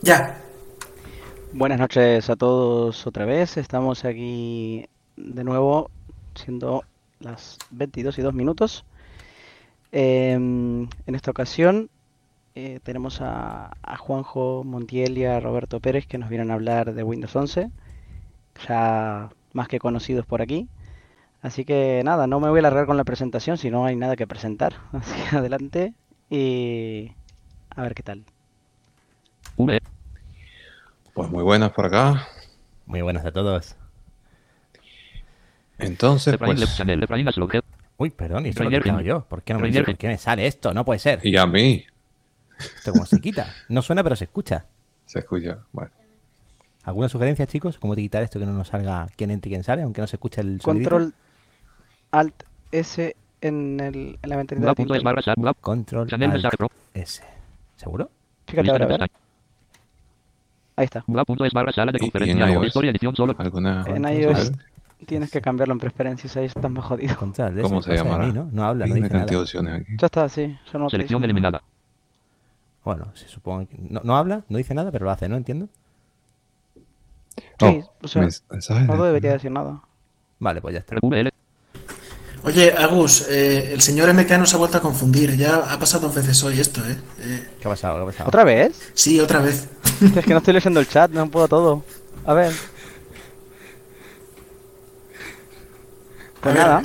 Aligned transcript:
Ya. 0.00 0.40
Buenas 1.52 1.80
noches 1.80 2.30
a 2.30 2.36
todos 2.36 3.04
otra 3.08 3.24
vez. 3.24 3.56
Estamos 3.56 4.04
aquí 4.04 4.86
de 5.16 5.42
nuevo, 5.42 5.90
siendo 6.36 6.84
las 7.18 7.58
22 7.72 8.20
y 8.20 8.22
2 8.22 8.32
minutos. 8.32 8.84
Em, 9.90 10.88
en 11.06 11.14
esta 11.16 11.32
ocasión 11.32 11.90
eh, 12.54 12.78
tenemos 12.84 13.20
a, 13.20 13.76
a 13.82 13.96
Juanjo 13.96 14.62
Montiel 14.62 15.18
y 15.18 15.24
a 15.24 15.40
Roberto 15.40 15.80
Pérez 15.80 16.06
que 16.06 16.18
nos 16.18 16.28
vienen 16.28 16.52
a 16.52 16.54
hablar 16.54 16.94
de 16.94 17.02
Windows 17.02 17.34
11, 17.34 17.72
ya 18.68 19.30
más 19.52 19.66
que 19.66 19.80
conocidos 19.80 20.26
por 20.26 20.42
aquí. 20.42 20.68
Así 21.40 21.64
que 21.64 22.02
nada, 22.04 22.26
no 22.26 22.40
me 22.40 22.48
voy 22.48 22.58
a 22.58 22.60
alargar 22.60 22.86
con 22.86 22.96
la 22.96 23.04
presentación 23.04 23.58
si 23.58 23.70
no 23.70 23.86
hay 23.86 23.96
nada 23.96 24.16
que 24.16 24.26
presentar. 24.26 24.74
Así 24.92 25.14
que 25.30 25.36
adelante 25.36 25.94
y 26.30 27.12
a 27.70 27.82
ver 27.82 27.94
qué 27.94 28.02
tal. 28.02 28.24
Pues 31.14 31.30
muy 31.30 31.42
buenas 31.42 31.72
por 31.72 31.86
acá. 31.86 32.28
Muy 32.86 33.02
buenas 33.02 33.24
a 33.24 33.32
todos. 33.32 33.76
Entonces, 35.78 36.36
pues, 36.38 36.80
Uy, 37.98 38.10
perdón, 38.10 38.46
¿y 38.46 38.50
esto 38.50 38.64
lo 38.64 38.70
he 38.70 39.04
yo? 39.04 39.24
¿Por 39.28 39.42
qué 39.42 39.54
no 39.54 39.60
me 39.60 39.72
por 39.82 39.96
qué 39.96 40.08
me 40.08 40.18
sale 40.18 40.46
esto? 40.46 40.72
No 40.72 40.84
puede 40.84 41.00
ser. 41.00 41.20
y 41.24 41.36
a 41.36 41.46
mí 41.46 41.84
¿Esto 42.58 42.92
cómo 42.92 43.06
se 43.06 43.20
quita? 43.20 43.54
No 43.68 43.82
suena, 43.82 44.02
pero 44.02 44.16
se 44.16 44.24
escucha. 44.24 44.66
se 45.06 45.20
escucha. 45.20 45.58
Bueno, 45.72 45.90
¿Alguna 46.84 47.08
sugerencia, 47.08 47.46
chicos? 47.46 47.78
¿Cómo 47.78 47.94
quitar 47.94 48.22
esto 48.22 48.38
que 48.38 48.46
no 48.46 48.52
nos 48.52 48.68
salga 48.68 49.08
quién 49.16 49.30
entra 49.30 49.48
y 49.48 49.52
quién 49.52 49.62
sale, 49.62 49.82
aunque 49.82 50.00
no 50.00 50.06
se 50.06 50.16
escuche 50.16 50.40
el 50.40 50.60
sonidito? 50.60 51.12
Alt 52.10 52.42
S 52.72 53.14
en, 53.40 53.80
el, 53.80 54.18
en 54.22 54.30
la 54.30 54.36
ventanita 54.36 54.66
de. 54.74 55.54
Control 55.60 56.08
Channel 56.08 56.32
Alt. 56.32 56.72
S. 56.94 57.22
¿Seguro? 57.76 58.10
Fíjate 58.46 58.70
ahora, 58.70 58.84
a 58.84 58.88
ver. 58.88 59.10
Ahí 60.76 60.84
está. 60.84 61.04
Gula.es 61.06 61.52
barra 61.52 61.72
sala 61.72 61.92
de 61.92 61.98
conferencia. 61.98 62.50
iOS. 62.50 62.66
Historia 62.66 62.90
edición 62.90 63.14
solo. 63.14 63.34
alguna. 63.38 63.84
En 63.86 64.04
iOS 64.04 64.52
tienes 65.06 65.30
que 65.30 65.40
cambiarlo 65.40 65.72
en 65.74 65.80
preferencias, 65.80 66.36
ahí 66.36 66.46
está 66.46 66.68
más 66.68 66.84
jodido. 66.84 67.16
Control. 67.16 67.60
¿Cómo 67.62 67.82
se 67.82 67.92
mí, 68.02 68.32
¿no? 68.32 68.48
no 68.50 68.64
habla, 68.64 68.84
Hay 68.84 68.90
no 68.90 68.96
dice 68.96 69.08
nada. 69.62 69.80
Ya 69.98 70.06
está, 70.06 70.28
sí. 70.28 70.58
Yo 70.72 70.78
no 70.78 70.90
Selección 70.90 71.22
eliminada. 71.24 71.62
Bueno, 72.84 73.08
se 73.14 73.28
supone 73.28 73.66
que... 73.66 73.76
No, 73.78 74.00
no 74.02 74.16
habla, 74.16 74.44
no 74.48 74.56
dice 74.56 74.74
nada, 74.74 74.90
pero 74.90 75.04
lo 75.04 75.10
hace, 75.10 75.28
¿no? 75.28 75.36
Entiendo. 75.36 75.68
Sí, 77.36 77.82
Oh, 77.82 77.92
o 78.02 78.08
sea, 78.08 78.22
no 78.22 78.96
de- 78.96 79.06
debería 79.08 79.32
decir 79.32 79.50
nada. 79.50 79.82
Vale, 80.38 80.60
pues 80.60 80.74
ya 80.74 80.80
está. 80.80 80.96
Oye, 82.44 82.72
Agus, 82.72 83.26
eh, 83.28 83.72
el 83.72 83.80
señor 83.82 84.12
MK 84.14 84.30
nos 84.38 84.54
ha 84.54 84.58
vuelto 84.58 84.78
a 84.78 84.80
confundir. 84.80 85.36
Ya 85.36 85.56
ha 85.56 85.78
pasado 85.78 86.06
dos 86.06 86.14
veces 86.16 86.42
hoy 86.44 86.60
esto, 86.60 86.80
¿eh? 86.88 86.96
Eh, 87.20 87.46
¿Qué 87.60 87.66
ha 87.68 87.70
pasado? 87.70 87.96
¿Qué 87.96 88.02
ha 88.02 88.06
pasado? 88.06 88.28
¿Otra 88.28 88.44
vez? 88.44 88.76
sí, 88.94 89.18
otra 89.20 89.40
vez. 89.40 89.66
Es 90.16 90.24
que 90.24 90.30
no 90.32 90.38
estoy 90.38 90.54
leyendo 90.54 90.78
el 90.80 90.88
chat, 90.88 91.10
no 91.10 91.28
puedo 91.30 91.48
todo. 91.48 91.84
A 92.24 92.34
ver. 92.34 92.52
Pues 96.40 96.54
A 96.54 96.58
ver. 96.58 96.66
nada, 96.66 96.82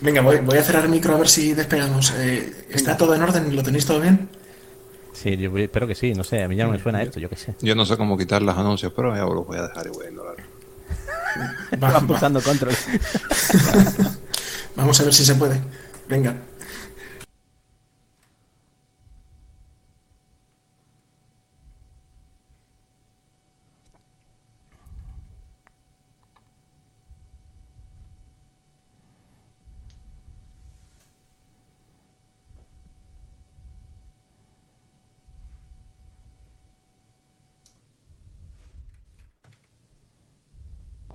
Venga, 0.00 0.20
voy, 0.20 0.36
voy 0.38 0.58
a 0.58 0.62
cerrar 0.62 0.84
el 0.84 0.90
micro 0.90 1.14
a 1.14 1.18
ver 1.18 1.28
si 1.28 1.54
despegamos. 1.54 2.12
Eh, 2.16 2.66
¿Está 2.68 2.96
todo 2.96 3.14
en 3.14 3.22
orden? 3.22 3.56
¿Lo 3.56 3.62
tenéis 3.62 3.86
todo 3.86 4.00
bien? 4.00 4.28
Sí, 5.12 5.36
yo 5.36 5.56
espero 5.58 5.86
que 5.88 5.96
sí, 5.96 6.12
no 6.14 6.22
sé, 6.22 6.42
a 6.44 6.48
mí 6.48 6.54
ya 6.54 6.64
no 6.66 6.70
me 6.72 6.78
suena 6.78 7.02
esto, 7.02 7.18
yo 7.18 7.28
qué 7.28 7.34
sé. 7.34 7.54
Yo 7.60 7.74
no 7.74 7.84
sé 7.84 7.96
cómo 7.96 8.16
quitar 8.16 8.40
los 8.42 8.56
anuncios, 8.56 8.92
pero 8.94 9.12
ya 9.16 9.22
los 9.22 9.44
voy 9.46 9.58
a 9.58 9.62
dejar 9.62 9.86
y 9.86 9.90
voy 9.90 10.06
a 10.06 10.08
ignorar. 10.10 10.36
Va- 11.80 11.90
va- 11.92 12.00
pulsando 12.06 12.42
control. 12.42 12.74
vamos 14.76 15.00
a 15.00 15.04
ver 15.04 15.14
si 15.14 15.24
se 15.24 15.34
puede. 15.34 15.60
Venga. 16.08 16.34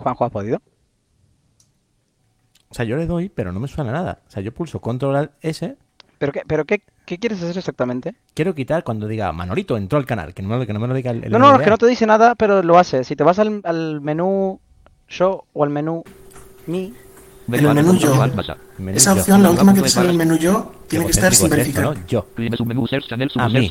Juanjo, 0.03 0.25
¿has 0.25 0.31
podido? 0.31 0.61
O 2.69 2.73
sea, 2.75 2.85
yo 2.85 2.95
le 2.97 3.05
doy, 3.05 3.29
pero 3.29 3.51
no 3.51 3.59
me 3.59 3.67
suena 3.67 3.91
nada. 3.91 4.21
O 4.27 4.31
sea, 4.31 4.41
yo 4.41 4.53
pulso 4.53 4.79
control 4.81 5.31
S 5.41 5.75
¿Pero 6.17 6.31
qué, 6.31 6.41
pero 6.47 6.65
qué, 6.65 6.81
qué 7.05 7.17
quieres 7.17 7.43
hacer 7.43 7.57
exactamente? 7.57 8.15
Quiero 8.33 8.55
quitar 8.55 8.83
cuando 8.83 9.07
diga 9.07 9.31
Manolito 9.33 9.75
entró 9.77 9.97
al 9.99 10.05
canal, 10.05 10.33
que 10.33 10.41
no, 10.41 10.57
me- 10.57 10.65
que 10.65 10.73
no 10.73 10.79
me 10.79 10.87
lo 10.87 10.93
diga 10.93 11.11
el, 11.11 11.23
el 11.25 11.31
No, 11.31 11.37
no, 11.39 11.55
es 11.55 11.61
que 11.61 11.69
no 11.69 11.77
te 11.77 11.85
dice 11.87 12.05
nada, 12.05 12.33
pero 12.35 12.63
lo 12.63 12.77
hace. 12.79 13.03
Si 13.03 13.15
te 13.15 13.23
vas 13.23 13.39
al, 13.39 13.61
al 13.63 13.99
menú 14.01 14.59
Show 15.07 15.43
o 15.53 15.63
al 15.63 15.69
menú 15.69 16.03
Mi, 16.65 16.93
En 17.47 17.65
el 17.65 17.73
menú 17.73 17.97
yo. 17.97 18.13
Esa 18.93 19.13
opción, 19.13 19.43
la 19.43 19.51
última 19.51 19.73
que 19.73 19.77
te 19.77 19.81
Pues 19.81 19.93
sale 19.93 20.05
en 20.07 20.11
el 20.11 20.17
menú 20.17 20.37
yo, 20.37 20.73
tiene 20.87 21.05
que 21.05 21.11
estar 21.11 21.33
sin 21.35 21.49
verificar. 21.49 21.93
Yo. 22.07 22.25
Prime 22.35 22.55
su 22.55 22.65
menú 22.65 22.87
search 22.87 23.07
channel 23.07 23.29
A 23.35 23.49
mí. 23.49 23.69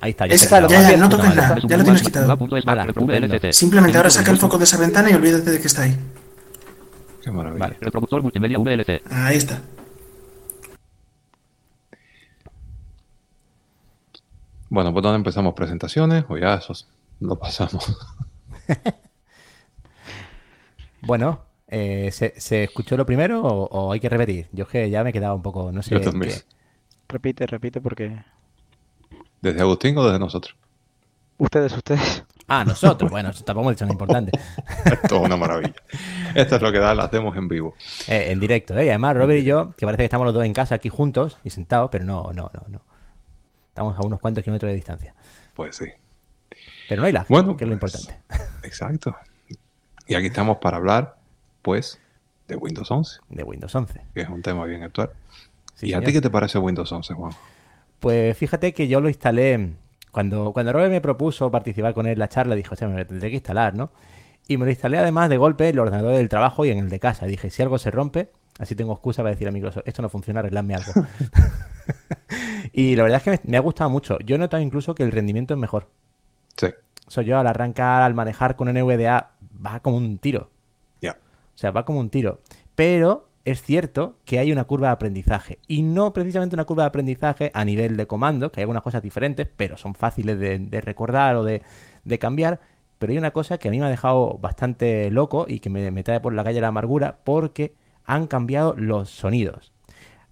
Ahí 0.00 0.14
está, 0.30 0.66
ya 0.66 0.90
ya, 0.90 0.96
no 0.96 1.08
toques 1.08 1.34
nada. 1.34 1.58
Ya 1.62 1.76
lo 1.76 1.84
tienes 1.84 2.02
quitado. 2.02 2.38
Simplemente 3.52 3.96
ahora 3.96 4.10
saca 4.10 4.30
el 4.30 4.38
foco 4.38 4.58
de 4.58 4.64
esa 4.64 4.78
ventana 4.78 5.10
y 5.10 5.14
olvídate 5.14 5.50
de 5.50 5.60
que 5.60 5.66
está 5.66 5.82
ahí. 5.82 5.96
Qué 7.22 7.30
maravilla. 7.30 7.66
Vale. 7.66 7.76
Reproductor 7.80 8.22
multimedia 8.22 8.58
VLC. 8.58 9.02
Ahí 9.10 9.36
está. 9.36 9.60
Bueno, 14.68 14.92
pues 14.92 15.02
¿dónde 15.02 15.16
empezamos? 15.18 15.54
¿Presentaciones? 15.54 16.24
O 16.28 16.36
ya 16.36 16.54
esos 16.54 16.88
lo 17.20 17.38
pasamos. 17.38 17.96
Bueno, 21.06 21.42
eh, 21.68 22.10
¿se, 22.12 22.38
se 22.40 22.64
escuchó 22.64 22.96
lo 22.96 23.06
primero 23.06 23.42
o, 23.42 23.64
o 23.66 23.92
hay 23.92 24.00
que 24.00 24.08
repetir? 24.08 24.48
Yo 24.52 24.64
es 24.64 24.70
que 24.70 24.90
ya 24.90 25.02
me 25.04 25.10
he 25.10 25.12
quedado 25.12 25.34
un 25.34 25.42
poco, 25.42 25.70
no 25.72 25.82
sé. 25.82 25.90
Yo 25.94 26.00
también. 26.00 26.32
qué- 26.32 26.42
repite, 27.08 27.46
repite, 27.46 27.80
porque 27.80 28.16
¿Desde 29.40 29.60
Agustín 29.60 29.96
o 29.98 30.04
desde 30.04 30.18
nosotros? 30.18 30.56
ustedes, 31.36 31.72
ustedes. 31.76 32.24
Ah, 32.46 32.64
nosotros. 32.64 33.10
bueno, 33.10 33.30
eso 33.30 33.42
tampoco 33.44 33.70
dicho 33.70 33.84
nada 33.84 33.94
importante. 33.94 34.32
Esto 34.84 35.16
es 35.16 35.22
una 35.22 35.36
maravilla. 35.36 35.74
Esto 36.34 36.56
es 36.56 36.62
lo 36.62 36.70
que 36.72 36.78
da, 36.78 36.94
lo 36.94 37.02
hacemos 37.02 37.34
en 37.36 37.48
vivo. 37.48 37.74
Eh, 38.06 38.26
en 38.30 38.38
directo, 38.40 38.76
¿eh? 38.78 38.86
Y 38.86 38.88
además, 38.90 39.16
Robert 39.16 39.40
y 39.40 39.44
yo, 39.44 39.72
que 39.76 39.86
parece 39.86 40.02
que 40.02 40.04
estamos 40.04 40.26
los 40.26 40.34
dos 40.34 40.44
en 40.44 40.52
casa 40.52 40.74
aquí 40.74 40.88
juntos 40.90 41.38
y 41.42 41.50
sentados, 41.50 41.88
pero 41.90 42.04
no, 42.04 42.32
no, 42.34 42.50
no, 42.52 42.62
no. 42.68 42.82
Estamos 43.68 43.98
a 43.98 44.02
unos 44.02 44.20
cuantos 44.20 44.44
kilómetros 44.44 44.68
de 44.70 44.76
distancia. 44.76 45.14
Pues 45.54 45.76
sí. 45.76 45.86
Pero 46.88 47.00
no 47.00 47.06
hay 47.06 47.12
lag, 47.14 47.26
Bueno, 47.28 47.56
que 47.56 47.64
es 47.64 47.70
lo 47.70 47.78
pues, 47.78 47.94
importante. 47.94 48.22
Exacto. 48.66 49.16
Y 50.06 50.14
aquí 50.14 50.26
estamos 50.26 50.58
para 50.58 50.76
hablar, 50.76 51.16
pues, 51.62 52.00
de 52.48 52.56
Windows 52.56 52.90
11, 52.90 53.20
De 53.30 53.42
Windows 53.42 53.74
11. 53.74 54.00
que 54.12 54.20
es 54.20 54.28
un 54.28 54.42
tema 54.42 54.64
bien 54.66 54.82
actual. 54.82 55.10
Sí, 55.74 55.88
¿Y 55.88 55.94
a 55.94 56.00
ti 56.00 56.12
qué 56.12 56.20
te 56.20 56.30
parece 56.30 56.58
Windows 56.58 56.90
11, 56.90 57.14
Juan? 57.14 57.32
Pues 58.00 58.36
fíjate 58.36 58.74
que 58.74 58.86
yo 58.86 59.00
lo 59.00 59.08
instalé 59.08 59.70
cuando, 60.10 60.52
cuando 60.52 60.72
Robert 60.72 60.92
me 60.92 61.00
propuso 61.00 61.50
participar 61.50 61.94
con 61.94 62.06
él 62.06 62.12
en 62.12 62.18
la 62.18 62.28
charla, 62.28 62.54
dijo, 62.54 62.74
o 62.74 62.76
sea, 62.76 62.86
me 62.86 62.98
lo 62.98 63.06
tendré 63.06 63.30
que 63.30 63.36
instalar, 63.36 63.74
¿no? 63.74 63.90
Y 64.46 64.58
me 64.58 64.66
lo 64.66 64.70
instalé 64.70 64.98
además 64.98 65.30
de 65.30 65.38
golpe 65.38 65.68
en 65.68 65.74
el 65.74 65.80
ordenador 65.80 66.14
del 66.14 66.28
trabajo 66.28 66.64
y 66.66 66.70
en 66.70 66.78
el 66.78 66.90
de 66.90 67.00
casa. 67.00 67.26
Dije, 67.26 67.48
si 67.50 67.62
algo 67.62 67.78
se 67.78 67.90
rompe, 67.90 68.30
así 68.58 68.76
tengo 68.76 68.92
excusa 68.92 69.22
para 69.22 69.30
decir 69.30 69.48
a 69.48 69.50
Microsoft, 69.50 69.84
esto 69.86 70.02
no 70.02 70.10
funciona, 70.10 70.40
arregladme 70.40 70.74
algo. 70.74 70.92
y 72.72 72.94
la 72.94 73.04
verdad 73.04 73.16
es 73.16 73.22
que 73.24 73.30
me, 73.30 73.40
me 73.44 73.56
ha 73.56 73.60
gustado 73.60 73.88
mucho. 73.90 74.18
Yo 74.20 74.36
he 74.36 74.38
notado 74.38 74.62
incluso 74.62 74.94
que 74.94 75.02
el 75.02 75.12
rendimiento 75.12 75.54
es 75.54 75.60
mejor. 75.60 75.88
Sí, 76.56 76.68
O 77.06 77.10
sea, 77.10 77.22
yo 77.22 77.38
al 77.38 77.46
arrancar, 77.46 78.02
al 78.02 78.14
manejar 78.14 78.54
con 78.54 78.68
NVDA, 78.68 79.30
va 79.64 79.80
como 79.80 79.96
un 79.98 80.18
tiro. 80.18 80.50
ya. 81.00 81.12
O 81.54 81.58
sea, 81.58 81.70
va 81.70 81.84
como 81.84 82.00
un 82.00 82.10
tiro. 82.10 82.40
Pero 82.74 83.28
es 83.44 83.62
cierto 83.62 84.16
que 84.24 84.38
hay 84.38 84.50
una 84.52 84.64
curva 84.64 84.88
de 84.88 84.92
aprendizaje. 84.94 85.58
Y 85.68 85.82
no 85.82 86.12
precisamente 86.12 86.56
una 86.56 86.64
curva 86.64 86.84
de 86.84 86.88
aprendizaje 86.88 87.50
a 87.54 87.64
nivel 87.64 87.96
de 87.96 88.06
comando, 88.06 88.50
que 88.50 88.60
hay 88.60 88.62
algunas 88.62 88.82
cosas 88.82 89.02
diferentes, 89.02 89.46
pero 89.56 89.76
son 89.76 89.94
fáciles 89.94 90.38
de, 90.38 90.58
de 90.58 90.80
recordar 90.80 91.36
o 91.36 91.44
de, 91.44 91.62
de 92.04 92.18
cambiar. 92.18 92.60
Pero 92.98 93.12
hay 93.12 93.18
una 93.18 93.32
cosa 93.32 93.58
que 93.58 93.68
a 93.68 93.70
mí 93.70 93.78
me 93.78 93.86
ha 93.86 93.90
dejado 93.90 94.38
bastante 94.40 95.10
loco 95.10 95.46
y 95.48 95.60
que 95.60 95.68
me, 95.70 95.90
me 95.90 96.02
trae 96.02 96.20
por 96.20 96.32
la 96.32 96.42
calle 96.44 96.60
la 96.60 96.68
amargura, 96.68 97.18
porque 97.24 97.74
han 98.04 98.26
cambiado 98.26 98.74
los 98.76 99.10
sonidos. 99.10 99.72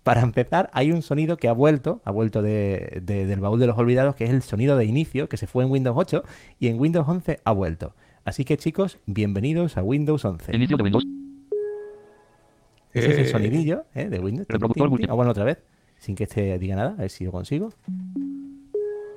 Para 0.02 0.23
empezar, 0.23 0.69
hay 0.73 0.91
un 0.91 1.02
sonido 1.02 1.37
que 1.37 1.49
ha 1.49 1.52
vuelto, 1.52 2.00
ha 2.05 2.11
vuelto 2.11 2.43
de- 2.43 3.00
de- 3.05 3.26
del 3.26 3.38
baúl 3.41 3.61
de 3.61 3.69
los 3.69 3.79
olvidados, 3.79 4.17
que 4.17 4.25
es 4.25 4.31
el 4.31 4.43
sonido 4.43 4.76
de 4.76 4.85
inicio, 4.87 5.29
que 5.29 5.37
se 5.37 5.47
fue 5.47 5.62
en 5.64 5.70
Windows 5.70 5.97
8 5.97 6.25
y 6.58 6.67
en 6.69 6.81
Windows 6.81 7.06
11 7.08 7.38
ha 7.44 7.52
vuelto. 7.52 7.94
Así 8.25 8.45
que 8.45 8.57
chicos, 8.57 8.99
bienvenidos 9.07 9.77
a 9.77 9.83
Windows 9.83 10.25
11. 10.25 10.55
Inicio 10.55 10.77
de 10.77 10.83
Windows. 10.85 11.05
Ese 12.93 13.11
es 13.11 13.19
el 13.19 13.25
Eh, 13.25 13.29
sonidillo 13.29 13.85
¿eh? 13.95 14.09
de 14.09 14.21
Windows. 14.21 14.47
Ah, 15.09 15.15
bueno, 15.15 15.33
otra 15.33 15.45
vez, 15.45 15.59
sin 15.99 16.15
que 16.15 16.25
este 16.25 16.57
diga 16.59 16.77
nada, 16.77 16.91
a 16.91 17.01
ver 17.01 17.11
si 17.11 17.25
lo 17.25 17.33
consigo. 17.33 17.73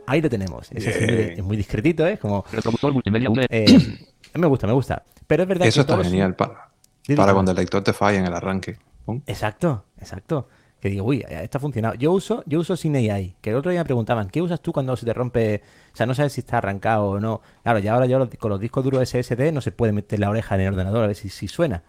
Ahí 0.07 0.21
lo 0.21 0.29
tenemos. 0.29 0.71
Ese 0.71 1.33
es 1.33 1.43
muy 1.43 1.55
discretito, 1.55 2.07
¿eh? 2.07 2.17
Como, 2.17 2.45
Reproductor 2.51 2.93
multimedia 2.93 3.29
eh, 3.49 3.65
me 4.33 4.47
gusta, 4.47 4.65
me 4.65 4.73
gusta. 4.73 5.03
Pero 5.27 5.43
es 5.43 5.49
verdad 5.49 5.67
Eso 5.67 5.77
que 5.77 5.81
está 5.81 5.93
todos 5.93 6.07
genial 6.07 6.35
para, 6.35 6.71
para 7.15 7.33
cuando 7.33 7.51
el 7.51 7.57
lector 7.57 7.83
te 7.83 7.93
falla 7.93 8.17
en 8.19 8.25
el 8.25 8.33
arranque. 8.33 8.77
Pum. 9.05 9.21
Exacto, 9.27 9.85
exacto. 9.99 10.47
Que 10.79 10.89
digo, 10.89 11.05
uy, 11.05 11.23
esto 11.29 11.59
ha 11.59 11.61
funcionado. 11.61 11.93
Yo 11.93 12.11
uso, 12.11 12.43
yo 12.47 12.59
uso 12.59 12.75
sin 12.75 12.95
AI, 12.95 13.35
que 13.41 13.51
el 13.51 13.55
otro 13.55 13.69
día 13.69 13.81
me 13.81 13.85
preguntaban, 13.85 14.29
¿qué 14.29 14.41
usas 14.41 14.61
tú 14.61 14.73
cuando 14.73 14.95
se 14.95 15.05
te 15.05 15.13
rompe? 15.13 15.61
O 15.95 15.97
sea, 15.97 16.05
no 16.05 16.13
sabes 16.13 16.33
si 16.33 16.41
está 16.41 16.57
arrancado 16.57 17.05
o 17.05 17.19
no. 17.21 17.39
Claro, 17.63 17.79
ya 17.79 17.93
ahora 17.93 18.05
yo 18.05 18.29
con 18.37 18.49
los 18.49 18.59
discos 18.59 18.83
duros 18.83 19.01
SSD 19.09 19.53
no 19.53 19.61
se 19.61 19.71
puede 19.71 19.93
meter 19.93 20.19
la 20.19 20.29
oreja 20.29 20.55
en 20.55 20.61
el 20.61 20.73
ordenador 20.73 21.05
a 21.05 21.07
ver 21.07 21.15
si, 21.15 21.29
si 21.29 21.47
suena. 21.47 21.83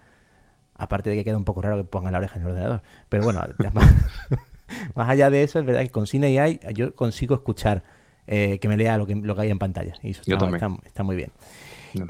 Aparte 0.76 1.10
de 1.10 1.16
que 1.16 1.24
queda 1.24 1.36
un 1.36 1.44
poco 1.44 1.60
raro 1.60 1.76
que 1.76 1.82
pongan 1.82 2.12
la 2.12 2.18
oreja 2.18 2.36
en 2.36 2.42
el 2.42 2.48
ordenador. 2.52 2.82
Pero 3.08 3.24
bueno, 3.24 3.40
más, 3.74 3.92
más 4.94 5.08
allá 5.08 5.28
de 5.28 5.42
eso, 5.42 5.58
es 5.58 5.66
verdad 5.66 5.80
que 5.82 5.90
con 5.90 6.06
sin 6.06 6.22
AI 6.24 6.60
yo 6.72 6.94
consigo 6.94 7.34
escuchar 7.34 7.82
eh, 8.28 8.60
que 8.60 8.68
me 8.68 8.76
lea 8.76 8.96
lo 8.96 9.06
que, 9.08 9.16
lo 9.16 9.34
que 9.34 9.42
hay 9.42 9.50
en 9.50 9.58
pantalla. 9.58 9.94
Y 10.04 10.10
eso 10.10 10.22
Yo 10.24 10.34
está, 10.36 10.46
también. 10.46 10.62
está- 10.72 10.86
está 10.88 11.02
muy 11.02 11.16
bien. 11.16 11.32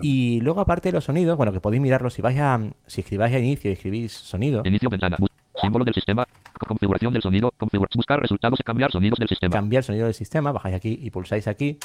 Y 0.02 0.40
luego, 0.43 0.60
aparte 0.60 0.88
de 0.90 0.93
los 0.93 1.04
sonidos, 1.04 1.37
bueno, 1.38 1.50
que 1.52 1.60
podéis 1.60 1.81
mirarlo 1.81 2.10
si 2.10 2.20
vais 2.20 2.38
a. 2.40 2.60
Si 2.87 3.00
escribáis 3.00 3.34
a 3.34 3.38
inicio 3.38 3.70
y 3.70 3.72
escribís 3.75 4.12
sonido, 4.12 4.62
Inicio 4.66 4.90
ventana. 4.90 5.16
Símbolo 5.61 5.85
del 5.85 5.94
sistema. 5.94 6.26
Co- 6.58 6.67
Configuración 6.67 7.12
del 7.12 7.23
sonido. 7.23 7.53
Configura- 7.58 7.88
buscar 7.94 8.20
resultados 8.20 8.61
y 8.61 8.62
cambiar 8.62 8.91
sonidos 8.93 9.19
del 9.19 9.29
sistema. 9.29 9.53
cambiar 9.53 9.82
sonido 9.85 10.05
del 10.06 10.14
sistema, 10.14 10.53
bajáis 10.53 10.76
aquí 10.76 10.99
y 11.03 11.11
pulsáis 11.11 11.49
aquí. 11.49 11.79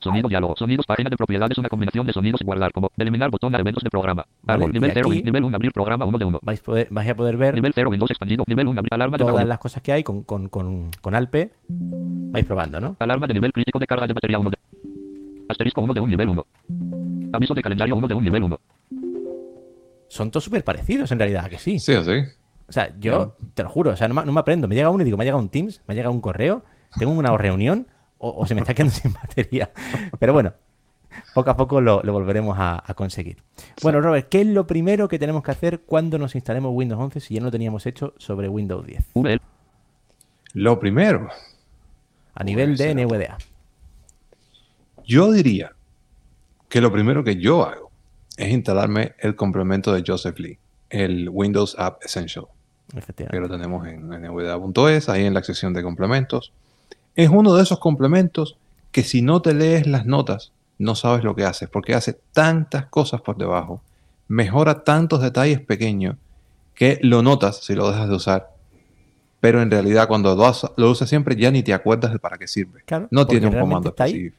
Sonido 0.00 0.28
diálogo. 0.28 0.54
Sonidos 0.56 0.86
página 0.86 1.10
de 1.10 1.16
propiedades. 1.16 1.58
Una 1.58 1.68
combinación 1.68 2.06
de 2.06 2.12
sonidos 2.12 2.40
y 2.40 2.44
guardar. 2.44 2.70
Como 2.72 2.88
eliminar 2.96 3.30
botón 3.30 3.52
a 3.56 3.58
eventos 3.58 3.82
de 3.82 3.90
programa. 3.90 4.24
Vale, 4.42 4.54
Árbol. 4.62 4.72
Nivel 4.72 4.90
y 4.90 4.94
0. 4.94 5.08
aquí- 5.10 5.22
Nivel 5.24 5.44
1. 5.44 5.56
Abrir 5.56 5.72
programa 5.72 6.04
1 6.04 6.18
de 6.18 6.24
1. 6.24 6.38
Vais, 6.42 6.60
poder- 6.60 6.86
vais 6.90 7.10
a 7.10 7.14
poder 7.16 7.36
ver 7.36 7.54
Nivel 7.54 7.72
0. 7.74 7.90
Windows 7.90 8.10
expandido. 8.12 8.44
Nivel 8.46 8.68
1. 8.68 8.78
Abrir 8.78 8.94
alarma 8.94 9.16
de 9.16 9.24
todas 9.24 9.34
pago. 9.34 9.48
las 9.48 9.58
cosas 9.58 9.82
que 9.82 9.92
hay 9.92 10.04
con, 10.04 10.22
con, 10.22 10.48
con, 10.48 10.90
con 11.00 11.14
Alpe. 11.16 11.50
Vais 11.68 12.44
probando, 12.46 12.80
¿no? 12.80 12.96
Alarma 13.00 13.26
de 13.26 13.34
nivel 13.34 13.52
crítico 13.52 13.80
de 13.80 13.86
carga 13.88 14.06
de 14.06 14.12
batería 14.12 14.38
1 14.38 14.50
de... 14.50 14.56
Asterisco 15.48 15.80
1 15.80 15.94
de 15.94 16.00
un 16.00 16.10
nivel 16.10 16.28
1. 16.28 16.46
Aviso 17.32 17.54
de 17.54 17.62
calendario 17.62 17.96
1 17.96 18.06
de 18.06 18.14
un 18.14 18.22
nivel 18.22 18.42
1. 18.44 18.60
Son 20.08 20.30
todos 20.30 20.44
súper 20.44 20.62
parecidos 20.64 21.10
en 21.12 21.18
realidad, 21.18 21.44
¿a 21.46 21.48
que 21.48 21.58
sí. 21.58 21.78
Sí 21.80 21.92
o 21.94 22.04
sí. 22.04 22.12
O 22.68 22.72
sea, 22.72 22.94
yo 23.00 23.36
te 23.54 23.62
lo 23.62 23.70
juro, 23.70 23.92
o 23.92 23.96
sea, 23.96 24.08
no, 24.08 24.14
me- 24.14 24.24
no 24.24 24.32
me 24.32 24.40
aprendo. 24.40 24.68
Me 24.68 24.74
llega 24.74 24.90
uno 24.90 25.02
y 25.02 25.04
digo, 25.04 25.16
me 25.16 25.24
ha 25.24 25.26
llegado 25.26 25.42
un 25.42 25.48
Teams, 25.48 25.80
me 25.86 25.92
ha 25.92 25.96
llegado 25.96 26.12
un 26.12 26.20
correo, 26.20 26.64
tengo 26.98 27.12
una 27.12 27.34
reunión 27.36 27.86
o, 28.18 28.30
o 28.30 28.46
se 28.46 28.54
me 28.54 28.60
está 28.60 28.74
quedando 28.74 28.94
sin 29.02 29.12
batería. 29.12 29.70
Pero 30.18 30.32
bueno, 30.34 30.52
poco 31.34 31.50
a 31.50 31.56
poco 31.56 31.80
lo, 31.80 32.02
lo 32.02 32.12
volveremos 32.12 32.56
a, 32.58 32.82
a 32.86 32.94
conseguir. 32.94 33.42
Bueno, 33.82 34.00
Robert, 34.02 34.28
¿qué 34.28 34.42
es 34.42 34.46
lo 34.46 34.66
primero 34.66 35.08
que 35.08 35.18
tenemos 35.18 35.42
que 35.42 35.50
hacer 35.50 35.80
cuando 35.80 36.18
nos 36.18 36.34
instalemos 36.34 36.72
Windows 36.74 37.00
11 37.00 37.20
si 37.20 37.34
ya 37.34 37.40
no 37.40 37.46
lo 37.46 37.50
teníamos 37.52 37.86
hecho 37.86 38.12
sobre 38.18 38.48
Windows 38.48 38.84
10? 38.86 39.04
VL. 39.14 39.40
Lo 40.54 40.78
primero, 40.78 41.28
A 42.34 42.44
nivel 42.44 42.76
de. 42.76 42.94
NVDA. 42.94 43.38
yo 45.04 45.32
diría 45.32 45.72
que 46.68 46.80
lo 46.80 46.92
primero 46.92 47.24
que 47.24 47.36
yo 47.36 47.64
hago 47.64 47.90
es 48.36 48.50
instalarme 48.52 49.14
el 49.20 49.34
complemento 49.36 49.92
de 49.92 50.04
Joseph 50.06 50.38
Lee, 50.38 50.58
el 50.90 51.28
Windows 51.30 51.74
App 51.78 52.02
Essential. 52.04 52.46
Que 53.30 53.40
lo 53.40 53.48
tenemos 53.48 53.86
en 53.86 54.08
nvda.es, 54.08 55.08
ahí 55.08 55.24
en 55.24 55.34
la 55.34 55.42
sección 55.42 55.74
de 55.74 55.82
complementos. 55.82 56.52
Es 57.14 57.28
uno 57.28 57.54
de 57.54 57.62
esos 57.62 57.78
complementos 57.78 58.56
que 58.92 59.02
si 59.02 59.22
no 59.22 59.42
te 59.42 59.52
lees 59.54 59.86
las 59.86 60.06
notas, 60.06 60.52
no 60.78 60.94
sabes 60.94 61.24
lo 61.24 61.34
que 61.34 61.44
hace, 61.44 61.68
porque 61.68 61.94
hace 61.94 62.14
tantas 62.32 62.86
cosas 62.86 63.20
por 63.20 63.36
debajo, 63.36 63.82
mejora 64.28 64.84
tantos 64.84 65.20
detalles 65.20 65.60
pequeños 65.60 66.16
que 66.74 66.98
lo 67.02 67.22
notas 67.22 67.64
si 67.64 67.74
lo 67.74 67.90
dejas 67.90 68.08
de 68.08 68.14
usar, 68.14 68.50
pero 69.40 69.60
en 69.62 69.70
realidad 69.70 70.06
cuando 70.08 70.34
lo, 70.34 70.46
has- 70.46 70.70
lo 70.76 70.90
usas 70.90 71.08
siempre 71.08 71.36
ya 71.36 71.50
ni 71.50 71.62
te 71.62 71.74
acuerdas 71.74 72.12
de 72.12 72.18
para 72.18 72.38
qué 72.38 72.46
sirve. 72.46 72.82
Claro, 72.86 73.08
no 73.10 73.26
tiene 73.26 73.48
un 73.48 73.58
comando 73.58 73.90
está 73.90 74.04
ahí. 74.04 74.32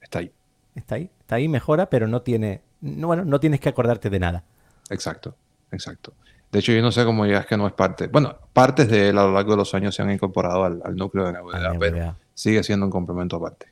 Está 0.00 0.18
ahí, 0.20 0.32
Está 0.74 0.94
ahí, 0.96 1.10
está 1.20 1.34
ahí, 1.36 1.48
mejora, 1.48 1.90
pero 1.90 2.08
no 2.08 2.22
tiene. 2.22 2.62
No, 2.80 3.06
bueno, 3.08 3.24
no 3.24 3.38
tienes 3.40 3.60
que 3.60 3.68
acordarte 3.68 4.08
de 4.10 4.18
nada. 4.18 4.42
exacto, 4.90 5.34
exacto. 5.70 6.14
De 6.52 6.58
hecho, 6.58 6.72
yo 6.72 6.82
no 6.82 6.92
sé 6.92 7.04
cómo 7.04 7.24
ya 7.26 7.38
es 7.38 7.46
que 7.46 7.56
no 7.56 7.66
es 7.66 7.72
parte. 7.72 8.08
Bueno, 8.08 8.36
partes 8.52 8.88
de 8.88 9.08
él 9.08 9.18
a 9.18 9.24
lo 9.24 9.32
largo 9.32 9.52
de 9.52 9.56
los 9.56 9.74
años 9.74 9.94
se 9.94 10.02
han 10.02 10.10
incorporado 10.10 10.64
al, 10.64 10.82
al 10.84 10.94
núcleo 10.96 11.24
de 11.24 11.32
NVDA, 11.32 11.70
Al 11.70 11.78
pero 11.78 12.16
sigue 12.34 12.62
siendo 12.62 12.86
un 12.86 12.92
complemento 12.92 13.36
aparte. 13.36 13.66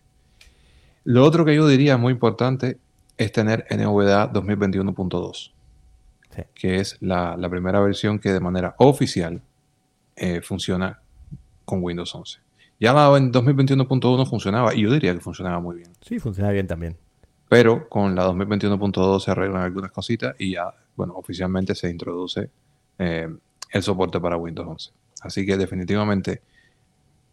Lo 1.04 1.24
otro 1.24 1.44
que 1.44 1.54
yo 1.54 1.66
diría 1.68 1.96
muy 1.98 2.12
importante 2.12 2.78
es 3.18 3.32
tener 3.32 3.66
NVDA 3.70 4.32
2021.2, 4.32 5.52
Sí. 6.34 6.42
que 6.54 6.76
es 6.76 6.96
la, 7.00 7.36
la 7.36 7.48
primera 7.50 7.80
versión 7.80 8.18
que 8.20 8.32
de 8.32 8.38
manera 8.40 8.74
oficial 8.78 9.42
eh, 10.16 10.40
funciona 10.40 11.00
con 11.64 11.82
Windows 11.82 12.14
11. 12.14 12.38
Ya 12.78 12.92
la 12.94 13.14
en 13.18 13.32
2021.1 13.32 14.26
funcionaba 14.28 14.74
y 14.74 14.82
yo 14.82 14.92
diría 14.92 15.12
que 15.12 15.20
funcionaba 15.20 15.60
muy 15.60 15.76
bien. 15.76 15.90
Sí, 16.00 16.18
funciona 16.18 16.50
bien 16.50 16.66
también. 16.66 16.96
Pero 17.48 17.88
con 17.88 18.14
la 18.14 18.26
2021.2 18.28 19.20
se 19.20 19.30
arreglan 19.32 19.62
algunas 19.62 19.90
cositas 19.90 20.34
y 20.38 20.52
ya, 20.52 20.72
bueno, 20.96 21.14
oficialmente 21.16 21.74
se 21.74 21.90
introduce 21.90 22.48
eh, 23.00 23.28
el 23.70 23.82
soporte 23.82 24.20
para 24.20 24.36
Windows 24.36 24.68
11. 24.68 24.90
Así 25.22 25.46
que 25.46 25.56
definitivamente 25.56 26.42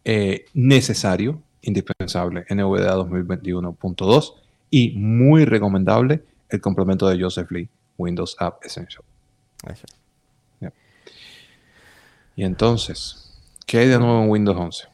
eh, 0.05 0.45
necesario, 0.53 1.41
indispensable, 1.61 2.45
NVDA 2.49 2.95
2021.2 2.95 4.33
y 4.71 4.91
muy 4.97 5.43
recomendable 5.43 6.23
el 6.47 6.61
complemento 6.61 7.07
de 7.09 7.21
Joseph 7.21 7.51
Lee, 7.51 7.69
Windows 7.97 8.37
App 8.39 8.63
Essential. 8.63 9.03
Y 12.37 12.43
entonces, 12.43 13.35
¿qué 13.65 13.79
hay 13.79 13.87
de 13.87 13.99
nuevo 13.99 14.23
en 14.23 14.29
Windows 14.29 14.57
11? 14.57 14.87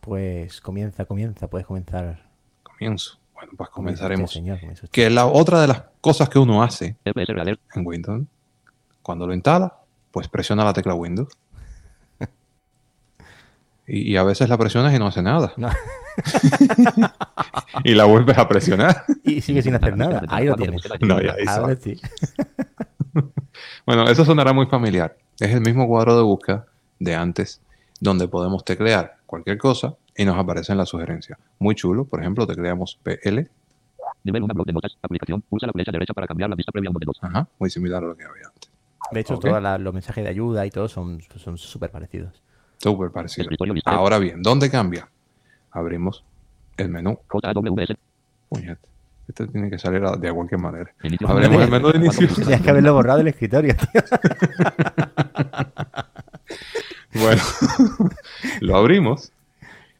Pues 0.00 0.60
comienza, 0.60 1.04
comienza, 1.04 1.46
puedes 1.46 1.66
comenzar. 1.66 2.26
Comienzo. 2.64 3.18
Bueno, 3.34 3.52
pues 3.56 3.68
Comienza 3.70 4.08
comenzaremos. 4.08 4.34
usted, 4.34 4.58
señor. 4.58 4.90
Que 4.90 5.10
la 5.10 5.26
otra 5.26 5.60
de 5.60 5.68
las 5.68 5.82
cosas 6.00 6.28
que 6.28 6.38
uno 6.40 6.62
hace 6.62 6.96
en 7.04 7.86
Windows. 7.86 8.24
Cuando 9.06 9.24
lo 9.24 9.34
instala, 9.34 9.72
pues 10.10 10.26
presiona 10.26 10.64
la 10.64 10.72
tecla 10.72 10.92
Windows. 10.94 11.28
Y, 13.88 14.14
y 14.14 14.16
a 14.16 14.24
veces 14.24 14.48
la 14.48 14.58
presionas 14.58 14.92
y 14.92 14.98
no 14.98 15.06
hace 15.06 15.22
nada. 15.22 15.52
No. 15.56 15.70
y 17.84 17.94
la 17.94 18.04
vuelves 18.04 18.36
a 18.36 18.48
presionar. 18.48 19.04
Y 19.22 19.40
sigue 19.40 19.62
sin 19.62 19.76
hacer 19.76 19.96
nada. 19.96 20.24
Ahí 20.28 20.46
lo 20.46 20.56
tienes. 20.56 20.82
No, 21.02 21.20
ya, 21.22 21.36
ahí 21.38 21.76
sí. 21.80 22.00
Bueno, 23.86 24.08
eso 24.08 24.24
sonará 24.24 24.52
muy 24.52 24.66
familiar. 24.66 25.16
Es 25.38 25.52
el 25.52 25.60
mismo 25.60 25.86
cuadro 25.86 26.16
de 26.16 26.24
búsqueda 26.24 26.66
de 26.98 27.14
antes, 27.14 27.60
donde 28.00 28.26
podemos 28.26 28.64
teclear 28.64 29.18
cualquier 29.24 29.56
cosa 29.56 29.94
y 30.16 30.24
nos 30.24 30.36
aparecen 30.36 30.78
las 30.78 30.88
sugerencias. 30.88 31.38
Muy 31.60 31.76
chulo. 31.76 32.06
Por 32.06 32.18
ejemplo, 32.18 32.44
tecleamos 32.44 32.98
PL. 33.04 33.48
Nivel 34.24 34.42
1. 34.42 34.52
Blog 34.52 34.66
de 34.66 34.72
notas. 34.72 34.98
Aplicación. 35.00 35.42
Pulsa 35.42 35.68
la 35.68 35.72
flecha 35.72 35.92
derecha 35.92 36.12
para 36.12 36.26
cambiar 36.26 36.50
la 36.50 36.56
vista 36.56 36.72
previa 36.72 36.90
1 36.90 36.98
de 36.98 37.06
2. 37.06 37.18
Ajá, 37.22 37.48
muy 37.60 37.70
similar 37.70 38.02
a 38.02 38.08
lo 38.08 38.16
que 38.16 38.24
había 38.24 38.48
antes. 38.48 38.75
De 39.12 39.20
hecho, 39.20 39.38
todos 39.38 39.80
los 39.80 39.94
mensajes 39.94 40.24
de 40.24 40.30
ayuda 40.30 40.66
y 40.66 40.70
todo 40.70 40.88
son 40.88 41.20
son 41.36 41.56
súper 41.58 41.90
parecidos. 41.90 42.42
Súper 42.78 43.10
parecido. 43.10 43.42
Escritorio 43.42 43.74
listado. 43.74 43.96
Ahora 43.98 44.18
bien, 44.18 44.42
¿dónde 44.42 44.70
cambia? 44.70 45.08
Abrimos 45.70 46.24
el 46.76 46.88
menú. 46.88 47.18
Puñete. 48.48 48.80
Este 49.28 49.46
tiene 49.48 49.68
que 49.70 49.78
salir 49.78 50.02
de 50.02 50.32
cualquier 50.32 50.60
manera. 50.60 50.92
Inicio. 51.02 51.28
Abrimos 51.28 51.62
el 51.62 51.70
menú 51.70 51.90
de 51.90 51.98
inicio. 51.98 52.28
Tienes 52.28 52.60
que 52.60 52.70
haberlo 52.70 52.94
borrado 52.94 53.18
del 53.18 53.28
escritorio, 53.28 53.74
tío. 53.74 54.02
Bueno, 57.14 57.42
lo 58.60 58.76
abrimos. 58.76 59.32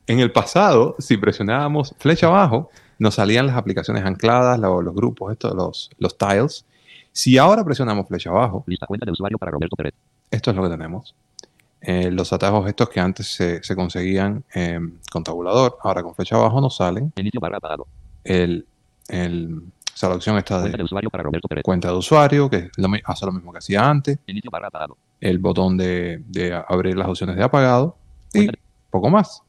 En 0.06 0.20
el 0.20 0.30
pasado, 0.32 0.94
si 0.98 1.16
presionábamos 1.16 1.94
flecha 1.98 2.26
abajo, 2.26 2.70
nos 2.98 3.14
salían 3.14 3.46
las 3.46 3.56
aplicaciones 3.56 4.04
ancladas, 4.04 4.58
lo- 4.58 4.82
los, 4.82 4.94
grupos, 4.94 5.32
estos, 5.32 5.54
los, 5.54 5.90
los 5.98 6.16
tiles. 6.18 6.64
Si 7.16 7.38
ahora 7.38 7.64
presionamos 7.64 8.06
flecha 8.06 8.28
abajo, 8.28 8.62
Lista 8.66 8.86
cuenta 8.86 9.06
de 9.06 9.12
usuario 9.12 9.38
para 9.38 9.50
Roberto 9.52 9.74
Pérez. 9.74 9.94
esto 10.30 10.50
es 10.50 10.56
lo 10.56 10.62
que 10.64 10.68
tenemos. 10.68 11.14
Eh, 11.80 12.10
los 12.10 12.30
atajos 12.34 12.68
estos 12.68 12.90
que 12.90 13.00
antes 13.00 13.26
se, 13.34 13.62
se 13.62 13.74
conseguían 13.74 14.44
eh, 14.54 14.78
con 15.10 15.24
tabulador, 15.24 15.78
ahora 15.82 16.02
con 16.02 16.14
flecha 16.14 16.36
abajo 16.36 16.60
nos 16.60 16.76
salen. 16.76 17.12
Inicio 17.16 17.40
barra 17.40 17.56
apagado. 17.56 17.86
El, 18.22 18.66
el, 19.08 19.56
o 19.58 19.96
sea, 19.96 20.10
la 20.10 20.16
opción 20.16 20.36
esta 20.36 20.56
Cuenta 20.60 20.72
de 20.72 20.78
de 20.78 20.84
usuario 20.84 21.08
para 21.08 21.22
Roberto 21.22 21.48
Pérez. 21.48 21.64
cuenta 21.64 21.88
de 21.88 21.94
usuario, 21.94 22.50
que 22.50 22.68
lo 22.76 22.88
hace 23.06 23.24
lo 23.24 23.32
mismo 23.32 23.50
que 23.50 23.58
hacía 23.58 23.88
antes. 23.88 24.18
Inicio 24.26 24.50
barra 24.50 24.66
apagado. 24.68 24.98
el 25.22 25.38
botón 25.38 25.78
de, 25.78 26.22
de 26.28 26.52
abrir 26.68 26.98
las 26.98 27.08
opciones 27.08 27.34
de 27.36 27.42
apagado 27.44 27.96
y 28.34 28.44
Cuenta- 28.44 28.58
poco 28.90 29.08
más. 29.08 29.42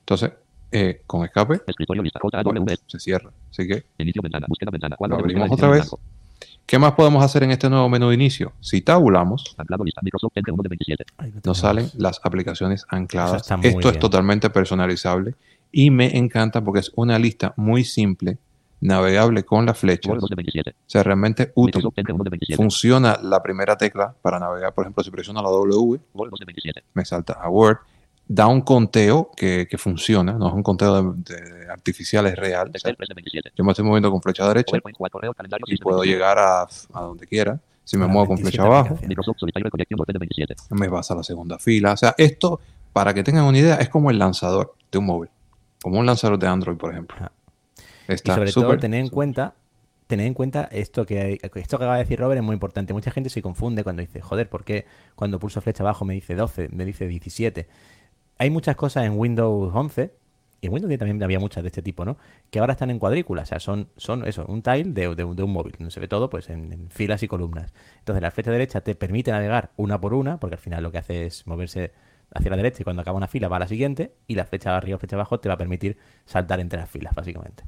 Entonces, 0.00 0.32
eh, 0.72 1.02
con 1.06 1.24
escape 1.24 1.60
Escritorio 1.68 2.02
lista. 2.02 2.18
bueno, 2.42 2.64
JAWS. 2.66 2.82
se 2.88 2.98
cierra. 2.98 3.30
Así 3.48 3.68
que, 3.68 3.84
Inicio 3.98 4.22
ventana. 4.22 4.46
Búsqueda 4.48 4.70
ventana. 4.72 4.96
Cuadro 4.96 5.18
Lo 5.18 5.22
de 5.22 5.24
abrimos 5.34 5.52
otra 5.52 5.68
vez. 5.68 5.80
blanco. 5.82 6.00
¿Qué 6.66 6.78
más 6.78 6.92
podemos 6.92 7.24
hacer 7.24 7.42
en 7.42 7.50
este 7.50 7.68
nuevo 7.68 7.88
menú 7.88 8.08
de 8.08 8.14
inicio? 8.14 8.52
Si 8.60 8.80
tabulamos, 8.80 9.54
Anclado 9.58 9.84
lista. 9.84 10.00
Microsoft 10.02 10.32
Edge 10.34 10.50
1 10.50 10.62
de 10.62 10.68
27. 10.68 11.04
Ahí 11.18 11.30
lo 11.32 11.40
nos 11.44 11.58
salen 11.58 11.90
las 11.96 12.20
aplicaciones 12.22 12.84
ancladas. 12.88 13.42
Esto 13.42 13.60
es 13.62 13.82
bien. 13.82 14.00
totalmente 14.00 14.50
personalizable 14.50 15.34
y 15.70 15.90
me 15.90 16.16
encanta 16.16 16.62
porque 16.62 16.80
es 16.80 16.92
una 16.96 17.18
lista 17.18 17.54
muy 17.56 17.84
simple, 17.84 18.38
navegable 18.80 19.44
con 19.44 19.64
las 19.66 19.78
flechas. 19.78 20.12
O 20.12 20.20
2 20.20 20.30
de 20.30 20.36
27. 20.36 20.74
sea, 20.86 21.02
realmente 21.02 21.52
útil. 21.54 21.76
Microsoft 21.76 21.98
Edge 21.98 22.12
1 22.12 22.24
de 22.24 22.30
27. 22.30 22.56
Funciona 22.56 23.18
la 23.22 23.42
primera 23.42 23.76
tecla 23.76 24.14
para 24.20 24.38
navegar. 24.38 24.74
Por 24.74 24.84
ejemplo, 24.84 25.02
si 25.02 25.10
presiono 25.10 25.42
la 25.42 25.48
W, 25.48 26.00
Word 26.14 26.30
2 26.30 26.40
de 26.40 26.46
27. 26.46 26.84
me 26.94 27.04
salta 27.04 27.34
a 27.34 27.48
Word, 27.48 27.78
da 28.34 28.46
un 28.46 28.62
conteo 28.62 29.30
que, 29.36 29.66
que 29.68 29.76
funciona, 29.76 30.32
no 30.32 30.48
es 30.48 30.54
un 30.54 30.62
conteo 30.62 31.02
de, 31.02 31.34
de 31.34 31.70
artificial, 31.70 32.26
es 32.26 32.36
real. 32.36 32.68
O 32.74 32.78
sea, 32.78 32.90
Excel 32.90 32.96
3 32.96 33.08
de 33.08 33.14
27. 33.14 33.52
yo 33.56 33.64
me 33.64 33.72
estoy 33.72 33.84
moviendo 33.84 34.10
con 34.10 34.22
flecha 34.22 34.48
derecha 34.48 34.70
PowerPoint 34.70 34.96
4 34.96 35.12
correo 35.12 35.34
calendario 35.34 35.64
y 35.66 35.70
6 35.72 35.78
de 35.80 35.82
puedo 35.82 35.98
27. 36.00 36.16
llegar 36.18 36.38
a, 36.38 36.62
a 36.62 37.02
donde 37.02 37.26
quiera. 37.26 37.60
Si 37.84 37.96
me 37.98 38.06
muevo 38.06 38.28
con 38.28 38.36
27 38.36 38.50
flecha 38.56 38.62
abajo, 38.66 38.80
aplicaciones. 38.86 39.08
Microsoft 39.08 39.36
Solitaire 39.38 39.70
Connection 39.70 39.98
Voltage 39.98 40.18
27. 40.18 40.54
me 40.70 40.88
vas 40.88 41.10
a 41.10 41.14
la 41.16 41.22
segunda 41.22 41.58
fila. 41.58 41.92
O 41.92 41.96
sea, 41.96 42.14
esto, 42.16 42.60
para 42.92 43.12
que 43.12 43.22
tengan 43.22 43.44
una 43.44 43.58
idea, 43.58 43.74
es 43.76 43.88
como 43.90 44.10
el 44.10 44.18
lanzador 44.18 44.74
de 44.90 44.98
un 44.98 45.06
móvil. 45.06 45.30
Como 45.82 45.98
un 45.98 46.06
lanzador 46.06 46.38
de 46.38 46.46
Android, 46.46 46.76
por 46.78 46.92
ejemplo. 46.92 47.16
Y 48.08 48.12
Está 48.14 48.34
sobre 48.36 48.50
todo 48.52 48.64
súper- 48.64 48.80
tener 48.80 49.00
en 49.00 49.08
cuenta 49.08 49.54
tener 50.06 50.26
en 50.26 50.34
cuenta 50.34 50.68
esto 50.72 51.06
que 51.06 51.38
esto 51.42 51.78
que 51.78 51.84
acaba 51.84 51.96
de 51.96 52.02
decir 52.02 52.18
Robert 52.18 52.38
es 52.38 52.44
muy 52.44 52.52
importante. 52.52 52.92
Mucha 52.92 53.10
gente 53.10 53.30
se 53.30 53.40
confunde 53.40 53.82
cuando 53.82 54.00
dice, 54.02 54.20
joder, 54.20 54.46
¿por 54.48 54.62
qué 54.62 54.84
cuando 55.14 55.38
pulso 55.38 55.60
flecha 55.62 55.82
abajo 55.82 56.04
me 56.04 56.12
dice 56.12 56.34
12, 56.34 56.68
me 56.70 56.84
dice 56.84 57.06
17? 57.08 57.66
Hay 58.38 58.50
muchas 58.50 58.76
cosas 58.76 59.04
en 59.04 59.18
Windows 59.18 59.70
11 59.74 60.12
y 60.60 60.66
en 60.66 60.72
Windows 60.72 60.88
10 60.88 60.98
también 60.98 61.22
había 61.22 61.38
muchas 61.40 61.62
de 61.62 61.68
este 61.68 61.82
tipo, 61.82 62.04
¿no? 62.04 62.16
Que 62.50 62.58
ahora 62.60 62.72
están 62.72 62.90
en 62.90 62.98
cuadrícula, 62.98 63.42
o 63.42 63.46
sea, 63.46 63.58
son, 63.60 63.88
son 63.96 64.26
eso, 64.26 64.44
un 64.46 64.62
tile 64.62 64.84
de, 64.84 65.14
de 65.14 65.24
un- 65.24 65.34
de 65.36 65.42
un 65.42 65.52
móvil, 65.52 65.74
donde 65.78 65.90
se 65.90 65.98
ve 66.00 66.06
todo 66.08 66.30
pues 66.30 66.48
en, 66.50 66.72
en 66.72 66.88
filas 66.90 67.22
y 67.22 67.28
columnas. 67.28 67.72
Entonces 67.98 68.22
la 68.22 68.30
flecha 68.30 68.50
derecha 68.52 68.80
te 68.80 68.94
permite 68.94 69.30
navegar 69.32 69.70
una 69.76 70.00
por 70.00 70.14
una, 70.14 70.38
porque 70.38 70.54
al 70.54 70.60
final 70.60 70.82
lo 70.82 70.92
que 70.92 70.98
hace 70.98 71.26
es 71.26 71.46
moverse 71.46 71.92
hacia 72.34 72.50
la 72.50 72.56
derecha 72.56 72.78
y 72.82 72.84
cuando 72.84 73.02
acaba 73.02 73.16
una 73.16 73.28
fila 73.28 73.48
va 73.48 73.56
a 73.56 73.60
la 73.60 73.68
siguiente, 73.68 74.14
y 74.26 74.34
la 74.36 74.44
flecha 74.44 74.76
arriba 74.76 74.96
o 74.96 74.98
flecha 74.98 75.16
abajo 75.16 75.38
te 75.40 75.48
va 75.48 75.54
a 75.54 75.58
permitir 75.58 75.98
saltar 76.24 76.60
entre 76.60 76.78
las 76.78 76.88
filas, 76.88 77.14
básicamente. 77.14 77.64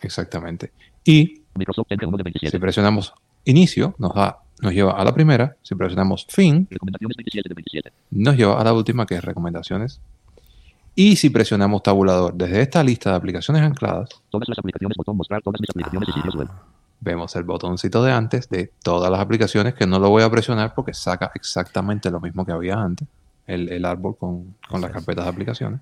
Exactamente. 0.00 0.72
Y 1.04 1.42
Microsoft 1.54 1.86
Edge 1.90 2.06
1 2.06 2.16
de 2.16 2.22
27. 2.22 2.56
si 2.56 2.60
presionamos 2.60 3.14
inicio, 3.44 3.94
nos, 3.98 4.14
da, 4.14 4.38
nos 4.62 4.72
lleva 4.72 4.92
a 4.92 5.04
la 5.04 5.12
primera. 5.12 5.56
Si 5.62 5.74
presionamos 5.74 6.24
fin, 6.28 6.68
Recomendaciones 6.70 7.16
27 7.16 7.48
de 7.48 7.54
27. 7.54 7.92
nos 8.12 8.36
lleva 8.36 8.60
a 8.60 8.64
la 8.64 8.72
última, 8.72 9.04
que 9.04 9.16
es 9.16 9.24
recomendaciones. 9.24 10.00
Y 10.94 11.16
si 11.16 11.30
presionamos 11.30 11.82
tabulador 11.82 12.34
desde 12.34 12.62
esta 12.62 12.82
lista 12.84 13.10
de 13.10 13.16
aplicaciones 13.16 13.62
ancladas, 13.62 14.08
Todas 14.30 14.48
las 14.48 14.58
aplicaciones, 14.58 14.96
botón 14.96 15.16
mostrar 15.16 15.42
todas 15.42 15.60
mis 15.60 15.70
aplicaciones 15.70 16.08
y 16.08 16.12
sitios 16.12 16.36
web. 16.36 16.48
vemos 17.00 17.34
el 17.34 17.42
botoncito 17.42 18.04
de 18.04 18.12
antes 18.12 18.48
de 18.48 18.70
todas 18.82 19.10
las 19.10 19.20
aplicaciones 19.20 19.74
que 19.74 19.86
no 19.86 19.98
lo 19.98 20.10
voy 20.10 20.22
a 20.22 20.30
presionar 20.30 20.74
porque 20.74 20.94
saca 20.94 21.32
exactamente 21.34 22.10
lo 22.10 22.20
mismo 22.20 22.46
que 22.46 22.52
había 22.52 22.74
antes, 22.74 23.08
el, 23.46 23.68
el 23.70 23.84
árbol 23.84 24.16
con, 24.16 24.54
con 24.68 24.80
las 24.80 24.92
carpetas 24.92 25.24
de 25.24 25.30
aplicaciones. 25.30 25.80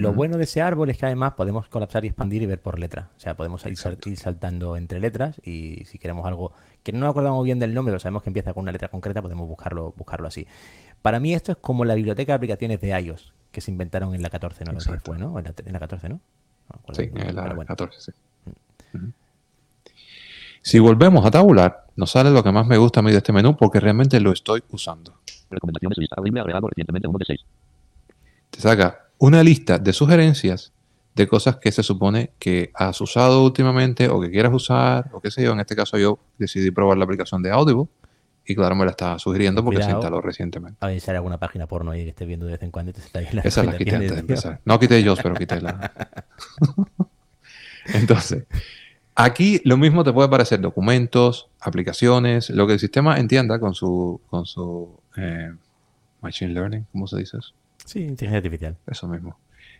Lo 0.00 0.12
bueno 0.12 0.36
de 0.36 0.44
ese 0.44 0.62
árbol 0.62 0.90
es 0.90 0.98
que 0.98 1.06
además 1.06 1.32
podemos 1.34 1.68
colapsar 1.68 2.04
y 2.04 2.08
expandir 2.08 2.42
y 2.42 2.46
ver 2.46 2.60
por 2.60 2.78
letra. 2.78 3.10
O 3.16 3.20
sea, 3.20 3.34
podemos 3.36 3.60
ir, 3.66 3.76
sal- 3.76 3.92
Exacto. 3.94 4.08
ir 4.10 4.16
saltando 4.18 4.76
entre 4.76 5.00
letras 5.00 5.40
y 5.44 5.84
si 5.86 5.98
queremos 5.98 6.26
algo 6.26 6.52
que 6.82 6.92
no 6.92 7.00
nos 7.00 7.10
acordamos 7.10 7.44
bien 7.44 7.58
del 7.58 7.74
nombre, 7.74 7.92
pero 7.92 8.00
sabemos 8.00 8.22
que 8.22 8.30
empieza 8.30 8.52
con 8.54 8.62
una 8.62 8.72
letra 8.72 8.88
concreta, 8.88 9.20
podemos 9.22 9.48
buscarlo, 9.48 9.92
buscarlo 9.96 10.28
así. 10.28 10.46
Para 11.02 11.20
mí 11.20 11.34
esto 11.34 11.52
es 11.52 11.58
como 11.58 11.84
la 11.84 11.94
biblioteca 11.94 12.32
de 12.32 12.36
aplicaciones 12.36 12.80
de 12.80 12.98
iOS 13.00 13.32
que 13.50 13.60
se 13.60 13.70
inventaron 13.70 14.14
en 14.14 14.22
la 14.22 14.30
14, 14.30 14.64
¿no? 14.64 14.72
Exacto. 14.72 15.12
fue, 15.12 15.18
¿no? 15.18 15.38
En 15.38 15.44
la, 15.44 15.54
en 15.64 15.72
la 15.72 15.78
14, 15.78 16.08
¿no? 16.08 16.20
Sí, 16.92 17.10
en 17.14 17.34
la 17.34 17.42
bueno. 17.54 17.64
14, 17.66 18.00
sí. 18.00 18.12
Ujú. 18.94 19.12
Si 20.62 20.78
volvemos 20.78 21.24
a 21.24 21.30
tabular, 21.30 21.86
nos 21.96 22.10
sale 22.10 22.30
lo 22.30 22.42
que 22.42 22.52
más 22.52 22.66
me 22.66 22.76
gusta 22.76 23.00
a 23.00 23.02
mí 23.02 23.10
de 23.10 23.18
este 23.18 23.32
menú 23.32 23.56
porque 23.56 23.80
realmente 23.80 24.20
lo 24.20 24.32
estoy 24.32 24.62
usando. 24.70 25.14
Recomendaciones 25.50 25.96
lista. 25.98 26.16
Recientemente 26.20 27.08
1 27.08 27.18
de 27.18 27.24
6. 27.24 27.40
Te 28.50 28.60
saca 28.60 29.07
una 29.18 29.42
lista 29.42 29.78
de 29.78 29.92
sugerencias 29.92 30.72
de 31.14 31.26
cosas 31.26 31.56
que 31.56 31.72
se 31.72 31.82
supone 31.82 32.30
que 32.38 32.70
has 32.74 33.00
usado 33.00 33.44
últimamente 33.44 34.08
o 34.08 34.20
que 34.20 34.30
quieras 34.30 34.52
usar 34.54 35.10
o 35.12 35.20
qué 35.20 35.30
sé 35.30 35.42
yo. 35.42 35.52
En 35.52 35.60
este 35.60 35.74
caso 35.74 35.98
yo 35.98 36.20
decidí 36.38 36.70
probar 36.70 36.96
la 36.96 37.04
aplicación 37.04 37.42
de 37.42 37.50
Audible 37.50 37.86
y 38.46 38.54
claro, 38.54 38.76
me 38.76 38.84
la 38.84 38.92
está 38.92 39.18
sugiriendo 39.18 39.62
porque 39.62 39.78
se 39.78 39.86
Cuidado. 39.86 40.00
instaló 40.00 40.20
recientemente. 40.22 40.78
A 40.80 40.86
ver 40.86 41.00
si 41.00 41.10
alguna 41.10 41.38
página 41.38 41.66
porno 41.66 41.90
ahí 41.90 42.04
que 42.04 42.10
estés 42.10 42.26
viendo 42.26 42.46
de 42.46 42.52
vez 42.52 42.62
en 42.62 42.70
cuando 42.70 42.90
y 42.90 42.94
te 42.94 43.00
está 43.00 43.18
ahí 43.18 43.28
la 43.32 43.42
Esa 43.42 43.64
la 43.64 43.76
quité 43.76 43.96
antes 43.96 44.12
de 44.12 44.20
empezar. 44.20 44.60
No 44.64 44.78
quité 44.78 45.02
yo, 45.02 45.16
pero 45.16 45.34
quité 45.34 45.60
la. 45.60 45.92
Entonces, 47.86 48.44
aquí 49.14 49.60
lo 49.64 49.76
mismo 49.76 50.04
te 50.04 50.12
puede 50.12 50.28
parecer 50.28 50.60
documentos, 50.60 51.50
aplicaciones, 51.60 52.48
lo 52.50 52.66
que 52.66 52.74
el 52.74 52.78
sistema 52.78 53.18
entienda 53.18 53.58
con 53.58 53.74
su, 53.74 54.20
con 54.30 54.46
su 54.46 54.98
eh, 55.16 55.52
machine 56.22 56.52
learning, 56.54 56.86
¿cómo 56.92 57.06
se 57.06 57.18
dice 57.18 57.38
eso? 57.38 57.52
Sí, 57.88 58.00
inteligencia 58.00 58.36
artificial. 58.36 58.76
Eso 58.86 59.08
mismo. 59.08 59.38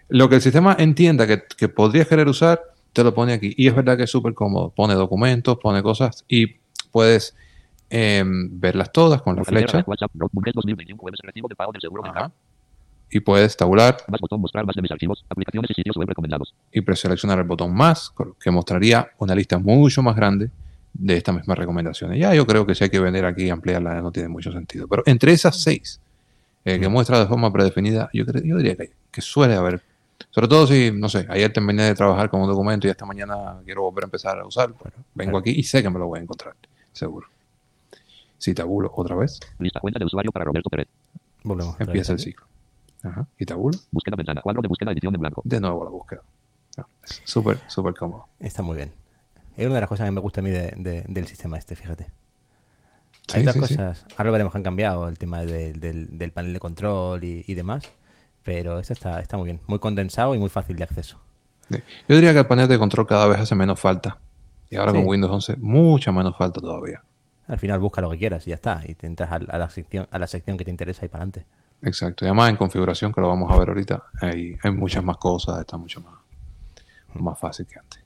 Lo 0.09 0.31
que 0.31 0.37
el 0.37 0.41
sistema 0.41 0.75
entienda 0.79 1.27
que, 1.27 1.43
que 1.59 1.69
podrías 1.69 2.09
querer 2.09 2.27
usar, 2.27 2.59
te 2.95 3.05
lo 3.05 3.13
pone 3.13 3.35
aquí. 3.35 3.53
Y 3.55 3.69
es 3.69 3.75
verdad 3.77 3.99
que 3.99 4.05
es 4.05 4.11
súper 4.11 4.33
cómodo. 4.33 4.71
Pone 4.71 4.95
documentos, 4.95 5.59
pone 5.59 5.83
cosas 5.83 6.25
y 6.27 6.57
puedes 6.91 7.37
em, 7.91 8.49
verlas 8.59 8.93
todas 8.93 9.21
con 9.21 9.37
la 9.37 9.45
flecha. 9.45 9.85
WhatsApp, 9.87 10.11
Notebook 10.15 10.43
2021 10.55 10.99
jueves 10.99 11.21
recibo 11.23 11.49
de 11.49 11.55
pago 11.55 11.71
del 11.73 11.83
seguro 11.83 12.03
Ajá. 12.03 12.13
dental. 12.15 12.33
Y 13.11 13.21
puedes 13.21 13.55
tabular 13.59 13.99
Más 14.09 14.21
botón 14.23 14.41
mostrar 14.41 14.65
más 14.65 14.75
de 14.75 14.81
mis 14.81 14.91
archivos, 14.91 15.23
aplicaciones 15.29 15.71
y 15.71 15.75
sitios 15.75 15.97
web 15.97 16.09
recomendados. 16.09 16.55
y 16.73 16.81
preseleccionar 16.81 17.39
el 17.39 17.45
botón 17.45 17.75
más, 17.75 18.11
que 18.41 18.51
mostraría 18.51 19.11
una 19.19 19.35
lista 19.35 19.59
mucho 19.59 20.03
más 20.03 20.17
grande 20.17 20.51
de 20.95 21.17
estas 21.19 21.35
mismas 21.35 21.59
recomendaciones. 21.59 22.19
Ya 22.19 22.35
yo 22.35 22.47
creo 22.47 22.65
que 22.65 22.75
si 22.75 22.85
hay 22.85 22.91
que 22.91 23.01
venir 23.01 23.27
aquí 23.27 23.45
y 23.45 23.51
ampliarla 23.51 24.01
no 24.01 24.13
tiene 24.13 24.31
mucho 24.31 24.51
sentido. 24.51 24.89
Pero 24.89 25.03
entre 25.05 25.33
esas 25.33 25.61
seis 25.61 26.01
eh, 26.75 26.81
que 26.81 26.89
muestra 26.89 27.19
de 27.21 27.27
forma 27.27 27.53
predefinida, 27.53 28.09
yo, 28.13 28.25
creo, 28.27 28.43
yo 28.43 28.57
diría 28.57 28.77
que, 28.77 28.93
que 29.11 29.21
suele 29.21 29.55
haber. 29.55 29.83
Sobre 30.31 30.49
todo 30.49 30.67
si, 30.67 30.91
no 30.93 31.09
sé, 31.09 31.27
ayer 31.31 31.53
terminé 31.53 31.85
de 31.85 31.95
trabajar 31.95 32.29
con 32.29 32.41
un 32.41 32.49
documento 32.49 32.87
y 32.87 32.91
esta 32.91 33.07
mañana 33.07 33.61
quiero 33.65 33.83
volver 33.83 34.05
a 34.05 34.07
empezar 34.07 34.39
a 34.39 34.47
usar, 34.47 34.71
bueno, 34.73 34.97
vengo 35.15 35.31
claro. 35.33 35.39
aquí 35.39 35.51
y 35.53 35.63
sé 35.63 35.83
que 35.83 35.91
me 35.91 35.99
lo 35.99 36.07
voy 36.09 36.19
a 36.19 36.23
encontrar, 36.23 36.55
seguro. 36.93 37.29
Si 38.37 38.55
tabulo 38.55 38.91
otra 38.95 39.17
vez, 39.17 39.41
Lista 39.59 39.81
cuenta 39.81 39.99
de 39.99 40.05
usuario 40.05 40.31
para 40.33 40.45
Roberto 40.45 40.71
Pérez. 40.71 40.89
Volvemos. 41.43 41.77
empieza 41.81 42.13
el 42.13 42.19
ciclo. 42.19 42.47
Ajá. 43.03 43.27
Y 43.39 43.45
tabulo, 43.47 43.79
Búsqueda 43.91 44.17
ventana. 44.17 44.43
Cuadro 44.43 44.61
de 44.63 44.69
búsqueda 44.69 44.93
edición 44.93 45.15
en 45.15 45.21
blanco. 45.21 45.43
de 45.45 45.61
nuevo 45.61 45.85
la 45.85 45.91
búsqueda. 45.91 46.23
Ah, 46.77 46.87
es 47.05 47.23
Súper, 47.25 47.59
súper 47.69 47.95
cómodo. 47.95 48.27
Está 48.41 48.63
muy 48.63 48.77
bien. 48.77 48.93
Es 49.57 49.67
una 49.67 49.77
de 49.77 49.81
las 49.81 49.89
cosas 49.89 50.07
que 50.07 50.13
me 50.13 50.21
gusta 50.21 50.41
a 50.41 50.45
mí 50.45 50.51
de- 50.51 50.73
de- 50.77 51.05
del 51.09 51.27
sistema 51.27 51.57
este, 51.59 51.75
fíjate. 51.75 52.07
Sí, 53.29 53.37
Hay 53.37 53.43
otras 53.43 53.55
sí, 53.57 53.61
sí. 53.75 53.77
cosas, 53.77 54.07
ahora 54.13 54.25
lo 54.25 54.33
veremos 54.33 54.53
que 54.53 54.59
han 54.59 54.65
cambiado 54.65 55.07
el 55.09 55.19
tema 55.19 55.41
del, 55.45 55.79
del- 55.81 56.17
del 56.19 56.33
panel 56.33 56.53
de 56.55 56.61
control 56.61 57.23
y, 57.25 57.45
y 57.47 57.55
demás, 57.55 57.85
pero 58.43 58.79
esto 58.79 58.95
está, 58.95 59.21
está 59.21 59.37
muy 59.37 59.45
bien, 59.47 59.61
muy 59.67 59.79
condensado 59.79 60.35
y 60.35 60.39
muy 60.39 60.49
fácil 60.49 60.77
de 60.77 60.85
acceso. 60.85 61.21
Yo 61.71 62.15
diría 62.15 62.33
que 62.33 62.39
el 62.39 62.47
panel 62.47 62.67
de 62.69 62.79
control 62.79 63.07
cada 63.07 63.27
vez 63.27 63.39
hace 63.41 63.55
menos 63.55 63.79
falta. 63.79 64.17
Y 64.71 64.77
ahora 64.77 64.93
con 64.93 65.07
Windows 65.07 65.31
11, 65.33 65.57
mucha 65.59 66.11
menos 66.13 66.37
falta 66.37 66.61
todavía. 66.61 67.03
Al 67.47 67.59
final 67.59 67.79
busca 67.79 68.01
lo 68.01 68.11
que 68.11 68.19
quieras 68.19 68.47
y 68.47 68.51
ya 68.51 68.55
está, 68.57 68.83
y 68.87 68.95
te 68.95 69.07
entras 69.07 69.31
a, 69.31 69.35
a 69.37 69.59
la 69.59 69.69
sección 69.71 70.07
a 70.11 70.19
la 70.19 70.27
sección 70.27 70.57
que 70.57 70.65
te 70.65 70.71
interesa 70.71 71.05
y 71.05 71.09
para 71.09 71.25
adelante. 71.25 71.45
Exacto. 71.83 72.25
Y 72.25 72.29
además 72.29 72.49
en 72.51 72.57
configuración, 72.57 73.13
que 73.13 73.21
lo 73.21 73.29
vamos 73.29 73.53
a 73.53 73.59
ver 73.59 73.69
ahorita, 73.69 74.03
hay, 74.21 74.57
hay 74.63 74.71
muchas 74.71 75.05
más 75.05 75.19
cosas, 75.19 75.61
está 75.61 75.77
mucho 75.77 76.01
más, 76.01 76.15
más 77.15 77.39
fácil 77.39 77.67
que 77.67 77.79
antes. 77.79 78.01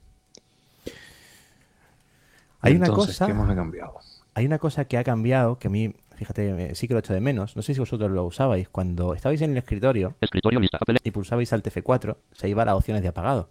Hay 2.61 2.75
una 2.75 2.87
cosa- 2.87 3.25
¿Qué 3.25 3.33
más 3.33 3.49
ha 3.49 3.55
cambiado? 3.55 3.99
Hay 4.35 4.45
una 4.45 4.57
cosa 4.59 4.85
que 4.85 4.97
ha 4.97 5.03
cambiado 5.03 5.59
que 5.59 5.67
a 5.67 5.71
mí, 5.71 5.93
fíjate, 6.15 6.71
eh, 6.71 6.75
sí 6.75 6.87
que 6.87 6.93
lo 6.93 6.99
echo 6.99 7.13
de 7.13 7.19
menos. 7.19 7.55
No 7.55 7.61
sé 7.61 7.73
si 7.73 7.79
vosotros 7.79 8.09
lo 8.11 8.23
usabais. 8.25 8.67
Cuando 8.69 9.13
estabais 9.13 9.41
en 9.41 9.51
el 9.51 9.57
escritorio 9.57 10.15
Escritorio 10.21 10.59
lista. 10.59 10.77
Apple. 10.81 10.97
y 11.03 11.11
pulsabais 11.11 11.51
Alt 11.53 11.67
F4, 11.67 12.17
se 12.31 12.49
iba 12.49 12.63
a 12.63 12.65
las 12.65 12.75
opciones 12.75 13.03
de 13.03 13.09
apagado. 13.09 13.49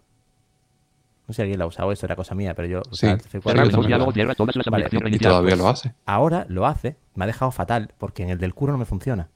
No 1.25 1.33
sé 1.33 1.37
si 1.37 1.41
alguien 1.43 1.59
lo 1.59 1.65
ha 1.65 1.67
usado, 1.69 1.91
eso 1.93 2.05
era 2.05 2.17
cosa 2.17 2.35
mía, 2.35 2.53
pero 2.53 2.67
yo 2.67 2.81
Sí. 2.91 2.91
usaba 3.07 3.13
Alt 3.13 3.21
Sí, 3.23 3.37
F4. 3.37 3.41
Cerrar 3.43 3.55
yo 3.55 3.63
menú 3.63 3.71
también 3.71 3.87
diálogo, 3.87 4.09
lo- 4.11 4.13
cierra 4.13 4.35
todas 4.35 4.55
las 4.57 4.65
Vale, 4.65 4.83
aplicaciones 4.85 5.01
Y 5.01 5.03
reiniciar. 5.05 5.31
todavía 5.31 5.55
lo 5.55 5.67
hace. 5.69 5.93
Ahora 6.05 6.45
lo 6.49 6.65
hace, 6.65 6.97
me 7.15 7.23
ha 7.23 7.27
dejado 7.27 7.51
fatal, 7.51 7.91
porque 7.97 8.23
en 8.23 8.29
el 8.31 8.37
del 8.39 8.53
curro 8.53 8.73
no 8.73 8.77
me 8.77 8.85
funciona. 8.85 9.29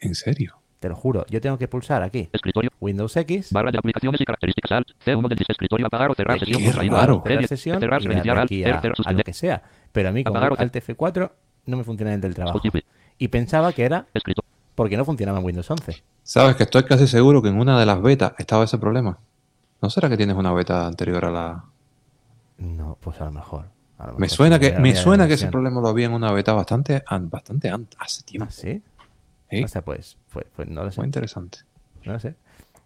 ¿En 0.00 0.14
serio? 0.16 0.56
Te 0.80 0.88
lo 0.88 0.96
juro. 0.96 1.26
Yo 1.28 1.42
tengo 1.42 1.58
que 1.58 1.68
pulsar 1.68 2.02
aquí 2.02 2.30
Escritorio. 2.32 2.70
Windows 2.80 3.14
X, 3.14 3.52
Barra 3.52 3.70
de 3.70 3.76
aplicaciones 3.78 4.18
y 4.20 4.24
características 4.24 4.72
Alt. 4.72 4.88
C1 5.04 5.28
del 5.28 5.38
escritorio 5.46 5.86
apagar 5.86 6.10
o 6.10 6.14
cerrar 6.14 6.38
sesión. 6.40 6.62
qué 6.62 6.72
raro. 6.72 7.16
Alt, 7.16 7.22
cerrar 7.26 7.42
C10, 7.44 7.46
sesión 7.48 7.80
cerrar, 7.80 8.02
reiniciar 8.02 8.38
Alt, 8.38 8.46
aquí 8.46 8.62
cer, 8.64 8.72
a, 8.74 9.08
a 9.10 9.12
lo 9.12 9.22
que 9.22 9.32
sea. 9.34 9.62
Pero 9.92 10.08
a 10.08 10.12
mí 10.12 10.24
con 10.24 10.36
Apagar 10.36 10.60
Alt 10.60 10.74
F4 10.76 11.30
no 11.66 11.76
me 11.76 11.84
funciona 11.84 12.10
en 12.10 12.16
el 12.16 12.20
del 12.20 12.34
trabajo. 12.34 12.60
Y 13.18 13.28
pensaba 13.28 13.72
que 13.72 13.84
era 13.84 14.06
porque 14.74 14.96
no 14.96 15.04
funcionaba 15.04 15.38
en 15.38 15.44
Windows 15.44 15.70
11. 15.70 16.02
Sabes 16.22 16.56
que 16.56 16.62
estoy 16.62 16.84
casi 16.84 17.06
seguro 17.06 17.42
que 17.42 17.48
en 17.48 17.58
una 17.58 17.78
de 17.78 17.86
las 17.86 18.00
betas 18.00 18.32
estaba 18.38 18.64
ese 18.64 18.78
problema. 18.78 19.18
¿No 19.82 19.90
será 19.90 20.08
que 20.08 20.16
tienes 20.16 20.36
una 20.36 20.52
beta 20.52 20.86
anterior 20.86 21.24
a 21.24 21.30
la...? 21.30 21.64
No, 22.58 22.96
pues 23.00 23.20
a 23.20 23.24
lo 23.24 23.32
mejor. 23.32 23.66
a 23.98 24.06
lo 24.08 24.12
Me 24.14 24.20
mejor 24.20 24.36
suena 24.36 24.58
que, 24.58 24.72
me 24.78 24.94
suena 24.94 25.26
que 25.26 25.34
ese 25.34 25.48
problema 25.48 25.80
lo 25.80 25.88
había 25.88 26.06
en 26.06 26.12
una 26.12 26.30
beta 26.32 26.52
bastante, 26.52 27.02
an- 27.06 27.30
bastante 27.30 27.70
an- 27.70 27.88
hace 27.98 28.22
tiempo. 28.22 28.46
¿Ah, 28.48 28.52
sí? 28.52 28.82
¿Sí? 29.50 29.64
O 29.64 29.68
sea, 29.68 29.82
pues, 29.82 30.16
pues, 30.32 30.46
pues 30.54 30.68
no 30.68 30.84
lo 30.84 30.90
sé. 30.92 31.00
Muy 31.00 31.06
interesante. 31.06 31.58
No 32.04 32.12
lo 32.12 32.20
sé. 32.20 32.34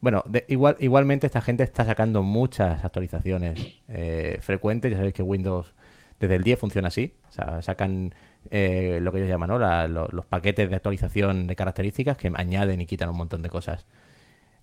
Bueno, 0.00 0.22
de- 0.26 0.44
igual, 0.48 0.76
igualmente 0.80 1.26
esta 1.26 1.40
gente 1.40 1.62
está 1.64 1.84
sacando 1.84 2.22
muchas 2.22 2.84
actualizaciones 2.84 3.74
eh, 3.88 4.38
frecuentes. 4.40 4.90
Ya 4.92 4.96
sabéis 4.98 5.14
que 5.14 5.22
Windows 5.22 5.74
desde 6.24 6.36
el 6.36 6.42
10 6.42 6.58
funciona 6.58 6.88
así. 6.88 7.14
O 7.28 7.32
sea, 7.32 7.62
sacan 7.62 8.14
eh, 8.50 8.98
lo 9.00 9.10
que 9.12 9.18
ellos 9.18 9.30
llaman 9.30 9.48
¿no? 9.48 9.58
La- 9.58 9.88
lo- 9.88 10.08
los 10.08 10.26
paquetes 10.26 10.68
de 10.68 10.76
actualización 10.76 11.46
de 11.46 11.56
características 11.56 12.16
que 12.16 12.30
añaden 12.34 12.80
y 12.80 12.86
quitan 12.86 13.08
un 13.08 13.16
montón 13.16 13.40
de 13.42 13.48
cosas 13.50 13.86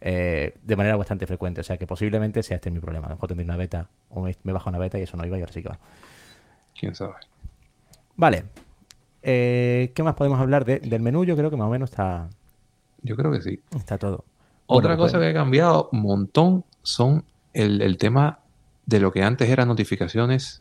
eh, 0.02 0.56
de 0.64 0.76
manera 0.76 0.96
bastante 0.96 1.26
frecuente. 1.28 1.62
O 1.62 1.64
sea 1.64 1.78
que 1.78 1.88
posiblemente 1.88 2.44
sea 2.44 2.56
este 2.56 2.70
mi 2.72 2.80
problema. 2.80 3.08
A 3.08 3.10
lo 3.10 3.16
mejor 3.16 3.28
tendré 3.30 3.46
una 3.46 3.58
beta 3.58 3.88
o 4.10 4.22
me, 4.22 4.36
me 4.44 4.52
bajo 4.54 4.70
una 4.70 4.78
beta 4.80 4.98
y 5.00 5.04
eso 5.04 5.18
no 5.18 5.26
iba 5.26 5.38
y 5.38 5.42
ahora 5.42 5.54
sí 5.54 5.62
que 5.64 5.70
va. 5.70 5.80
¿Quién 6.80 6.96
sabe? 6.96 7.14
Vale. 8.16 8.44
Eh, 9.24 9.92
¿Qué 9.94 10.04
más 10.04 10.16
podemos 10.16 10.40
hablar 10.40 10.66
de- 10.66 10.80
del 10.80 11.02
menú? 11.02 11.24
Yo 11.26 11.36
creo 11.36 11.50
que 11.50 11.58
más 11.58 11.68
o 11.68 11.72
menos 11.72 11.92
está, 11.92 12.30
Yo 13.04 13.16
creo 13.16 13.32
que 13.32 13.42
sí. 13.42 13.60
está 13.76 13.98
todo. 13.98 14.26
Otra 14.66 14.90
Bueno, 14.96 15.04
cosa 15.04 15.18
pues- 15.18 15.26
que 15.28 15.30
ha 15.32 15.34
cambiado 15.42 15.90
un 15.92 16.02
montón 16.02 16.66
son 16.82 17.24
el, 17.54 17.82
el 17.82 17.98
tema 17.98 18.40
de 18.86 19.00
lo 19.00 19.12
que 19.12 19.24
antes 19.24 19.50
eran 19.50 19.68
notificaciones 19.68 20.61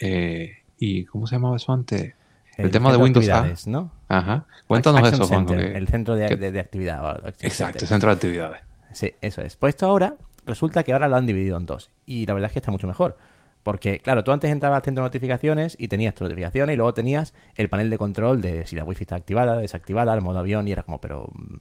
eh, 0.00 0.58
y 0.78 1.04
¿cómo 1.04 1.26
se 1.26 1.36
llamaba 1.36 1.56
eso 1.56 1.72
antes? 1.72 2.14
El, 2.56 2.66
El 2.66 2.70
tema 2.70 2.90
de 2.90 2.96
Windows 2.98 3.28
A. 3.28 3.34
actividades, 3.36 3.66
¿no? 3.66 3.92
Ajá. 4.08 4.46
Cuéntanos 4.66 5.00
Action 5.02 5.14
eso. 5.22 5.26
Center, 5.26 5.58
que- 5.72 5.78
El 5.78 5.88
centro 5.88 6.14
de, 6.16 6.28
que- 6.28 6.36
de- 6.36 6.52
de 6.52 6.60
actividad. 6.60 7.22
Exacto, 7.40 7.78
Center. 7.80 7.88
centro 7.88 8.08
de 8.10 8.14
actividades. 8.14 8.60
Sí, 8.92 9.14
eso 9.20 9.42
es. 9.42 9.56
Pues 9.56 9.74
esto 9.74 9.86
ahora 9.86 10.16
resulta 10.46 10.82
que 10.82 10.92
ahora 10.92 11.08
lo 11.08 11.16
han 11.16 11.26
dividido 11.26 11.56
en 11.58 11.66
dos. 11.66 11.90
Y 12.06 12.26
la 12.26 12.34
verdad 12.34 12.48
es 12.48 12.52
que 12.54 12.58
está 12.58 12.70
mucho 12.70 12.86
mejor. 12.86 13.16
Porque, 13.62 13.98
claro, 13.98 14.24
tú 14.24 14.32
antes 14.32 14.50
entrabas 14.50 14.78
al 14.78 14.82
centro 14.84 15.02
de 15.04 15.08
notificaciones 15.08 15.76
y 15.78 15.88
tenías 15.88 16.14
tus 16.14 16.22
notificaciones 16.24 16.72
y 16.74 16.76
luego 16.76 16.94
tenías 16.94 17.34
el 17.54 17.68
panel 17.68 17.90
de 17.90 17.98
control 17.98 18.40
de 18.40 18.66
si 18.66 18.76
la 18.76 18.84
wifi 18.84 19.02
está 19.04 19.16
activada, 19.16 19.58
desactivada, 19.58 20.14
el 20.14 20.22
modo 20.22 20.38
avión 20.38 20.66
y 20.68 20.72
era 20.72 20.84
como, 20.84 21.00
pero 21.00 21.28
mm, 21.34 21.56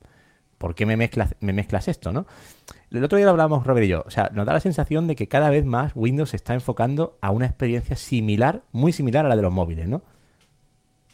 ¿por 0.57 0.75
qué 0.75 0.85
me 0.85 0.97
mezclas, 0.97 1.35
me 1.39 1.53
mezclas 1.53 1.87
esto, 1.87 2.11
no? 2.11 2.25
El 2.91 3.03
otro 3.03 3.17
día 3.17 3.25
lo 3.25 3.31
hablábamos 3.31 3.65
Robert 3.67 3.85
y 3.85 3.89
yo. 3.89 4.03
O 4.07 4.09
sea, 4.11 4.29
nos 4.33 4.45
da 4.45 4.53
la 4.53 4.59
sensación 4.59 5.07
de 5.07 5.15
que 5.15 5.27
cada 5.27 5.49
vez 5.49 5.65
más 5.65 5.91
Windows 5.95 6.29
se 6.31 6.35
está 6.37 6.53
enfocando 6.53 7.17
a 7.21 7.31
una 7.31 7.45
experiencia 7.45 7.95
similar, 7.95 8.63
muy 8.71 8.91
similar 8.93 9.25
a 9.25 9.29
la 9.29 9.35
de 9.35 9.41
los 9.41 9.51
móviles, 9.53 9.87
¿no? 9.87 10.01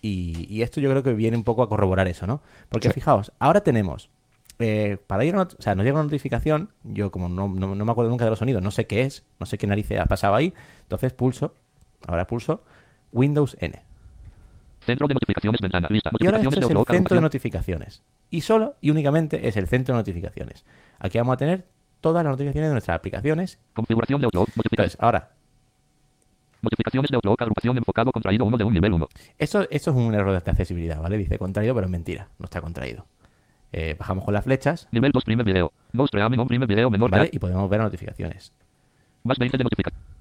Y, 0.02 0.46
y 0.54 0.62
esto 0.64 0.82
yo 0.82 0.90
creo 0.90 1.04
que 1.04 1.14
viene 1.14 1.38
un 1.38 1.44
poco 1.44 1.64
a 1.64 1.70
corroborar 1.70 2.08
eso, 2.08 2.28
¿no? 2.28 2.42
Porque 2.70 2.90
Sí. 2.90 2.96
fijaos, 2.96 3.32
ahora 3.40 3.62
tenemos, 3.62 4.10
eh, 4.60 4.98
para 5.08 5.24
ir 5.24 5.36
a 5.36 5.44
o 5.44 5.48
sea, 5.60 5.76
nos 5.76 5.86
llega 5.86 5.96
una 5.96 6.04
notificación, 6.04 6.70
yo 6.84 7.10
como 7.12 7.30
no, 7.30 7.48
no- 7.48 7.74
no 7.76 7.86
me 7.86 7.92
acuerdo 7.92 8.10
nunca 8.12 8.26
de 8.26 8.30
los 8.32 8.40
sonidos, 8.40 8.62
no 8.62 8.72
sé 8.72 8.86
qué 8.86 9.04
es, 9.04 9.24
no 9.40 9.46
sé 9.46 9.58
qué 9.58 9.66
narices 9.66 10.00
ha 10.00 10.06
pasado 10.06 10.36
ahí, 10.36 10.54
entonces 10.84 11.14
pulso, 11.14 11.56
ahora 12.06 12.28
pulso 12.28 12.64
Windows 13.14 13.56
N. 13.62 13.82
Centro 14.86 15.08
de 15.08 15.14
notificaciones, 15.14 15.62
ventana, 15.62 15.88
lista. 15.90 16.12
Y 16.20 16.26
ahora 16.26 16.38
Notificaciones 16.38 16.70
esto 16.70 16.80
de 16.80 16.82
es 16.82 16.90
el 16.90 16.96
centro 16.96 17.16
de 17.16 17.22
notificaciones. 17.22 18.04
Y 18.30 18.42
solo 18.42 18.76
y 18.82 18.90
únicamente 18.92 19.48
es 19.48 19.58
el 19.58 19.68
centro 19.68 19.96
de 19.96 20.00
notificaciones. 20.00 20.66
Aquí 21.00 21.18
vamos 21.18 21.34
a 21.34 21.38
tener 21.38 21.66
todas 22.02 22.24
las 22.24 22.32
notificaciones 22.32 22.70
de 22.70 22.74
nuestras 22.74 22.98
aplicaciones. 22.98 23.60
Configuración 23.74 24.22
de 24.22 24.26
Outlook. 24.26 24.50
Notificaciones. 24.56 24.94
Entonces, 24.94 24.98
ahora, 25.00 25.32
Notificaciones 26.64 27.12
de 27.12 27.18
Outlook, 27.18 27.42
agrupación 27.42 27.78
enfocado 27.78 28.12
contraído 28.12 28.46
1 28.46 28.58
de 28.58 28.64
un 28.64 28.74
nivel 28.74 28.94
1. 28.94 29.10
Esto, 29.38 29.68
esto 29.70 29.92
es 29.92 29.98
un 29.98 30.14
error 30.16 30.32
de 30.32 30.50
accesibilidad, 30.50 31.02
¿vale? 31.02 31.18
Dice 31.18 31.38
contraído, 31.38 31.76
pero 31.76 31.88
es 31.88 31.92
mentira, 31.92 32.30
no 32.40 32.46
está 32.46 32.62
contraído. 32.62 33.06
Eh, 33.74 33.96
bajamos 34.00 34.24
con 34.24 34.34
las 34.34 34.46
flechas, 34.46 34.88
Nivel 34.92 35.12
2, 35.12 35.26
primer 35.26 35.46
video. 35.46 35.74
2, 35.92 36.10
preamen, 36.10 36.40
un 36.40 36.48
primer 36.48 36.68
video 36.68 36.90
menor. 36.90 37.12
¿vale? 37.12 37.30
Y 37.34 37.40
podemos 37.40 37.70
ver 37.70 37.82
notificaciones. 37.82 38.54
Más 39.24 39.38
20 39.38 39.58
de 39.58 39.64
notificaciones. 39.66 40.13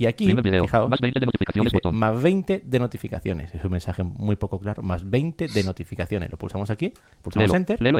Y 0.00 0.06
aquí, 0.06 0.32
fijaos, 0.32 0.88
Más 0.88 1.00
20 1.00 1.18
de 1.20 1.26
notificaciones, 1.26 1.72
dice, 1.72 1.90
más 1.92 2.22
20 2.22 2.62
de 2.64 2.78
notificaciones. 2.78 3.52
Es 3.52 3.64
un 3.64 3.72
mensaje 3.72 4.04
muy 4.04 4.36
poco 4.36 4.60
claro. 4.60 4.80
Más 4.82 5.08
20 5.10 5.48
de 5.48 5.64
notificaciones. 5.64 6.30
Lo 6.30 6.38
pulsamos 6.38 6.70
aquí, 6.70 6.94
pulsamos 7.20 7.48
Lelo. 7.48 7.56
Enter, 7.56 7.82
Lelo 7.82 7.98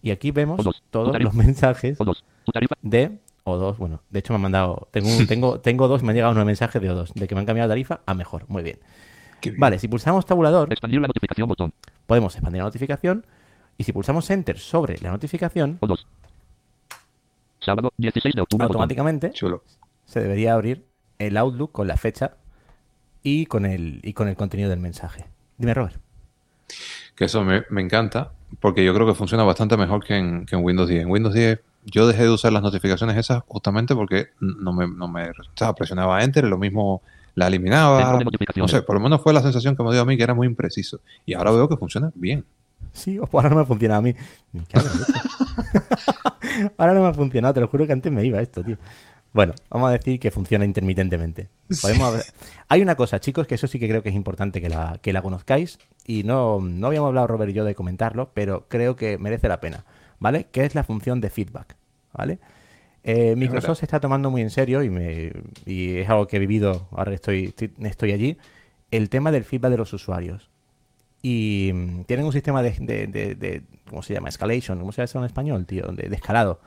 y 0.00 0.10
aquí 0.12 0.30
vemos 0.30 0.60
todos 0.90 1.20
los 1.20 1.34
mensajes 1.34 2.00
O 2.00 2.04
2. 2.04 2.24
Tu 2.44 2.52
tarifa. 2.52 2.76
de 2.82 3.18
O2. 3.44 3.76
Bueno, 3.78 4.00
de 4.10 4.18
hecho 4.20 4.32
me 4.32 4.36
han 4.36 4.42
mandado, 4.42 4.88
tengo, 4.92 5.08
un- 5.08 5.26
tengo, 5.26 5.58
tengo 5.60 5.88
dos, 5.88 6.04
me 6.04 6.10
han 6.10 6.14
llegado 6.14 6.32
unos 6.32 6.46
mensajes 6.46 6.80
de 6.80 6.88
O2, 6.90 7.14
de 7.14 7.26
que 7.26 7.34
me 7.34 7.40
han 7.40 7.46
cambiado 7.46 7.66
la 7.68 7.72
tarifa 7.72 8.00
a 8.06 8.14
mejor. 8.14 8.44
Muy 8.48 8.62
bien. 8.62 8.78
Vale, 9.58 9.78
si 9.80 9.88
pulsamos 9.88 10.24
tabulador, 10.26 10.70
Expandir 10.72 11.00
la 11.00 11.08
notificación, 11.08 11.48
botón. 11.48 11.72
podemos 12.06 12.32
expandir 12.36 12.58
la 12.60 12.66
notificación. 12.66 13.26
Y 13.76 13.82
si 13.84 13.92
pulsamos 13.92 14.30
Enter 14.30 14.56
sobre 14.58 14.98
la 14.98 15.10
notificación, 15.10 15.78
O 15.80 15.86
2. 15.88 16.06
Sábado, 17.58 17.92
16 17.96 18.34
de 18.36 18.40
octubre, 18.42 18.64
automáticamente 18.66 19.30
Chulo. 19.32 19.64
se 20.04 20.20
debería 20.20 20.54
abrir 20.54 20.84
el 21.20 21.36
Outlook 21.36 21.70
con 21.70 21.86
la 21.86 21.96
fecha 21.96 22.32
y 23.22 23.46
con 23.46 23.66
el, 23.66 24.00
y 24.02 24.14
con 24.14 24.26
el 24.28 24.34
contenido 24.36 24.70
del 24.70 24.80
mensaje. 24.80 25.26
Dime, 25.58 25.74
Robert. 25.74 25.96
Que 27.14 27.26
eso 27.26 27.44
me, 27.44 27.62
me 27.70 27.82
encanta, 27.82 28.32
porque 28.58 28.84
yo 28.84 28.94
creo 28.94 29.06
que 29.06 29.14
funciona 29.14 29.44
bastante 29.44 29.76
mejor 29.76 30.02
que 30.02 30.16
en, 30.16 30.46
que 30.46 30.56
en 30.56 30.64
Windows 30.64 30.88
10. 30.88 31.02
En 31.02 31.10
Windows 31.10 31.34
10 31.34 31.60
yo 31.84 32.06
dejé 32.06 32.24
de 32.24 32.30
usar 32.30 32.52
las 32.52 32.62
notificaciones 32.62 33.16
esas 33.16 33.42
justamente 33.46 33.94
porque 33.94 34.28
no 34.40 34.72
me, 34.72 34.88
no 34.88 35.08
me 35.08 35.32
resultaba. 35.32 35.74
Presionaba 35.74 36.24
Enter, 36.24 36.44
lo 36.44 36.58
mismo 36.58 37.02
la 37.34 37.46
eliminaba. 37.46 38.18
No 38.56 38.68
sé, 38.68 38.82
por 38.82 38.96
lo 38.96 39.00
menos 39.00 39.22
fue 39.22 39.32
la 39.32 39.42
sensación 39.42 39.76
que 39.76 39.82
me 39.82 39.92
dio 39.92 40.00
a 40.00 40.04
mí 40.04 40.16
que 40.16 40.22
era 40.22 40.34
muy 40.34 40.46
impreciso. 40.46 41.00
Y 41.26 41.34
ahora 41.34 41.50
veo 41.52 41.68
que 41.68 41.76
funciona 41.76 42.10
bien. 42.14 42.44
Sí, 42.92 43.18
o 43.18 43.28
ahora 43.32 43.50
no 43.50 43.56
me 43.56 43.66
funciona 43.66 43.96
a 43.96 44.00
mí. 44.00 44.14
Ahora 46.76 46.94
no 46.94 47.02
me 47.02 47.08
ha 47.08 47.14
funcionado, 47.14 47.54
te 47.54 47.60
lo 47.60 47.68
juro 47.68 47.86
que 47.86 47.92
antes 47.92 48.10
me 48.12 48.24
iba 48.24 48.40
esto, 48.40 48.64
tío. 48.64 48.76
Bueno, 49.32 49.54
vamos 49.70 49.88
a 49.90 49.92
decir 49.92 50.18
que 50.18 50.30
funciona 50.30 50.64
intermitentemente. 50.64 51.48
Podemos 51.82 52.14
ver- 52.14 52.24
Hay 52.68 52.82
una 52.82 52.96
cosa, 52.96 53.20
chicos, 53.20 53.46
que 53.46 53.54
eso 53.54 53.66
sí 53.68 53.78
que 53.78 53.88
creo 53.88 54.02
que 54.02 54.08
es 54.08 54.14
importante 54.16 54.60
que 54.60 54.68
la, 54.68 54.98
que 55.00 55.12
la 55.12 55.22
conozcáis. 55.22 55.78
Y 56.04 56.24
no, 56.24 56.58
no 56.60 56.88
habíamos 56.88 57.08
hablado, 57.08 57.28
Robert 57.28 57.50
y 57.50 57.54
yo, 57.54 57.64
de 57.64 57.74
comentarlo, 57.76 58.30
pero 58.34 58.66
creo 58.68 58.96
que 58.96 59.18
merece 59.18 59.48
la 59.48 59.60
pena. 59.60 59.84
¿Vale? 60.18 60.48
Que 60.50 60.64
es 60.64 60.74
la 60.74 60.82
función 60.84 61.20
de 61.20 61.30
feedback. 61.30 61.76
¿Vale? 62.12 62.40
Eh, 63.04 63.34
Microsoft 63.36 63.78
se 63.78 63.84
está 63.86 64.00
tomando 64.00 64.30
muy 64.30 64.42
en 64.42 64.50
serio 64.50 64.82
y, 64.82 64.90
me, 64.90 65.32
y 65.64 65.98
es 65.98 66.08
algo 66.10 66.26
que 66.26 66.36
he 66.36 66.40
vivido 66.40 66.88
ahora 66.90 67.12
que 67.12 67.14
estoy, 67.14 67.44
estoy, 67.46 67.72
estoy 67.84 68.12
allí. 68.12 68.36
El 68.90 69.08
tema 69.08 69.30
del 69.30 69.44
feedback 69.44 69.70
de 69.70 69.76
los 69.78 69.92
usuarios 69.92 70.50
y 71.22 71.70
mm, 71.72 72.04
tienen 72.04 72.26
un 72.26 72.32
sistema 72.32 72.62
de, 72.62 72.72
de- 72.80 73.06
de- 73.06 73.34
de- 73.36 73.62
¿cómo 73.88 74.02
se 74.02 74.12
llama? 74.14 74.28
Escalation, 74.28 74.78
¿cómo 74.80 74.92
se 74.92 74.96
llama 74.98 75.04
eso 75.04 75.18
en 75.20 75.24
español, 75.26 75.64
tío? 75.66 75.86
De 75.92 76.14
escalado, 76.14 76.60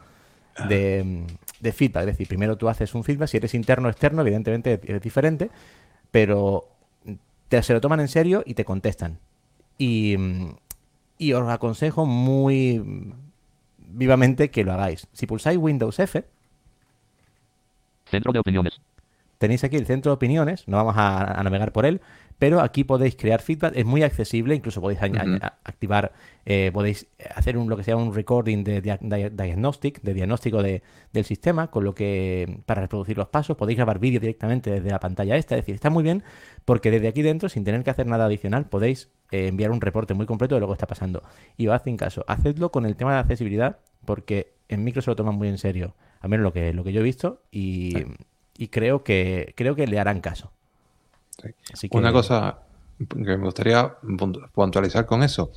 de, 0.67 1.03
mm, 1.03 1.25
de 1.59 1.71
feedback. 1.71 2.01
Es 2.01 2.17
decir, 2.17 2.27
primero 2.27 2.57
tú 2.57 2.69
haces 2.69 2.93
un 2.95 3.03
feedback, 3.03 3.29
si 3.29 3.37
eres 3.37 3.53
interno 3.53 3.87
o 3.87 3.91
externo, 3.91 4.21
evidentemente 4.21 4.79
es 4.83 5.01
diferente, 5.01 5.49
pero 6.11 6.67
te, 7.49 7.61
se 7.63 7.73
lo 7.73 7.81
toman 7.81 7.99
en 7.99 8.07
serio 8.07 8.43
y 8.45 8.53
te 8.53 8.65
contestan. 8.65 9.19
Y, 9.77 10.15
y 11.17 11.33
os 11.33 11.49
aconsejo 11.49 12.05
muy 12.05 13.13
vivamente 13.77 14.49
que 14.49 14.63
lo 14.63 14.73
hagáis. 14.73 15.07
Si 15.13 15.25
pulsáis 15.25 15.57
Windows 15.57 15.99
F, 15.99 16.23
Centro 18.13 18.31
de 18.31 18.39
opiniones. 18.39 18.79
Tenéis 19.43 19.63
aquí 19.65 19.75
el 19.75 19.85
centro 19.85 20.11
de 20.11 20.13
opiniones, 20.15 20.65
no 20.69 20.77
vamos 20.77 20.95
a, 20.97 21.37
a 21.37 21.43
navegar 21.43 21.73
por 21.73 21.85
él, 21.85 21.99
pero 22.39 22.61
aquí 22.61 22.85
podéis 22.85 23.15
crear 23.17 23.41
feedback, 23.41 23.73
es 23.75 23.83
muy 23.85 24.01
accesible, 24.01 24.55
incluso 24.55 24.79
podéis 24.79 25.01
activar, 25.63 26.13
eh, 26.45 26.71
podéis 26.73 27.07
hacer 27.35 27.57
un, 27.57 27.69
lo 27.69 27.75
que 27.75 27.83
sea 27.83 27.97
un 27.97 28.13
recording 28.13 28.63
de 28.63 28.81
dia- 28.81 28.97
dia- 29.01 29.29
diagnostic, 29.29 30.01
de 30.01 30.13
diagnóstico 30.13 30.63
de- 30.63 30.81
del 31.11 31.25
sistema, 31.25 31.67
con 31.67 31.83
lo 31.83 31.93
que 31.93 32.59
para 32.65 32.81
reproducir 32.81 33.17
los 33.17 33.27
pasos, 33.27 33.57
podéis 33.57 33.77
grabar 33.77 33.99
vídeo 33.99 34.19
directamente 34.21 34.71
desde 34.71 34.89
la 34.89 34.99
pantalla 34.99 35.35
esta, 35.35 35.55
es 35.55 35.61
decir, 35.63 35.75
está 35.75 35.89
muy 35.89 36.03
bien 36.03 36.23
porque 36.65 36.89
desde 36.89 37.09
aquí 37.09 37.21
dentro, 37.21 37.49
sin 37.49 37.63
tener 37.65 37.83
que 37.83 37.89
hacer 37.91 38.07
nada 38.07 38.25
adicional, 38.25 38.65
podéis 38.69 39.09
eh, 39.31 39.47
enviar 39.47 39.71
un 39.71 39.81
reporte 39.81 40.13
muy 40.13 40.25
completo 40.25 40.55
de 40.55 40.61
lo 40.61 40.67
que 40.67 40.73
está 40.73 40.87
pasando. 40.87 41.21
Y 41.57 41.67
os 41.67 41.75
hacen 41.75 41.97
caso, 41.97 42.23
hacedlo 42.27 42.71
con 42.71 42.85
el 42.85 42.95
tema 42.95 43.11
de 43.13 43.19
accesibilidad, 43.19 43.79
porque 44.05 44.53
en 44.69 44.83
micro 44.85 45.01
se 45.01 45.11
lo 45.11 45.15
toman 45.17 45.35
muy 45.35 45.49
en 45.49 45.57
serio, 45.57 45.95
al 46.21 46.29
menos 46.29 46.43
lo 46.45 46.53
que, 46.53 46.73
lo 46.73 46.83
que 46.85 46.93
yo 46.93 47.01
he 47.01 47.03
visto, 47.03 47.41
y, 47.51 47.91
Sí. 47.91 48.03
Y 48.57 48.67
creo 48.67 49.03
que 49.03 49.53
creo 49.57 49.75
que 49.75 49.87
le 49.87 49.99
harán 49.99 50.21
caso. 50.21 50.51
Sí. 51.41 51.49
Así 51.73 51.89
que- 51.89 51.97
Una 51.97 52.11
cosa 52.11 52.59
que 52.97 53.37
me 53.37 53.45
gustaría 53.45 53.97
puntu- 54.01 54.49
puntualizar 54.51 55.05
con 55.05 55.23
eso. 55.23 55.51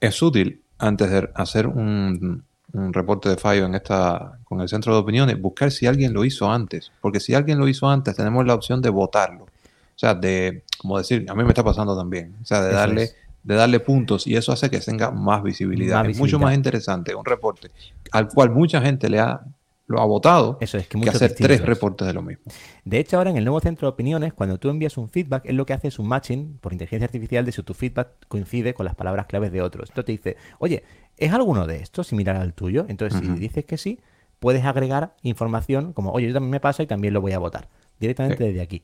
Es 0.00 0.20
útil, 0.22 0.62
antes 0.78 1.10
de 1.10 1.28
hacer 1.34 1.66
un, 1.66 2.42
un 2.72 2.92
reporte 2.92 3.28
de 3.28 3.36
fallo 3.36 3.66
en 3.66 3.74
esta, 3.74 4.38
con 4.44 4.60
el 4.60 4.68
centro 4.68 4.94
de 4.94 5.00
opiniones, 5.00 5.40
buscar 5.40 5.70
si 5.70 5.86
alguien 5.86 6.12
lo 6.12 6.24
hizo 6.24 6.50
antes. 6.50 6.90
Porque 7.00 7.20
si 7.20 7.34
alguien 7.34 7.58
lo 7.58 7.68
hizo 7.68 7.88
antes, 7.88 8.16
tenemos 8.16 8.46
la 8.46 8.54
opción 8.54 8.80
de 8.80 8.88
votarlo. 8.90 9.44
O 9.44 9.98
sea, 10.02 10.14
de, 10.14 10.64
como 10.78 10.98
decir, 10.98 11.26
a 11.28 11.34
mí 11.34 11.42
me 11.42 11.50
está 11.50 11.62
pasando 11.62 11.96
también. 11.96 12.34
O 12.42 12.44
sea, 12.46 12.62
de 12.62 12.70
Eso 12.70 12.78
darle, 12.78 13.02
es. 13.02 13.16
de 13.44 13.54
darle 13.54 13.78
puntos 13.80 14.26
y 14.26 14.34
eso 14.34 14.50
hace 14.52 14.70
que 14.70 14.80
tenga 14.80 15.10
más 15.10 15.42
visibilidad. 15.42 15.98
Más 15.98 16.08
es 16.12 16.16
mucho 16.16 16.22
visibilidad. 16.24 16.46
más 16.48 16.54
interesante 16.54 17.14
un 17.14 17.24
reporte 17.24 17.70
al 18.12 18.28
cual 18.28 18.50
mucha 18.50 18.80
gente 18.80 19.08
le 19.08 19.20
ha, 19.20 19.40
lo 19.86 20.00
ha 20.00 20.04
votado 20.04 20.58
Eso 20.60 20.78
es, 20.78 20.86
que 20.88 21.00
que 21.00 21.10
hacer 21.10 21.34
tres 21.34 21.60
reportes 21.64 22.06
de 22.06 22.14
lo 22.14 22.22
mismo. 22.22 22.44
De 22.84 22.98
hecho, 22.98 23.18
ahora 23.18 23.30
en 23.30 23.36
el 23.36 23.44
nuevo 23.44 23.60
centro 23.60 23.86
de 23.86 23.92
opiniones, 23.92 24.32
cuando 24.32 24.58
tú 24.58 24.70
envías 24.70 24.96
un 24.96 25.08
feedback, 25.08 25.44
es 25.46 25.54
lo 25.54 25.66
que 25.66 25.72
hace 25.72 25.88
es 25.88 25.98
un 25.98 26.08
matching 26.08 26.58
por 26.60 26.72
inteligencia 26.72 27.04
artificial 27.04 27.44
de 27.44 27.52
si 27.52 27.62
tu 27.62 27.74
feedback 27.74 28.08
coincide 28.28 28.74
con 28.74 28.86
las 28.86 28.94
palabras 28.94 29.26
claves 29.26 29.52
de 29.52 29.60
otros. 29.60 29.90
Entonces 29.90 30.06
te 30.06 30.12
dice, 30.12 30.36
oye, 30.58 30.84
¿es 31.16 31.32
alguno 31.32 31.66
de 31.66 31.76
estos 31.76 32.06
similar 32.06 32.36
al 32.36 32.54
tuyo? 32.54 32.86
Entonces, 32.88 33.20
si 33.20 33.28
dices 33.38 33.64
que 33.64 33.76
sí, 33.76 34.00
puedes 34.38 34.64
agregar 34.64 35.14
información 35.22 35.92
como, 35.92 36.10
oye, 36.12 36.28
yo 36.28 36.34
también 36.34 36.50
me 36.50 36.60
pasa 36.60 36.82
y 36.82 36.86
también 36.86 37.12
lo 37.14 37.20
voy 37.20 37.32
a 37.32 37.38
votar. 37.38 37.68
Directamente 38.00 38.38
Sí. 38.38 38.44
desde 38.44 38.60
aquí. 38.62 38.82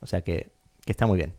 O 0.00 0.06
sea 0.06 0.20
que, 0.22 0.50
que 0.84 0.92
está 0.92 1.06
muy 1.06 1.16
bien. 1.16 1.34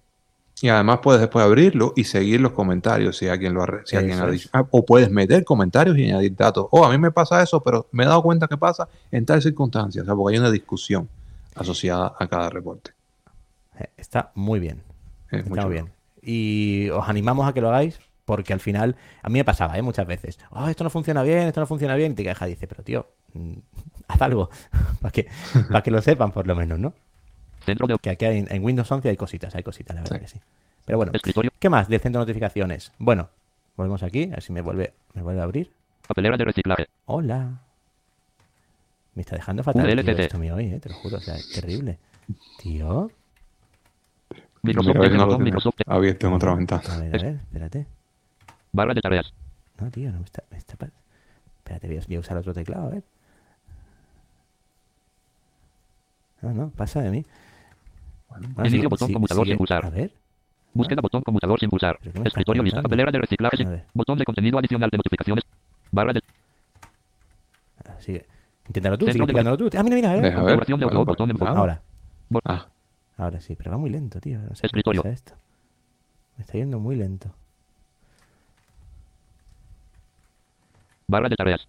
Y 0.61 0.69
además 0.69 0.99
puedes 1.03 1.21
después 1.21 1.45
abrirlo 1.45 1.93
y 1.95 2.05
seguir 2.05 2.41
los 2.41 2.51
comentarios 2.51 3.17
si 3.17 3.27
alguien 3.27 3.53
lo 3.53 3.63
ha, 3.63 3.81
si 3.85 3.95
alguien 3.95 4.19
ha 4.19 4.27
dicho. 4.27 4.49
Ah, 4.53 4.65
o 4.71 4.83
puedes 4.83 5.11
meter 5.11 5.43
comentarios 5.43 5.97
y 5.97 6.05
añadir 6.05 6.35
datos. 6.35 6.67
Oh, 6.71 6.83
a 6.83 6.89
mí 6.89 6.97
me 6.97 7.11
pasa 7.11 7.43
eso, 7.43 7.61
pero 7.61 7.87
me 7.91 8.03
he 8.03 8.07
dado 8.07 8.23
cuenta 8.23 8.47
que 8.47 8.57
pasa 8.57 8.87
en 9.11 9.25
tal 9.25 9.41
circunstancia. 9.41 10.01
O 10.01 10.05
sea, 10.05 10.15
porque 10.15 10.35
hay 10.35 10.39
una 10.39 10.49
discusión 10.49 11.07
asociada 11.55 12.13
a 12.17 12.27
cada 12.27 12.49
reporte. 12.49 12.91
Eh, 13.79 13.89
Está 13.97 14.31
muy 14.33 14.59
bien. 14.59 14.81
Es 15.29 15.45
Está 15.45 15.61
muy 15.61 15.73
bien. 15.73 15.91
Y 16.23 16.89
os 16.89 17.07
animamos 17.07 17.47
a 17.47 17.53
que 17.53 17.61
lo 17.61 17.69
hagáis 17.69 17.99
porque 18.25 18.51
al 18.51 18.59
final, 18.59 18.97
a 19.23 19.29
mí 19.29 19.39
me 19.39 19.45
pasaba, 19.45 19.77
¿eh? 19.77 19.81
Muchas 19.81 20.05
veces. 20.05 20.37
Oh, 20.49 20.67
esto 20.67 20.83
no 20.83 20.89
funciona 20.89 21.23
bien, 21.23 21.47
esto 21.47 21.61
no 21.61 21.65
funciona 21.65 21.95
bien. 21.95 22.11
Y 22.11 22.15
te 22.15 22.23
quejas 22.23 22.49
y 22.49 22.51
dices, 22.51 22.67
pero 22.67 22.83
tío, 22.83 23.07
mm, 23.33 23.53
haz 24.09 24.21
algo 24.21 24.49
para 25.01 25.11
que, 25.11 25.27
para 25.69 25.81
que 25.81 25.91
lo 25.91 26.01
sepan 26.01 26.31
por 26.31 26.47
lo 26.47 26.55
menos, 26.55 26.77
¿no? 26.79 26.93
Centro 27.67 27.85
de 27.85 27.97
Que 27.99 28.09
aquí 28.11 28.23
hay- 28.25 28.45
en 28.49 28.63
Windows 28.63 28.89
11 28.89 29.09
hay 29.09 29.17
cositas, 29.17 29.53
hay 29.53 29.61
cositas, 29.61 29.93
la 29.93 30.01
verdad 30.01 30.15
Sí. 30.15 30.21
que 30.21 30.27
sí. 30.29 30.39
Pero 30.85 30.97
bueno, 30.97 31.11
escritorio. 31.13 31.51
¿qué 31.59 31.69
más 31.69 31.89
del 31.89 31.99
centro 31.99 32.21
de 32.21 32.25
notificaciones? 32.25 32.93
Bueno, 32.97 33.29
volvemos 33.75 34.03
aquí, 34.03 34.23
a 34.23 34.27
ver 34.37 34.41
si 34.41 34.53
me 34.53 34.61
vuelve, 34.61 34.93
me 35.13 35.21
vuelve 35.21 35.41
a 35.41 35.43
abrir. 35.43 35.69
Papelera 36.07 36.37
de 36.37 36.45
reciclaje. 36.45 36.87
Hola. 37.07 37.59
Me 39.15 39.21
está 39.21 39.35
dejando 39.35 39.63
fatal 39.63 39.85
tío, 40.01 40.11
esto 40.17 40.37
mío 40.37 40.55
hoy, 40.55 40.73
¿eh? 40.73 40.79
te 40.79 40.87
lo 40.89 40.95
juro, 40.95 41.17
o 41.17 41.19
sea, 41.19 41.35
es 41.35 41.51
terrible. 41.51 41.97
Tío, 42.59 43.11
Microsoft 44.61 44.95
a 44.95 45.09
no 45.09 45.39
Microsoft 45.39 45.75
abierto 45.85 46.27
en 46.27 46.33
otra 46.33 46.51
A 46.51 46.55
ventana. 46.55 46.97
ver, 46.99 47.15
a 47.19 47.23
ver, 47.23 47.35
espérate. 47.35 47.85
Barra 48.71 48.93
de 48.93 49.01
tareas. 49.01 49.33
No, 49.79 49.91
tío, 49.91 50.11
no 50.11 50.19
me 50.19 50.25
está. 50.25 50.43
Me 50.51 50.57
está 50.57 50.75
pa- 50.77 50.89
Espérate, 51.57 51.87
voy 51.87 51.97
a, 51.97 52.01
voy 52.07 52.15
a 52.15 52.19
usar 52.19 52.37
otro 52.37 52.53
teclado, 52.53 52.87
a 52.87 52.89
ver. 52.91 53.03
No, 56.41 56.53
no, 56.53 56.69
pasa 56.69 57.01
de 57.01 57.09
mí. 57.11 57.25
Bueno, 58.39 58.53
Inicio 58.61 58.69
sigue- 58.77 58.87
botón 58.87 59.07
sigue- 59.07 59.13
conmutador 59.15 59.43
sigue- 59.45 59.51
sin 59.53 59.57
pulsar. 59.57 59.85
A 59.85 59.89
ver. 59.89 60.11
Búsqueda 60.73 61.01
botón 61.01 61.21
conmutador 61.23 61.59
sin 61.59 61.69
pulsar. 61.69 61.97
¿Pero 62.01 62.21
qué 62.21 62.27
Escritorio 62.27 62.63
lista. 62.63 62.81
Papelera 62.81 63.11
de 63.11 63.19
reciclaje. 63.19 63.83
Botón 63.93 64.17
de 64.17 64.25
contenido 64.25 64.59
adicional 64.59 64.89
de 64.89 64.97
notificaciones. 64.97 65.43
Barra 65.91 66.13
de 66.13 66.21
Ah, 67.85 67.95
Sigue. 67.99 68.25
Inténtalo 68.67 68.97
tú, 68.97 69.05
sigue 69.11 69.25
de- 69.25 69.57
tú. 69.57 69.69
Ah, 69.77 69.83
mira, 69.83 69.95
mira, 69.95 70.11
a 70.11 70.15
ver. 70.15 70.35
De 70.35 70.85
botón 71.05 71.29
de 71.29 71.35
pues. 71.35 71.49
Ahora, 71.49 71.81
Ah, 72.45 72.67
ahora 73.17 73.39
sí, 73.39 73.55
pero 73.55 73.71
va 73.71 73.77
muy 73.77 73.89
lento, 73.89 74.19
tío. 74.19 74.39
No 74.39 74.53
sé 74.55 74.61
qué 74.61 74.67
Escritorio. 74.67 75.01
pasa 75.03 75.13
esto. 75.13 75.33
Me 76.37 76.41
está 76.43 76.53
yendo 76.53 76.77
muy 76.79 76.95
lento. 76.97 77.33
Barra 81.07 81.29
de 81.29 81.35
tareas. 81.35 81.65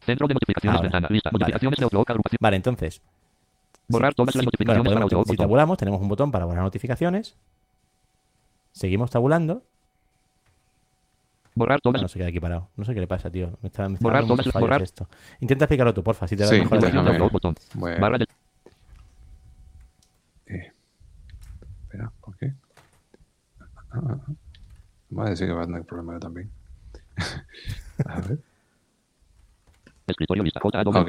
Centro 0.00 0.26
de 0.26 0.34
notificaciones. 0.34 0.76
Ahora. 0.78 0.82
Ventana. 0.88 1.08
Lista. 1.10 1.28
Vale. 1.30 1.38
Notificaciones 1.40 1.78
de 1.78 1.84
Outlook. 1.84 2.10
Agrupación. 2.10 2.38
Vale, 2.40 2.56
entonces. 2.56 3.02
Borrar 3.88 4.12
si- 4.12 4.16
todas 4.16 4.34
las 4.34 4.40
si- 4.42 4.46
notificaciones 4.46 4.92
para 4.92 5.06
podemos-. 5.06 5.28
Si 5.28 5.36
tabulamos, 5.36 5.78
tenemos 5.78 6.00
un 6.00 6.08
botón 6.08 6.30
para 6.32 6.44
borrar 6.44 6.62
notificaciones. 6.64 7.36
Seguimos 8.72 9.10
tabulando. 9.10 9.62
Borrar 11.54 11.76
Ah, 11.78 11.80
todas 11.82 12.00
no 12.00 12.08
se 12.08 12.18
queda 12.18 12.28
aquí 12.28 12.40
parado. 12.40 12.68
No 12.76 12.84
sé 12.86 12.94
qué 12.94 13.00
le 13.00 13.06
pasa, 13.06 13.30
tío. 13.30 13.58
Me 13.60 13.68
está, 13.68 13.86
me 13.88 13.94
está 13.96 14.02
Borrar 14.04 14.26
todas 14.26 14.46
borrar. 14.54 14.80
esto. 14.82 15.06
Intenta 15.40 15.66
explicarlo 15.66 15.92
tú, 15.92 16.02
porfa, 16.02 16.26
si 16.26 16.34
te 16.36 16.44
da 16.44 16.48
Sí, 16.48 16.60
mejor 16.60 16.80
déjame. 16.80 17.18
Botón. 17.18 17.54
bueno. 17.74 18.00
Barra 18.00 18.16
de 18.18 18.26
Eh, 20.46 20.72
espera, 21.82 22.10
¿por 22.22 22.36
qué? 22.38 22.54
Ah, 23.60 23.64
ah, 23.92 24.00
ah. 24.26 24.32
Va 25.18 25.26
a 25.26 25.30
decir 25.30 25.46
que 25.46 25.52
va 25.52 25.62
a 25.62 25.66
tener 25.66 25.84
problema 25.84 26.14
yo 26.14 26.20
también. 26.20 26.50
a 28.06 28.20
ver. 28.22 28.38
escritorio 30.06 30.42
lista. 30.42 30.60
J. 30.60 30.82
Ok. 30.86 31.08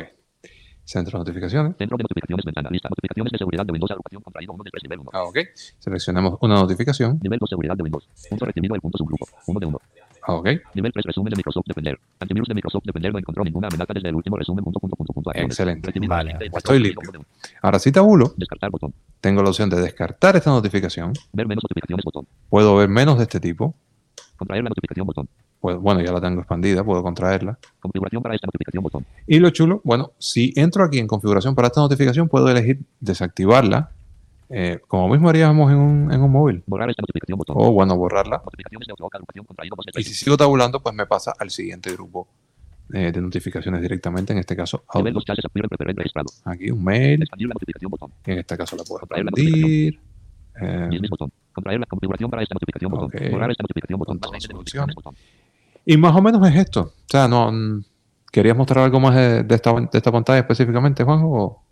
Centro 0.85 1.17
de 1.17 1.21
notificaciones. 1.21 1.75
Centro 1.77 1.97
de 1.97 2.03
notificaciones. 2.03 2.45
Ventana. 2.45 2.69
Lista. 2.71 2.89
Notificaciones 2.89 3.31
de 3.31 3.37
seguridad 3.37 3.65
de 3.65 3.71
Windows. 3.71 3.91
Agrupación 3.91 4.21
contraído 4.21 4.53
1 4.53 4.63
de 4.63 4.69
3. 4.71 4.83
Nivel 4.83 4.99
1. 4.99 5.09
Ah, 5.13 5.23
ok. 5.23 5.37
Seleccionamos 5.79 6.37
una 6.41 6.55
notificación. 6.55 7.19
Nivel 7.21 7.39
2. 7.39 7.49
Seguridad 7.49 7.75
de 7.77 7.83
Windows. 7.83 8.07
Punto 8.29 8.45
recibido. 8.45 8.75
El 8.75 8.81
punto 8.81 8.97
subgrupo. 8.97 9.25
1 9.47 9.59
de 9.59 9.65
1. 9.65 9.81
Ah, 10.25 10.33
ok. 10.33 10.49
Nivel 10.75 10.91
3. 10.91 11.05
Resumen 11.05 11.31
de 11.31 11.37
Microsoft 11.37 11.65
Defender. 11.67 11.99
Antivirus 12.19 12.47
de 12.47 12.53
Microsoft 12.53 12.83
Defender 12.85 13.13
no 13.13 13.19
encontró 13.19 13.43
ninguna 13.43 13.67
amenaza 13.67 13.93
desde 13.93 14.09
el 14.09 14.15
último 14.15 14.35
resumen. 14.37 14.63
Punto, 14.63 14.79
punto, 14.79 14.95
punto, 14.95 15.13
punto. 15.13 15.31
Excelente. 15.33 15.87
Recibido 15.87 16.09
Vale, 16.09 16.37
estoy 16.53 16.79
limpio. 16.79 17.25
Ahora 17.61 17.79
si 17.79 17.91
tabulo, 17.91 18.33
Descartar 18.37 18.69
botón. 18.69 18.93
tengo 19.21 19.41
la 19.41 19.49
opción 19.49 19.69
de 19.69 19.79
descartar 19.81 20.35
esta 20.35 20.49
notificación. 20.51 21.13
Ver 21.31 21.47
menos 21.47 21.63
notificaciones 21.63 22.03
botón. 22.03 22.27
Puedo 22.49 22.75
ver 22.75 22.89
menos 22.89 23.17
de 23.17 23.23
este 23.23 23.39
tipo. 23.39 23.73
Contraer 24.35 24.63
la 24.63 24.69
notificación 24.69 25.07
botón. 25.07 25.29
Puedo- 25.63 25.79
bueno, 25.79 26.01
ya 26.01 26.11
la 26.11 26.19
tengo 26.19 26.41
expandida, 26.41 26.83
puedo 26.83 27.01
contraerla. 27.01 27.57
Configuración 27.79 28.21
para 28.21 28.35
esta 28.35 28.47
notificación 28.47 28.83
botón. 28.83 29.05
Y 29.25 29.39
lo 29.39 29.49
chulo, 29.51 29.79
bueno, 29.85 30.11
si 30.17 30.51
entro 30.57 30.83
aquí 30.83 30.99
en 30.99 31.07
configuración 31.07 31.55
para 31.55 31.69
esta 31.69 31.79
notificación, 31.79 32.27
puedo 32.27 32.49
elegir 32.49 32.79
desactivarla, 32.99 33.89
eh, 34.49 34.81
como 34.89 35.07
mismo 35.07 35.29
haríamos 35.29 35.71
en 35.71 35.77
un, 35.77 36.11
en 36.11 36.21
un 36.21 36.29
móvil. 36.29 36.63
Borrar 36.67 36.89
esta 36.89 37.01
notificación 37.01 37.37
botón. 37.37 37.55
O, 37.57 37.71
bueno, 37.71 37.95
borrarla. 37.95 38.41
Notificaciones 38.43 38.87
de 38.87 38.91
Outlook. 38.91 39.15
Agrupación 39.15 39.45
contraído 39.45 39.75
2 39.77 39.85
de. 39.85 39.89
Y 39.91 39.93
3. 39.93 40.07
si 40.09 40.13
sigo 40.13 40.35
tabulando, 40.35 40.81
pues 40.81 40.93
me 40.93 41.05
pasa 41.05 41.33
al 41.39 41.49
siguiente 41.49 41.93
grupo 41.93 42.27
eh, 42.93 43.13
de 43.13 43.21
notificaciones 43.21 43.81
directamente. 43.81 44.33
En 44.33 44.39
este 44.39 44.57
caso, 44.57 44.83
Nivel 44.95 45.15
Outlook. 45.15 45.25
2 45.27 45.37
chats 45.37 45.45
appear 45.45 45.69
preferred 45.69 45.95
registrado. 45.95 46.27
aquí 46.43 46.71
un 46.71 46.83
mail. 46.83 47.23
En 48.25 48.39
este 48.39 48.57
caso 48.57 48.75
la 48.75 48.83
puedo 48.83 48.99
expandir. 49.05 49.97
Eh. 50.61 50.89
Contraer 51.53 51.79
la 51.79 51.85
configuración 51.85 52.29
para 52.29 52.43
esta 52.43 52.53
notificación 52.53 52.91
botón. 52.91 53.05
Ok. 53.05 53.31
Borrar 53.31 53.49
esta 53.49 53.63
notificación 53.63 53.97
botón. 53.97 54.19
Con 55.85 55.99
Más 55.99 56.13
todas 56.13 56.23
20 56.23 56.31
de 56.31 56.31
sus 56.31 56.41
notificaciones 56.41 56.43
botón. 56.43 56.43
y 56.43 56.43
más 56.43 56.43
o 56.43 56.43
menos 56.43 56.47
es 56.49 56.55
esto. 56.55 56.81
O 56.81 57.09
sea, 57.09 57.27
no. 57.27 57.51
mm, 57.51 57.83
¿Querías 58.31 58.57
mostrar 58.57 58.83
algo 58.85 58.99
más 58.99 59.15
de, 59.15 59.43
de 59.43 59.55
esta, 59.55 59.73
de 59.73 59.89
esta 59.93 60.11
pantalla 60.11 60.39
específicamente, 60.39 61.03
Juan? 61.03 61.21
O... 61.23 61.63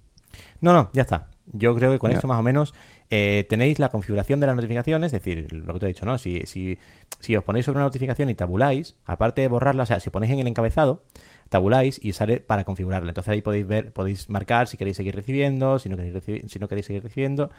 No, 0.62 0.74
no, 0.74 0.89
ya 0.93 1.02
está. 1.04 1.30
Yo 1.47 1.76
creo 1.76 1.91
que 1.91 2.00
con 2.00 2.12
Ya. 2.12 2.15
esto 2.17 2.28
más 2.28 2.39
o 2.39 2.43
menos 2.43 2.74
eh, 3.10 3.45
tenéis 3.50 3.80
la 3.80 3.89
configuración 3.89 4.39
de 4.39 4.47
las 4.47 4.56
notificaciones, 4.56 5.08
es 5.12 5.24
decir, 5.24 5.52
lo 5.52 5.74
que 5.74 5.80
te 5.80 5.86
he 5.88 5.89
dicho, 5.89 6.06
¿no? 6.06 6.17
Si, 6.17 6.41
si, 6.45 6.78
si 7.19 7.36
os 7.36 7.43
ponéis 7.43 7.65
sobre 7.65 7.78
una 7.78 7.86
notificación 7.86 8.30
y 8.30 8.36
tabuláis, 8.36 8.95
aparte 9.06 9.41
de 9.41 9.47
borrarla, 9.47 9.84
o 9.84 9.86
sea, 9.88 10.00
si 10.00 10.10
ponéis 10.12 10.32
en 10.34 10.39
el 10.39 10.47
encabezado, 10.47 11.04
tabuláis 11.50 12.00
y 12.02 12.13
sale 12.13 12.39
para 12.39 12.63
configurarla. 12.63 13.10
Entonces 13.10 13.32
ahí 13.34 13.41
podéis 13.41 13.67
ver, 13.67 13.91
podéis 13.91 14.30
marcar 14.30 14.67
si 14.67 14.78
queréis 14.78 14.95
seguir 14.97 15.15
recibiendo, 15.15 15.80
si 15.80 15.89
no 15.89 15.97
queréis, 15.97 16.13
recibi- 16.15 16.47
si 16.47 16.60
no 16.60 16.67
queréis 16.67 16.86
seguir 16.86 17.04
recibiendo, 17.04 17.50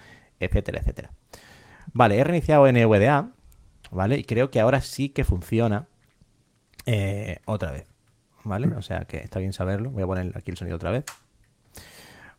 etcétera, 0.40 0.78
etcétera. 0.80 1.10
Vale, 1.92 2.16
he 2.18 2.24
reiniciado 2.24 2.66
NVDA, 2.68 3.32
¿vale? 3.90 4.16
Y 4.18 4.24
creo 4.24 4.50
que 4.50 4.60
ahora 4.60 4.80
sí 4.80 5.08
que 5.10 5.24
funciona 5.24 5.88
eh, 6.86 7.38
otra 7.44 7.72
vez, 7.72 7.86
¿vale? 8.44 8.68
O 8.68 8.82
sea 8.82 9.04
que 9.04 9.18
está 9.18 9.38
bien 9.38 9.52
saberlo. 9.52 9.90
Voy 9.90 10.02
a 10.02 10.06
poner 10.06 10.32
aquí 10.36 10.50
el 10.50 10.56
sonido 10.56 10.76
otra 10.76 10.90
vez. 10.90 11.04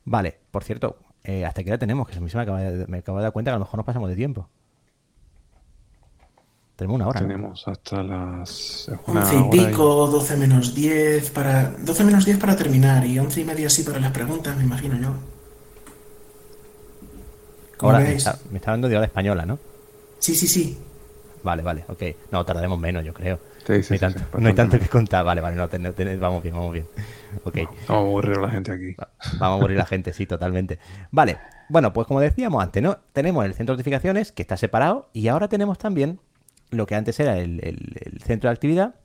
Vale, 0.05 0.37
por 0.51 0.63
cierto, 0.63 0.97
eh, 1.23 1.45
hasta 1.45 1.63
que 1.63 1.69
hora 1.69 1.77
tenemos, 1.77 2.07
que 2.07 2.17
a 2.17 2.19
mí 2.19 2.29
se 2.29 2.37
me 2.37 2.43
acaba, 2.43 2.59
de, 2.59 2.87
me 2.87 2.97
acabo 2.99 3.17
de 3.19 3.23
dar 3.23 3.31
cuenta 3.31 3.51
que 3.51 3.55
a 3.55 3.59
lo 3.59 3.65
mejor 3.65 3.77
nos 3.77 3.85
pasamos 3.85 4.09
de 4.09 4.15
tiempo. 4.15 4.49
Tenemos 6.75 6.95
una 6.95 7.07
hora. 7.07 7.21
¿no? 7.21 7.27
Tenemos 7.27 7.67
hasta 7.67 8.03
las. 8.03 8.91
una 9.07 9.21
11 9.21 9.35
y 9.35 9.37
hora 9.37 9.49
pico, 9.51 10.07
12 10.07 10.37
menos 10.37 10.73
10 10.75 11.29
para... 11.31 11.69
12 11.69 12.03
menos 12.03 12.25
10 12.25 12.39
para 12.39 12.55
terminar 12.55 13.05
y 13.05 13.19
11 13.19 13.41
y 13.41 13.45
media 13.45 13.67
así 13.67 13.83
para 13.83 13.99
las 13.99 14.11
preguntas, 14.11 14.57
me 14.57 14.63
imagino 14.63 14.97
yo. 14.99 15.13
¿Cómo 17.77 17.91
Ahora, 17.91 18.03
me 18.03 18.09
veis? 18.09 18.25
está, 18.25 18.39
me 18.49 18.57
está 18.57 18.71
hablando 18.71 18.89
de 18.89 18.97
hora 18.97 19.05
española, 19.05 19.45
¿no? 19.45 19.59
Sí, 20.19 20.35
sí, 20.35 20.47
sí. 20.47 20.77
Vale, 21.43 21.61
vale, 21.61 21.85
ok. 21.87 22.03
No, 22.31 22.43
tardaremos 22.45 22.79
menos, 22.79 23.05
yo 23.05 23.13
creo. 23.13 23.39
Sí, 23.65 23.81
sí, 23.83 23.89
no, 23.89 23.93
hay 23.95 23.99
tanto, 23.99 24.19
sí, 24.19 24.25
no 24.39 24.47
hay 24.47 24.53
tanto 24.53 24.79
que 24.79 24.87
contar. 24.87 25.23
Vale, 25.23 25.41
vale, 25.41 25.55
no, 25.55 25.67
ten- 25.69 25.93
ten- 25.93 26.19
vamos 26.19 26.43
bien, 26.43 26.55
vamos 26.55 26.73
bien. 26.73 26.85
Ok. 27.43 27.55
Vamos 27.55 27.89
a 27.89 27.93
aburrir 27.95 28.37
a 28.37 28.41
la 28.41 28.49
gente 28.49 28.71
aquí. 28.71 28.95
Vamos 29.39 29.57
a 29.57 29.61
morir 29.61 29.77
la 29.77 29.85
gente, 29.85 30.11
sí, 30.13 30.25
totalmente. 30.25 30.79
Vale, 31.11 31.37
bueno, 31.69 31.93
pues 31.93 32.05
como 32.07 32.19
decíamos 32.19 32.61
antes, 32.61 32.83
¿no? 32.83 32.97
Tenemos 33.13 33.45
el 33.45 33.53
centro 33.53 33.73
de 33.73 33.77
notificaciones 33.77 34.31
que 34.31 34.41
está 34.41 34.57
separado 34.57 35.09
y 35.13 35.27
ahora 35.29 35.47
tenemos 35.47 35.77
también 35.77 36.19
lo 36.71 36.85
que 36.85 36.95
antes 36.95 37.19
era 37.19 37.37
el, 37.39 37.59
el- 37.63 37.95
el 38.13 38.21
centro 38.21 38.49
de 38.49 38.53
actividad, 38.53 38.95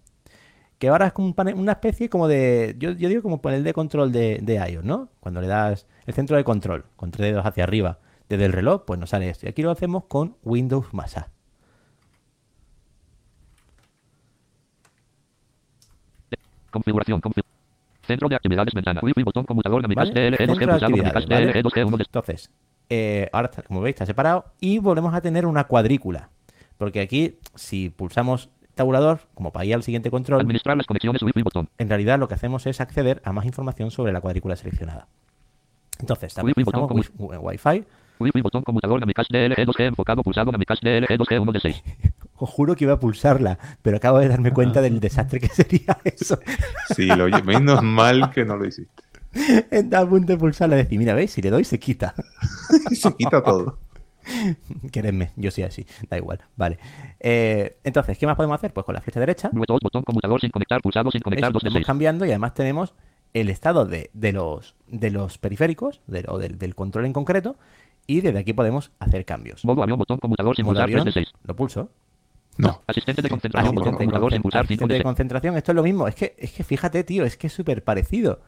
que 0.79 0.89
ahora 0.89 1.07
es 1.09 1.13
como 1.13 1.29
un 1.29 1.35
panel- 1.35 1.55
una 1.55 1.73
especie 1.73 2.09
como 2.09 2.29
de, 2.29 2.75
yo, 2.79 2.91
yo 2.93 3.09
digo 3.09 3.23
como 3.23 3.41
panel 3.41 3.63
de 3.65 3.73
control 3.73 4.11
de, 4.13 4.39
de 4.43 4.55
iOS, 4.57 4.85
¿no? 4.85 5.09
Cuando 5.21 5.41
le 5.41 5.47
das 5.47 5.87
el 6.07 6.15
centro 6.15 6.37
de 6.37 6.45
control 6.45 6.85
con 6.97 7.11
tres 7.11 7.31
dedos 7.33 7.47
hacia 7.47 7.65
arriba 7.65 7.99
desde 8.29 8.45
el 8.45 8.53
reloj, 8.53 8.83
pues 8.87 8.99
nos 8.99 9.11
sale 9.11 9.29
esto. 9.31 9.47
Y 9.47 9.49
aquí 9.51 9.63
lo 9.63 9.71
hacemos 9.71 10.05
con 10.05 10.37
Windows 10.43 10.93
más 10.93 11.17
Configuración. 16.71 17.21
confi- 17.21 17.43
Centro 18.03 18.29
de 18.29 18.37
actividades 18.37 18.73
ventana. 18.73 19.01
Wi-Fi 19.03 19.23
botón 19.23 19.45
conmutador 19.45 19.83
de 19.83 19.89
mi 19.89 19.95
¿Vale? 19.95 20.13
DL, 20.13 20.37
E2G 20.37 20.39
Centro 20.39 20.55
de 20.55 20.67
pulsado 20.67 20.79
de 20.79 21.03
mi 21.03 21.09
actividades, 21.09 21.29
DL, 21.29 21.47
¿vale? 21.47 21.61
E2G 21.63 21.87
1 21.87 21.97
de 21.99 22.05
Entonces, 22.05 22.51
eh, 22.89 23.29
ahora, 23.33 23.49
está- 23.51 23.63
como 23.63 23.81
veis, 23.83 23.95
está 23.95 24.07
separado 24.07 24.47
y 24.61 24.79
volvemos 24.79 25.13
a 25.15 25.21
tener 25.21 25.45
una 25.45 25.65
cuadrícula. 25.65 26.31
Porque 26.79 27.01
aquí, 27.01 27.37
si 27.55 27.91
pulsamos 27.91 28.49
tabulador, 28.75 29.21
como 29.35 29.53
para 29.53 29.65
ir 29.67 29.75
al 29.75 29.83
siguiente 29.83 30.11
control, 30.11 30.41
Administrar 30.41 30.77
las 30.77 30.87
conexiones 30.87 31.23
Wi-Fi 31.23 31.43
botón. 31.43 31.69
en 31.77 31.89
realidad 31.89 32.19
lo 32.19 32.29
que 32.29 32.35
hacemos 32.35 32.67
es 32.67 32.81
acceder 32.81 33.21
a 33.25 33.33
más 33.33 33.45
información 33.45 33.91
sobre 33.91 34.13
la 34.13 34.21
cuadrícula 34.21 34.57
seleccionada. 34.57 35.09
Entonces, 36.01 36.35
Wi-Fi 36.43 36.63
botón 36.63 36.87
wi- 36.97 37.03
wi- 37.19 37.37
Wi-Fi. 37.37 37.85
Wi-Fi 38.21 38.41
botón 38.41 38.63
conmutador 38.63 39.01
de 39.01 39.07
mi 39.07 39.13
DL, 39.13 39.55
E2G 39.57 39.85
enfocado 39.87 40.23
pulsado 40.23 40.51
de 40.53 40.59
mi 40.59 40.65
DL, 40.65 41.07
E2G 41.09 41.41
1 41.41 41.53
de 41.53 41.61
6. 41.61 41.83
Os 42.39 42.49
juro 42.51 42.75
que 42.77 42.85
iba 42.85 42.95
a 42.95 43.01
pulsarla, 43.01 43.59
pero 43.83 43.97
acabo 43.97 44.19
de 44.19 44.29
darme 44.29 44.53
cuenta 44.53 44.81
del 44.81 45.01
desastre 45.01 45.41
que 45.41 45.49
sería 45.53 45.99
eso. 46.05 46.39
Sí, 46.95 47.07
lo 47.07 47.25
oye, 47.25 47.43
menos 47.43 47.83
mal 47.83 48.31
que 48.31 48.45
no 48.45 48.57
lo 48.57 48.65
hiciste. 48.67 49.03
Está 49.71 50.01
a 50.01 50.09
punto 50.09 50.33
de 50.33 50.39
pulsarla 50.39 50.77
y 50.77 50.79
decir, 50.85 50.99
mira, 50.99 51.15
¿veis? 51.15 51.31
Si 51.33 51.43
le 51.43 51.51
doy, 51.51 51.65
se 51.65 51.79
quita. 51.79 52.15
Se 52.93 53.15
quita 53.15 53.43
todo. 53.43 53.79
Queredme, 54.93 55.31
yo 55.37 55.51
soy 55.51 55.65
así, 55.65 55.87
da 56.11 56.17
igual. 56.19 56.41
Vale. 56.57 56.79
Eh, 57.21 57.79
entonces, 57.85 58.19
¿qué 58.19 58.27
más 58.27 58.37
podemos 58.37 58.57
hacer? 58.57 58.73
Pues 58.73 58.85
con 58.85 58.95
la 58.95 59.01
flecha 59.01 59.21
derecha 59.21 59.51
botón 59.53 60.03
conmutador 60.03 60.41
sin 60.41 60.51
conectar 60.51 60.81
pulsado 60.83 61.11
sin 61.11 61.21
conectar 61.23 61.53
2 61.53 61.63
de 61.63 61.69
vamos 61.71 61.79
6. 61.79 61.87
cambiando 61.87 62.25
y 62.27 62.31
además 62.31 62.55
tenemos 62.55 62.95
el 63.35 63.49
estado 63.51 63.85
de, 63.87 64.11
de 64.13 64.33
los, 64.33 64.75
de 64.87 65.11
los 65.11 65.39
periféricos 65.39 66.01
de- 66.07 66.25
o 66.29 66.39
del, 66.39 66.59
del 66.59 66.75
control 66.75 67.07
en 67.07 67.13
concreto 67.13 67.57
y 68.07 68.21
desde 68.21 68.39
aquí 68.39 68.53
podemos 68.53 68.91
hacer 68.99 69.25
cambios. 69.25 69.65
Modo 69.65 69.83
avión 69.83 69.99
botón 69.99 70.19
conmutador 70.19 70.57
sin 70.57 70.65
Modo 70.65 70.75
pulsar 70.75 70.87
3 70.87 70.95
avión, 71.01 71.05
de 71.07 71.13
6. 71.13 71.29
lo 71.45 71.57
pulso. 71.57 71.91
No. 72.59 72.83
Asistente 72.87 73.23
de 73.23 73.29
concentración 73.29 73.75
botón 73.75 73.95
Asistente 73.95 74.05
de, 74.05 74.21
conmutador 74.21 74.31
sin 74.33 74.39
concent- 74.39 74.43
pulsar 74.43 74.67
5 74.67 74.69
asistente 74.69 74.93
de 74.93 74.99
de 74.99 74.99
6. 74.99 75.05
concentración, 75.05 75.57
esto 75.57 75.73
es 75.73 75.77
lo 75.77 75.83
mismo. 75.83 76.09
Es 76.09 76.15
que, 76.15 76.35
es 76.39 76.53
que 76.53 76.65
fíjate, 76.65 77.05
tío, 77.05 77.25
es 77.25 77.37
que 77.37 77.47
es 77.47 77.53
súper 77.53 77.83
parecido 77.85 78.41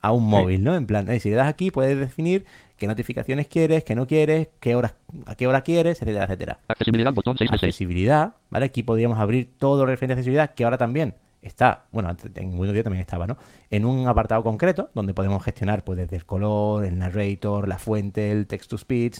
a 0.00 0.12
un 0.12 0.24
móvil, 0.28 0.62
¿no? 0.62 0.74
En 0.76 0.86
plan, 0.86 1.10
eh, 1.10 1.18
si 1.20 1.28
le 1.30 1.36
das 1.36 1.48
aquí 1.48 1.70
puedes 1.70 1.98
definir 1.98 2.44
qué 2.76 2.86
notificaciones 2.86 3.48
quieres, 3.48 3.82
qué 3.84 3.94
no 3.96 4.06
quieres, 4.06 4.48
qué 4.60 4.74
horas, 4.76 4.94
a 5.26 5.34
qué 5.34 5.46
hora 5.48 5.62
quieres, 5.62 6.00
etcétera, 6.00 6.24
etcétera. 6.24 6.58
Accesibilidad 6.68 7.12
botón 7.12 7.36
6 7.36 7.50
de 7.50 7.58
6. 7.58 7.68
Accesibilidad, 7.70 8.34
¿vale? 8.50 8.66
Aquí 8.66 8.82
podríamos 8.84 9.18
abrir 9.18 9.50
todo 9.58 9.84
referente 9.86 10.12
a 10.12 10.14
accesibilidad, 10.14 10.54
que 10.54 10.62
ahora 10.64 10.78
también 10.78 11.14
está, 11.42 11.84
bueno, 11.92 12.14
en 12.36 12.50
Windows 12.50 12.72
10 12.72 12.84
también 12.84 13.00
estaba, 13.00 13.26
¿no? 13.26 13.36
En 13.70 13.84
un 13.84 14.06
apartado 14.06 14.42
concreto, 14.44 14.90
donde 14.94 15.14
podemos 15.14 15.42
gestionar, 15.42 15.82
pues, 15.82 15.98
desde 15.98 16.16
el 16.16 16.24
color, 16.24 16.84
el 16.84 16.96
narrator, 16.98 17.66
la 17.68 17.78
fuente, 17.78 18.30
el 18.30 18.46
text 18.46 18.70
to 18.70 18.78
speech, 18.78 19.18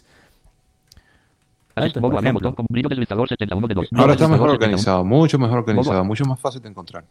por 1.79 2.05
avión 2.05 2.25
ejemplo, 2.25 2.51
botón 2.51 2.55
con 2.55 2.67
brillo 2.69 2.89
deslizador 2.89 3.29
71 3.29 3.69
de 3.69 3.75
2. 3.75 3.89
Ahora 3.97 4.13
está 4.13 4.29
mejor 4.29 4.51
Deslizador 4.51 4.51
71. 4.51 4.53
organizado, 4.53 5.05
mucho 5.05 5.39
mejor 5.39 5.59
organizado, 5.59 6.05
mucho 6.05 6.25
más 6.25 6.41
fácil 6.41 6.63
de 6.63 6.69
encontrar. 6.69 7.05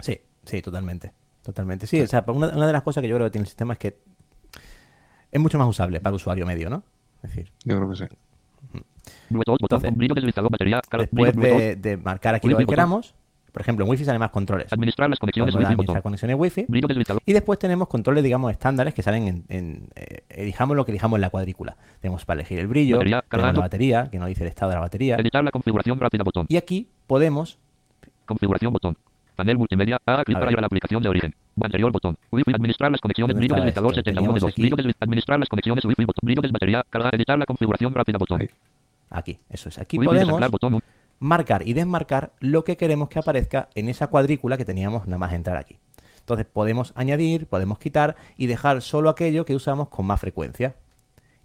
Sí, 0.00 0.20
sí, 0.44 0.62
totalmente. 0.62 1.12
Totalmente. 1.42 1.86
Sí, 1.86 2.00
o 2.00 2.06
sea, 2.06 2.24
una, 2.28 2.48
una 2.48 2.66
de 2.66 2.72
las 2.72 2.82
cosas 2.82 3.00
que 3.00 3.08
yo 3.08 3.16
creo 3.16 3.26
que 3.26 3.30
tiene 3.30 3.44
el 3.44 3.48
sistema 3.48 3.72
es 3.72 3.78
que 3.78 3.98
es 5.30 5.40
mucho 5.40 5.58
más 5.58 5.68
usable 5.68 6.00
para 6.00 6.10
el 6.10 6.16
usuario 6.16 6.46
medio, 6.46 6.70
¿no? 6.70 6.82
Es 7.22 7.30
decir, 7.30 7.52
Yo 7.64 7.76
creo 7.76 7.90
que 7.90 7.96
sí. 7.96 8.04
Entonces, 9.30 9.92
después 10.90 11.36
de, 11.36 11.76
de 11.76 11.96
marcar 11.96 12.34
aquí 12.34 12.48
lo 12.48 12.56
que 12.56 12.66
queramos, 12.66 13.14
por 13.58 13.62
ejemplo, 13.62 13.84
en 13.84 13.90
Wi-Fi 13.90 14.04
salen 14.04 14.20
más 14.20 14.30
controles. 14.30 14.72
Administrar 14.72 15.10
las 15.10 15.18
conexiones 15.18 15.52
Wi-Fi 15.52 15.72
administrar 15.72 16.00
conexiones 16.00 16.36
Wi-Fi. 16.38 16.66
Deslizador. 16.68 17.20
Y 17.26 17.32
después 17.32 17.58
tenemos 17.58 17.88
controles, 17.88 18.22
digamos, 18.22 18.52
estándares 18.52 18.94
que 18.94 19.02
salen 19.02 19.26
en, 19.26 19.44
en, 19.48 19.88
eh, 19.96 20.22
elijamos 20.28 20.76
lo 20.76 20.84
que 20.84 20.92
elijamos 20.92 21.16
en 21.16 21.22
la 21.22 21.30
cuadrícula. 21.30 21.76
Tenemos 22.00 22.24
para 22.24 22.40
elegir 22.40 22.60
el 22.60 22.68
brillo, 22.68 22.98
Batería, 22.98 23.24
tenemos 23.28 23.54
la 23.54 23.60
batería, 23.60 24.08
que 24.12 24.18
nos 24.20 24.28
dice 24.28 24.44
el 24.44 24.48
estado 24.50 24.70
de 24.70 24.76
la 24.76 24.80
batería. 24.82 25.16
Editar 25.16 25.42
la 25.42 25.50
configuración 25.50 25.98
rápida 25.98 26.22
botón. 26.22 26.46
Y 26.48 26.56
aquí 26.56 26.88
podemos, 27.08 27.58
Configuración 28.26 28.72
botón. 28.72 28.96
Panel 29.34 29.56
multimedia. 29.58 29.98
Haga 30.06 30.24
clic 30.24 30.36
A 30.36 30.40
para 30.40 30.52
ir 30.52 30.58
a 30.58 30.60
la 30.60 30.66
aplicación 30.66 31.02
de 31.02 31.08
origen. 31.08 31.34
Anterior 31.60 31.90
botón. 31.90 32.16
Wi-Fi. 32.30 32.52
Administrar 32.54 32.90
las 32.92 33.00
conexiones. 33.00 33.34
¿Dónde 33.34 33.46
Brillo 33.46 33.54
deslizador 33.56 33.90
esto? 33.92 34.00
71 34.00 34.20
de 34.20 34.40
Teníamos 34.40 34.40
2. 34.42 34.50
aquí- 34.52 34.62
Brillo 34.62 34.76
desli- 34.76 34.96
Administrar 35.00 35.38
las 35.40 35.48
conexiones 35.48 35.84
Wi-Fi 35.84 36.04
botón. 36.04 36.20
Brillo 36.22 36.42
de 36.42 36.48
batería. 36.52 36.84
Carga. 36.90 37.10
Editar 37.12 37.38
la 37.38 37.46
configuración 37.46 37.94
rápida 37.94 38.18
botón. 38.18 38.48
Aquí, 39.10 39.38
eso 39.48 39.68
es, 39.70 39.78
aquí 39.78 39.98
podemos 39.98 40.50
botón. 40.50 40.80
Marcar 41.18 41.66
y 41.66 41.72
desmarcar 41.72 42.32
lo 42.40 42.64
que 42.64 42.76
queremos 42.76 43.08
que 43.08 43.18
aparezca 43.18 43.68
en 43.74 43.88
esa 43.88 44.08
cuadrícula 44.08 44.56
que 44.56 44.64
teníamos 44.64 45.06
nada 45.06 45.18
más 45.18 45.32
entrar 45.32 45.56
aquí. 45.56 45.78
Entonces 46.20 46.46
podemos 46.46 46.92
añadir, 46.94 47.46
podemos 47.46 47.78
quitar 47.78 48.16
y 48.36 48.46
dejar 48.46 48.82
solo 48.82 49.08
aquello 49.08 49.44
que 49.44 49.54
usamos 49.54 49.88
con 49.88 50.06
más 50.06 50.20
frecuencia. 50.20 50.76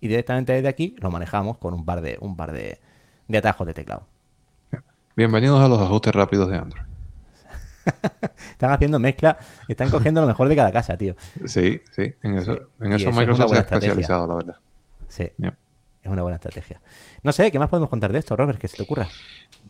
Y 0.02 0.10
directamente 0.10 0.52
desde 0.54 0.68
aquí 0.68 0.96
lo 1.00 1.10
manejamos 1.10 1.58
con 1.58 1.74
un 1.74 1.86
par 1.86 2.02
de, 2.02 2.18
un 2.20 2.36
par 2.36 2.52
de, 2.52 2.80
de 3.28 3.38
atajos 3.38 3.66
de 3.66 3.74
teclado. 3.74 4.06
Bienvenidos 5.16 5.62
a 5.62 5.68
los 5.68 5.80
ajustes 5.80 6.14
rápidos 6.14 6.50
de 6.50 6.58
Android. 6.58 6.84
Están 8.52 8.72
haciendo 8.72 8.98
mezcla, 9.00 9.38
están 9.68 9.90
cogiendo 9.90 10.22
lo 10.22 10.28
mejor 10.28 10.48
de 10.48 10.56
cada 10.56 10.72
casa, 10.72 10.98
tío. 10.98 11.16
Sí, 11.46 11.82
sí, 11.92 12.14
en 12.24 12.38
eso, 12.38 12.70
en 12.80 12.94
eso 12.94 12.96
eso 12.96 13.10
es 13.10 13.16
una 13.16 13.20
Microsoft 13.20 13.52
se 13.52 13.58
ha 13.58 13.60
especializado, 13.60 14.28
la 14.28 14.36
verdad. 14.36 14.56
Sí, 15.10 15.24
es 16.04 16.12
una 16.12 16.22
buena 16.22 16.36
estrategia. 16.36 16.82
No 17.24 17.32
sé, 17.32 17.52
¿qué 17.52 17.58
más 17.60 17.70
podemos 17.70 17.90
contar 17.90 18.12
de 18.12 18.20
esto, 18.20 18.36
Robert? 18.36 18.60
Que 18.60 18.68
se 18.68 18.78
te 18.78 18.84
ocurra. 18.84 19.08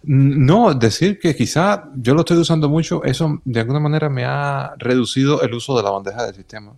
Mm, 0.04 0.46
No, 0.46 0.74
decir 0.74 1.20
que 1.20 1.36
quizá 1.36 1.90
yo 1.96 2.14
lo 2.14 2.22
estoy 2.22 2.38
usando 2.38 2.68
mucho, 2.68 3.04
eso 3.04 3.42
de 3.46 3.60
alguna 3.60 3.80
manera 3.80 4.10
me 4.10 4.26
ha 4.26 4.74
reducido 4.78 5.42
el 5.44 5.54
uso 5.54 5.78
de 5.78 5.84
la 5.84 5.92
bandeja 5.92 6.26
del 6.26 6.36
sistema. 6.36 6.74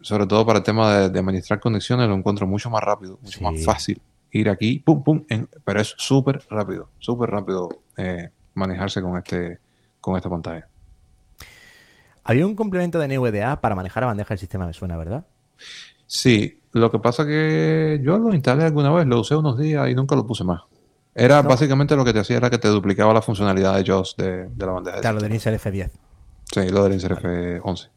Sobre 0.00 0.26
todo 0.26 0.44
para 0.44 0.58
el 0.58 0.64
tema 0.64 0.94
de, 0.96 1.10
de 1.10 1.18
administrar 1.18 1.58
conexiones, 1.60 2.08
lo 2.08 2.14
encuentro 2.14 2.46
mucho 2.46 2.68
más 2.70 2.82
rápido, 2.82 3.18
mucho 3.22 3.38
Sí. 3.38 3.44
más 3.44 3.64
fácil. 3.64 4.00
Ir 4.32 4.48
aquí, 4.50 4.80
pum, 4.80 5.02
pum, 5.02 5.24
en- 5.28 5.48
pero 5.64 5.80
es 5.80 5.94
súper 5.96 6.42
rápido, 6.50 6.90
súper 6.98 7.30
rápido 7.30 7.68
eh, 7.96 8.28
manejarse 8.54 9.00
con, 9.00 9.16
este, 9.16 9.58
con 10.00 10.16
esta 10.16 10.28
pantalla. 10.28 10.68
Había 12.24 12.46
un 12.46 12.56
complemento 12.56 12.98
de 12.98 13.06
NVDA 13.08 13.60
para 13.60 13.74
manejar 13.74 14.02
la 14.02 14.08
bandeja 14.08 14.30
del 14.30 14.38
sistema, 14.38 14.66
me 14.66 14.72
suena, 14.72 14.96
¿verdad? 14.96 15.24
Sí, 16.06 16.60
lo 16.78 16.90
que 16.90 16.98
pasa 16.98 17.26
que 17.26 18.00
yo 18.02 18.18
lo 18.18 18.32
instalé 18.34 18.64
alguna 18.64 18.90
vez, 18.92 19.06
lo 19.06 19.20
usé 19.20 19.34
unos 19.36 19.58
días 19.58 19.88
y 19.88 19.94
nunca 19.94 20.14
lo 20.16 20.26
puse 20.26 20.44
más. 20.44 20.62
Era 21.14 21.42
No. 21.42 21.48
básicamente 21.48 21.96
lo 21.96 22.04
que 22.04 22.12
te 22.12 22.20
hacía 22.20 22.36
era 22.36 22.50
que 22.50 22.58
te 22.58 22.68
duplicaba 22.68 23.14
la 23.14 23.22
funcionalidad 23.22 23.74
de 23.76 23.84
JAWS 23.84 24.14
de, 24.18 24.48
de 24.48 24.66
la 24.66 24.72
bandeja. 24.72 24.96
del 24.96 25.00
Claro, 25.02 25.20
del 25.20 25.32
sistema. 25.32 25.56
Insert 25.56 25.74
F10. 25.74 25.90
Sí, 26.52 26.68
lo 26.70 26.84
del 26.84 26.92
Insert 26.92 27.20
F11. 27.22 27.88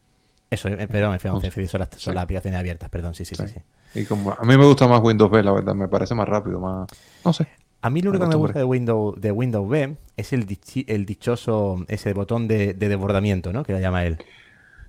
Eso, 0.50 0.68
eh, 0.68 0.88
perdón, 0.88 1.16
F11, 1.18 1.52
F10 1.52 1.66
son 1.68 1.80
las, 1.80 1.88
son 1.90 1.98
Sí. 2.00 2.12
las 2.14 2.24
aplicaciones 2.24 2.58
abiertas, 2.58 2.88
perdón, 2.90 3.14
sí, 3.14 3.24
sí, 3.24 3.34
sí. 3.36 3.46
Sí. 3.46 3.54
sí. 3.92 4.00
Y 4.00 4.04
como 4.06 4.32
a 4.32 4.42
mí 4.44 4.56
me 4.56 4.64
gusta 4.64 4.88
más 4.88 5.00
Windows 5.02 5.30
B, 5.30 5.42
la 5.42 5.52
verdad, 5.52 5.74
me 5.74 5.86
parece 5.88 6.14
más 6.14 6.28
rápido, 6.28 6.58
más... 6.60 6.88
No 7.24 7.32
sé. 7.32 7.46
A 7.82 7.88
mí 7.90 8.02
lo 8.02 8.10
único 8.10 8.24
que 8.24 8.30
me 8.30 8.34
gusta 8.36 8.58
de 8.58 8.64
Windows, 8.64 9.20
de 9.20 9.32
Windows 9.32 9.68
B 9.68 9.96
es 10.16 10.32
el, 10.32 10.46
dichi- 10.46 10.84
el 10.88 11.06
dichoso, 11.06 11.84
ese 11.88 12.12
botón 12.14 12.46
de, 12.48 12.74
de 12.74 12.88
desbordamiento, 12.88 13.52
¿no? 13.52 13.62
Que 13.64 13.72
lo 13.72 13.80
llama 13.80 14.04
él. 14.04 14.18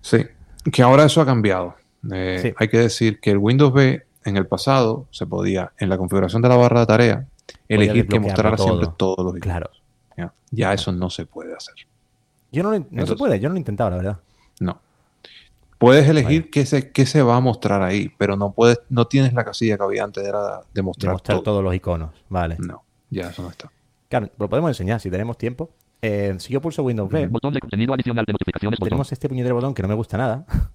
Sí, 0.01 0.25
que 0.71 0.81
ahora 0.83 1.05
eso 1.05 1.21
ha 1.21 1.25
cambiado. 1.25 1.75
Eh, 2.11 2.39
Sí. 2.41 2.53
Hay 2.57 2.67
que 2.69 2.77
decir 2.79 3.19
que 3.19 3.31
el 3.31 3.37
Windows 3.37 3.73
B 3.73 4.03
en 4.23 4.37
el 4.37 4.47
pasado 4.47 5.07
se 5.11 5.25
podía, 5.25 5.71
en 5.79 5.89
la 5.89 5.97
configuración 5.97 6.41
de 6.41 6.49
la 6.49 6.55
barra 6.55 6.81
de 6.81 6.85
tarea, 6.85 7.27
elegir 7.67 8.07
que 8.07 8.19
mostrara 8.19 8.57
siempre 8.57 8.87
todo. 8.87 9.15
todos 9.15 9.25
los 9.25 9.37
iconos. 9.37 9.41
Claro. 9.43 9.69
Ya, 10.17 10.33
Ya 10.51 10.73
eso 10.73 10.91
no 10.91 11.09
se 11.09 11.25
puede 11.25 11.53
hacer. 11.55 11.75
Yo 12.51 12.63
no, 12.63 12.71
lo 12.71 12.79
no 12.79 12.83
se 12.85 12.89
Entonces- 12.91 13.17
puede, 13.17 13.39
yo 13.39 13.49
no 13.49 13.53
lo 13.53 13.57
he 13.57 13.59
intentado, 13.59 13.89
la 13.91 13.95
verdad. 13.97 14.19
No. 14.59 14.79
Puedes 15.77 16.07
elegir 16.07 16.51
qué, 16.51 16.65
se, 16.65 16.91
qué 16.91 17.05
se 17.07 17.23
va 17.23 17.37
a 17.37 17.39
mostrar 17.39 17.81
ahí, 17.81 18.11
pero 18.19 18.35
no 18.35 18.51
puedes, 18.51 18.79
no 18.89 19.07
tienes 19.07 19.33
la 19.33 19.43
casilla 19.43 19.77
que 19.77 19.83
había 19.83 20.03
antes, 20.03 20.23
de 20.23 20.31
De 20.73 20.81
mostrar, 20.83 21.13
mostrar 21.13 21.37
todo. 21.37 21.43
todos 21.43 21.63
los 21.63 21.73
iconos. 21.73 22.11
Vale. 22.29 22.57
No, 22.59 22.83
ya 23.09 23.29
eso 23.29 23.41
no 23.41 23.49
está. 23.49 23.71
Claro, 24.09 24.29
lo 24.37 24.47
podemos 24.49 24.69
enseñar 24.69 24.99
si 24.99 25.09
tenemos 25.09 25.37
tiempo. 25.39 25.71
Eh, 26.03 26.35
si 26.39 26.53
yo 26.53 26.61
pulso 26.61 26.83
Windows 26.83 27.09
B, 27.09 27.27
Botón 27.27 27.53
de 27.53 27.59
contenido 27.61 27.93
adicional 27.93 28.25
de 28.25 28.33
notificaciones 28.33 28.77
botón. 28.79 28.89
tenemos 28.89 29.11
este 29.11 29.27
puñetero 29.29 29.55
botón 29.55 29.73
que 29.73 29.81
no 29.81 29.87
me 29.87 29.95
gusta 29.95 30.17
nada, 30.17 30.45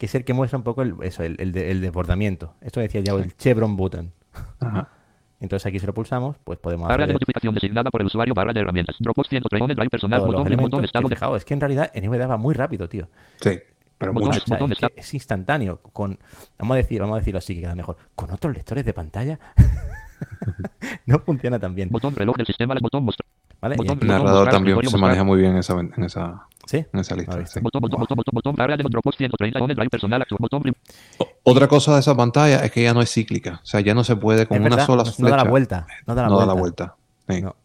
que 0.00 0.06
es 0.06 0.14
el 0.14 0.24
que 0.24 0.32
muestra 0.32 0.56
un 0.56 0.64
poco 0.64 0.80
el, 0.80 0.94
eso, 1.02 1.22
el, 1.22 1.36
el 1.38 1.54
el 1.58 1.82
desbordamiento. 1.82 2.54
Esto 2.62 2.80
decía 2.80 3.02
ya 3.02 3.12
el 3.12 3.36
chevron 3.36 3.76
button. 3.76 4.10
Ajá. 4.58 4.88
Entonces 5.40 5.66
aquí 5.66 5.78
si 5.78 5.84
lo 5.84 5.92
pulsamos, 5.92 6.36
pues 6.42 6.58
podemos 6.58 6.88
Barra 6.88 7.00
de 7.00 7.04
hacer 7.04 7.14
notificación 7.16 7.54
designada 7.54 7.90
por 7.90 8.00
el 8.00 8.06
usuario. 8.06 8.32
Barra 8.32 8.54
de 8.54 8.60
herramientas. 8.60 8.96
Dropbox 8.98 9.28
103 9.28 9.60
on 9.60 9.68
drive 9.68 9.90
personal. 9.90 10.20
Botón 10.22 10.48
de 10.48 10.56
botón 10.56 10.84
estado 10.86 11.02
que, 11.02 11.10
de 11.10 11.16
fijaos, 11.16 11.36
es 11.36 11.44
que 11.44 11.52
en 11.52 11.60
realidad 11.60 11.92
NVDA 11.94 12.26
va 12.28 12.38
muy 12.38 12.54
rápido, 12.54 12.88
tío. 12.88 13.08
Sí, 13.42 13.58
pero 13.98 14.14
Botón 14.14 14.28
mucho. 14.28 14.40
O 14.42 14.46
sea, 14.46 14.56
botón 14.56 14.72
es, 14.72 14.78
que 14.78 14.88
es 14.96 15.12
instantáneo. 15.12 15.82
Con, 15.82 16.18
vamos 16.58 16.74
a 16.74 16.78
decir, 16.78 16.98
vamos 16.98 17.16
a 17.16 17.18
decirlo 17.18 17.36
así 17.36 17.54
que 17.54 17.60
queda 17.60 17.74
mejor. 17.74 17.98
Con 18.14 18.30
otros 18.30 18.54
lectores 18.54 18.86
de 18.86 18.94
pantalla 18.94 19.38
no 21.04 21.18
funciona 21.18 21.58
tan 21.58 21.74
bien. 21.74 21.90
Botón 21.90 22.16
reloj 22.16 22.38
del 22.38 22.46
sistema. 22.46 22.74
Botón 22.80 23.04
mostrar. 23.04 23.26
¿Vale? 23.60 23.76
Botón 23.76 23.98
El 23.98 23.98
botón 23.98 24.08
narrador 24.08 24.46
mostrar, 24.46 24.54
también 24.54 24.88
se 24.88 24.96
maneja 24.96 25.24
muy 25.24 25.40
bien 25.40 25.52
en 25.52 25.58
esa, 25.58 25.78
en 25.78 26.04
esa, 26.04 26.46
¿Sí? 26.66 26.84
en 26.92 27.00
esa 27.00 27.16
lista. 27.16 27.32
Lo 27.32 27.38
he 27.38 27.42
visto. 27.42 27.54
sí. 27.58 27.60
Botón, 27.62 27.80
botón, 27.82 28.00
botón, 28.00 28.16
botón, 28.16 28.32
botón. 28.34 28.54
Barra 28.56 28.76
de 28.76 28.84
Dropbox 28.84 29.16
130 29.16 29.58
on 29.60 29.68
drive 29.74 29.88
personal. 29.90 30.22
activo. 30.22 30.38
Botón 30.40 30.62
prim- 30.62 30.74
Otra 31.42 31.66
cosa 31.68 31.94
de 31.94 32.00
esa 32.00 32.14
pantalla 32.16 32.64
es 32.64 32.70
que 32.70 32.82
ya 32.82 32.94
no 32.94 33.00
es 33.02 33.10
cíclica. 33.12 33.60
O 33.62 33.66
sea, 33.66 33.80
ya 33.80 33.94
no 33.94 34.04
se 34.04 34.16
puede 34.16 34.46
con 34.46 34.56
Es 34.56 34.60
una 34.60 34.70
verdad, 34.70 34.86
sola 34.86 35.02
no, 35.04 35.10
flecha. 35.10 35.22
no 35.22 35.30
da 35.30 35.36
la 35.44 35.50
vuelta. 35.50 35.86
No 36.06 36.14
da 36.14 36.22
la 36.22 36.28
no 36.28 36.34
vuelta. 36.34 36.46
da 36.46 36.54
la 36.54 36.60
vuelta. 36.60 36.96
Sí. 37.28 37.42
No. 37.42 37.56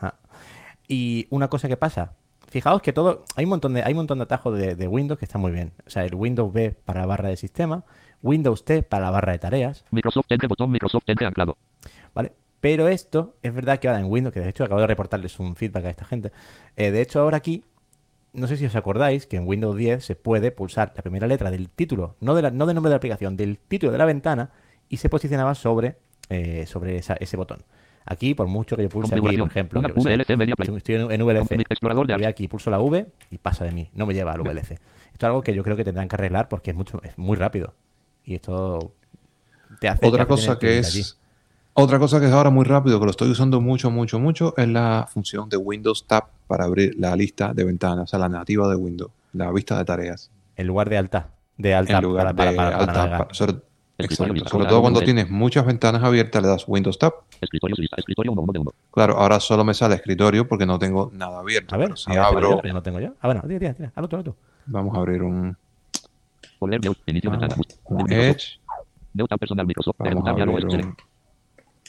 Ah. 0.00 0.14
Y 0.88 1.26
una 1.30 1.48
cosa 1.48 1.66
que 1.68 1.76
pasa, 1.76 2.12
fijaos 2.48 2.82
que 2.82 2.92
todo, 2.92 3.24
hay 3.36 3.44
un 3.44 3.50
montón 3.50 3.74
de, 3.74 3.82
hay 3.82 3.92
un 3.92 3.98
montón 3.98 4.18
de 4.18 4.24
atajos 4.24 4.56
de, 4.58 4.74
de 4.76 4.86
Windows 4.88 5.18
que 5.18 5.24
están 5.24 5.40
muy 5.40 5.50
bien. 5.52 5.72
O 5.86 5.90
sea, 5.90 6.04
el 6.04 6.14
Windows 6.14 6.52
B 6.52 6.70
para 6.84 7.00
la 7.00 7.06
barra 7.06 7.28
de 7.30 7.36
sistema, 7.36 7.84
Windows 8.22 8.64
T 8.64 8.82
para 8.82 9.04
la 9.06 9.10
barra 9.10 9.32
de 9.32 9.38
tareas, 9.38 9.84
Microsoft 9.90 10.26
Edge. 10.28 10.46
Botón 10.46 10.70
Microsoft 10.70 11.04
Edge 11.06 11.24
anclado. 11.26 11.56
¿vale? 12.14 12.32
Pero 12.60 12.88
esto 12.88 13.36
es 13.42 13.52
verdad 13.54 13.78
que 13.78 13.88
ahora 13.88 14.00
en 14.00 14.06
Windows, 14.06 14.32
que 14.32 14.40
de 14.40 14.48
hecho 14.48 14.64
acabo 14.64 14.80
de 14.80 14.86
reportarles 14.86 15.38
un 15.40 15.54
feedback 15.56 15.84
a 15.86 15.90
esta 15.90 16.04
gente. 16.06 16.32
eh, 16.76 16.90
de 16.90 17.02
hecho, 17.02 17.20
ahora 17.20 17.36
aquí, 17.38 17.62
no 18.34 18.46
sé 18.46 18.56
si 18.56 18.66
os 18.66 18.74
acordáis 18.76 19.26
que 19.26 19.36
en 19.36 19.46
Windows 19.46 19.76
10 19.76 20.04
se 20.04 20.16
puede 20.16 20.50
pulsar 20.50 20.92
la 20.96 21.02
primera 21.02 21.26
letra 21.26 21.50
del 21.50 21.68
título, 21.70 22.16
no, 22.20 22.34
de 22.34 22.42
la- 22.42 22.50
no 22.50 22.66
del 22.66 22.74
nombre 22.74 22.90
de 22.90 22.94
la 22.94 22.98
aplicación, 22.98 23.36
del 23.36 23.58
título 23.58 23.92
de 23.92 23.98
la 23.98 24.04
ventana 24.04 24.50
y 24.88 24.98
se 24.98 25.08
posicionaba 25.08 25.54
sobre, 25.54 25.96
eh, 26.28 26.66
sobre 26.66 26.96
esa- 26.98 27.14
ese 27.14 27.36
botón. 27.36 27.62
Aquí, 28.06 28.34
por 28.34 28.46
mucho 28.48 28.76
que 28.76 28.82
yo 28.82 28.88
pulse 28.90 29.14
aquí, 29.14 29.36
por 29.44 29.50
ejemplo, 29.50 29.80
yo 29.88 29.94
sé, 30.02 30.10
estoy 30.76 30.94
en, 30.96 31.10
en 31.10 31.22
VLC, 31.22 31.54
Explorador 31.70 32.06
de 32.06 32.12
voy 32.18 32.24
aquí, 32.26 32.48
pulso 32.48 32.70
la 32.70 32.78
V 32.78 33.06
y 33.30 33.38
pasa 33.38 33.64
de 33.64 33.72
mí, 33.72 33.88
no 33.94 34.04
me 34.04 34.12
lleva 34.12 34.32
al 34.32 34.40
VLC. 34.42 34.72
Esto 34.72 34.80
es 35.18 35.24
algo 35.24 35.42
que 35.42 35.54
yo 35.54 35.62
creo 35.62 35.76
que 35.76 35.84
tendrán 35.84 36.08
que 36.08 36.16
arreglar 36.16 36.48
porque 36.50 36.70
es 36.72 36.76
mucho, 36.76 37.00
es 37.02 37.16
muy 37.16 37.36
rápido. 37.36 37.72
Y 38.26 38.34
esto 38.34 38.92
te 39.80 39.88
hace. 39.88 40.06
Otra 40.06 40.26
cosa 40.26 40.58
que 40.58 40.78
es 40.78 41.18
otra 41.74 41.98
cosa 41.98 42.20
que 42.20 42.26
es 42.26 42.32
ahora 42.32 42.50
muy 42.50 42.64
rápido, 42.64 42.98
que 42.98 43.04
lo 43.04 43.10
estoy 43.10 43.30
usando 43.30 43.60
mucho, 43.60 43.90
mucho, 43.90 44.18
mucho, 44.18 44.54
es 44.56 44.68
la 44.68 45.06
función 45.12 45.48
de 45.48 45.56
Windows 45.56 46.06
Tab 46.06 46.24
para 46.46 46.64
abrir 46.64 46.94
la 46.98 47.14
lista 47.16 47.52
de 47.52 47.64
ventanas, 47.64 48.04
o 48.04 48.06
sea, 48.06 48.18
la 48.18 48.28
nativa 48.28 48.68
de 48.68 48.76
Windows, 48.76 49.10
la 49.32 49.50
vista 49.50 49.76
de 49.78 49.84
tareas. 49.84 50.30
En 50.56 50.66
lugar 50.66 50.88
de 50.88 50.98
alta. 50.98 51.28
De 51.56 51.74
alta 51.74 51.98
en 51.98 52.02
lugar 52.04 52.34
para, 52.34 52.50
de 52.50 52.56
para- 52.56 52.78
para 52.86 53.16
alta. 53.16 53.34
sobre, 53.34 53.56
exacto, 53.98 54.66
todo 54.66 54.80
cuando 54.82 55.00
tienes 55.02 55.30
muchas 55.30 55.64
ventanas 55.66 56.02
abiertas, 56.02 56.42
le 56.42 56.48
das 56.48 56.64
Windows 56.66 56.98
Tab. 56.98 57.12
Escritorio. 57.40 57.76
Escritorio 57.96 58.32
1 58.32 58.52
de 58.52 58.58
1. 58.60 58.72
Claro, 58.92 59.16
ahora 59.18 59.38
solo 59.40 59.64
me 59.64 59.74
sale 59.74 59.96
escritorio 59.96 60.46
porque 60.48 60.66
no 60.66 60.78
tengo 60.78 61.10
nada 61.12 61.40
abierto. 61.40 61.74
A 61.74 61.78
ver, 61.78 61.88
pero 61.88 61.96
si 61.96 62.10
a 62.10 62.14
ver, 62.14 62.22
abro, 62.22 62.62
yo 62.62 62.72
no 62.72 62.82
tengo 62.82 63.00
yo. 63.00 63.10
Ah, 63.20 63.28
bueno, 63.28 63.42
tira, 63.42 63.58
tira, 63.58 63.74
tira. 63.74 63.92
Al 63.94 64.04
otro, 64.04 64.18
al 64.18 64.20
otro. 64.20 64.36
vamos 64.66 64.96
a 64.96 64.98
abrir 65.00 65.22
un, 65.22 65.56
de 66.60 66.96
inicio 67.06 67.30
un. 67.84 68.12
Edge, 68.12 68.58
Neuta 69.12 69.36
personal 69.36 69.66
Microsoft. 69.66 69.96
vamos 69.98 70.26
a 70.26 70.30
abrir 70.30 70.48
un 70.48 70.96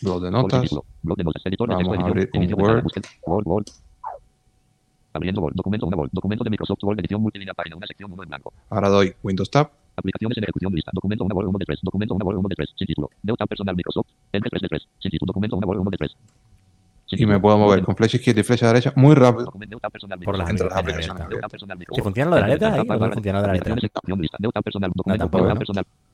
blog 0.02 0.22
de 0.22 0.32
notas. 0.32 0.70
Blog 1.02 1.18
de 1.18 1.24
notas. 1.24 1.42
Editor 1.46 1.70
de 1.70 1.76
texto 1.76 2.40
edición. 2.40 2.62
Word. 2.62 2.86
Word, 3.26 3.48
Word. 3.48 3.66
Abriendo 5.14 5.42
Word. 5.42 5.56
Documento 5.56 5.86
una 5.86 5.98
Word. 5.98 6.10
Documento 6.12 6.44
de 6.44 6.50
Microsoft 6.50 6.84
Word. 6.84 7.00
Edición 7.00 7.22
multilínea. 7.22 7.54
Página. 7.54 7.76
Una 7.76 7.88
sección 7.88 8.12
1 8.12 8.24
en 8.24 8.30
blanco. 8.30 8.54
ahora 8.70 8.90
doy 8.90 9.14
Windows 9.24 9.50
Tab, 9.50 9.70
Aplicaciones 9.96 10.38
en 10.38 10.44
ejecución 10.44 10.74
lista. 10.74 10.92
Documento 10.94 11.24
una 11.24 11.36
Word 11.36 11.48
1 11.48 11.60
de 11.60 11.66
3. 11.66 11.80
Documento 11.84 12.14
una 12.16 12.26
Word 12.26 12.38
1 12.38 12.50
de 12.50 12.56
3. 12.56 12.70
Sin 12.78 12.88
título. 12.88 13.10
Personal 13.48 13.76
Microsoft. 13.76 14.08
Entre 14.32 14.50
3 14.50 14.62
de 14.62 14.68
3. 14.68 14.88
Sin 15.00 15.12
título. 15.12 15.28
Documento 15.28 15.56
una 15.56 15.68
Word 15.68 15.80
1 15.80 15.90
de 15.92 15.98
3. 15.98 16.18
y 17.12 17.26
me 17.26 17.40
puedo 17.40 17.58
mover 17.58 17.84
con 17.84 17.96
flecha 17.96 18.18
izquierda 18.18 18.42
y 18.42 18.44
flecha 18.44 18.68
derecha 18.68 18.92
muy 18.96 19.16
rápido 19.16 19.46
Por 20.24 20.38
las 20.38 20.50
entre 20.50 20.68
las 20.68 20.78
aplicaciones 20.78 21.22
aplicaciones 21.22 21.42
Tab 21.42 21.52
personal 21.52 21.78
¿Se 21.92 22.02
funciona 22.02 22.30
lo 22.32 22.36
de 22.36 22.42
la 22.42 22.48
letra 22.48 22.74
ahí 22.74 22.80
o 22.80 22.84
no 22.84 23.12
funciona 23.12 23.42
lo 23.42 23.48
de 23.48 23.48
la 23.48 23.54
letra? 23.54 23.76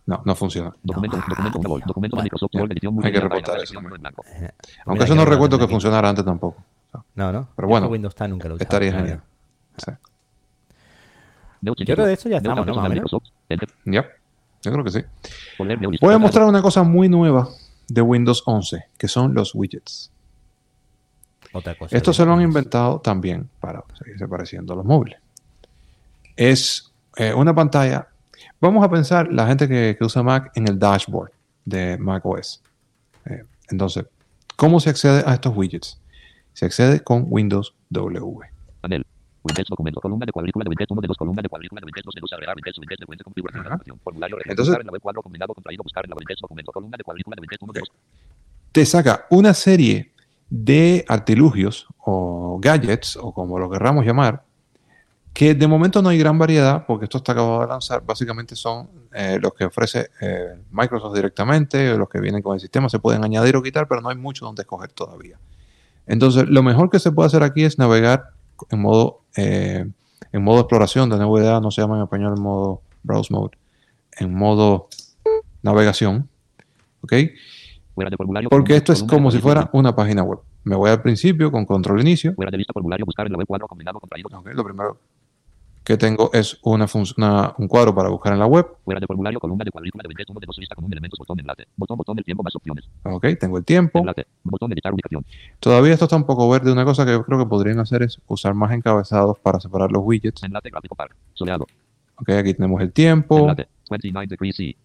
No, 0.06 0.22
no 0.26 0.36
funciona. 0.36 0.74
Documento. 0.82 1.18
Documento. 1.18 1.60
Ah, 1.64 1.70
Word. 1.70 1.84
Documento. 1.86 2.18
Microsoft 2.18 2.56
Word. 2.56 2.72
Edición 2.72 3.06
Hay 3.06 3.12
que 3.12 3.20
reportar 3.20 3.60
eso 3.60 3.80
blanco. 3.80 4.24
Aunque 4.26 4.54
Mira, 4.88 5.06
eso 5.06 5.16
no 5.16 5.26
recuerdo 5.26 5.60
que 5.60 5.68
funcionara 5.68 6.10
antes 6.10 6.26
tampoco. 6.26 6.64
No, 7.16 7.32
no. 7.32 7.48
Pero 7.56 7.68
bueno, 7.68 7.88
Windows 7.88 8.16
10 8.16 8.30
nunca 8.30 8.48
lo 8.48 8.56
usado. 8.56 8.64
Estaría 8.64 8.92
genial. 8.92 9.22
Sí. 9.78 9.92
Yo 11.62 11.76
creo 11.76 11.96
que 11.96 12.02
de 12.04 12.14
esto 12.14 12.30
ya 12.30 12.38
estamos, 12.38 12.66
¿no? 12.66 13.22
Ya, 13.86 14.06
yo 14.62 14.72
creo 14.72 14.84
que 14.84 14.92
sí. 14.92 15.04
Voy 16.02 16.14
a 16.14 16.18
mostrar 16.18 16.46
una 16.46 16.62
cosa 16.62 16.84
muy 16.84 17.08
nueva 17.08 17.48
de 17.88 18.02
Windows 18.02 18.44
11, 18.46 18.86
que 18.98 19.08
son 19.08 19.34
los 19.34 19.54
widgets. 19.54 20.12
Otra 21.54 21.76
cosa. 21.76 21.96
Esto 21.96 22.14
se 22.14 22.26
lo 22.26 22.34
han 22.34 22.42
inventado 22.42 23.00
también 23.00 23.50
para 23.60 23.84
seguirse 23.98 24.28
pareciendo 24.28 24.74
a 24.74 24.78
los 24.78 24.86
móviles. 24.86 25.20
Es 26.36 26.92
eh, 27.18 27.34
una 27.34 27.54
pantalla. 27.54 28.08
Vamos 28.62 28.84
a 28.86 28.90
pensar 28.90 29.32
la 29.34 29.48
gente 29.48 29.68
que, 29.68 29.96
que 29.98 30.06
usa 30.06 30.22
Mac 30.24 30.52
en 30.56 30.68
el 30.68 30.78
dashboard 30.78 31.32
de 31.66 31.98
Mac 31.98 32.24
OS. 32.26 32.62
Eh, 33.26 33.44
entonces, 33.70 34.06
¿cómo 34.56 34.80
se 34.80 34.90
accede 34.92 35.24
a 35.26 35.34
estos 35.34 35.56
widgets? 35.56 36.00
Se 36.54 36.66
accede 36.66 37.00
con 37.02 37.26
Windows 37.28 37.74
W. 37.90 38.22
Panel. 38.82 39.06
Documento. 39.68 40.00
Columna 40.00 40.26
de 40.28 40.32
cuadrícula 40.32 40.64
de 40.64 40.70
de 40.78 41.08
dos 41.08 41.18
columnas 41.18 41.42
de 41.42 41.50
cuadrícula 41.50 41.82
de 41.82 41.86
widgets. 41.86 42.06
Dos 42.06 42.14
de 42.14 42.22
dos 42.22 42.32
agregar 42.34 42.56
widgets. 42.56 42.78
Widgets 42.78 43.00
de 43.00 43.06
fuente. 43.08 43.24
Configuración. 43.24 43.62
Ajá. 43.62 43.70
adaptación, 43.70 44.00
Formulario. 44.04 44.36
registro, 44.38 44.52
Entonces- 44.52 44.70
buscar 44.72 44.82
en 44.82 44.86
la 44.88 44.92
web 44.92 45.02
cuadro 45.02 45.22
combinado 45.24 45.54
contraído. 45.56 45.84
Buscar 45.84 46.06
en 46.06 46.10
la 46.12 46.16
widgets 46.18 46.42
documento. 46.42 46.72
Columna 46.72 46.98
de 46.98 47.04
cuadrícula 47.04 47.36
de 47.36 47.48
de 47.50 47.80
dos. 47.80 47.92
Te 48.72 48.86
saca 48.86 49.26
una 49.32 49.56
serie 49.56 50.12
de 50.52 51.04
artilugios 51.08 51.88
o 51.98 52.60
gadgets, 52.62 53.16
o 53.18 53.34
como 53.34 53.58
lo 53.58 53.70
querramos 53.72 54.06
llamar, 54.06 54.44
que 55.34 55.56
de 55.56 55.68
momento 55.68 56.02
no 56.02 56.10
hay 56.10 56.18
gran 56.18 56.38
variedad, 56.38 56.86
porque 56.86 57.06
esto 57.06 57.20
está 57.20 57.32
acabado 57.32 57.62
de 57.62 57.68
lanzar. 57.68 58.04
Básicamente 58.06 58.56
son 58.56 58.90
eh, 59.14 59.40
los 59.42 59.54
que 59.54 59.66
ofrece 59.66 60.10
eh, 60.20 60.56
Microsoft 60.72 61.16
directamente, 61.16 61.98
los 61.98 62.10
que 62.10 62.20
vienen 62.20 62.42
con 62.42 62.54
el 62.54 62.60
sistema, 62.60 62.90
se 62.90 63.00
pueden 63.00 63.24
añadir 63.24 63.56
o 63.56 63.64
quitar, 63.64 63.88
pero 63.88 64.02
no 64.02 64.10
hay 64.10 64.18
mucho 64.18 64.46
donde 64.46 64.64
escoger 64.64 64.92
todavía. 64.92 65.40
Entonces, 66.06 66.48
lo 66.48 66.64
mejor 66.64 66.90
que 66.90 67.00
se 67.00 67.12
puede 67.12 67.28
hacer 67.28 67.44
aquí 67.44 67.64
es 67.64 67.78
navegar 67.78 68.32
en 68.70 68.82
modo, 68.82 69.22
eh, 69.38 69.90
en 70.32 70.44
modo 70.44 70.60
exploración 70.62 71.10
de 71.10 71.18
NVDA, 71.18 71.62
no 71.62 71.72
se 71.72 71.82
llama 71.82 71.96
en 71.96 72.04
español 72.04 72.34
en 72.36 72.44
modo 72.44 72.82
browse 73.04 73.34
mode, 73.34 73.58
en 74.20 74.34
modo 74.34 74.90
navegación. 75.62 76.28
¿Ok? 77.02 77.14
Porque 78.50 78.76
esto 78.76 78.94
es 78.94 79.04
como 79.04 79.32
si 79.32 79.40
fuera 79.40 79.70
una 79.74 79.96
página 79.96 80.24
web. 80.24 80.40
Me 80.64 80.76
voy 80.76 80.90
al 80.90 81.02
principio 81.02 81.52
con 81.52 81.66
control 81.66 82.02
inicio. 82.02 82.34
Fuera 82.36 82.52
de 82.52 82.58
lista 82.58 82.74
formulario. 82.74 83.06
Buscar 83.06 83.26
en 83.26 83.32
la 83.32 83.38
web 83.40 83.48
cuadro 83.48 83.68
combinado 83.68 84.00
contraído. 84.00 84.30
Ok, 84.32 84.48
Lo 84.54 84.64
primero 84.64 84.98
que 85.84 85.98
tengo 85.98 86.30
es 86.34 86.60
una 86.64 86.86
una- 87.18 87.54
un 87.58 87.68
cuadro 87.68 87.94
para 87.96 88.10
buscar 88.10 88.34
en 88.34 88.40
la 88.40 88.46
web. 88.46 88.68
Fuera 88.86 89.00
de 89.00 89.08
formulario. 89.08 89.40
Columna 89.40 89.64
de 89.66 89.72
cuadrícula 89.72 90.04
de. 90.04 90.14
Uno 90.30 90.40
de 90.40 90.46
dos 90.46 90.58
lista 90.60 90.76
con 90.76 90.86
un 90.86 90.92
elemento. 90.92 91.16
Botón 91.18 91.40
enlace. 91.40 91.66
Botón 91.76 91.98
botón 91.98 92.16
del 92.16 92.26
tiempo 92.26 92.44
más 92.44 92.56
opciones. 92.56 92.88
Ok, 93.04 93.26
tengo 93.40 93.58
el 93.58 93.66
tiempo. 93.66 94.00
Enlace. 94.00 94.28
Botón 94.44 94.72
editar 94.74 94.94
ubicación. 94.94 95.26
Todavía 95.60 95.94
esto 95.94 96.06
está 96.06 96.16
un 96.16 96.26
poco 96.26 96.50
verde. 96.50 96.72
Una 96.72 96.86
cosa 96.86 97.06
que 97.06 97.12
yo 97.12 97.24
creo 97.26 97.40
que 97.40 97.46
podrían 97.46 97.80
hacer 97.80 98.04
es 98.04 98.20
usar 98.28 98.54
más 98.54 98.72
encabezados 98.72 99.40
para 99.40 99.60
separar 99.60 99.92
los 99.92 100.02
widgets. 100.06 100.44
Enlace 100.44 100.70
gráfico 100.70 100.96
par. 100.96 101.10
Soleado. 101.34 101.66
Ok, 102.18 102.30
aquí 102.30 102.54
tenemos 102.54 102.80
el 102.82 102.92
tiempo. 102.92 103.40
Enlace. 103.40 103.68
29 103.90 104.28
degrees 104.28 104.56
C. 104.56 104.76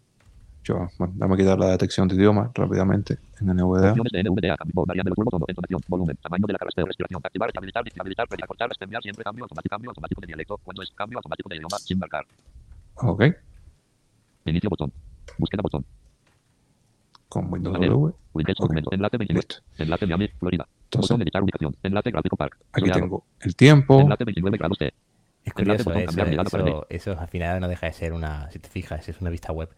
Yo, 0.67 0.89
bueno, 0.99 1.15
dame 1.17 1.35
a 1.35 1.37
quitar 1.37 1.57
la 1.61 1.67
detección 1.69 2.09
de 2.09 2.17
idioma 2.17 2.51
rápidamente 2.53 3.19
en 3.41 3.47
NVDA. 3.47 3.91
Opciones 3.93 4.13
de 4.13 4.25
NVDA. 4.25 4.57
Cambio. 4.57 4.85
Variable 4.85 5.13
los 5.17 5.25
botón. 5.25 5.43
Entonación. 5.47 5.81
Volumen. 5.87 6.17
Tamaño 6.21 6.45
de 6.45 6.53
la 6.55 6.59
carrastra. 6.59 6.85
Respiración. 6.85 7.21
Activar. 7.23 7.51
Habilitar. 7.55 7.85
Habilitar. 8.01 8.27
Acortar. 8.43 8.71
Cambiar. 8.77 9.01
Siempre 9.01 9.23
cambio 9.23 9.45
automático. 9.45 9.71
Cambio 9.73 9.91
automático 9.91 10.21
de 10.23 10.27
dialecto. 10.27 10.57
Cuando 10.65 10.83
es 10.83 10.91
cambio 10.91 11.19
automático 11.21 11.49
de 11.49 11.57
idioma. 11.57 11.79
Sin 11.79 11.99
marcar. 12.01 12.27
Ok, 12.97 13.25
Inicio 14.47 14.69
botón. 14.71 14.93
Búsqueda 15.39 15.63
botón. 15.63 15.85
con 17.29 17.53
Windows. 17.53 17.75
W. 17.79 18.13
Widgets 18.35 18.61
Ok. 18.61 18.65
documento. 18.65 18.91
Enlace 18.93 19.17
29. 19.19 19.47
Listo. 19.47 19.63
Enlace 19.79 20.07
Miami, 20.07 20.29
Florida. 20.39 20.67
Entonces- 20.85 21.11
botón 21.11 21.23
editar 21.23 21.43
ubicación. 21.43 21.77
Enlace 21.83 22.11
gráfico 22.11 22.37
park. 22.37 22.57
Aquí 22.73 22.81
Soleado. 22.81 23.01
tengo 23.01 23.25
el 23.41 23.57
tiempo. 23.57 24.01
Enlace 24.01 24.25
29 24.25 24.57
grados 24.59 24.79
T. 24.79 24.87
Es 24.87 24.93
Enlace, 25.45 25.55
curioso, 25.55 25.85
botón, 25.85 25.99
eso, 26.03 26.07
cambiar 26.07 26.29
mirada 26.29 26.51
para 26.51 26.69
eso, 26.69 26.87
eso 26.91 27.21
al 27.21 27.29
final 27.29 27.61
no 27.61 27.69
deja 27.69 27.87
de 27.87 27.93
ser 27.93 28.13
una, 28.13 28.51
si 28.51 28.59
te 28.59 28.69
fijas, 28.69 29.09
es 29.09 29.21
una 29.21 29.31
vista 29.31 29.53
web. 29.53 29.69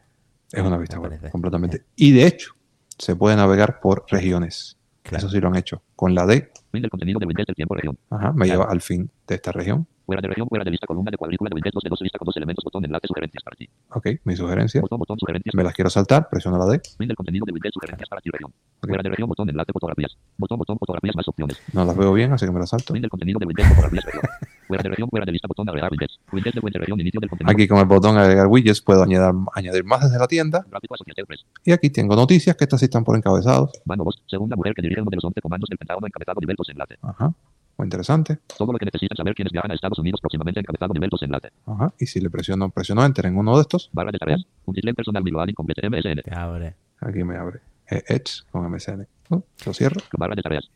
Es 0.52 0.62
una 0.62 0.78
vista 0.78 0.98
web, 0.98 1.10
parece. 1.10 1.30
completamente. 1.30 1.84
Y 1.96 2.12
de 2.12 2.26
hecho, 2.26 2.52
se 2.98 3.14
puede 3.16 3.36
navegar 3.36 3.80
por 3.80 4.04
regiones. 4.08 4.76
Claro. 5.02 5.18
Eso 5.26 5.30
sí 5.34 5.40
lo 5.40 5.48
han 5.48 5.56
hecho. 5.56 5.82
Con 5.96 6.14
la 6.14 6.26
D, 6.26 6.50
Fin 6.70 6.82
del 6.82 6.90
contenido 6.90 7.18
de 7.18 7.26
widgets 7.26 7.46
del 7.46 7.56
tiempo 7.56 7.74
región. 7.74 7.98
ajá, 8.10 8.32
me 8.32 8.44
Claro. 8.46 8.60
lleva 8.60 8.72
al 8.72 8.80
fin 8.82 9.10
de 9.26 9.34
esta 9.34 9.52
región. 9.52 9.86
Fuera 10.08 10.22
de 10.22 10.28
región, 10.28 10.48
fuera 10.48 10.64
de 10.64 10.70
lista, 10.70 10.86
columna 10.86 11.10
de 11.10 11.18
cuadrícula 11.18 11.50
de 11.52 11.70
dos 11.70 11.82
de 11.82 11.90
dos 11.90 12.00
lista 12.00 12.18
con 12.18 12.24
dos 12.24 12.36
elementos, 12.38 12.64
botón, 12.64 12.82
enlace, 12.82 13.06
sugerencias 13.08 13.44
para 13.44 13.56
ti. 13.56 13.68
Ok, 13.90 14.06
mis 14.24 14.38
sugerencias. 14.38 14.80
Botón, 14.80 15.00
botón, 15.00 15.18
sugerencias. 15.18 15.54
Me 15.54 15.62
las 15.62 15.74
quiero 15.74 15.90
saltar, 15.90 16.30
presiono 16.30 16.56
la 16.56 16.64
D. 16.64 16.80
Fin 16.96 17.08
del 17.08 17.14
contenido 17.14 17.44
de 17.44 17.52
widgets, 17.52 17.74
sugerencias 17.74 18.08
para 18.08 18.22
ti 18.22 18.30
región. 18.30 18.50
Ok. 18.80 18.88
Fuera 18.88 19.02
de 19.02 19.10
región, 19.10 19.28
botón, 19.28 19.50
enlace, 19.50 19.70
fotografías. 19.70 20.16
Botón, 20.38 20.56
botón, 20.60 20.78
fotografías 20.78 21.14
más 21.14 21.28
opciones. 21.28 21.60
No 21.74 21.84
las 21.84 21.94
veo 21.94 22.14
bien, 22.14 22.32
así 22.32 22.46
que 22.46 22.52
me 22.52 22.58
las 22.58 22.70
salto. 22.70 22.94
Fin 22.94 23.02
del 23.02 23.10
contenido 23.10 23.38
de 23.38 23.44
widgets, 23.44 23.68
fotografías 23.68 24.04
región. 24.06 24.22
Fuera 24.66 24.82
de 24.82 24.88
región, 24.88 25.08
fuera 25.10 25.26
de 25.26 25.32
lista, 25.32 25.46
botón, 25.46 25.68
agregar 25.68 25.90
widgets. 25.92 26.18
Widgets 26.32 26.54
de 26.54 26.60
fuente 26.62 26.78
región, 26.78 27.00
inicio 27.00 27.20
del 27.20 27.28
contenido. 27.28 27.52
Aquí 27.52 27.68
con 27.68 27.78
el 27.78 27.84
botón 27.84 28.16
agregar 28.16 28.46
widgets 28.46 28.80
puedo 28.80 29.02
añadir, 29.02 29.34
añadir 29.52 29.84
más 29.84 30.00
desde 30.00 30.18
la 30.18 30.26
tienda. 30.26 30.64
Gráfico 30.70 30.94
asociado 30.94 31.26
press. 31.26 31.44
Y 31.66 31.72
aquí 31.72 31.90
tengo 31.90 32.16
noticias 32.16 32.56
que 32.56 32.64
estas 32.64 32.80
sí 32.80 32.86
están 32.86 33.04
por 33.04 33.14
encabezados. 33.14 33.72
Mano 33.84 34.04
voz, 34.04 34.22
segunda 34.26 34.56
mujer 34.56 34.72
que 34.72 34.80
dirige 34.80 35.02
uno 35.02 35.10
de 35.10 35.16
los 35.16 35.24
11 35.26 35.38
comandos 35.42 35.68
del 35.68 35.76
Pentágono 35.76 36.06
encabezado 36.06 36.40
nivel 36.40 36.56
2 36.56 36.68
enlace. 36.70 36.96
Ajá, 37.02 37.34
muy 37.78 37.86
interesante. 37.86 38.38
Todo 38.58 38.72
lo 38.72 38.78
que 38.78 38.84
necesitan 38.84 39.16
saber 39.16 39.34
quienes 39.34 39.52
viajan 39.52 39.70
a 39.70 39.74
Estados 39.74 39.98
Unidos 39.98 40.20
próximamente 40.20 40.60
encabezado 40.60 40.92
nivel 40.92 41.10
2 41.10 41.22
enlace. 41.22 41.50
Ajá, 41.66 41.94
y 41.98 42.06
si 42.06 42.20
le 42.20 42.28
presiono, 42.28 42.70
presiono 42.70 43.04
Enter 43.04 43.26
en 43.26 43.36
uno 43.36 43.54
de 43.56 43.62
estos, 43.62 43.88
Barra 43.92 44.10
de 44.10 44.18
tareas. 44.18 44.44
Un 44.66 44.74
display 44.74 44.94
personal 44.94 45.22
visual 45.22 45.48
incomplete 45.48 45.88
MSN. 45.88 46.22
Te 46.22 46.34
abre. 46.34 46.74
aquí 47.00 47.22
me 47.22 47.36
abre 47.36 47.60
eh, 47.90 48.02
Edge 48.08 48.42
con 48.50 48.70
MSN. 48.70 49.06
Uh, 49.30 49.40
lo 49.64 49.72
cierro. 49.74 50.00
Barra 50.18 50.34
de 50.34 50.42
tareas. 50.42 50.70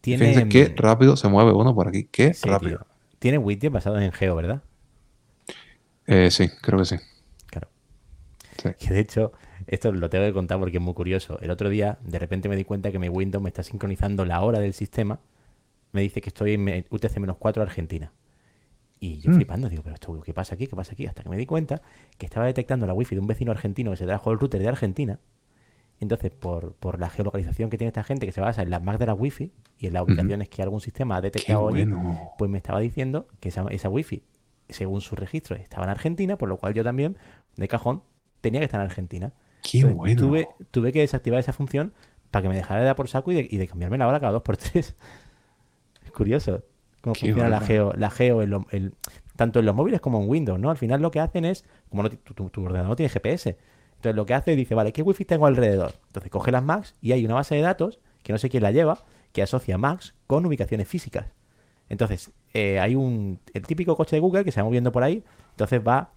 Tiene, 0.00 0.28
Fíjense 0.28 0.48
qué 0.48 0.74
rápido 0.76 1.16
se 1.16 1.28
mueve 1.28 1.52
uno 1.52 1.74
por 1.74 1.88
aquí. 1.88 2.04
Qué 2.04 2.32
sí, 2.32 2.48
rápido. 2.48 2.78
tío. 2.78 2.86
Tiene 3.18 3.38
widgets 3.38 3.72
basados 3.72 4.00
en 4.00 4.12
Geo, 4.12 4.36
¿verdad? 4.36 4.62
Eh, 6.06 6.30
sí, 6.30 6.48
creo 6.62 6.78
que 6.78 6.84
sí. 6.84 6.96
Claro. 7.46 7.68
Sí. 8.62 8.68
Que 8.78 8.94
de 8.94 9.00
hecho, 9.00 9.32
esto 9.66 9.90
lo 9.90 10.08
tengo 10.08 10.24
que 10.24 10.32
contar 10.32 10.60
porque 10.60 10.76
es 10.76 10.82
muy 10.82 10.94
curioso. 10.94 11.40
El 11.40 11.50
otro 11.50 11.68
día, 11.68 11.98
de 12.04 12.18
repente 12.20 12.48
me 12.48 12.54
di 12.54 12.64
cuenta 12.64 12.92
que 12.92 13.00
mi 13.00 13.08
Windows 13.08 13.42
me 13.42 13.48
está 13.48 13.64
sincronizando 13.64 14.24
la 14.24 14.40
hora 14.42 14.60
del 14.60 14.74
sistema. 14.74 15.18
Me 15.92 16.02
dice 16.02 16.20
que 16.20 16.28
estoy 16.30 16.54
en 16.54 16.66
UTC-4 16.66 17.62
Argentina. 17.62 18.12
Y 18.98 19.18
yo 19.18 19.30
Mm. 19.30 19.34
flipando, 19.34 19.68
digo, 19.68 19.82
pero 19.82 19.94
esto, 19.94 20.20
¿qué 20.22 20.32
pasa 20.32 20.54
aquí? 20.54 20.66
¿Qué 20.66 20.74
pasa 20.76 20.92
aquí? 20.92 21.06
Hasta 21.06 21.22
que 21.22 21.28
me 21.28 21.36
di 21.36 21.46
cuenta 21.46 21.82
que 22.18 22.26
estaba 22.26 22.46
detectando 22.46 22.86
la 22.86 22.94
wifi 22.94 23.14
de 23.14 23.20
un 23.20 23.26
vecino 23.26 23.52
argentino 23.52 23.90
que 23.90 23.96
se 23.98 24.06
trajo 24.06 24.32
el 24.32 24.38
router 24.38 24.60
de 24.62 24.68
Argentina. 24.68 25.20
Entonces, 26.00 26.30
por, 26.30 26.74
por 26.74 27.00
la 27.00 27.08
geolocalización 27.08 27.70
que 27.70 27.78
tiene 27.78 27.88
esta 27.88 28.04
gente, 28.04 28.26
que 28.26 28.32
se 28.32 28.40
basa 28.40 28.62
en 28.62 28.70
las 28.70 28.82
MAC 28.82 28.98
de 28.98 29.06
la 29.06 29.14
wifi 29.14 29.52
y 29.78 29.86
en 29.86 29.94
las 29.94 30.02
ubicaciones 30.02 30.48
que 30.48 30.62
algún 30.62 30.80
sistema 30.80 31.16
ha 31.16 31.20
detectado 31.22 31.60
bueno. 31.62 32.32
pues 32.38 32.50
me 32.50 32.58
estaba 32.58 32.80
diciendo 32.80 33.28
que 33.40 33.48
esa, 33.48 33.64
esa 33.70 33.88
wifi, 33.88 34.22
según 34.68 35.00
su 35.00 35.14
registro, 35.16 35.56
estaba 35.56 35.84
en 35.84 35.90
Argentina, 35.90 36.36
por 36.36 36.48
lo 36.50 36.58
cual 36.58 36.74
yo 36.74 36.84
también, 36.84 37.16
de 37.56 37.68
cajón, 37.68 38.02
tenía 38.42 38.60
que 38.60 38.64
estar 38.66 38.80
en 38.80 38.86
Argentina. 38.86 39.32
Qué 39.62 39.78
Entonces, 39.78 39.96
bueno. 39.96 40.20
Tuve, 40.20 40.48
tuve 40.70 40.92
que 40.92 41.00
desactivar 41.00 41.40
esa 41.40 41.52
función 41.54 41.92
para 42.30 42.42
que 42.42 42.48
me 42.50 42.56
dejara 42.56 42.80
de 42.80 42.86
dar 42.86 42.96
por 42.96 43.08
saco 43.08 43.32
y 43.32 43.34
de, 43.36 43.48
y 43.50 43.56
de 43.56 43.66
cambiarme 43.66 43.96
la 43.98 44.06
hora 44.08 44.20
cada 44.20 44.32
dos 44.32 44.42
por 44.42 44.56
tres. 44.58 44.96
Curioso 46.16 46.62
cómo 47.02 47.14
Qué 47.14 47.20
funciona 47.20 47.48
la 47.48 47.60
geo, 47.60 47.92
la 47.96 48.10
geo 48.10 48.42
en 48.42 48.50
lo- 48.50 48.66
el- 48.70 48.94
tanto 49.36 49.60
en 49.60 49.66
los 49.66 49.74
móviles 49.74 50.00
como 50.00 50.20
en 50.22 50.28
Windows, 50.28 50.58
¿no? 50.58 50.70
Al 50.70 50.76
final 50.76 51.00
lo 51.02 51.10
que 51.10 51.20
hacen 51.20 51.44
es, 51.44 51.64
como 51.90 52.02
no 52.02 52.10
tu- 52.10 52.48
tu 52.50 52.62
ordenador 52.64 52.88
no 52.88 52.96
tiene 52.96 53.10
GPS, 53.10 53.56
entonces 53.96 54.16
lo 54.16 54.24
que 54.26 54.34
hace 54.34 54.52
es 54.52 54.56
dice, 54.56 54.74
vale, 54.74 54.92
¿qué 54.92 55.02
wifi 55.02 55.24
tengo 55.24 55.46
alrededor? 55.46 55.92
Entonces 56.06 56.30
coge 56.30 56.50
las 56.50 56.62
Macs 56.64 56.94
y 57.00 57.12
hay 57.12 57.24
una 57.24 57.34
base 57.34 57.54
de 57.54 57.60
datos, 57.60 58.00
que 58.22 58.32
no 58.32 58.38
sé 58.38 58.48
quién 58.48 58.62
la 58.62 58.72
lleva, 58.72 59.04
que 59.32 59.42
asocia 59.42 59.78
Macs 59.78 60.14
con 60.26 60.44
ubicaciones 60.46 60.88
físicas. 60.88 61.26
Entonces, 61.88 62.32
eh, 62.54 62.80
hay 62.80 62.94
un 62.96 63.38
el 63.54 63.62
típico 63.66 63.94
coche 63.96 64.16
de 64.16 64.20
Google 64.20 64.44
que 64.44 64.50
se 64.50 64.60
va 64.60 64.64
moviendo 64.64 64.90
por 64.90 65.02
ahí, 65.04 65.22
entonces 65.50 65.80
va 65.86 66.10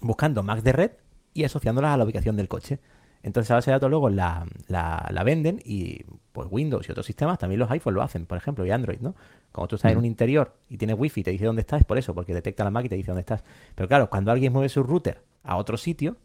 buscando 0.00 0.42
Macs 0.42 0.62
de 0.64 0.72
red 0.72 0.90
y 1.34 1.44
asociándolas 1.44 1.92
a 1.92 1.96
la 1.96 2.04
ubicación 2.04 2.36
del 2.36 2.48
coche. 2.48 2.78
Entonces, 3.22 3.48
esa 3.48 3.54
base 3.56 3.70
de 3.70 3.74
datos 3.74 3.90
luego 3.90 4.08
la, 4.10 4.46
la- 4.68 5.08
la 5.12 5.22
venden 5.24 5.60
y 5.64 6.04
pues 6.32 6.48
Windows 6.50 6.88
y 6.88 6.92
otros 6.92 7.04
sistemas, 7.06 7.38
también 7.38 7.58
los 7.58 7.70
iPhones 7.70 7.94
lo 7.96 8.02
hacen, 8.02 8.26
por 8.26 8.38
ejemplo, 8.38 8.64
y 8.64 8.70
Android, 8.70 9.00
¿no? 9.00 9.14
Como 9.52 9.66
tú 9.66 9.76
estás 9.76 9.90
en 9.92 9.98
un 9.98 10.04
interior 10.04 10.54
y 10.68 10.76
tienes 10.78 10.96
wifi 10.98 11.20
y 11.20 11.24
te 11.24 11.30
dice 11.32 11.44
dónde 11.46 11.60
estás, 11.62 11.80
es 11.80 11.86
por 11.86 11.98
eso, 11.98 12.14
porque 12.14 12.32
detecta 12.34 12.62
la 12.64 12.70
Mac 12.70 12.84
y 12.84 12.88
te 12.88 12.94
dice 12.96 13.08
dónde 13.08 13.20
estás. 13.22 13.42
Pero 13.74 13.88
claro, 13.88 14.08
cuando 14.08 14.30
alguien 14.30 14.52
mueve 14.52 14.68
su 14.68 14.82
router 14.82 15.20
a 15.42 15.56
otro 15.56 15.76
sitio, 15.76 16.16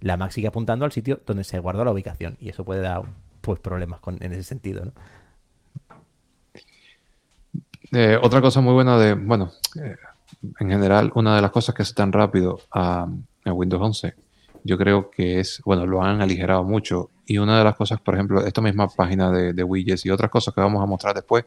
la 0.00 0.16
Mac 0.16 0.30
sigue 0.30 0.46
apuntando 0.46 0.84
al 0.84 0.92
sitio 0.92 1.20
donde 1.26 1.42
se 1.44 1.58
guardó 1.58 1.84
la 1.84 1.90
ubicación 1.90 2.36
y 2.40 2.50
eso 2.50 2.64
puede 2.64 2.82
dar 2.82 3.02
pues 3.40 3.58
problemas 3.58 3.98
con- 4.00 4.22
en 4.22 4.32
ese 4.32 4.44
sentido, 4.44 4.84
¿no? 4.84 4.92
Eh, 7.92 8.18
otra 8.22 8.40
cosa 8.40 8.60
muy 8.60 8.74
buena 8.74 8.98
de, 8.98 9.14
bueno, 9.14 9.50
eh, 9.82 9.96
en 10.60 10.68
general, 10.70 11.10
una 11.14 11.34
de 11.36 11.42
las 11.42 11.50
cosas 11.50 11.74
que 11.74 11.82
hace 11.82 11.94
tan 11.94 12.12
rápido 12.12 12.60
a, 12.70 13.08
a 13.44 13.52
Windows 13.52 13.82
11, 13.82 14.14
yo 14.64 14.76
creo 14.78 15.10
que 15.10 15.40
es, 15.40 15.60
bueno, 15.64 15.86
lo 15.86 16.02
han 16.02 16.20
aligerado 16.20 16.64
mucho 16.64 17.10
y 17.26 17.38
una 17.38 17.58
de 17.58 17.64
las 17.64 17.76
cosas, 17.76 18.00
por 18.00 18.14
ejemplo, 18.14 18.44
esta 18.46 18.60
misma 18.60 18.88
página 18.88 19.30
de, 19.30 19.52
de 19.52 19.62
widgets 19.62 20.04
y 20.06 20.10
otras 20.10 20.30
cosas 20.30 20.54
que 20.54 20.60
vamos 20.60 20.82
a 20.82 20.86
mostrar 20.86 21.14
después, 21.14 21.44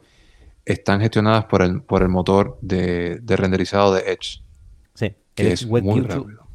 están 0.64 1.00
gestionadas 1.00 1.44
por 1.46 1.62
el, 1.62 1.82
por 1.82 2.02
el 2.02 2.08
motor 2.08 2.58
de, 2.60 3.18
de 3.20 3.36
renderizado 3.36 3.92
de 3.94 4.00
Edge, 4.12 4.42
Sí, 4.94 5.14
que 5.34 5.52
es 5.52 5.64
Web 5.66 5.82
muy 5.84 6.02
two. 6.02 6.08
rápido. 6.08 6.46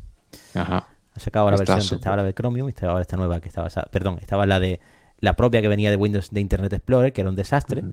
Ajá. 0.53 0.87
Ha 1.13 1.19
sacado 1.19 1.49
la 1.51 1.57
versión, 1.57 1.81
súper. 1.81 1.97
estaba 1.97 2.15
la 2.17 2.23
de 2.23 2.33
Chromium 2.33 2.67
y 2.67 2.69
estaba 2.69 2.91
ahora 2.93 3.01
esta 3.01 3.17
nueva 3.17 3.39
que 3.41 3.49
estaba, 3.49 3.67
perdón, 3.91 4.19
estaba 4.21 4.45
la 4.45 4.59
de 4.59 4.79
la 5.19 5.33
propia 5.33 5.61
que 5.61 5.67
venía 5.67 5.89
de 5.89 5.95
Windows 5.95 6.29
de 6.31 6.39
Internet 6.39 6.71
Explorer, 6.73 7.11
que 7.11 7.21
era 7.21 7.29
un 7.29 7.35
desastre, 7.35 7.83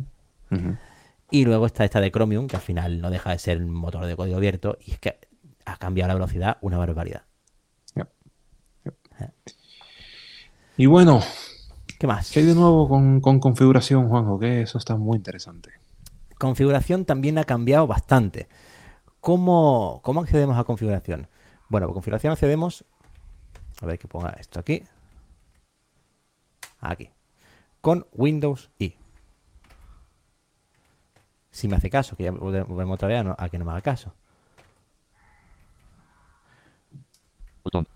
y 1.31 1.45
luego 1.45 1.67
está 1.67 1.85
esta 1.85 2.01
de 2.01 2.11
Chromium, 2.13 2.47
que 2.47 2.57
al 2.57 2.63
final 2.63 3.01
no 3.01 3.11
deja 3.11 3.31
de 3.31 3.39
ser 3.39 3.59
un 3.59 3.71
motor 3.71 4.05
de 4.07 4.15
código 4.15 4.37
abierto, 4.37 4.77
y 4.85 4.93
es 4.93 4.99
que 4.99 5.19
ha 5.65 5.77
cambiado 5.79 6.09
la 6.09 6.15
velocidad 6.15 6.59
una 6.61 6.77
barbaridad. 6.79 7.23
Y 10.77 10.87
bueno, 10.87 11.21
¿Qué 11.99 12.07
más? 12.07 12.31
¿qué 12.33 12.41
hay 12.41 12.47
de 12.47 12.55
nuevo 12.55 12.89
con, 12.89 13.21
con 13.21 13.39
configuración, 13.39 14.09
Juanjo? 14.09 14.39
Que 14.39 14.63
eso 14.63 14.79
está 14.79 14.97
muy 14.97 15.17
interesante. 15.17 15.71
Configuración 16.39 17.05
también 17.05 17.39
ha 17.39 17.45
cambiado 17.45 17.87
bastante. 17.87 18.49
¿Cómo, 19.21 20.01
cómo 20.03 20.21
accedemos 20.23 20.59
a 20.59 20.65
configuración? 20.65 21.29
Bueno, 21.69 21.87
a 21.89 21.93
configuración 21.93 22.33
accedemos. 22.33 22.85
A 23.81 23.87
ver 23.87 23.99
que 23.99 24.09
ponga 24.09 24.31
esto 24.31 24.59
aquí. 24.61 24.83
Aquí. 26.81 27.11
Con 27.81 28.07
Windows 28.13 28.71
I. 28.79 28.97
Si 31.53 31.69
me 31.69 31.77
hace 31.77 31.89
caso, 31.89 32.17
que 32.17 32.25
ya 32.25 32.33
volvemos 32.33 32.95
otra 32.95 33.09
vez 33.09 33.21
a, 33.21 33.23
no- 33.23 33.37
a 33.39 33.49
que 33.49 33.59
no 33.59 33.65
me 33.65 33.71
haga 33.71 33.81
caso. 33.81 34.13
Botón. 37.63 37.87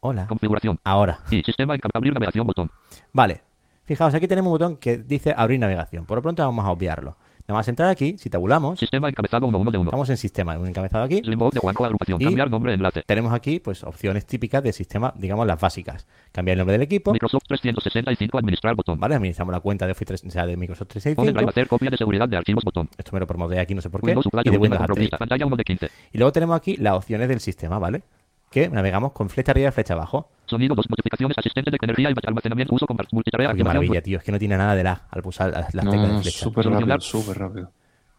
Hola. 0.00 0.26
Configuración. 0.26 0.78
Ahora. 0.84 1.20
Y 1.30 1.42
sistema 1.42 1.76
abrir 1.94 2.12
navegación. 2.12 2.46
Botón. 2.46 2.70
Vale. 3.12 3.42
Fijaos, 3.84 4.14
aquí 4.14 4.28
tenemos 4.28 4.48
un 4.48 4.52
botón 4.58 4.76
que 4.76 4.98
dice 4.98 5.34
abrir 5.36 5.58
navegación. 5.58 6.04
Por 6.06 6.18
lo 6.18 6.22
pronto 6.22 6.42
vamos 6.44 6.64
a 6.64 6.70
obviarlo. 6.70 7.16
Nada 7.48 7.60
más 7.60 7.68
entrar 7.68 7.88
aquí, 7.88 8.18
si 8.18 8.28
tabulamos, 8.28 8.78
Sistema 8.78 9.08
encabezado 9.08 9.46
1 9.46 9.56
1 9.56 9.70
de 9.70 9.78
1. 9.78 9.88
estamos 9.88 10.10
en 10.10 10.18
sistema, 10.18 10.58
un 10.58 10.66
encabezado 10.68 11.02
aquí. 11.02 11.22
De 11.22 11.34
Juanjo 11.34 11.82
agrupación. 11.86 12.20
Y- 12.20 12.26
Cambiar 12.26 12.50
nombre 12.50 12.74
enlace. 12.74 13.02
tenemos 13.06 13.32
aquí 13.32 13.58
pues 13.58 13.84
opciones 13.84 14.26
típicas 14.26 14.62
del 14.62 14.74
sistema, 14.74 15.14
digamos 15.16 15.46
las 15.46 15.58
básicas. 15.58 16.06
Cambiar 16.30 16.56
el 16.56 16.58
nombre 16.58 16.72
del 16.74 16.82
equipo, 16.82 17.10
Microsoft 17.14 17.44
365 17.48 18.36
administrar 18.36 18.74
botón. 18.74 19.00
¿vale? 19.00 19.14
Administramos 19.14 19.52
la 19.52 19.60
cuenta 19.60 19.86
de 19.86 19.92
Office 19.92 20.04
3, 20.04 20.24
o 20.26 20.30
sea, 20.30 20.44
de 20.44 20.58
Microsoft 20.58 20.88
Pon 20.88 20.98
el 21.00 21.02
drive 21.02 21.16
365. 21.16 21.48
hacer 21.48 21.68
copia 21.68 21.88
de 21.90 21.96
seguridad 21.96 22.28
de 22.28 22.36
archivos 22.36 22.62
botón. 22.64 22.90
Esto 22.98 23.12
me 23.14 23.20
lo 23.20 23.26
promoveré 23.26 23.62
aquí, 23.62 23.74
no 23.74 23.80
sé 23.80 23.88
por 23.88 24.02
qué. 24.02 24.08
Windows 24.08 24.26
Y 24.26 24.50
de 24.50 24.58
1 24.58 24.60
Windows 24.60 24.98
de. 24.98 25.08
Pantalla 25.16 25.46
1 25.46 25.56
de 25.56 25.64
15. 25.64 25.88
Y 26.12 26.18
luego 26.18 26.32
tenemos 26.32 26.54
aquí 26.54 26.76
las 26.76 26.96
opciones 26.96 27.30
del 27.30 27.40
sistema, 27.40 27.78
¿vale? 27.78 28.02
Que 28.50 28.68
navegamos 28.68 29.12
con 29.12 29.28
flecha 29.28 29.52
arriba 29.52 29.68
y 29.68 29.72
flecha 29.72 29.94
abajo. 29.94 30.30
Sonido 30.46 30.74
2 30.74 30.88
notificaciones 30.88 31.36
asistente 31.36 31.70
de 31.70 31.78
energía 31.82 32.10
y 32.10 32.14
almacenamiento 32.26 32.74
uso 32.74 32.86
con 32.86 32.96
multitarea. 33.12 33.52
Qué 33.54 33.62
maravilla, 33.64 34.00
tío. 34.00 34.18
Es 34.18 34.24
que 34.24 34.32
no 34.32 34.38
tiene 34.38 34.56
nada 34.56 34.74
de 34.74 34.84
la 34.84 35.02
al 35.10 35.22
pulsar 35.22 35.50
las, 35.50 35.74
las 35.74 35.84
No, 35.84 35.90
teclas 35.90 36.12
de 36.12 36.20
flecha. 36.22 36.38
súper 36.38 36.66
rápido, 36.66 37.00
súper 37.00 37.38
rápido. 37.38 37.70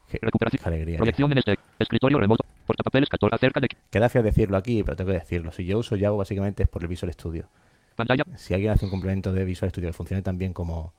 Qué, 0.07 0.19
Recuperación. 0.21 0.61
qué 0.63 0.69
alegría. 0.69 0.97
Proyección 0.97 1.31
en 1.31 1.37
este. 1.39 1.55
Escritorio 1.79 2.19
remoto. 2.19 2.43
Portapapeles 2.65 3.09
14 3.09 3.35
acerca 3.35 3.59
de 3.59 3.69
Queda 3.89 4.09
feo 4.09 4.21
decirlo 4.21 4.57
aquí, 4.57 4.83
pero 4.83 4.95
tengo 4.95 5.09
que 5.11 5.19
decirlo. 5.19 5.51
Si 5.51 5.65
yo 5.65 5.79
uso 5.79 5.95
Yahoo, 5.95 6.17
básicamente 6.17 6.63
es 6.63 6.69
por 6.69 6.81
el 6.83 6.87
Visual 6.87 7.11
Studio. 7.13 7.45
pantalla. 7.95 8.23
Si 8.35 8.53
alguien 8.53 8.71
hace 8.71 8.85
un 8.85 8.91
complemento 8.91 9.33
de 9.33 9.43
Visual 9.45 9.69
Studio 9.71 9.89
que 9.89 9.93
funcione 9.93 10.21
también 10.21 10.53
como, 10.53 10.93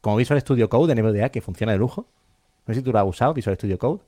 como 0.00 0.16
Visual 0.16 0.40
Studio 0.40 0.68
Code 0.68 0.92
en 0.92 1.04
NVDA, 1.04 1.28
que 1.30 1.40
funciona 1.40 1.72
de 1.72 1.78
lujo. 1.78 2.06
No 2.66 2.74
sé 2.74 2.80
si 2.80 2.84
tú 2.84 2.92
lo 2.92 2.98
has 3.00 3.06
usado, 3.06 3.34
Visual 3.34 3.56
Studio 3.56 3.78
Code, 3.78 4.00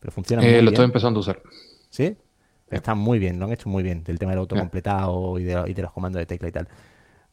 pero 0.00 0.12
funciona 0.12 0.42
muy 0.42 0.50
Eh, 0.50 0.54
lo 0.56 0.62
bien. 0.62 0.74
estoy 0.74 0.84
empezando 0.86 1.18
a 1.18 1.20
usar. 1.20 1.40
¿Sí? 1.90 2.16
Está 2.70 2.94
muy 2.94 3.18
bien, 3.18 3.38
lo 3.38 3.46
han 3.46 3.52
hecho 3.52 3.68
muy 3.68 3.82
bien, 3.82 4.04
del 4.04 4.18
tema 4.18 4.32
del 4.32 4.40
autocompletado 4.40 5.38
y, 5.38 5.44
de, 5.44 5.64
y 5.70 5.74
de 5.74 5.82
los 5.82 5.92
comandos 5.92 6.20
de 6.20 6.26
tecla 6.26 6.48
y 6.48 6.52
tal. 6.52 6.68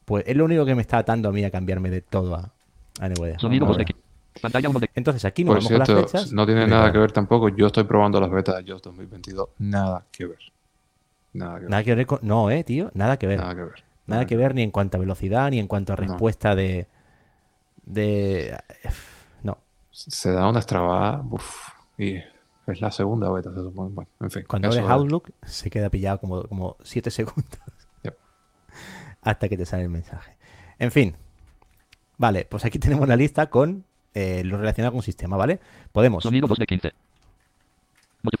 Pues 0.04 0.24
es 0.26 0.36
lo 0.36 0.44
único 0.44 0.64
que 0.64 0.74
me 0.74 0.82
está 0.82 0.98
atando 0.98 1.28
a 1.28 1.32
mí 1.32 1.44
a 1.44 1.50
cambiarme 1.50 1.90
de 1.90 2.00
todo 2.00 2.34
a, 2.36 2.50
a 3.00 3.08
NVDA. 3.08 3.38
Sonido 3.38 3.66
Vamos 3.66 3.76
2 3.76 3.76
a 3.76 3.78
de 3.78 3.84
ver. 3.94 3.96
Pantalla 4.40 4.68
1 4.68 4.80
de 4.80 4.90
Entonces 4.94 5.24
aquí 5.24 5.44
nos 5.44 5.54
Por 5.54 5.56
vamos 5.64 5.68
con 5.70 5.78
las 5.78 5.86
cierto, 5.88 6.08
fechas. 6.08 6.32
no 6.32 6.46
tiene 6.46 6.66
nada 6.66 6.92
que 6.92 6.98
ver 6.98 7.12
tampoco. 7.12 7.48
Yo 7.48 7.66
estoy 7.66 7.84
probando 7.84 8.20
las 8.20 8.30
betas 8.30 8.56
de 8.64 8.70
JOS 8.70 8.82
2022. 8.82 9.48
Nada 9.58 10.04
que 10.12 10.26
ver. 10.26 10.38
Nada 11.32 11.54
que 11.56 11.60
ver. 11.62 11.70
Nada 11.70 11.84
que 11.84 11.94
ver 11.94 12.06
con... 12.06 12.18
No, 12.22 12.50
eh, 12.50 12.62
tío, 12.64 12.90
nada 12.94 13.18
que 13.18 13.26
ver. 13.26 13.38
Nada 13.40 13.54
que 13.54 13.62
ver. 13.62 13.84
Nada 14.06 14.26
que 14.26 14.36
ver 14.36 14.54
ni 14.54 14.62
en 14.62 14.70
cuanto 14.70 14.96
a 14.96 15.00
velocidad, 15.00 15.50
ni 15.50 15.58
en 15.58 15.66
cuanto 15.66 15.92
a 15.92 15.96
No. 15.96 16.02
respuesta 16.02 16.54
de... 16.54 16.86
de... 17.84 18.56
No. 19.42 19.58
Se 19.90 20.30
da 20.32 20.48
una 20.48 20.58
extravada. 20.60 21.22
uf, 21.30 21.68
y 21.98 22.18
es 22.66 22.80
la 22.80 22.90
segunda 22.90 23.30
beta, 23.30 23.50
se 23.52 23.60
supone. 23.60 23.90
Bueno, 23.94 24.10
en 24.20 24.30
fin. 24.30 24.44
Cuando 24.48 24.68
abres 24.68 24.82
es- 24.84 24.90
Outlook 24.90 25.30
se 25.42 25.70
queda 25.70 25.88
pillado 25.90 26.18
como, 26.20 26.42
como 26.44 26.76
7 26.82 27.10
segundos 27.10 27.58
Yep. 28.04 28.16
hasta 29.22 29.48
que 29.48 29.56
te 29.56 29.64
sale 29.66 29.84
el 29.84 29.88
mensaje. 29.90 30.36
En 30.78 30.90
fin. 30.90 31.16
Vale, 32.18 32.46
pues 32.48 32.64
aquí 32.64 32.78
tenemos 32.78 33.06
la 33.08 33.16
lista 33.16 33.48
con 33.50 33.84
eh, 34.14 34.42
lo 34.44 34.56
relacionado 34.56 34.92
con 34.92 34.98
un 34.98 35.02
sistema, 35.02 35.36
¿vale? 35.36 35.60
Podemos 35.92 36.22
Sonido 36.22 36.46
2 36.48 36.58
de 36.58 36.66
15. 36.66 36.92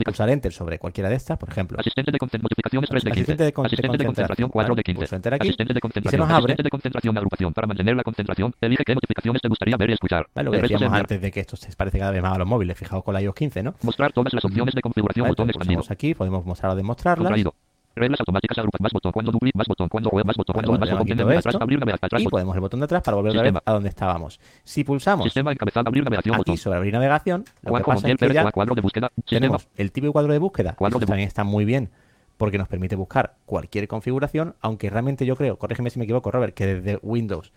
Pulsar 0.04 0.28
Enter 0.30 0.52
sobre 0.52 0.78
cualquiera 0.78 1.08
de 1.08 1.16
estas, 1.16 1.38
por 1.38 1.48
ejemplo. 1.48 1.78
Asistente 1.78 2.10
de 2.12 2.18
notificaciones 2.20 2.88
3 2.90 3.04
de 3.04 3.10
15. 3.10 3.20
Asistente 3.20 3.44
de 3.44 3.52
con- 3.52 3.66
Asistente 3.66 3.98
de 3.98 4.04
concentración 4.06 4.48
4 4.50 4.74
de 4.74 4.82
15. 4.82 4.98
Pulso 4.98 5.16
enter 5.16 5.34
aquí, 5.34 5.48
Asistente 5.48 5.72
de 5.74 5.76
y 5.76 5.80
se 5.80 5.80
concentración. 5.80 6.20
nos 6.20 6.30
abre. 6.30 6.38
Asistente 6.38 6.62
de 6.62 6.70
concentración 6.70 7.16
agrupación. 7.16 7.52
Para 7.54 7.66
mantener 7.66 7.96
la 7.96 8.02
concentración, 8.02 8.54
elige 8.60 8.82
qué 8.84 8.94
notificaciones 8.94 9.42
te 9.42 9.48
gustaría 9.48 9.76
ver 9.76 9.90
y 9.90 9.92
escuchar. 9.94 10.26
¿Vale? 10.34 10.46
Lo 10.46 10.50
que 10.52 10.62
decíamos 10.62 10.92
de- 10.92 10.98
antes 10.98 11.20
de 11.20 11.30
que 11.30 11.40
esto 11.40 11.56
se 11.56 11.74
parece 11.76 11.98
cada 11.98 12.10
vez 12.10 12.22
más 12.22 12.34
a 12.34 12.38
los 12.38 12.46
móviles. 12.46 12.76
Fijaos 12.78 13.02
con 13.04 13.14
la 13.14 13.22
iOS 13.22 13.34
15, 13.34 13.62
¿no? 13.62 13.74
Mostrar 13.82 14.12
todas 14.12 14.32
las 14.32 14.44
opciones 14.44 14.74
de 14.74 14.80
configuración. 14.82 15.24
¿Vale? 15.24 15.32
Expandido. 15.50 15.78
pulsamos 15.80 15.90
aquí, 15.90 16.14
podemos 16.14 16.44
mostrar 16.44 16.72
o 16.72 16.74
demostrarlas. 16.76 17.24
Contraído. 17.24 17.54
Reglas 17.96 18.20
automáticas 18.20 18.58
más 18.78 18.92
botón 18.92 19.10
cuando 19.10 19.32
dupli 19.32 19.50
más 19.54 19.66
botón 19.66 19.88
cuando 19.88 20.10
web 20.10 20.26
más 20.26 20.36
botón 20.36 20.54
Vale, 20.54 20.66
cuando 20.66 20.80
vale, 20.80 20.92
más 20.92 21.00
aquí 21.00 21.12
botón 21.14 21.26
todo 21.26 21.38
atrás 21.38 21.54
abrir 21.62 21.78
navegación 21.80 22.06
atrás 22.06 22.22
Y 22.22 22.28
podemos 22.28 22.54
el 22.54 22.60
botón 22.60 22.80
de 22.80 22.84
atrás 22.84 23.02
para 23.02 23.14
volver 23.16 23.30
otra 23.30 23.42
vez 23.42 23.48
Sistema. 23.52 23.62
a 23.64 23.72
donde 23.72 23.88
estábamos. 23.88 24.40
Si 24.64 24.84
pulsamos 24.84 25.24
Sistema 25.24 25.52
encabezado 25.52 25.88
abrir 25.88 26.04
navegación 26.04 26.34
aquí 26.34 26.38
botón. 26.40 26.56
sobre 26.58 26.76
abrir 26.76 26.92
navegación, 26.92 27.40
lo 27.40 27.44
que 27.62 27.68
Juanjo 27.70 27.86
pasa 27.86 27.96
es 27.98 28.02
Montiel 28.02 28.16
que 28.18 28.20
Pérez 28.26 28.34
ya 28.44 28.50
cuadro 28.52 28.74
de 28.74 28.80
búsqueda. 28.82 29.08
Sistema. 29.16 29.40
tenemos 29.40 29.68
el 29.76 29.92
típico 29.92 30.12
cuadro 30.12 30.32
de 30.32 30.38
búsqueda. 30.38 30.74
Cuadro 30.74 30.98
de 30.98 31.06
también 31.06 31.26
está 31.26 31.42
muy 31.44 31.64
bien 31.64 31.90
porque 32.36 32.58
nos 32.58 32.68
permite 32.68 32.96
buscar 32.96 33.36
cualquier 33.46 33.88
configuración, 33.88 34.54
aunque 34.60 34.90
realmente 34.90 35.24
yo 35.24 35.34
creo, 35.36 35.56
corrígeme 35.58 35.88
si 35.88 35.98
me 35.98 36.04
equivoco, 36.04 36.30
Robert, 36.30 36.52
que 36.54 36.66
desde 36.66 36.98
Windows 37.02 37.50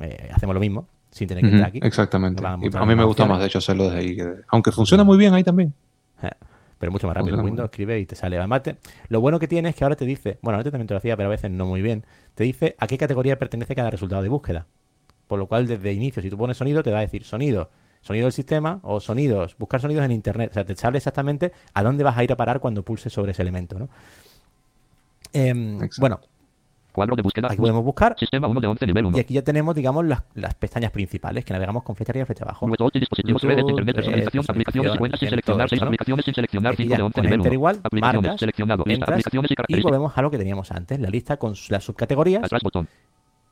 eh, 0.00 0.30
hacemos 0.32 0.54
lo 0.54 0.60
mismo 0.60 0.88
sin 1.10 1.28
tener 1.28 1.44
que 1.44 1.50
entrar 1.50 1.68
aquí. 1.68 1.80
Exactamente. 1.82 2.42
A 2.46 2.54
Y 2.54 2.56
mostrar 2.56 2.82
a 2.82 2.86
mí 2.86 2.94
me 2.94 3.04
gusta 3.04 3.26
más, 3.26 3.40
de 3.40 3.46
hecho, 3.46 3.58
hacerlo 3.58 3.84
desde 3.84 3.98
ahí. 3.98 4.16
que- 4.16 4.36
Aunque 4.48 4.72
funciona 4.72 5.04
muy 5.04 5.18
bien 5.18 5.34
ahí 5.34 5.44
también. 5.44 5.74
Pero 6.78 6.92
mucho 6.92 7.06
más 7.06 7.14
rápido. 7.16 7.36
Funciona 7.36 7.42
muy 7.42 7.50
Windows 7.50 7.70
escribe 7.70 7.98
y 8.00 8.06
te 8.06 8.14
sale. 8.16 8.36
Además, 8.38 8.62
te- 8.62 8.76
lo 9.08 9.20
bueno 9.20 9.38
que 9.38 9.48
tiene 9.48 9.70
es 9.70 9.74
que 9.76 9.84
ahora 9.84 9.96
te 9.96 10.04
dice, 10.04 10.38
bueno, 10.42 10.58
antes 10.58 10.70
también 10.72 10.86
te 10.86 10.94
lo 10.94 10.98
hacía, 10.98 11.16
pero 11.16 11.28
a 11.28 11.30
veces 11.30 11.50
no 11.50 11.64
muy 11.66 11.80
bien, 11.82 12.04
te 12.34 12.44
dice 12.44 12.76
a 12.78 12.86
qué 12.86 12.98
categoría 12.98 13.38
pertenece 13.38 13.74
cada 13.74 13.90
resultado 13.90 14.22
de 14.22 14.28
búsqueda. 14.28 14.66
Por 15.26 15.38
lo 15.38 15.46
cual, 15.46 15.66
desde 15.66 15.92
inicio, 15.92 16.22
si 16.22 16.30
tú 16.30 16.36
pones 16.36 16.56
sonido, 16.56 16.82
te 16.82 16.90
va 16.92 16.98
a 16.98 17.00
decir 17.00 17.24
sonido, 17.24 17.70
sonido 18.02 18.26
del 18.26 18.32
sistema 18.32 18.78
o 18.82 19.00
sonidos, 19.00 19.56
buscar 19.58 19.80
sonidos 19.80 20.04
en 20.04 20.12
internet. 20.12 20.50
O 20.50 20.54
sea, 20.54 20.64
te 20.64 20.76
sale 20.76 20.98
exactamente 20.98 21.52
a 21.74 21.82
dónde 21.82 22.04
vas 22.04 22.16
a 22.16 22.22
ir 22.24 22.30
a 22.32 22.36
parar 22.36 22.60
cuando 22.60 22.82
pulses 22.84 23.12
sobre 23.12 23.32
ese 23.32 23.42
elemento, 23.42 23.78
¿no? 23.78 23.88
Em, 25.32 25.78
bueno, 26.00 26.20
Cuadro 26.96 27.14
de 27.14 27.20
búsqueda. 27.20 27.48
aquí 27.48 27.58
podemos 27.58 27.84
buscar 27.84 28.16
Sistema 28.18 28.48
1 28.48 28.58
de 28.58 28.66
11 28.68 28.86
nivel 28.86 29.04
1. 29.04 29.18
y 29.18 29.20
aquí 29.20 29.34
ya 29.34 29.42
tenemos, 29.42 29.74
digamos, 29.74 30.02
las, 30.06 30.22
las 30.32 30.54
pestañas 30.54 30.90
principales 30.90 31.44
que 31.44 31.52
navegamos 31.52 31.82
con 31.82 31.94
flecha 31.94 32.12
arriba 32.12 32.22
y 32.22 32.26
flecha 32.26 32.44
abajo. 32.44 32.64
Bluetooth 32.64 32.96
y 32.96 33.00
dispositivos 33.00 33.42
Bluetooth, 33.42 33.58
redes, 33.58 33.70
internet, 33.70 33.94
eh, 33.94 33.96
personalización, 33.96 34.44
aplicaciones 34.48 34.96
cuentas 34.96 35.20
sin 35.20 35.28
seleccionar, 35.28 35.58
todo 35.58 35.68
6 35.68 35.72
esto, 35.76 35.84
¿no? 35.84 35.88
aplicaciones 35.88 36.24
sin 36.24 36.34
seleccionar, 36.34 36.72
Aquí 36.72 36.82
5 36.84 36.90
ya 36.90 36.96
de 36.96 37.02
11 37.02 37.14
con 37.14 37.22
nivel 37.24 37.38
Enter 37.38 37.50
1. 37.50 37.54
igual, 37.54 37.80
aplicaciones, 37.84 38.22
marcas, 38.22 38.40
seleccionado, 38.40 38.84
lista, 38.86 38.94
entras 38.94 39.10
aplicaciones 39.26 39.50
y 39.68 39.82
volvemos 39.82 40.16
a 40.16 40.22
lo 40.22 40.30
que 40.30 40.38
teníamos 40.38 40.72
antes, 40.72 40.98
la 40.98 41.10
lista 41.10 41.36
con 41.36 41.52
las 41.68 41.84
subcategorías 41.84 42.44
Atrás 42.44 42.62
botón. 42.62 42.88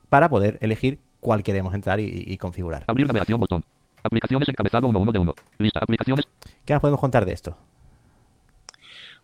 para 0.08 0.30
poder 0.30 0.56
elegir 0.62 1.00
cuál 1.20 1.42
queremos 1.42 1.74
entrar 1.74 2.00
y, 2.00 2.24
y 2.26 2.38
configurar. 2.38 2.84
Abrir 2.86 3.06
navegación 3.06 3.38
botón. 3.40 3.62
Aplicaciones 4.02 4.48
encabezado 4.48 4.86
1 4.88 4.98
1 4.98 5.12
de 5.12 5.18
1. 5.18 5.34
Lista, 5.58 5.80
aplicaciones. 5.82 6.26
¿Qué 6.64 6.72
nos 6.72 6.80
podemos 6.80 6.98
contar 6.98 7.26
de 7.26 7.32
esto? 7.34 7.58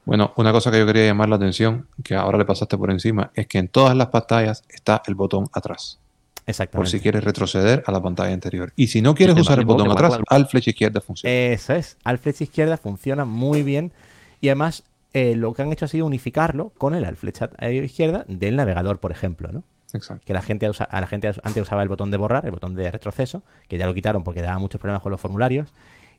Bueno, 0.05 0.33
una 0.37 0.51
cosa 0.53 0.71
que 0.71 0.79
yo 0.79 0.87
quería 0.87 1.07
llamar 1.07 1.29
la 1.29 1.37
atención, 1.37 1.87
que 2.03 2.15
ahora 2.15 2.39
le 2.39 2.45
pasaste 2.45 2.77
por 2.79 2.91
encima, 2.91 3.31
es 3.35 3.47
que 3.47 3.59
en 3.59 3.69
todas 3.69 3.97
las 3.97 4.09
pantallas 4.09 4.65
está 4.69 5.03
el 5.07 5.15
botón 5.15 5.49
atrás. 5.53 5.99
Por 6.37 6.51
Exactamente. 6.51 6.91
si 6.91 7.01
quieres 7.01 7.23
retroceder 7.23 7.85
a 7.87 7.93
la 7.93 8.03
pantalla 8.03 8.33
anterior. 8.35 8.73
Y 8.75 8.89
si 8.89 9.03
no 9.03 9.15
quieres 9.15 9.39
usar 9.39 9.59
el 9.61 9.67
botón 9.67 9.91
atrás, 9.91 10.19
al 10.27 10.47
flecha 10.47 10.71
izquierda 10.71 11.01
funciona. 11.01 11.33
Eso 11.35 11.75
es. 11.75 11.97
Al 12.03 12.19
flecha 12.19 12.43
izquierda 12.45 12.77
funciona 12.77 13.25
muy 13.25 13.63
bien 13.63 13.93
y 14.41 14.49
además 14.49 14.83
eh, 15.13 15.37
lo 15.37 15.53
que 15.55 15.63
han 15.63 15.71
hecho 15.73 15.85
ha 15.85 15.89
sido 15.89 16.07
unificarlo 16.07 16.73
con 16.79 16.95
el 16.95 17.05
al 17.05 17.17
flecha 17.17 17.51
eh, 17.61 17.75
izquierda 17.75 18.25
del 18.27 18.57
navegador, 18.57 18.99
por 18.99 19.13
ejemplo, 19.13 19.53
¿no? 19.53 19.63
Exacto. 19.93 20.25
Que 20.27 20.33
la 20.33 20.43
gente 20.43 20.69
usa- 20.69 20.85
a 20.91 21.01
la 21.01 21.07
gente 21.07 21.29
antes 21.29 21.63
usaba 21.63 21.83
el 21.85 21.89
botón 21.89 22.11
de 22.11 22.17
borrar, 22.17 22.45
el 22.47 22.53
botón 22.53 22.75
de 22.75 22.91
retroceso, 22.91 23.43
que 23.69 23.77
ya 23.79 23.87
lo 23.87 23.95
quitaron 23.95 24.25
porque 24.25 24.41
daba 24.43 24.59
muchos 24.59 24.81
problemas 24.81 25.03
con 25.03 25.13
los 25.13 25.21
formularios. 25.21 25.69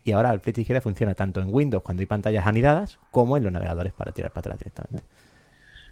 Y 0.04 0.14
ahora 0.14 0.32
el 0.32 0.40
flecha 0.40 0.62
izquierda 0.62 0.82
funciona 0.82 1.14
tanto 1.14 1.42
en 1.42 1.54
Windows 1.54 1.84
cuando 1.84 2.02
hay 2.02 2.08
pantallas 2.08 2.48
anidadas 2.48 3.00
como 3.12 3.38
en 3.38 3.44
los 3.44 3.52
navegadores 3.52 3.94
para 3.94 4.12
tirar 4.12 4.32
para 4.32 4.40
atrás 4.42 4.60
directamente. 4.60 5.04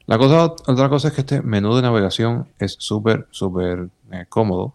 La 0.10 0.18
cosa, 0.18 0.56
otra 0.66 0.90
cosa 0.90 1.10
es 1.10 1.14
que 1.14 1.22
este 1.22 1.42
menú 1.44 1.76
de 1.76 1.84
navegación 1.84 2.48
es 2.58 2.76
súper, 2.80 3.28
súper 3.30 3.90
eh, 4.12 4.26
cómodo, 4.28 4.74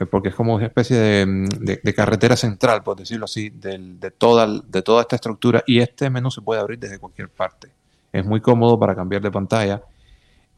eh, 0.00 0.06
porque 0.06 0.30
es 0.30 0.34
como 0.34 0.56
una 0.56 0.66
especie 0.66 0.96
de, 0.96 1.26
mm, 1.26 1.94
carretera 1.94 2.34
central, 2.34 2.82
por 2.82 2.96
decirlo 2.96 3.26
así, 3.26 3.50
de, 3.50 4.10
toda, 4.10 4.48
de 4.48 4.82
toda 4.82 5.02
esta 5.02 5.14
estructura. 5.14 5.62
Y 5.64 5.78
este 5.78 6.10
menú 6.10 6.32
se 6.32 6.42
puede 6.42 6.60
abrir 6.60 6.78
desde 6.80 6.98
cualquier 6.98 7.28
parte. 7.28 7.70
Es 8.12 8.26
muy 8.26 8.40
cómodo 8.40 8.76
para 8.80 8.96
cambiar 8.96 9.22
de 9.22 9.30
pantalla. 9.30 9.82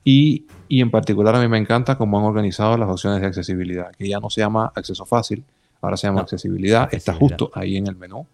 Y, 0.03 0.47
y 0.67 0.81
en 0.81 0.91
particular 0.91 1.35
a 1.35 1.41
mí 1.41 1.49
me 1.49 1.59
encanta 1.59 1.99
cómo 1.99 2.19
han 2.19 2.25
organizado 2.25 2.79
las 2.79 2.89
opciones 2.89 3.21
de 3.21 3.27
accesibilidad, 3.27 3.91
que 3.95 4.09
ya 4.09 4.19
no 4.19 4.31
se 4.31 4.41
llama 4.41 4.73
acceso 4.75 5.05
fácil, 5.05 5.45
ahora 5.81 5.97
se 5.97 6.07
llama 6.07 6.19
No, 6.19 6.23
accesibilidad, 6.23 6.83
está 6.93 7.13
accesibilidad. 7.13 7.39
justo 7.39 7.59
ahí 7.59 7.77
en 7.77 7.87
el 7.87 7.97
menú 7.97 8.27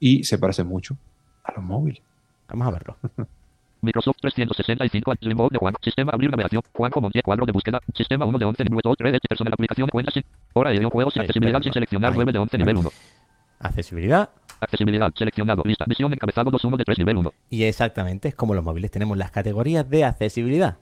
y 0.00 0.24
se 0.24 0.38
parece 0.38 0.64
mucho 0.64 0.96
a 1.44 1.52
los 1.52 1.64
móviles. 1.64 2.02
Vamos 2.48 2.68
a 2.68 2.70
verlo. 2.70 2.96
Microsoft 3.80 4.16
365 4.20 5.14
Remote 5.20 5.52
de 5.54 5.58
Juan. 5.58 5.74
Sistema 5.82 6.12
abrir 6.12 6.30
navegación. 6.30 6.62
Juan 6.72 6.90
Montiel 7.00 7.22
cuadro 7.22 7.46
de 7.46 7.52
búsqueda. 7.52 7.80
Sistema 7.94 8.24
1 8.24 8.38
de 8.38 8.44
11 8.44 8.64
nivel 8.64 8.80
2 8.82 8.96
3 8.98 9.20
personal 9.28 9.52
aplicación 9.52 9.88
cuenta 9.88 10.10
sin 10.10 10.24
hora 10.52 10.70
de 10.70 10.84
juegos 10.84 11.16
Ahí, 11.16 11.20
accesibilidad 11.20 11.62
sin 11.62 11.72
seleccionar 11.72 12.10
ahí. 12.10 12.16
9 12.16 12.32
de 12.32 12.38
11 12.38 12.58
nivel 12.58 12.76
1. 12.78 12.90
Accesibilidad. 13.60 14.30
Accesibilidad 14.60 15.12
seleccionado 15.14 15.62
lista 15.64 15.84
visión 15.86 16.12
encabezado 16.12 16.50
2 16.50 16.64
1 16.64 16.76
de 16.76 16.84
3 16.84 16.98
nivel 16.98 17.16
1. 17.18 17.32
Y 17.50 17.62
exactamente 17.64 18.28
es 18.28 18.34
como 18.34 18.54
los 18.54 18.64
móviles. 18.64 18.90
Tenemos 18.90 19.16
las 19.16 19.30
categorías 19.30 19.88
de 19.88 20.04
accesibilidad. 20.04 20.78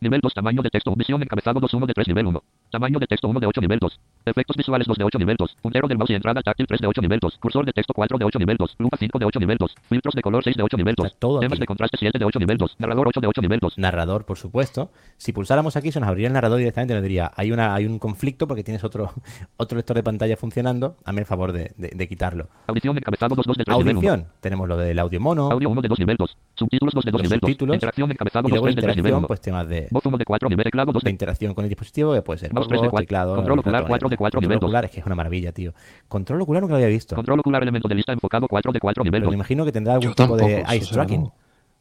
Nivel 0.00 0.20
2 0.20 0.34
tamaño 0.34 0.62
de 0.62 0.70
texto 0.70 0.94
visión 0.94 1.20
encabezado 1.22 1.58
2 1.58 1.74
1 1.74 1.86
de 1.86 1.94
3 1.94 2.08
nivel 2.08 2.26
1. 2.26 2.42
Tamaño 2.70 2.98
de 2.98 3.06
texto 3.06 3.28
1 3.28 3.40
de 3.40 3.46
8 3.46 3.60
nivel 3.60 3.78
2. 3.78 4.00
Efectos 4.26 4.56
visuales 4.56 4.86
2 4.88 4.98
de 4.98 5.04
8 5.04 5.18
nivel 5.18 5.36
2. 5.38 5.56
Puntero 5.62 5.86
del 5.88 5.98
mouse 5.98 6.10
y 6.10 6.14
entrada 6.14 6.42
táctil 6.42 6.66
3 6.66 6.80
de 6.80 6.86
8 6.88 7.00
nivel 7.00 7.20
2. 7.20 7.38
Cursor 7.38 7.64
de 7.64 7.72
texto 7.72 7.92
4 7.94 8.18
de 8.18 8.24
8 8.24 8.38
nivel 8.40 8.56
2. 8.56 8.74
Lupa 8.78 8.96
5 8.96 9.18
de 9.20 9.24
8 9.24 9.38
nivel 9.40 9.56
2. 9.56 9.74
Filtros 9.88 10.14
de 10.14 10.22
color 10.22 10.42
6 10.42 10.56
de 10.56 10.62
8 10.64 10.76
nivel 10.76 10.94
2. 10.96 11.06
Está 11.06 11.18
todo 11.18 11.40
Temas 11.40 11.52
aquí. 11.52 11.60
de 11.60 11.66
contraste 11.66 11.96
7 11.98 12.18
de 12.18 12.24
8 12.24 12.38
nivel 12.40 12.58
2. 12.58 12.76
Narrador 12.78 13.08
8 13.08 13.20
de 13.20 13.26
8 13.28 13.40
nivel 13.40 13.60
2. 13.60 13.78
Narrador, 13.78 14.24
por 14.26 14.36
supuesto. 14.36 14.90
Si 15.16 15.32
pulsáramos 15.32 15.76
aquí, 15.76 15.92
se 15.92 16.00
nos 16.00 16.08
abriría 16.08 16.26
el 16.26 16.32
narrador 16.34 16.58
directamente 16.58 16.92
y 16.92 16.96
nos 16.96 17.02
diría, 17.02 17.30
hay, 17.36 17.52
una, 17.52 17.74
hay 17.74 17.86
un 17.86 17.98
conflicto 18.00 18.48
porque 18.48 18.64
tienes 18.64 18.82
otro, 18.82 19.12
otro 19.56 19.76
lector 19.76 19.96
de 19.96 20.02
pantalla 20.02 20.36
funcionando. 20.36 20.96
Hazme 21.04 21.20
el 21.20 21.26
favor 21.26 21.52
de, 21.52 21.72
de- 21.76 21.92
de 21.94 22.08
quitarlo. 22.08 22.48
Audición 22.66 22.96
encabezado 22.98 23.36
2 23.36 23.46
2 23.46 23.56
de 23.58 23.64
3 23.64 23.78
nivel 23.78 23.96
1. 23.98 24.08
Audición. 24.10 24.28
Tenemos 24.40 24.68
lo 24.68 24.76
del 24.76 24.98
audio 24.98 25.20
mono. 25.20 25.50
Audio 25.52 25.70
1 25.70 25.82
de 25.82 25.88
2 25.88 25.98
nivel 26.00 26.16
2. 26.16 26.36
Subtítulos 26.56 26.94
2 26.94 27.04
de 27.04 27.10
2 27.12 27.20
Los 27.20 27.22
nivel 27.30 27.40
2. 27.40 27.48
subtítulos. 27.48 27.74
Interacción 27.76 28.10
encabezado 28.10 28.48
Y 28.48 28.50
2 28.50 28.56
luego 28.56 28.64
3 28.66 28.74
de 28.76 28.82
3 28.82 28.96
nivel 28.96 28.98
interacción, 29.10 29.18
1. 29.20 29.26
pues 29.28 29.40
temas 29.40 29.68
de, 29.68 29.88
Voz 29.92 30.04
1 30.04 30.18
de 30.18 30.24
4 30.24 30.48
nivel 30.48 30.64
teclado 30.64 30.92
2 30.92 31.02
de 31.02 31.06
de 31.06 31.10
interacción 31.12 31.54
con 31.54 31.64
el 31.64 31.68
dispositivo, 31.68 32.12
que 32.12 32.22
puede 32.22 32.38
ser 32.40 32.52
Mouse 32.56 32.66
voz, 32.66 32.68
3 32.68 32.82
de 32.82 32.88
4, 32.90 33.04
teclado, 33.04 33.36
control 33.36 33.58
ocular 33.60 33.80
ratón, 33.82 33.88
4 33.90 34.08
de 34.08 34.16
4 34.16 34.36
control 34.38 34.42
nivel 34.48 34.58
2. 34.60 34.68
ocular, 34.68 34.84
es 34.84 34.90
que 34.90 35.00
es 35.00 35.06
una 35.06 35.14
maravilla, 35.14 35.52
tío. 35.52 35.72
Control 36.08 36.40
ocular 36.42 36.62
nunca 36.62 36.72
lo 36.72 36.76
había 36.76 36.88
visto. 36.88 37.14
Control 37.16 37.40
ocular 37.40 37.62
elemento 37.62 37.88
de 37.88 37.94
lista 37.94 38.12
enfocado 38.12 38.48
4 38.48 38.72
de 38.72 38.80
4 38.80 39.04
nivel 39.04 39.20
Pero 39.20 39.24
2. 39.26 39.30
me 39.30 39.36
imagino 39.36 39.64
que 39.64 39.72
tendrá 39.72 39.94
algún 39.94 40.08
Yo 40.10 40.14
tipo 40.14 40.36
de 40.36 40.42
tampoco, 40.56 40.72
eye 40.72 40.80
será 40.80 40.92
tracking. 40.92 41.20
nuevo. 41.20 41.34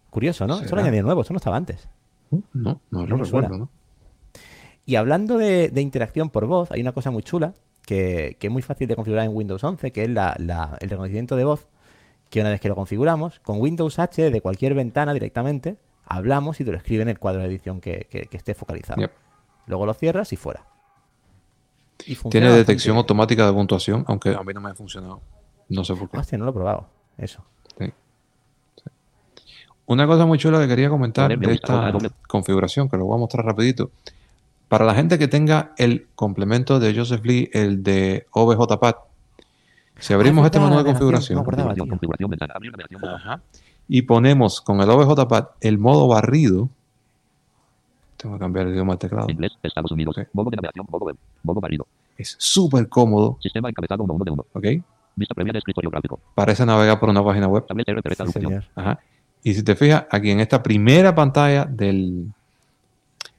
Curioso, 0.09 0.47
¿no? 0.47 0.59
Eso 0.61 0.75
lo 0.75 0.81
añadido 0.81 1.03
nuevo, 1.03 1.21
eso 1.21 1.33
no 1.33 1.37
estaba 1.37 1.57
antes. 1.57 1.89
Uh, 2.31 2.39
No, 2.53 2.81
no 2.91 3.05
No 3.05 3.17
lo 3.17 3.23
recuerdo. 3.23 3.57
¿no? 3.57 3.69
Y 4.85 4.95
hablando 4.95 5.37
de, 5.37 5.69
de 5.69 5.81
interacción 5.81 6.29
por 6.29 6.45
voz, 6.45 6.71
hay 6.71 6.81
una 6.81 6.91
cosa 6.91 7.11
muy 7.11 7.23
chula 7.23 7.53
que, 7.85 8.37
que 8.39 8.47
es 8.47 8.53
muy 8.53 8.61
fácil 8.61 8.87
de 8.87 8.95
configurar 8.95 9.25
en 9.25 9.35
Windows 9.35 9.63
11, 9.63 9.91
que 9.91 10.03
es 10.03 10.09
la- 10.09 10.35
la- 10.39 10.77
el 10.79 10.89
reconocimiento 10.89 11.35
de 11.35 11.43
voz, 11.43 11.67
que 12.29 12.41
una 12.41 12.49
vez 12.49 12.59
que 12.61 12.69
lo 12.69 12.75
configuramos, 12.75 13.39
con 13.39 13.59
Windows 13.59 13.99
H 13.99 14.29
de 14.31 14.41
cualquier 14.41 14.73
ventana 14.73 15.13
directamente, 15.13 15.77
hablamos 16.05 16.59
y 16.61 16.65
te 16.65 16.71
lo 16.71 16.77
escribe 16.77 17.03
en 17.03 17.09
el 17.09 17.19
cuadro 17.19 17.41
de 17.41 17.47
edición 17.47 17.81
que, 17.81 18.07
que- 18.09 18.27
que 18.27 18.37
esté 18.37 18.53
focalizado. 18.53 19.01
Yep. 19.01 19.11
Luego 19.67 19.85
lo 19.85 19.93
cierras 19.93 20.31
y 20.33 20.35
fuera. 20.35 20.65
Y 22.05 22.15
Tiene 22.29 22.51
detección 22.51 22.97
automática 22.97 23.45
de 23.45 23.53
puntuación, 23.53 24.03
aunque 24.07 24.29
a 24.35 24.43
mí 24.43 24.53
no 24.53 24.61
me 24.61 24.69
ha 24.69 24.75
funcionado. 24.75 25.21
No 25.69 25.83
sé 25.83 25.95
por 25.95 26.09
qué. 26.09 26.17
Hostia, 26.17 26.37
no 26.37 26.45
lo 26.45 26.51
he 26.51 26.53
probado. 26.53 26.87
Eso. 27.17 27.43
Sí. 27.79 27.85
Sí. 28.75 28.89
Una 29.87 30.05
cosa 30.05 30.25
muy 30.25 30.37
chula 30.37 30.59
que 30.59 30.67
quería 30.67 30.89
comentar 30.89 31.29
de 31.29 31.35
gusta, 31.37 31.89
esta 31.89 32.09
configuración, 32.27 32.89
que 32.89 32.97
lo 32.97 33.05
voy 33.05 33.15
a 33.15 33.19
mostrar 33.19 33.45
rapidito. 33.45 33.91
Para 34.67 34.85
la 34.85 34.93
gente 34.93 35.17
que 35.17 35.27
tenga 35.27 35.73
el 35.77 36.07
complemento 36.15 36.79
de 36.79 36.95
Joseph 36.95 37.23
Lee, 37.23 37.49
el 37.53 37.81
de 37.83 38.27
OBJPAD, 38.31 38.95
si 39.99 40.13
abrimos 40.13 40.43
Ah, 40.43 40.47
este 40.47 40.59
verdad, 40.59 40.69
menú 40.71 40.83
de 40.83 40.89
configuración. 40.91 41.43
Ajá. 43.03 43.41
y 43.87 44.01
ponemos 44.01 44.61
con 44.61 44.81
el 44.81 44.89
OBJPAD 44.89 45.45
el 45.61 45.77
modo 45.77 46.07
barrido, 46.07 46.69
tengo 48.25 48.37
que 48.37 48.39
cambiar 48.43 48.65
el 48.67 48.73
idioma 48.73 48.93
del 48.93 48.99
teclado, 48.99 49.29
Inglés, 49.29 49.51
Estados 49.61 49.91
Unidos. 49.91 50.17
Ok. 50.17 50.27
Modo 50.33 50.49
de 50.49 50.55
navegación, 50.57 50.85
modo 50.89 51.05
web. 51.05 51.15
Modo 51.43 51.61
barrido. 51.61 51.87
es 52.17 52.35
súper 52.39 52.89
cómodo, 52.89 53.37
Sistema 53.41 53.69
encabezado 53.69 54.03
1 54.03 54.13
1 54.13 54.25
de 54.25 54.31
1. 54.31 54.45
¿ok? 54.53 54.65
Vista 55.15 55.33
previa 55.35 55.53
de 55.53 55.59
escritorio 55.59 55.89
gráfico. 55.89 56.19
Parece 56.33 56.65
navegar 56.65 56.99
por 56.99 57.09
una 57.09 57.23
página 57.23 57.47
web. 57.47 57.65
Sí. 57.67 58.41
Ajá. 58.75 58.99
Y 59.43 59.53
si 59.53 59.63
te 59.63 59.75
fijas, 59.75 60.05
aquí 60.09 60.31
en 60.31 60.39
esta 60.39 60.61
primera 60.63 61.13
pantalla 61.13 61.65
del. 61.65 62.31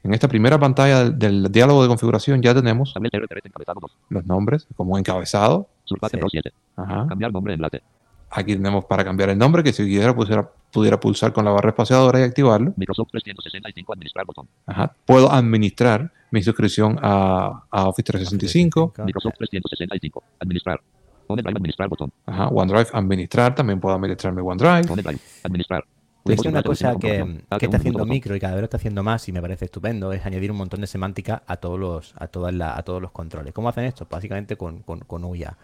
En 0.04 0.14
esta 0.14 0.28
primera 0.28 0.56
pantalla 0.58 1.10
del, 1.10 1.18
del 1.18 1.52
diálogo 1.52 1.82
de 1.82 1.88
configuración 1.88 2.40
ya 2.40 2.54
tenemos 2.54 2.94
Tableta 2.94 3.18
RP 3.18 3.44
encabezado 3.46 3.80
2. 3.80 3.96
los 4.10 4.26
nombres 4.26 4.68
como 4.76 4.96
encabezado. 4.96 5.66
Surfate 5.84 6.16
Sí. 6.16 6.20
Pro 6.20 6.28
7. 6.30 6.52
Ajá. 6.76 7.06
Cambiar 7.08 7.32
nombre 7.32 7.54
enlace. 7.54 7.82
Aquí 8.30 8.54
tenemos 8.56 8.84
para 8.84 9.04
cambiar 9.04 9.30
el 9.30 9.38
nombre, 9.38 9.62
que 9.62 9.72
si 9.72 9.84
quisiera 9.84 10.14
pusiera- 10.14 10.50
pudiera 10.72 10.98
pulsar 11.00 11.32
con 11.32 11.44
la 11.44 11.52
barra 11.52 11.70
espaciadora 11.70 12.20
y 12.20 12.22
activarlo. 12.24 12.74
Microsoft 12.76 13.08
365 13.12 13.92
administrar 13.92 14.26
botón. 14.26 14.48
Ajá. 14.66 14.92
Puedo 15.06 15.30
administrar 15.32 16.12
mi 16.30 16.42
suscripción 16.42 16.98
a, 17.00 17.62
a 17.70 17.84
Office 17.88 18.02
365. 18.02 18.94
Microsoft 19.04 19.34
365. 19.38 20.22
Administrar. 20.40 20.80
OneDrive 21.28 21.56
administrar 21.56 21.88
botón. 21.88 22.12
Ajá. 22.26 22.48
OneDrive 22.48 22.88
administrar. 22.92 23.54
También 23.54 23.80
puedo 23.80 23.94
administrar 23.94 24.32
mi 24.34 24.42
OneDrive. 24.42 24.90
OneDrive. 24.92 25.20
Administrar. 25.44 25.84
Es 26.24 26.40
una 26.40 26.60
cosa 26.64 26.92
que, 26.98 27.08
que 27.08 27.20
Ataque, 27.46 27.64
está 27.66 27.76
haciendo 27.76 28.04
micro 28.04 28.34
y 28.34 28.40
cada 28.40 28.54
vez 28.54 28.60
lo 28.62 28.64
está 28.64 28.78
haciendo 28.78 29.04
más 29.04 29.28
y 29.28 29.32
me 29.32 29.40
parece 29.40 29.66
estupendo 29.66 30.12
es 30.12 30.26
añadir 30.26 30.50
un 30.50 30.56
montón 30.56 30.80
de 30.80 30.88
semántica 30.88 31.44
a 31.46 31.56
todos 31.58 31.78
los 31.78 32.14
a 32.18 32.26
todas 32.26 32.52
la- 32.52 32.76
a 32.76 32.82
todos 32.82 33.00
los 33.00 33.12
controles. 33.12 33.54
¿Cómo 33.54 33.68
hacen 33.68 33.84
esto? 33.84 34.08
Básicamente 34.10 34.56
con, 34.56 34.80
con, 34.80 34.98
con 35.00 35.22
UIA. 35.24 35.56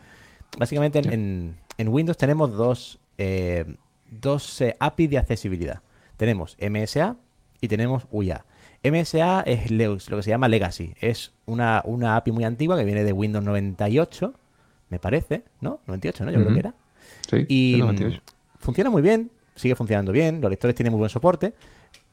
Básicamente 0.59 0.99
en, 0.99 1.13
en- 1.13 1.57
en 1.79 1.89
Windows 1.89 2.17
tenemos 2.19 2.53
dos, 2.53 2.99
eh, 3.19 3.65
dos 4.11 4.61
eh, 4.61 4.77
API 4.79 5.07
de 5.07 5.19
accesibilidad. 5.19 5.81
Tenemos 6.17 6.57
MSA 6.61 7.17
y 7.61 7.69
tenemos 7.69 8.07
UIA. 8.11 8.45
MSA 8.85 9.41
es 9.47 9.71
lo 9.71 9.97
que 10.17 10.23
se 10.23 10.31
llama 10.31 10.49
Legacy. 10.49 10.95
Es 11.01 11.33
una, 11.47 11.83
una 11.85 12.17
API 12.17 12.33
muy 12.33 12.45
antigua 12.45 12.77
que 12.77 12.85
viene 12.85 13.05
de 13.05 13.13
Windows 13.13 13.45
98, 13.45 14.35
me 14.91 14.99
parece, 14.99 15.45
¿no? 15.61 15.81
98, 15.87 16.25
¿no? 16.27 16.31
Yo 16.31 16.41
creo 16.41 16.53
que 16.53 16.59
era. 16.61 16.75
Sí, 17.29 17.47
Y 17.49 17.77
mm, 17.77 17.81
98. 17.81 18.21
funciona 18.59 18.91
muy 18.91 19.03
bien, 19.03 19.31
sigue 19.55 19.75
funcionando 19.75 20.13
bien, 20.13 20.41
los 20.41 20.51
lectores 20.51 20.75
tienen 20.77 20.93
muy 20.93 20.99
buen 20.99 21.11
soporte, 21.11 21.55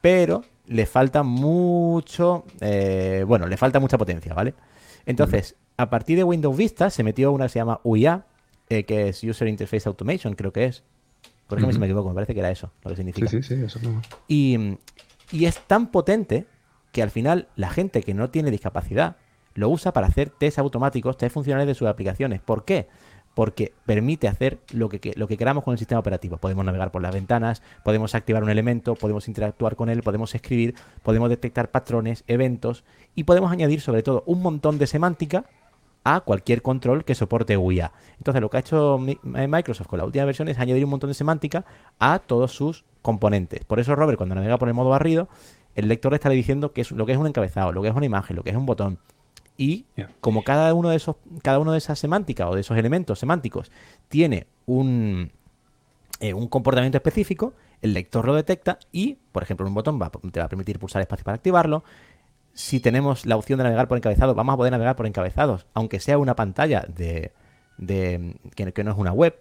pero 0.01 0.43
le 0.67 0.85
falta 0.85 1.23
mucho, 1.23 2.45
eh, 2.61 3.23
bueno, 3.27 3.47
le 3.47 3.57
falta 3.57 3.79
mucha 3.79 3.97
potencia, 3.97 4.33
¿vale? 4.33 4.53
Entonces, 5.05 5.55
a 5.77 5.89
partir 5.89 6.17
de 6.17 6.23
Windows 6.23 6.55
Vista 6.55 6.89
se 6.89 7.03
metió 7.03 7.31
una 7.31 7.45
que 7.45 7.49
se 7.49 7.59
llama 7.59 7.79
UIA, 7.83 8.25
eh, 8.69 8.83
que 8.85 9.09
es 9.09 9.23
User 9.23 9.47
Interface 9.47 9.87
Automation, 9.89 10.35
creo 10.35 10.53
que 10.53 10.65
es. 10.65 10.83
Por 11.47 11.57
ejemplo, 11.57 11.73
si 11.73 11.79
me 11.79 11.87
equivoco, 11.87 12.09
me 12.09 12.15
parece 12.15 12.33
que 12.33 12.39
era 12.41 12.51
eso 12.51 12.71
lo 12.83 12.89
que 12.91 12.95
Sí, 12.95 12.99
significa. 12.99 13.27
sí, 13.29 13.41
sí, 13.41 13.53
eso 13.55 13.79
no. 13.81 14.01
Y, 14.27 14.77
y 15.31 15.45
es 15.45 15.59
tan 15.61 15.87
potente 15.87 16.45
que 16.91 17.01
al 17.01 17.09
final 17.11 17.47
la 17.55 17.69
gente 17.69 18.03
que 18.03 18.13
no 18.13 18.29
tiene 18.29 18.51
discapacidad 18.51 19.17
lo 19.55 19.69
usa 19.69 19.91
para 19.91 20.07
hacer 20.07 20.29
test 20.29 20.59
automáticos, 20.59 21.17
test 21.17 21.33
funcionales 21.33 21.67
de 21.67 21.73
sus 21.75 21.87
aplicaciones. 21.87 22.39
¿Por 22.39 22.65
qué? 22.65 22.87
Porque 23.33 23.73
permite 23.85 24.27
hacer 24.27 24.59
lo 24.73 24.89
que- 24.89 25.13
lo 25.15 25.27
que 25.27 25.37
queramos 25.37 25.63
con 25.63 25.71
el 25.73 25.77
sistema 25.79 25.99
operativo. 25.99 26.37
Podemos 26.37 26.65
navegar 26.65 26.91
por 26.91 27.01
las 27.01 27.13
ventanas, 27.13 27.61
podemos 27.83 28.13
activar 28.15 28.43
un 28.43 28.49
elemento, 28.49 28.95
podemos 28.95 29.27
interactuar 29.27 29.75
con 29.75 29.89
él, 29.89 30.01
podemos 30.03 30.33
escribir, 30.35 30.75
podemos 31.03 31.29
detectar 31.29 31.71
patrones, 31.71 32.23
eventos 32.27 32.83
y 33.15 33.23
podemos 33.23 33.51
añadir 33.51 33.81
sobre 33.81 34.03
todo 34.03 34.23
un 34.27 34.41
montón 34.41 34.77
de 34.77 34.87
semántica 34.87 35.45
a 36.15 36.21
cualquier 36.21 36.61
control 36.61 37.05
que 37.05 37.13
soporte 37.13 37.57
UIA. 37.57 37.91
Entonces, 38.17 38.41
lo 38.41 38.49
que 38.49 38.57
ha 38.57 38.59
hecho 38.61 38.99
eh, 39.07 39.47
Microsoft 39.47 39.87
con 39.87 39.99
la 39.99 40.05
última 40.05 40.25
versión 40.25 40.47
es 40.47 40.57
añadir 40.57 40.83
un 40.83 40.89
montón 40.89 41.09
de 41.09 41.13
semántica 41.13 41.65
a 41.99 42.19
todos 42.19 42.51
sus 42.51 42.83
componentes. 43.01 43.63
Por 43.65 43.79
eso, 43.79 43.95
Robert, 43.95 44.17
cuando 44.17 44.35
navega 44.35 44.57
por 44.57 44.67
el 44.67 44.73
modo 44.73 44.89
barrido, 44.89 45.29
el 45.75 45.87
lector 45.87 46.11
le 46.11 46.15
estará 46.15 46.33
diciendo 46.33 46.73
que 46.73 46.81
es 46.81 46.91
lo 46.91 47.05
que 47.05 47.11
es 47.11 47.17
un 47.17 47.27
encabezado, 47.27 47.71
lo 47.71 47.81
que 47.81 47.89
es 47.89 47.95
una 47.95 48.05
imagen, 48.05 48.35
lo 48.35 48.43
que 48.43 48.49
es 48.49 48.55
un 48.55 48.65
botón. 48.65 48.99
Y 49.55 49.85
como 50.21 50.43
cada 50.43 50.73
uno 50.73 50.89
de 50.89 50.95
esos, 50.95 51.17
cada 51.43 51.59
uno 51.59 51.73
de 51.73 51.77
esas 51.77 51.99
semánticas 51.99 52.47
o 52.47 52.55
de 52.55 52.61
esos 52.61 52.77
elementos 52.77 53.19
semánticos 53.19 53.71
tiene 54.07 54.47
un, 54.65 55.31
eh, 56.21 56.33
un 56.33 56.47
comportamiento 56.47 56.97
específico, 56.97 57.53
el 57.81 57.93
lector 57.93 58.25
lo 58.25 58.33
detecta 58.33 58.79
y, 58.91 59.17
por 59.31 59.43
ejemplo, 59.43 59.67
un 59.67 59.73
botón 59.73 60.01
va, 60.01 60.09
te 60.09 60.39
va 60.39 60.45
a 60.45 60.49
permitir 60.49 60.79
pulsar 60.79 61.01
espacio 61.01 61.25
para 61.25 61.35
activarlo. 61.35 61.83
Si 62.53 62.79
tenemos 62.79 63.25
la 63.25 63.37
opción 63.37 63.57
de 63.57 63.63
navegar 63.63 63.87
por 63.87 63.97
encabezado, 63.97 64.35
vamos 64.35 64.53
a 64.53 64.57
poder 64.57 64.71
navegar 64.71 64.95
por 64.95 65.07
encabezados, 65.07 65.65
aunque 65.73 65.99
sea 65.99 66.17
una 66.17 66.35
pantalla 66.35 66.85
de, 66.87 67.31
de 67.77 68.35
que, 68.55 68.71
que 68.73 68.83
no 68.83 68.91
es 68.91 68.97
una 68.97 69.13
web. 69.13 69.39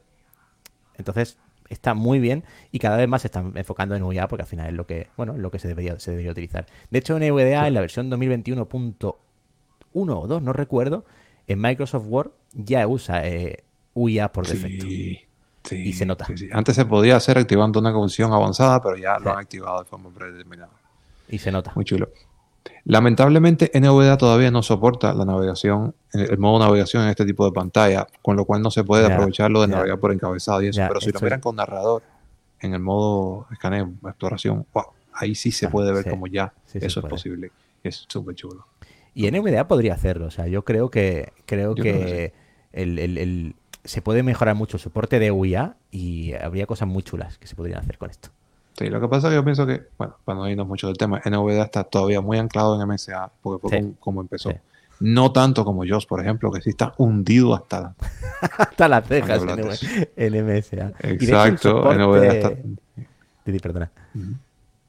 Entonces 0.96 1.38
está 1.68 1.94
muy 1.94 2.18
bien 2.18 2.44
y 2.72 2.78
cada 2.78 2.96
vez 2.96 3.08
más 3.08 3.22
se 3.22 3.28
están 3.28 3.52
enfocando 3.56 3.94
en 3.94 4.02
UIA 4.02 4.28
porque 4.28 4.42
al 4.42 4.48
final 4.48 4.68
es 4.68 4.72
lo 4.72 4.86
que 4.86 5.08
bueno 5.16 5.36
lo 5.36 5.50
que 5.50 5.58
se 5.58 5.68
debería 5.68 5.98
se 5.98 6.12
debería 6.12 6.32
utilizar. 6.32 6.66
De 6.90 6.98
hecho, 6.98 7.16
en 7.16 7.22
EUDA 7.24 7.68
en 7.68 7.74
la 7.74 7.80
versión 7.80 8.10
2021.1 8.10 9.14
o 9.92 10.26
2, 10.26 10.42
no 10.42 10.52
recuerdo, 10.52 11.04
en 11.46 11.60
Microsoft 11.60 12.06
Word 12.06 12.30
ya 12.52 12.86
usa 12.86 13.26
eh, 13.26 13.64
UIA 13.94 14.32
por 14.32 14.46
defecto. 14.46 14.86
Sí, 14.86 15.20
sí, 15.64 15.76
Y 15.76 15.92
se 15.92 16.06
nota. 16.06 16.26
Antes 16.52 16.76
se 16.76 16.84
podía 16.84 17.16
hacer 17.16 17.38
activando 17.38 17.80
una 17.80 17.92
conversión 17.92 18.32
avanzada, 18.32 18.80
pero 18.80 18.96
ya 18.96 19.18
lo 19.18 19.32
han 19.32 19.38
activado 19.38 19.80
de 19.80 19.84
forma 19.86 20.10
predeterminada. 20.10 20.72
Y 21.28 21.38
se 21.38 21.50
nota. 21.52 21.72
Muy 21.74 21.84
chulo. 21.84 22.10
Lamentablemente, 22.84 23.70
NVDA 23.74 24.16
todavía 24.16 24.50
no 24.50 24.62
soporta 24.62 25.12
la 25.14 25.24
navegación, 25.24 25.94
el 26.12 26.38
modo 26.38 26.58
navegación 26.64 27.04
en 27.04 27.10
este 27.10 27.24
tipo 27.24 27.44
de 27.44 27.52
pantalla, 27.52 28.06
con 28.22 28.36
lo 28.36 28.44
cual 28.44 28.62
no 28.62 28.70
se 28.70 28.82
puede 28.84 29.06
Ya, 29.08 29.14
aprovecharlo 29.14 29.60
de 29.60 29.68
navegar 29.68 29.98
por 30.00 30.12
encabezado 30.12 30.62
y 30.62 30.68
eso. 30.68 30.80
Pero 30.88 31.00
si 31.00 31.12
lo 31.12 31.20
miran 31.20 31.40
con 31.40 31.56
narrador 31.56 32.02
en 32.60 32.74
el 32.74 32.80
modo 32.80 33.46
escaneo, 33.52 33.92
exploración, 34.04 34.66
wow, 34.72 34.84
ahí 35.12 35.34
sí 35.34 35.52
se 35.52 35.66
Ah, 35.66 35.70
puede 35.70 35.92
ver 35.92 36.04
sí. 36.04 36.10
como 36.10 36.26
ya 36.26 36.52
Sí 36.66 36.78
eso 36.78 36.86
es 36.86 36.94
puede. 37.02 37.10
posible. 37.10 37.52
Es 37.84 38.04
súper 38.08 38.34
chulo. 38.34 38.66
Y 39.14 39.30
NVDA 39.30 39.68
podría 39.68 39.94
hacerlo. 39.94 40.26
O 40.26 40.30
sea, 40.30 40.46
yo 40.46 40.64
creo 40.64 40.90
que 40.90 41.32
creo 41.46 41.74
Yo 41.74 41.82
que, 41.82 41.92
creo 41.92 42.06
que 42.06 42.32
el, 42.72 42.98
el- 42.98 43.18
el- 43.18 43.56
se 43.84 44.02
puede 44.02 44.22
mejorar 44.22 44.54
mucho 44.54 44.76
el 44.76 44.82
soporte 44.82 45.18
de 45.18 45.30
UIA 45.30 45.76
y 45.90 46.34
habría 46.34 46.66
cosas 46.66 46.88
muy 46.88 47.02
chulas 47.02 47.38
que 47.38 47.46
se 47.46 47.54
podrían 47.54 47.80
hacer 47.80 47.96
con 47.98 48.10
esto. 48.10 48.30
Sí, 48.78 48.86
lo 48.88 49.00
que 49.00 49.08
pasa 49.08 49.26
es 49.26 49.32
que 49.32 49.34
yo 49.36 49.44
pienso 49.44 49.66
que, 49.66 49.82
bueno, 49.98 50.16
para 50.24 50.38
no 50.38 50.48
irnos 50.48 50.66
mucho 50.68 50.86
del 50.86 50.96
tema, 50.96 51.20
NVDA 51.24 51.64
está 51.64 51.82
todavía 51.84 52.20
muy 52.20 52.38
anclado 52.38 52.80
en 52.80 52.88
MSA, 52.88 53.30
porque 53.42 53.60
fue 53.68 53.70
Sí. 53.70 53.76
como, 53.84 53.94
como 53.98 54.20
empezó. 54.20 54.50
Sí. 54.50 54.56
No 55.00 55.32
tanto 55.32 55.64
como 55.64 55.84
JOS, 55.84 56.06
por 56.06 56.20
ejemplo, 56.20 56.50
que 56.52 56.60
sí 56.60 56.70
está 56.70 56.94
hundido 56.98 57.54
hasta 57.54 57.80
la... 57.80 57.94
Hasta 58.58 58.88
las 58.88 59.06
cejas 59.06 59.42
en, 60.16 60.46
MSA. 60.46 60.92
Exacto, 61.00 61.70
soporte- 61.82 61.96
NVDA 61.98 62.32
está... 62.34 62.52
Didi, 63.44 63.58
perdona. 63.60 63.90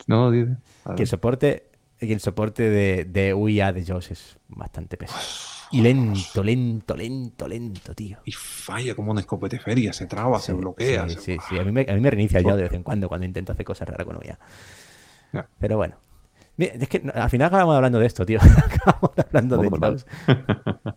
No, 0.07 0.31
dice. 0.31 0.55
Que 0.95 1.03
el 1.03 1.07
soporte, 1.07 1.63
el 1.99 2.19
soporte 2.19 2.63
de, 2.69 3.05
de 3.05 3.33
UIA 3.33 3.71
de 3.71 3.85
JOS 3.85 4.11
es 4.11 4.37
bastante 4.49 4.97
pesado. 4.97 5.19
Y 5.71 5.81
lento, 5.81 6.43
lento, 6.43 6.95
lento, 6.95 7.47
lento, 7.47 7.93
tío. 7.93 8.17
Y 8.25 8.31
falla 8.31 8.95
como 8.95 9.11
una 9.11 9.21
escopete 9.21 9.59
feria, 9.59 9.93
se 9.93 10.07
traba, 10.07 10.39
se 10.39 10.53
bloquea. 10.53 11.07
Sí, 11.09 11.15
se- 11.15 11.21
sí, 11.21 11.37
sí. 11.47 11.59
A 11.59 11.63
mí 11.63 11.71
me, 11.71 11.85
a 11.87 11.93
mí 11.93 11.99
me 11.99 12.09
reinicia 12.09 12.41
yo 12.41 12.55
de 12.55 12.63
vez 12.63 12.73
en 12.73 12.83
cuando 12.83 13.07
cuando 13.07 13.25
intento 13.25 13.51
hacer 13.51 13.65
cosas 13.65 13.87
raras 13.87 14.05
con. 14.07 14.19
Ya. 14.23 15.47
Pero 15.59 15.77
bueno. 15.77 15.95
Es 16.57 16.89
que 16.89 17.01
al 17.13 17.29
final 17.29 17.47
acabamos 17.47 17.75
hablando 17.75 17.99
de 17.99 18.07
esto, 18.07 18.25
tío. 18.25 18.39
acabamos 18.57 19.11
hablando 19.17 19.57
de. 19.57 19.69
JOS. 19.69 20.05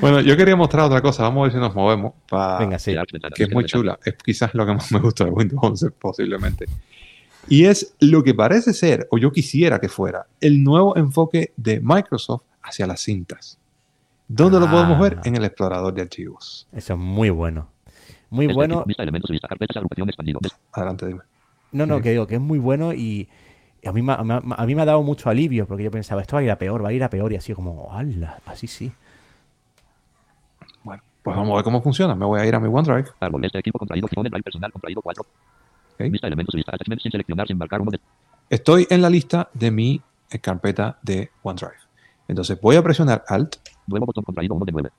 Bueno, 0.00 0.20
yo 0.20 0.36
quería 0.36 0.56
mostrar 0.56 0.84
otra 0.86 1.00
cosa, 1.00 1.22
vamos 1.22 1.40
a 1.40 1.42
ver 1.44 1.52
si 1.52 1.58
nos 1.58 1.74
movemos. 1.74 2.14
para 2.28 2.58
Venga, 2.58 2.78
sí. 2.78 2.96
Que 3.34 3.44
es 3.44 3.52
muy 3.52 3.64
chula. 3.64 3.98
Es 4.04 4.14
quizás 4.16 4.52
lo 4.54 4.66
que 4.66 4.72
más 4.74 4.90
me 4.90 4.98
gusta 4.98 5.24
de 5.24 5.30
Windows 5.30 5.60
11, 5.62 5.90
posiblemente. 5.92 6.66
Y 7.48 7.64
es 7.64 7.94
lo 8.00 8.22
que 8.24 8.34
parece 8.34 8.72
ser, 8.74 9.06
o 9.10 9.18
yo 9.18 9.30
quisiera 9.30 9.78
que 9.78 9.88
fuera, 9.88 10.26
el 10.40 10.62
nuevo 10.64 10.96
enfoque 10.96 11.52
de 11.56 11.80
Microsoft 11.80 12.42
hacia 12.62 12.86
las 12.86 13.00
cintas. 13.00 13.58
¿Dónde 14.26 14.60
lo 14.60 14.68
podemos 14.70 15.00
ver? 15.00 15.16
Ah. 15.18 15.22
En 15.24 15.36
el 15.36 15.44
explorador 15.44 15.94
de 15.94 16.02
archivos. 16.02 16.66
Eso 16.72 16.92
es 16.94 16.98
muy 16.98 17.30
bueno. 17.30 17.68
Muy 18.30 18.44
Este 18.46 18.54
bueno. 18.54 18.84
Vista 18.84 19.02
elementos, 19.02 19.30
vista 19.30 19.48
carpetas, 19.48 19.76
agrupación 19.78 20.08
expandido. 20.08 20.38
Adelante, 20.72 21.06
dime. 21.06 21.20
No, 21.72 21.86
no, 21.86 21.96
Sí. 21.96 22.02
que 22.02 22.10
digo 22.10 22.26
que 22.26 22.34
es 22.34 22.40
muy 22.40 22.58
bueno 22.58 22.92
y 22.92 23.28
a 23.86 23.92
mí, 23.92 24.02
me 24.02 24.12
ha- 24.12 24.22
me 24.22 24.34
ha- 24.34 24.42
a 24.56 24.66
mí 24.66 24.74
me 24.74 24.82
ha 24.82 24.84
dado 24.84 25.02
mucho 25.02 25.30
alivio 25.30 25.66
porque 25.66 25.84
yo 25.84 25.90
pensaba, 25.90 26.20
esto 26.20 26.36
va 26.36 26.40
a 26.40 26.42
ir 26.42 26.50
a 26.50 26.58
peor, 26.58 26.84
va 26.84 26.88
a 26.90 26.92
ir 26.92 27.02
a 27.04 27.08
peor 27.10 27.32
y 27.32 27.36
así 27.36 27.54
como, 27.54 27.90
¡hala! 27.92 28.38
Así 28.44 28.66
sí. 28.66 28.92
Bueno, 30.82 31.02
pues 31.22 31.36
vamos 31.36 31.52
a 31.52 31.56
ver 31.56 31.64
cómo 31.64 31.82
funciona. 31.82 32.14
Me 32.14 32.24
voy 32.26 32.40
a 32.40 32.46
ir 32.46 32.54
a 32.54 32.60
mi 32.60 32.68
OneDrive. 32.68 33.08
Árbol, 33.20 33.44
este 33.44 33.58
equipo 33.58 33.78
contraído, 33.78 34.08
Phone 34.08 34.28
Drive 34.28 34.42
personal 34.42 34.72
contraído 34.72 35.00
4. 35.02 35.22
Ok. 35.22 36.00
Vista 36.10 36.26
elementos, 36.26 36.54
vista 36.54 36.72
sin 37.00 37.10
seleccionar, 37.12 37.46
sin 37.46 37.58
marcar 37.58 37.80
uno 37.80 37.90
de 37.90 38.00
Estoy 38.50 38.86
en 38.90 39.02
la 39.02 39.10
lista 39.10 39.48
de 39.52 39.70
mi 39.70 40.02
carpeta 40.40 40.98
de 41.02 41.30
OneDrive. 41.42 41.87
Entonces 42.28 42.60
voy 42.60 42.76
a 42.76 42.82
presionar 42.82 43.24
Alt 43.26 43.56
nuevo 43.86 44.06
botón 44.06 44.22
contraído 44.22 44.54
1 44.54 44.64
de 44.66 44.72
9. 44.72 44.90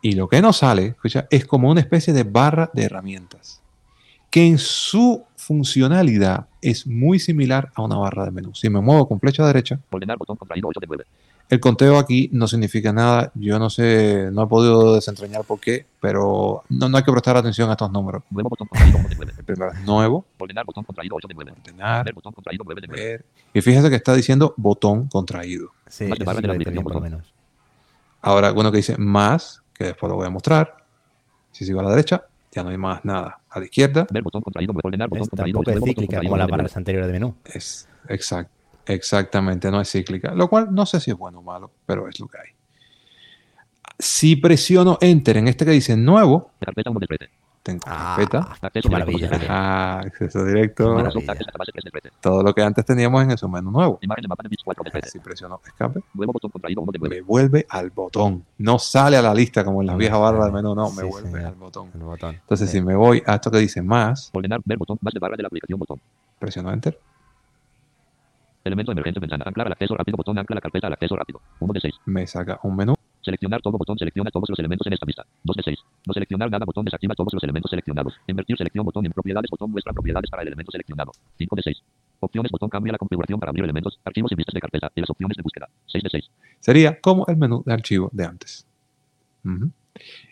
y 0.00 0.12
lo 0.12 0.28
que 0.28 0.40
nos 0.40 0.58
sale, 0.58 0.86
escucha, 0.86 1.26
es 1.28 1.44
como 1.44 1.68
una 1.70 1.80
especie 1.80 2.12
de 2.14 2.22
barra 2.22 2.70
de 2.72 2.84
herramientas, 2.84 3.60
que 4.30 4.46
en 4.46 4.58
su 4.58 5.24
funcionalidad 5.36 6.46
es 6.62 6.86
muy 6.86 7.18
similar 7.18 7.72
a 7.74 7.82
una 7.82 7.96
barra 7.96 8.26
de 8.26 8.30
menú. 8.30 8.54
Si 8.54 8.70
me 8.70 8.80
muevo 8.80 9.08
con 9.08 9.18
flecha 9.18 9.44
derecha, 9.44 9.80
Ordenar 9.90 10.16
botón 10.16 10.36
contraído 10.36 10.68
8 10.68 10.80
de 10.80 10.86
9. 10.86 11.04
El 11.50 11.60
conteo 11.60 11.98
aquí 11.98 12.28
no 12.32 12.46
significa 12.46 12.92
nada. 12.92 13.32
Yo 13.34 13.58
no 13.58 13.70
sé, 13.70 14.28
no 14.32 14.42
he 14.42 14.46
podido 14.46 14.94
desentrañar 14.94 15.44
por 15.44 15.58
qué, 15.60 15.86
pero 16.00 16.62
no, 16.68 16.88
no 16.88 16.96
hay 16.98 17.02
que 17.02 17.10
prestar 17.12 17.36
atención 17.36 17.68
a 17.70 17.72
estos 17.72 17.90
números. 17.90 18.22
Nuevo 18.30 18.50
botón 18.50 18.66
contraído 18.68 18.98
1 18.98 19.08
de 19.08 19.14
9. 19.16 19.32
El 19.38 19.44
primero 19.44 19.72
es 19.72 19.80
nuevo, 19.84 20.24
Ordenar 20.38 20.64
botón 20.66 20.84
contraído 20.84 21.16
8 21.16 21.28
de 21.28 21.34
9. 21.34 21.52
ordenar, 21.58 22.04
Ver 22.04 22.14
botón 22.14 22.32
contraído 22.32 22.64
9 22.66 22.80
de 22.82 22.86
9. 22.88 23.02
ver. 23.02 23.24
Y 23.54 23.60
fíjese 23.62 23.88
que 23.88 23.96
está 23.96 24.14
diciendo 24.14 24.52
botón 24.56 25.08
contraído. 25.08 25.70
Sí, 25.86 26.04
Más 26.06 26.18
de 26.18 26.24
la 26.46 26.52
aplicación, 26.52 26.84
por 26.84 26.94
lo 26.94 27.00
menos. 27.00 27.32
Ahora, 28.20 28.50
bueno, 28.50 28.70
que 28.70 28.78
dice 28.78 28.96
más, 28.98 29.62
que 29.72 29.84
después 29.84 30.10
lo 30.10 30.16
voy 30.16 30.26
a 30.26 30.30
mostrar. 30.30 30.84
Si 31.52 31.64
sigo 31.64 31.80
a 31.80 31.82
la 31.82 31.90
derecha, 31.90 32.24
ya 32.52 32.62
no 32.62 32.68
hay 32.70 32.76
más 32.76 33.04
nada. 33.04 33.40
A 33.48 33.58
la 33.58 33.64
izquierda, 33.64 34.06
Ver 34.10 34.22
botón 34.22 34.42
contraído 34.42 34.72
9. 34.74 34.82
Ordenar 34.84 35.08
botón 35.08 35.22
Es 35.22 35.28
contraído 35.30 35.58
tampoco 35.60 35.70
8. 35.78 35.78
es 35.78 35.88
cíclica 35.90 36.16
como 36.22 36.36
las 36.36 36.46
9 36.46 36.46
de 36.46 36.50
9. 36.50 36.56
barras 36.58 36.76
anteriores 36.76 37.06
de 37.06 37.12
menú. 37.14 37.34
Es 37.44 37.88
exact, 38.08 38.50
exactamente, 38.88 39.70
no 39.70 39.80
es 39.80 39.90
cíclica, 39.90 40.32
lo 40.34 40.48
cual 40.48 40.68
no 40.74 40.86
sé 40.86 41.00
si 41.00 41.10
es 41.10 41.16
bueno 41.16 41.38
o 41.40 41.42
malo, 41.42 41.70
pero 41.86 42.08
es 42.08 42.18
lo 42.20 42.26
que 42.28 42.38
hay. 42.38 42.48
Si 43.98 44.36
presiono 44.36 44.98
Enter 45.00 45.36
en 45.38 45.48
este 45.48 45.64
que 45.64 45.72
dice 45.72 45.96
nuevo, 45.96 46.52
Carpeta 46.60 46.90
1 46.90 47.00
de 47.00 47.06
13. 47.06 47.30
tengo 47.64 47.80
Ah, 47.86 48.14
carpeta. 48.16 48.70
Qué 48.80 48.88
maravilla. 48.88 49.30
Ah, 49.48 50.00
acceso 50.06 50.44
directo. 50.44 50.84
maravilla. 50.94 51.04
Microsoft 51.08 51.28
Access 51.30 51.46
database 51.46 51.72
3 51.72 51.84
de 51.84 51.90
13. 51.90 52.10
Todo 52.20 52.42
lo 52.44 52.54
que 52.54 52.62
antes 52.62 52.84
teníamos 52.84 53.22
en 53.24 53.32
el 53.32 53.38
submenú 53.38 53.70
nuevo. 53.72 53.98
Imagen 54.00 54.22
de 54.22 54.28
mapa 54.28 54.44
de 54.44 54.50
bits 54.50 54.62
4 54.64 54.84
de 54.84 54.90
13. 54.92 55.10
Si 55.10 55.18
presiono 55.18 55.60
escape, 55.66 56.00
Nuevo 56.14 56.32
botón 56.32 56.50
contraído 56.52 56.80
1 56.82 56.92
de 56.92 56.98
9. 57.00 57.16
me 57.16 57.20
vuelve 57.22 57.66
al 57.68 57.90
botón. 57.90 58.44
No 58.58 58.78
sale 58.78 59.16
a 59.16 59.22
la 59.22 59.34
lista 59.34 59.64
como 59.64 59.80
en 59.80 59.88
las 59.88 59.96
viejas 59.96 60.18
barras 60.20 60.44
de 60.44 60.50
sale. 60.50 60.62
menú, 60.62 60.74
no, 60.76 60.90
me 60.92 61.02
Sí, 61.02 61.08
vuelve 61.08 61.30
señor. 61.30 61.46
al 61.46 61.54
botón. 61.56 61.90
El 61.92 62.00
botón. 62.02 62.34
Entonces, 62.36 62.70
Sí. 62.70 62.78
si 62.78 62.84
me 62.84 62.94
voy 62.94 63.22
a 63.26 63.34
esto 63.34 63.50
que 63.50 63.58
dice 63.58 63.82
más, 63.82 64.30
Ordenar, 64.32 64.60
ver 64.64 64.78
botón, 64.78 64.96
más 65.00 65.12
de 65.12 65.18
barra 65.18 65.36
de 65.36 65.42
la 65.42 65.48
aplicación, 65.48 65.78
botón. 65.80 66.00
presiono 66.38 66.72
Enter. 66.72 66.98
Elemento 68.64 68.92
emergente, 68.92 69.20
ventana. 69.20 69.44
Anclar 69.46 69.66
al 69.66 69.72
acceso 69.72 69.94
rápido, 69.94 70.16
botón. 70.16 70.38
Ancla 70.38 70.54
la 70.54 70.60
carpeta 70.60 70.86
al 70.86 70.92
acceso 70.92 71.16
rápido. 71.16 71.40
1 71.60 71.72
de 71.72 71.80
6. 71.80 71.94
Me 72.06 72.26
saca 72.26 72.58
un 72.62 72.76
menú. 72.76 72.94
Seleccionar 73.22 73.60
todo 73.60 73.78
botón. 73.78 73.98
Selecciona 73.98 74.30
todos 74.30 74.48
los 74.48 74.58
elementos 74.58 74.86
en 74.86 74.92
esta 74.92 75.06
vista. 75.06 75.24
2 75.44 75.56
de 75.56 75.62
6. 75.62 75.78
No 76.06 76.12
seleccionar 76.14 76.50
nada 76.50 76.64
botón. 76.64 76.84
Desactiva 76.84 77.14
todos 77.14 77.32
los 77.32 77.42
elementos 77.42 77.70
seleccionados. 77.70 78.14
Invertir 78.26 78.56
selección 78.56 78.84
botón 78.84 79.06
en 79.06 79.12
propiedades 79.12 79.50
botón. 79.50 79.70
Muestra 79.70 79.92
propiedades 79.92 80.30
para 80.30 80.42
el 80.42 80.48
elemento 80.48 80.72
seleccionado. 80.72 81.12
5 81.36 81.56
de 81.56 81.62
6. 81.62 81.82
Opciones 82.20 82.50
botón. 82.50 82.68
Cambia 82.68 82.92
la 82.92 82.98
configuración 82.98 83.38
para 83.38 83.50
abrir 83.50 83.64
elementos, 83.64 83.98
archivos 84.04 84.32
y 84.32 84.34
vistas 84.34 84.54
de 84.54 84.60
carpeta. 84.60 84.90
Y 84.94 85.00
las 85.00 85.10
opciones 85.10 85.36
de 85.36 85.42
búsqueda. 85.42 85.68
6 85.86 86.04
de 86.04 86.10
6. 86.10 86.30
Sería 86.60 87.00
como 87.00 87.26
el 87.26 87.36
menú 87.36 87.62
de 87.64 87.72
archivo 87.72 88.10
de 88.12 88.24
antes. 88.24 88.66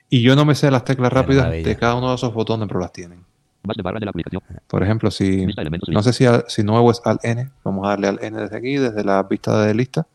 Y 0.09 0.23
yo 0.23 0.37
no 0.37 0.45
me 0.45 0.55
sé 0.55 0.71
las 0.71 0.85
teclas 0.85 1.13
rápidas 1.13 1.51
de 1.51 1.77
cada 1.77 1.97
uno 1.97 2.11
de 2.11 2.15
esos 2.15 2.33
botones, 2.33 2.69
pero 2.69 2.81
las 2.81 2.93
tienen. 2.93 3.26
Más 3.67 3.77
de 3.77 3.83
barra 3.83 3.99
de 3.99 4.07
la 4.07 4.11
aplicación. 4.11 4.43
Por 4.67 4.83
ejemplo, 4.83 5.11
si 5.11 5.47
no 5.89 6.03
sé 6.03 6.13
si, 6.13 6.25
al- 6.27 6.45
si 6.49 6.63
nuevo 6.63 6.91
es 6.91 7.01
al 7.05 7.19
N, 7.23 7.51
vamos 7.65 7.87
a 7.87 7.91
darle 7.91 8.09
al 8.09 8.19
N 8.23 8.41
desde 8.41 8.57
aquí, 8.57 8.77
desde 8.77 9.05
la 9.05 9.23
vista 9.25 9.61
de 9.65 9.75
lista. 9.75 10.07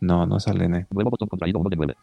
No, 0.00 0.26
no 0.26 0.36
es 0.36 0.46
al 0.48 0.60
N. 0.60 0.86
Nuevo 0.90 1.10
botón 1.10 1.28
contraído 1.28 1.58
1 1.58 1.70
de 1.70 1.76
9. 1.76 1.96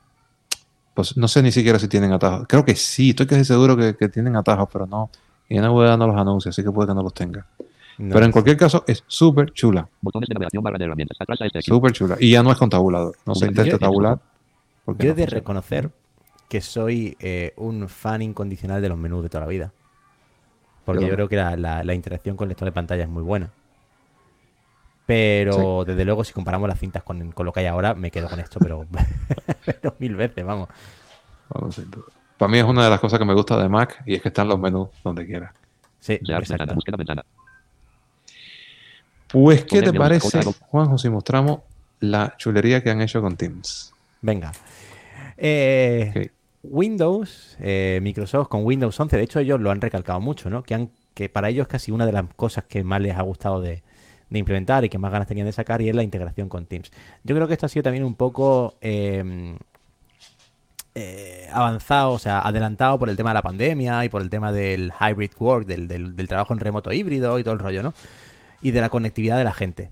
Pues 0.93 1.18
no 1.18 1.28
sé 1.28 1.41
ni 1.43 1.51
siquiera 1.51 1.78
si 1.80 1.88
tienen 1.88 2.11
atajos. 2.13 2.45
Creo 2.47 2.63
que 2.66 2.76
sí, 2.76 3.09
estoy 3.11 3.28
casi 3.28 3.43
seguro 3.45 3.76
que, 3.76 3.95
que 3.95 4.07
tienen 4.09 4.36
atajos, 4.36 4.70
pero 4.72 4.86
no. 4.86 5.09
Y 5.49 5.59
NVDA 5.59 5.97
no 5.97 6.07
los 6.07 6.16
anuncia, 6.16 6.49
así 6.49 6.63
que 6.63 6.72
puede 6.72 6.88
que 6.89 6.95
no 6.95 7.03
los 7.03 7.13
tenga. 7.13 7.45
No 7.97 8.13
pero 8.13 8.26
en 8.26 8.32
cualquier 8.32 8.57
caso, 8.57 8.84
es 8.88 9.03
súper 9.07 9.51
chula. 9.53 9.88
Botones 10.01 10.28
de 10.28 10.34
navegación 10.34 10.63
barra 10.63 10.78
de 10.78 10.86
herramientas. 10.86 11.18
Atrás 11.20 11.39
a 11.41 11.45
este. 11.45 11.61
Súper 11.61 11.91
chula. 11.93 12.18
Y 12.20 12.32
ya 12.32 12.43
no 12.43 12.51
es 12.51 12.57
con 12.57 12.70
tabulador. 12.70 13.16
No 13.26 13.36
se 13.36 13.45
intenta 13.47 13.78
tabular. 13.78 14.20
Yo 14.88 14.93
he 14.93 14.93
no 14.93 14.95
de 14.95 15.07
funciona. 15.13 15.26
reconocer 15.32 15.89
que 16.49 16.61
soy 16.61 17.16
eh, 17.20 17.53
un 17.57 17.88
fan 17.89 18.22
incondicional 18.22 18.82
de 18.82 18.89
los 18.89 18.97
menús 18.97 19.24
de 19.24 19.30
toda 19.30 19.41
la 19.45 19.49
vida. 19.49 19.72
Porque 20.86 21.02
Yo 21.04 21.10
yo 21.10 21.16
creo 21.16 21.28
que 21.30 21.36
la, 21.36 21.56
la- 21.58 21.84
la 21.84 21.94
interacción 21.94 22.38
con 22.38 22.46
el 22.46 22.50
lector 22.50 22.68
de 22.68 22.72
pantalla 22.72 23.04
es 23.04 23.10
muy 23.10 23.24
buena. 23.24 23.50
Pero 25.06 25.86
desde 25.86 26.04
luego, 26.04 26.24
si 26.24 26.34
comparamos 26.34 26.68
las 26.68 26.80
cintas 26.80 27.04
con, 27.04 27.32
con 27.32 27.46
lo 27.46 27.54
que 27.54 27.60
hay 27.60 27.66
ahora, 27.68 27.94
me 27.94 28.10
quedo 28.10 28.28
con 28.28 28.40
esto, 28.40 28.60
pero, 28.60 28.86
pero 29.66 29.96
mil 30.00 30.16
veces, 30.16 30.44
vamos. 30.44 30.68
Vamos, 31.50 31.76
sin 31.76 31.90
duda. 31.92 32.06
Para 32.38 32.52
mí 32.52 32.58
es 32.58 32.64
una 32.66 32.84
de 32.84 32.90
las 32.90 33.00
cosas 33.00 33.20
que 33.20 33.26
me 33.26 33.34
gusta 33.34 33.62
de 33.62 33.70
Mac 33.70 34.02
y 34.06 34.16
es 34.16 34.22
que 34.22 34.30
están 34.30 34.48
los 34.48 34.60
menús 34.60 34.90
donde 35.04 35.26
quiera. 35.26 35.54
Sí, 36.00 36.18
De 36.22 36.34
Arch, 36.34 36.50
ventana. 36.50 36.76
ventana. 36.98 37.24
Pues, 39.32 39.64
¿qué 39.66 39.82
te 39.82 39.94
Ponerle 39.94 40.00
parece. 40.00 40.44
Juanjo, 40.60 40.98
si 40.98 41.10
mostramos 41.10 41.60
la 42.00 42.36
chulería 42.38 42.84
que 42.84 42.90
han 42.90 43.02
hecho 43.02 43.22
con 43.22 43.36
Teams? 43.38 43.94
Venga. 44.22 44.52
Eh, 45.38 46.12
Ok. 46.16 46.32
Windows, 46.70 47.57
eh, 47.59 47.99
Microsoft 48.01 48.47
con 48.47 48.66
Windows 48.66 48.99
11, 48.99 49.18
de 49.18 49.24
hecho 49.24 49.39
ellos 49.39 49.59
lo 49.59 49.72
han 49.72 49.82
recalcado 49.82 50.20
mucho, 50.20 50.49
¿no? 50.49 50.63
Que, 50.63 50.76
han, 50.76 50.89
que 51.13 51.30
para 51.30 51.49
ellos 51.49 51.68
casi 51.68 51.91
una 51.91 52.05
de 52.05 52.11
las 52.11 52.26
cosas 52.36 52.66
que 52.66 52.84
más 52.84 53.01
les 53.01 53.16
ha 53.16 53.22
gustado 53.22 53.61
de, 53.61 53.84
implementar 54.32 54.84
y 54.84 54.89
que 54.89 54.97
más 54.97 55.13
ganas 55.13 55.30
tenían 55.30 55.45
de 55.45 55.53
sacar 55.53 55.82
y 55.82 55.88
es 55.88 55.95
la 55.95 56.03
integración 56.03 56.49
con 56.49 56.66
Teams. 56.66 56.91
Yo 57.24 57.36
creo 57.36 57.47
que 57.47 57.53
esto 57.53 57.68
ha 57.68 57.70
sido 57.70 57.84
también 57.84 58.03
un 58.03 58.16
poco 58.16 58.76
eh, 58.82 59.55
eh, 60.97 61.49
avanzado, 61.51 62.13
o 62.13 62.20
sea, 62.20 62.39
adelantado 62.39 62.97
por 62.97 63.09
el 63.09 63.18
tema 63.18 63.32
de 63.32 63.34
la 63.34 63.41
pandemia 63.41 64.05
y 64.05 64.09
por 64.09 64.22
el 64.22 64.30
tema 64.30 64.53
del 64.53 64.93
hybrid 64.97 65.32
work, 65.38 65.66
del, 65.66 66.28
trabajo 66.30 66.53
en 66.53 66.59
remoto 66.61 66.93
híbrido 66.93 67.38
y 67.38 67.43
todo 67.43 67.53
el 67.53 67.59
rollo, 67.59 67.84
¿no? 67.84 67.93
Y 68.61 68.72
de 68.72 68.80
la 68.80 68.88
conectividad 68.88 69.38
de 69.38 69.43
la 69.43 69.51
gente. 69.51 69.91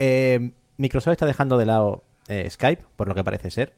Eh, 0.00 0.50
Microsoft 0.78 1.12
está 1.12 1.26
dejando 1.26 1.58
de 1.58 1.66
lado 1.66 2.02
eh, 2.26 2.50
Skype, 2.50 2.82
por 2.96 3.06
lo 3.06 3.14
que 3.14 3.22
parece 3.22 3.52
ser, 3.52 3.72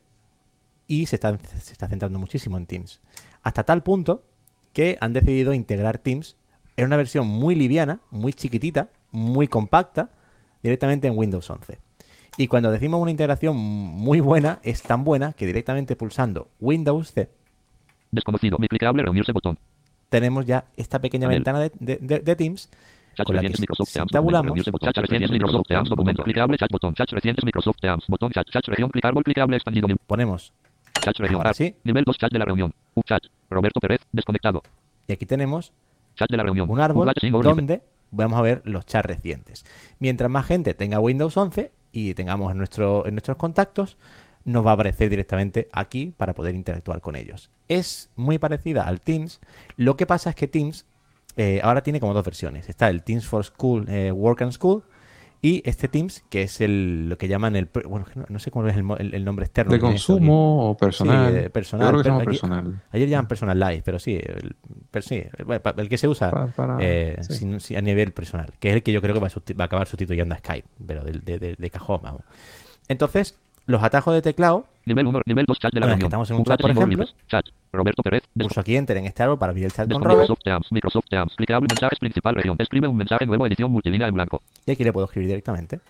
y 0.86 1.06
se 1.06 1.16
está, 1.16 1.38
se 1.38 1.72
está 1.72 1.88
centrando 1.88 2.18
muchísimo 2.18 2.56
en 2.56 2.66
Teams. 2.66 3.00
Hasta 3.42 3.64
tal 3.64 3.82
punto 3.82 4.24
que 4.72 4.98
han 5.00 5.12
decidido 5.12 5.52
integrar 5.54 5.98
Teams 5.98 6.36
en 6.76 6.86
una 6.86 6.96
versión 6.96 7.26
muy 7.26 7.54
liviana, 7.54 8.00
muy 8.10 8.32
chiquitita, 8.32 8.88
muy 9.12 9.46
compacta, 9.48 10.10
directamente 10.62 11.06
en 11.08 11.16
Windows 11.16 11.48
11. 11.48 11.78
Y 12.36 12.48
cuando 12.48 12.70
decimos 12.72 13.00
una 13.00 13.10
integración 13.12 13.56
muy 13.56 14.18
buena, 14.20 14.58
es 14.64 14.82
tan 14.82 15.04
buena 15.04 15.32
que 15.34 15.46
directamente 15.46 15.94
pulsando 15.94 16.48
Windows 16.60 17.12
C 17.12 17.30
Desconocido. 18.10 18.58
Mi 18.58 18.66
clicable 18.68 19.02
reunirse 19.02 19.32
botón. 19.32 19.58
tenemos 20.08 20.44
ya 20.46 20.64
esta 20.76 21.00
pequeña 21.00 21.28
ventana 21.28 21.60
de, 21.60 21.72
de- 21.78 21.98
de- 22.00 22.20
de 22.20 22.36
Teams 22.36 22.68
Chat 23.16 23.26
con 23.26 23.36
la 23.36 23.42
que 23.42 23.48
recientes 23.48 23.60
Microsoft 23.60 23.88
si 23.88 23.94
Teams. 23.94 24.10
tabulamos, 24.10 24.50
botón. 24.72 24.90
Chat 24.92 24.96
recientes 25.02 25.30
Microsoft 25.30 25.66
Teams. 25.68 25.88
Documento. 25.88 26.22
Clicable. 26.24 26.58
Chat 26.58 26.70
botón. 26.72 26.94
Chat 26.94 27.10
recientes 27.10 27.44
Microsoft 27.44 27.76
Teams. 27.80 28.04
Botón. 28.08 28.32
Chat. 28.32 28.48
Chat 28.50 28.64
región. 28.66 28.90
Clicable. 28.90 29.22
Clicable. 29.22 29.56
Expandido. 29.56 29.86
ponemos 30.08 30.52
Chat 31.04 31.18
región. 31.18 31.40
Ahora 31.40 31.52
sí. 31.52 31.76
Nivel 31.84 32.04
2. 32.04 32.18
Chat 32.18 32.32
de 32.32 32.38
la 32.38 32.44
reunión. 32.46 32.74
Un 32.94 33.02
chat. 33.02 33.22
Roberto 33.50 33.80
Pérez. 33.80 34.00
Desconectado. 34.12 34.62
y 35.06 35.12
aquí 35.12 35.26
tenemos 35.26 35.72
Chat 36.16 36.30
de 36.30 36.36
la 36.36 36.44
reunión. 36.44 36.70
un 36.70 36.80
árbol 36.80 37.12
donde 37.42 37.82
vamos 38.10 38.38
a 38.38 38.42
ver 38.42 38.62
los 38.64 38.86
chats 38.86 39.04
recientes. 39.04 39.64
Mientras 39.98 40.30
más 40.30 40.46
gente 40.46 40.74
tenga 40.74 41.00
Windows 41.00 41.36
11 41.36 41.72
y 41.92 42.14
tengamos 42.14 42.52
en, 42.52 42.58
nuestro, 42.58 43.06
en 43.06 43.14
nuestros 43.14 43.36
contactos, 43.36 43.96
nos 44.44 44.64
va 44.64 44.70
a 44.70 44.74
aparecer 44.74 45.10
directamente 45.10 45.68
aquí 45.72 46.14
para 46.16 46.34
poder 46.34 46.54
interactuar 46.54 47.00
con 47.00 47.16
ellos. 47.16 47.50
Es 47.68 48.10
muy 48.14 48.38
parecida 48.38 48.86
al 48.86 49.00
Teams. 49.00 49.40
Lo 49.76 49.96
que 49.96 50.06
pasa 50.06 50.30
es 50.30 50.36
que 50.36 50.48
Teams 50.48 50.86
eh, 51.36 51.60
ahora 51.62 51.82
tiene 51.82 52.00
como 52.00 52.14
dos 52.14 52.24
versiones. 52.24 52.68
Está 52.68 52.88
el 52.88 53.02
Teams 53.02 53.26
for 53.26 53.44
School, 53.44 53.86
eh, 53.88 54.12
Work 54.12 54.42
and 54.42 54.52
School, 54.52 54.84
y 55.46 55.62
este 55.66 55.88
Teams, 55.88 56.24
que 56.30 56.42
es 56.42 56.60
el, 56.62 57.08
lo 57.10 57.18
que 57.18 57.28
llaman 57.28 57.54
el... 57.54 57.68
Bueno, 57.86 58.06
no, 58.14 58.24
no 58.30 58.38
sé 58.38 58.50
cómo 58.50 58.66
es 58.66 58.76
el, 58.76 58.84
el- 58.98 59.14
el 59.14 59.24
nombre 59.26 59.44
externo. 59.44 59.72
De 59.72 59.78
consumo 59.78 60.70
o 60.70 60.76
personal. 60.76 61.42
Sí, 61.44 61.48
personal, 61.50 61.88
creo 61.90 62.02
que 62.02 62.10
aquí- 62.10 62.24
personal. 62.24 62.82
Ayer 62.92 63.08
llaman 63.10 63.28
personal 63.28 63.60
live, 63.60 63.82
pero 63.84 63.98
sí, 63.98 64.14
el, 64.14 64.56
pero 64.90 65.02
sí, 65.02 65.22
el, 65.76 65.88
que 65.90 65.98
se 65.98 66.08
usa 66.08 66.30
Pa- 66.30 66.46
para- 66.46 66.78
eh, 66.80 67.18
sí. 67.20 67.34
sin- 67.34 67.60
sin- 67.60 67.76
a 67.76 67.82
nivel 67.82 68.12
personal, 68.12 68.54
que 68.58 68.70
es 68.70 68.74
el 68.76 68.82
que 68.82 68.92
yo 68.92 69.02
creo 69.02 69.12
que 69.14 69.20
va 69.20 69.26
a, 69.28 69.30
va 69.58 69.64
a 69.64 69.66
acabar 69.66 69.86
sustituyendo 69.86 70.34
a 70.34 70.38
Skype, 70.38 70.66
pero 70.86 71.04
de, 71.04 71.12
de- 71.12 71.38
de- 71.38 71.56
de 71.58 71.70
cajón, 71.70 72.00
vamos. 72.02 72.22
Entonces, 72.88 73.38
los 73.66 73.82
atajos 73.82 74.14
de 74.14 74.22
teclado, 74.22 74.66
Nivel 74.86 75.06
1. 75.06 75.20
Nivel 75.24 75.46
2. 75.46 75.58
Chat 75.58 75.72
de 75.72 75.80
la 75.80 75.86
Bueno, 75.86 75.94
es 75.94 75.98
que 75.98 76.02
reunión. 76.02 76.06
estamos 76.08 76.30
en 76.30 76.36
un 76.36 76.44
chat, 76.44 76.60
por 76.60 76.70
ejemplo. 76.70 77.04
Chat. 77.28 77.46
Roberto 77.72 78.02
Pérez. 78.02 78.22
pulso 78.38 78.60
aquí 78.60 78.76
enter 78.76 78.96
en 78.98 79.06
este 79.06 79.22
árbol 79.22 79.38
para 79.38 79.50
abrir 79.50 79.64
el 79.64 79.72
chat 79.72 79.90
con. 79.90 80.02
Robert, 80.02 80.20
Microsoft 80.20 80.42
Teams. 80.44 80.72
Microsoft 80.72 81.04
Teams. 81.08 81.34
Clicable. 81.36 81.66
Mensajes 81.70 81.98
principal 81.98 82.34
región. 82.34 82.56
Escribe 82.58 82.86
un 82.88 82.96
mensaje 82.96 83.24
nuevo. 83.26 83.46
Edición 83.46 83.70
multilínea 83.72 84.06
en 84.08 84.14
blanco. 84.14 84.42
y 84.66 84.70
aquí 84.72 84.84
le 84.84 84.92
puedo 84.92 85.06
escribir 85.06 85.28
directamente. 85.28 85.80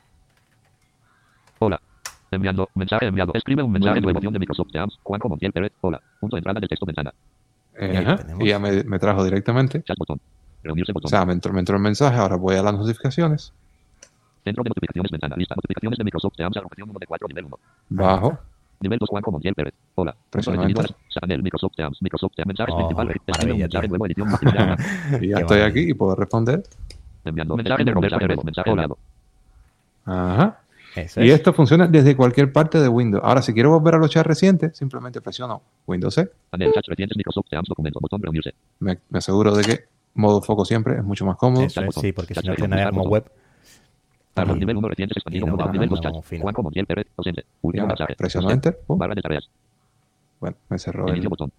Hola. 1.59 1.81
Enviando. 2.31 2.69
Mensaje 2.75 3.07
enviado. 3.07 3.33
Escribe 3.35 3.63
un 3.63 3.73
mensaje 3.73 4.01
nuevo. 4.01 4.19
Edición 4.19 4.33
de 4.33 4.39
Microsoft 4.39 4.71
Teams. 4.73 4.99
Juanjo 5.03 5.29
Montiel 5.29 5.53
Pérez. 5.53 5.73
Hola. 5.81 6.01
Punto 6.21 6.37
de 6.37 6.39
entrada 6.39 6.61
del 6.61 6.69
texto 6.69 6.87
ventana. 6.87 7.13
Eh, 7.77 7.97
ajá, 8.07 8.25
y 8.39 8.49
ya 8.49 8.59
me, 8.61 8.85
me 8.85 8.99
trajo 9.01 9.25
directamente. 9.25 9.83
Chat 9.83 9.99
botón. 9.99 10.21
Reunirse 10.63 10.93
O 10.93 10.95
botón. 10.95 11.11
sea, 11.11 11.25
me 11.27 11.33
entró, 11.33 11.53
me 11.53 11.59
entró 11.59 11.77
el 11.77 11.83
mensaje, 11.83 12.17
ahora 12.17 12.37
voy 12.37 12.55
a 12.55 12.63
las 12.63 12.75
notificaciones. 12.75 13.53
Centro 14.45 14.63
de 14.63 14.69
notificaciones 14.69 15.11
ventana. 15.11 15.37
Lista. 15.37 15.55
Notificaciones 15.57 15.99
de 15.99 16.05
Microsoft 16.05 16.35
Teams. 16.37 16.57
Agrupación 16.57 16.91
1 16.91 16.99
de 16.99 17.07
4. 17.07 17.29
Nivel 17.29 17.45
1. 17.47 17.59
Bajo. 17.89 18.39
Nivel 18.81 18.99
2. 18.99 19.09
Juanjo 19.09 19.31
Montiel 19.33 19.55
Pérez. 19.55 19.75
Hola. 19.95 20.15
Enter. 20.35 20.87
Panel. 21.21 21.43
Microsoft 21.43 21.73
Teams. 21.77 22.03
Microsoft 22.03 22.33
Teams. 22.37 22.47
Mensajes 22.49 22.75
Oh, 22.75 22.79
principal. 22.79 23.11
Escribe 23.11 23.53
un 23.53 23.59
maravilla, 23.59 23.65
mensaje 23.65 23.89
nuevo. 23.89 24.07
Edición. 24.07 24.29
Y 25.23 25.29
ya 25.29 25.39
estoy 25.39 25.59
maravilla. 25.59 25.67
aquí 25.67 25.91
y 25.91 25.95
puedo 25.95 26.15
responder. 26.15 26.63
Enviando. 27.25 27.57
Mensaje 27.57 27.85
de 27.85 27.91
Roberto 27.93 28.19
Pérez. 28.19 28.45
Mensaje 28.45 28.71
enviado. 28.71 28.99
Ajá. 30.05 30.61
Eso 30.97 31.23
Y 31.23 31.31
es. 31.31 31.37
esto 31.37 31.53
funciona 31.53 31.89
desde 31.89 32.15
cualquier 32.15 32.53
parte 32.53 32.79
de 32.79 32.89
Windows. 32.89 33.23
Ahora, 33.25 33.43
si 33.43 33.53
quiero 33.53 33.71
volver 33.71 33.95
a 33.95 33.99
los 33.99 34.11
chats 34.11 34.27
recientes, 34.27 34.77
simplemente 34.77 35.21
presiono 35.21 35.61
Windows 35.87 36.15
C. 36.15 36.31
Panel. 36.51 36.73
Chat 36.73 36.85
recientes 36.87 37.17
Microsoft 37.17 37.47
Teams. 37.51 37.69
Documento. 37.69 37.99
Botón. 38.01 38.23
Reunirse. 38.23 38.55
Me, 38.81 38.99
me 39.09 39.19
aseguro 39.19 39.55
de 39.57 39.65
que 39.65 39.85
modo 40.15 40.41
foco 40.43 40.65
siempre 40.65 40.97
es 40.99 41.03
mucho 41.05 41.25
más 41.25 41.37
cómodo. 41.37 41.65
Eso 41.65 41.81
es, 41.83 41.95
sí, 41.97 42.13
porque 42.13 42.35
si 42.35 42.47
no 42.47 42.55
navega 42.55 42.85
chat 42.85 42.91
como 42.95 43.09
web. 43.09 43.25
Y- 44.57 44.59
nivel 44.61 44.77
1 44.77 44.89
recientes 44.89 45.17
expandido 45.17 45.47
y 45.47 45.49
no 45.49 45.55
uno, 45.55 45.65
va- 45.65 45.73
nivel 45.73 45.89
no 45.89 45.95
2 45.97 46.01
chat. 46.01 46.11
vamos 46.13 46.27
fino. 46.27 46.43
Juanjo 46.43 46.63
Montiel 46.63 46.87
Pérez, 46.87 47.07
ausente. 47.17 47.43
Y 47.43 47.45
Último 47.63 47.83
ahora 47.85 47.93
mensaje. 47.95 48.15
presiono 48.17 48.47
Ausente. 48.49 48.69
Enter. 48.71 48.85
pum. 48.87 48.99
Barra 48.99 49.15
de 49.15 49.23
tareas. 49.23 49.49
Bueno, 50.41 50.57
me 50.69 50.79
cerró 50.79 51.07
el, 51.09 51.29
botón. 51.29 51.53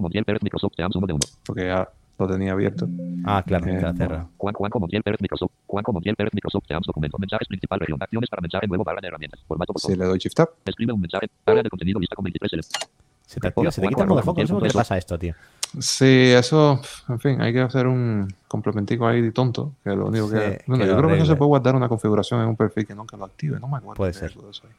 Montiel 0.00 0.24
Pérez, 0.24 0.42
Microsoft 0.42 0.72
Teams 0.76 0.96
1 0.96 1.06
de 1.06 1.12
1. 1.12 1.20
porque 1.44 1.66
ya 1.66 1.88
lo 2.18 2.26
tenía 2.28 2.52
abierto. 2.52 2.88
Ah, 3.24 3.42
claro, 3.46 3.66
Eh, 3.66 3.76
te 3.76 3.82
la 3.82 3.94
cerra. 3.94 4.28
Juan, 4.36 4.54
Juanjo 4.54 4.80
Montiel 4.80 5.02
Pérez, 5.02 5.20
Microsoft. 5.20 5.50
Montiel 5.92 6.16
Pérez, 6.16 6.32
Microsoft 6.34 6.66
Teams 6.68 6.86
documento. 6.86 7.18
Mensajes 7.18 7.48
principal 7.48 7.80
región. 7.80 7.98
Acciones 8.00 8.30
para 8.30 8.40
mensaje 8.40 8.66
nuevo 8.66 8.84
barra 8.84 9.00
de 9.00 9.08
herramientas. 9.08 9.40
Formato 9.46 9.72
botón. 9.72 9.90
Si 9.90 9.96
le 9.98 10.04
doy 10.04 10.18
Shift 10.18 10.36
Tab, 10.36 10.48
Escribe 10.64 10.92
un 10.92 11.00
mensaje. 11.00 11.26
Área 11.46 11.62
de 11.62 11.68
contenido 11.70 11.98
lista 12.00 12.14
con 12.16 12.24
23 12.24 12.52
elementos. 12.52 12.88
Se 13.26 13.40
te 13.40 13.48
activa, 13.48 13.70
se 13.70 13.80
te 13.80 13.88
quita 13.88 14.02
el 14.02 14.08
modo 14.08 14.22
foco. 14.22 14.40
No 14.40 14.46
sé 14.46 14.52
por 14.52 14.62
qué 14.62 14.70
pasa 14.72 14.96
esto, 14.98 15.18
tío. 15.18 15.34
Sí, 15.78 16.32
eso, 16.32 16.80
en 17.08 17.18
fin, 17.20 17.40
hay 17.40 17.52
que 17.52 17.60
hacer 17.60 17.86
un 17.86 18.28
complementico 18.46 19.06
ahí 19.06 19.22
de 19.22 19.32
tonto, 19.32 19.72
que 19.82 19.90
lo 19.90 20.06
único 20.08 20.28
Sí, 20.28 20.34
que... 20.34 20.62
Bueno, 20.66 20.84
yo 20.84 20.96
creo 20.96 21.08
que 21.08 21.16
eso 21.16 21.26
se 21.26 21.36
puede 21.36 21.48
guardar 21.48 21.74
una 21.74 21.88
configuración 21.88 22.42
en 22.42 22.48
un 22.48 22.56
perfil 22.56 22.86
que 22.86 22.94
nunca 22.94 23.16
lo 23.16 23.24
active, 23.24 23.58
no 23.58 23.68
me 23.68 23.78
acuerdo. 23.78 23.96
Puede 23.96 24.12
de 24.12 24.18
ser. 24.18 24.30
algo 24.32 24.42
de 24.44 24.50
eso 24.50 24.62
ahí. 24.66 24.72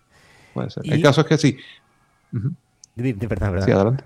Puede 0.54 0.70
ser. 0.70 0.86
Y- 0.86 0.91
El 0.94 1.02
caso 1.02 1.22
es 1.22 1.28
que 1.28 1.38
sí. 1.38 1.58
Di- 2.96 3.14
di- 3.14 3.28
Perdón, 3.28 3.50
perdón. 3.52 3.66
Sí, 3.66 3.72
adelante. 3.72 4.04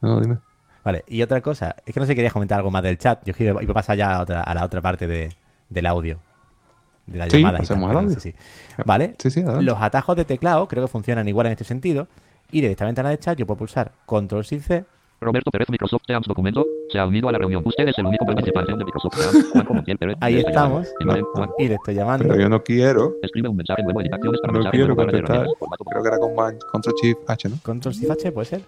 No, 0.00 0.20
dime. 0.20 0.38
Vale, 0.82 1.04
y 1.08 1.22
otra 1.22 1.40
cosa, 1.40 1.76
es 1.84 1.92
que 1.94 2.00
no 2.00 2.06
sé 2.06 2.12
si 2.12 2.16
querías 2.16 2.32
comentar 2.32 2.58
algo 2.58 2.70
más 2.70 2.82
del 2.82 2.98
chat. 2.98 3.22
Yo 3.24 3.32
que 3.34 3.44
iba 3.44 3.60
a 3.60 3.74
pasar 3.74 3.96
ya 3.96 4.16
a, 4.16 4.22
otra, 4.22 4.42
a 4.42 4.54
la 4.54 4.64
otra 4.64 4.80
parte 4.82 5.06
de, 5.06 5.32
del 5.68 5.86
audio. 5.86 6.18
De 7.06 7.18
la 7.18 7.28
Sí, 7.28 7.38
llamada. 7.38 7.58
pasemos 7.58 7.88
tal, 7.88 7.98
al 7.98 8.04
audio. 8.04 8.20
sí, 8.20 8.32
sí. 8.32 8.36
Vale, 8.84 9.14
Sí, 9.18 9.30
sí, 9.30 9.40
adelante. 9.40 9.64
los 9.64 9.80
atajos 9.80 10.16
de 10.16 10.24
teclado 10.24 10.66
creo 10.68 10.84
que 10.84 10.88
funcionan 10.88 11.26
igual 11.28 11.46
en 11.46 11.52
este 11.52 11.64
sentido. 11.64 12.06
Y 12.50 12.60
de 12.60 12.70
esta 12.70 12.84
ventana 12.84 13.10
de 13.10 13.18
chat 13.18 13.38
yo 13.38 13.46
puedo 13.46 13.58
pulsar 13.58 13.92
Control 14.06 14.42
Shift 14.42 14.66
C. 14.66 14.84
Roberto 15.24 15.50
Pérez, 15.50 15.68
Microsoft 15.70 16.02
Teams 16.06 16.26
documento. 16.26 16.64
Se 16.90 16.98
ha 16.98 17.06
unido 17.06 17.28
a 17.28 17.32
la 17.32 17.38
reunión. 17.38 17.62
Usted 17.64 17.88
es 17.88 17.98
el 17.98 18.06
único 18.06 18.24
participante 18.26 18.72
de 18.76 18.84
Microsoft 18.84 19.16
Teams. 19.18 19.50
Juanjo 19.50 19.74
Montiel 19.74 19.98
Pérez. 19.98 20.16
Ahí 20.20 20.38
estamos. 20.38 20.88
Juan. 21.32 21.50
Y 21.58 21.68
le 21.68 21.74
estoy 21.74 21.94
llamando. 21.94 22.26
Pero 22.28 22.40
yo 22.40 22.48
no 22.48 22.62
quiero, 22.62 23.16
Escribe 23.22 23.48
un 23.48 23.56
mensaje 23.56 23.82
nuevo. 23.82 24.00
Editaciones 24.00 24.40
para 24.40 24.52
no 24.52 24.58
mensaje 24.60 24.76
quiero 24.76 24.96
contestar. 24.96 25.46
Creo 25.90 26.02
que 26.02 26.08
era 26.08 26.18
con 26.18 26.34
Man- 26.34 26.58
Control 26.70 26.94
Shift 27.02 27.18
H, 27.28 27.48
¿no? 27.48 27.56
Control 27.62 27.94
Shift 27.94 28.10
H, 28.10 28.32
¿puede 28.32 28.46
ser? 28.46 28.60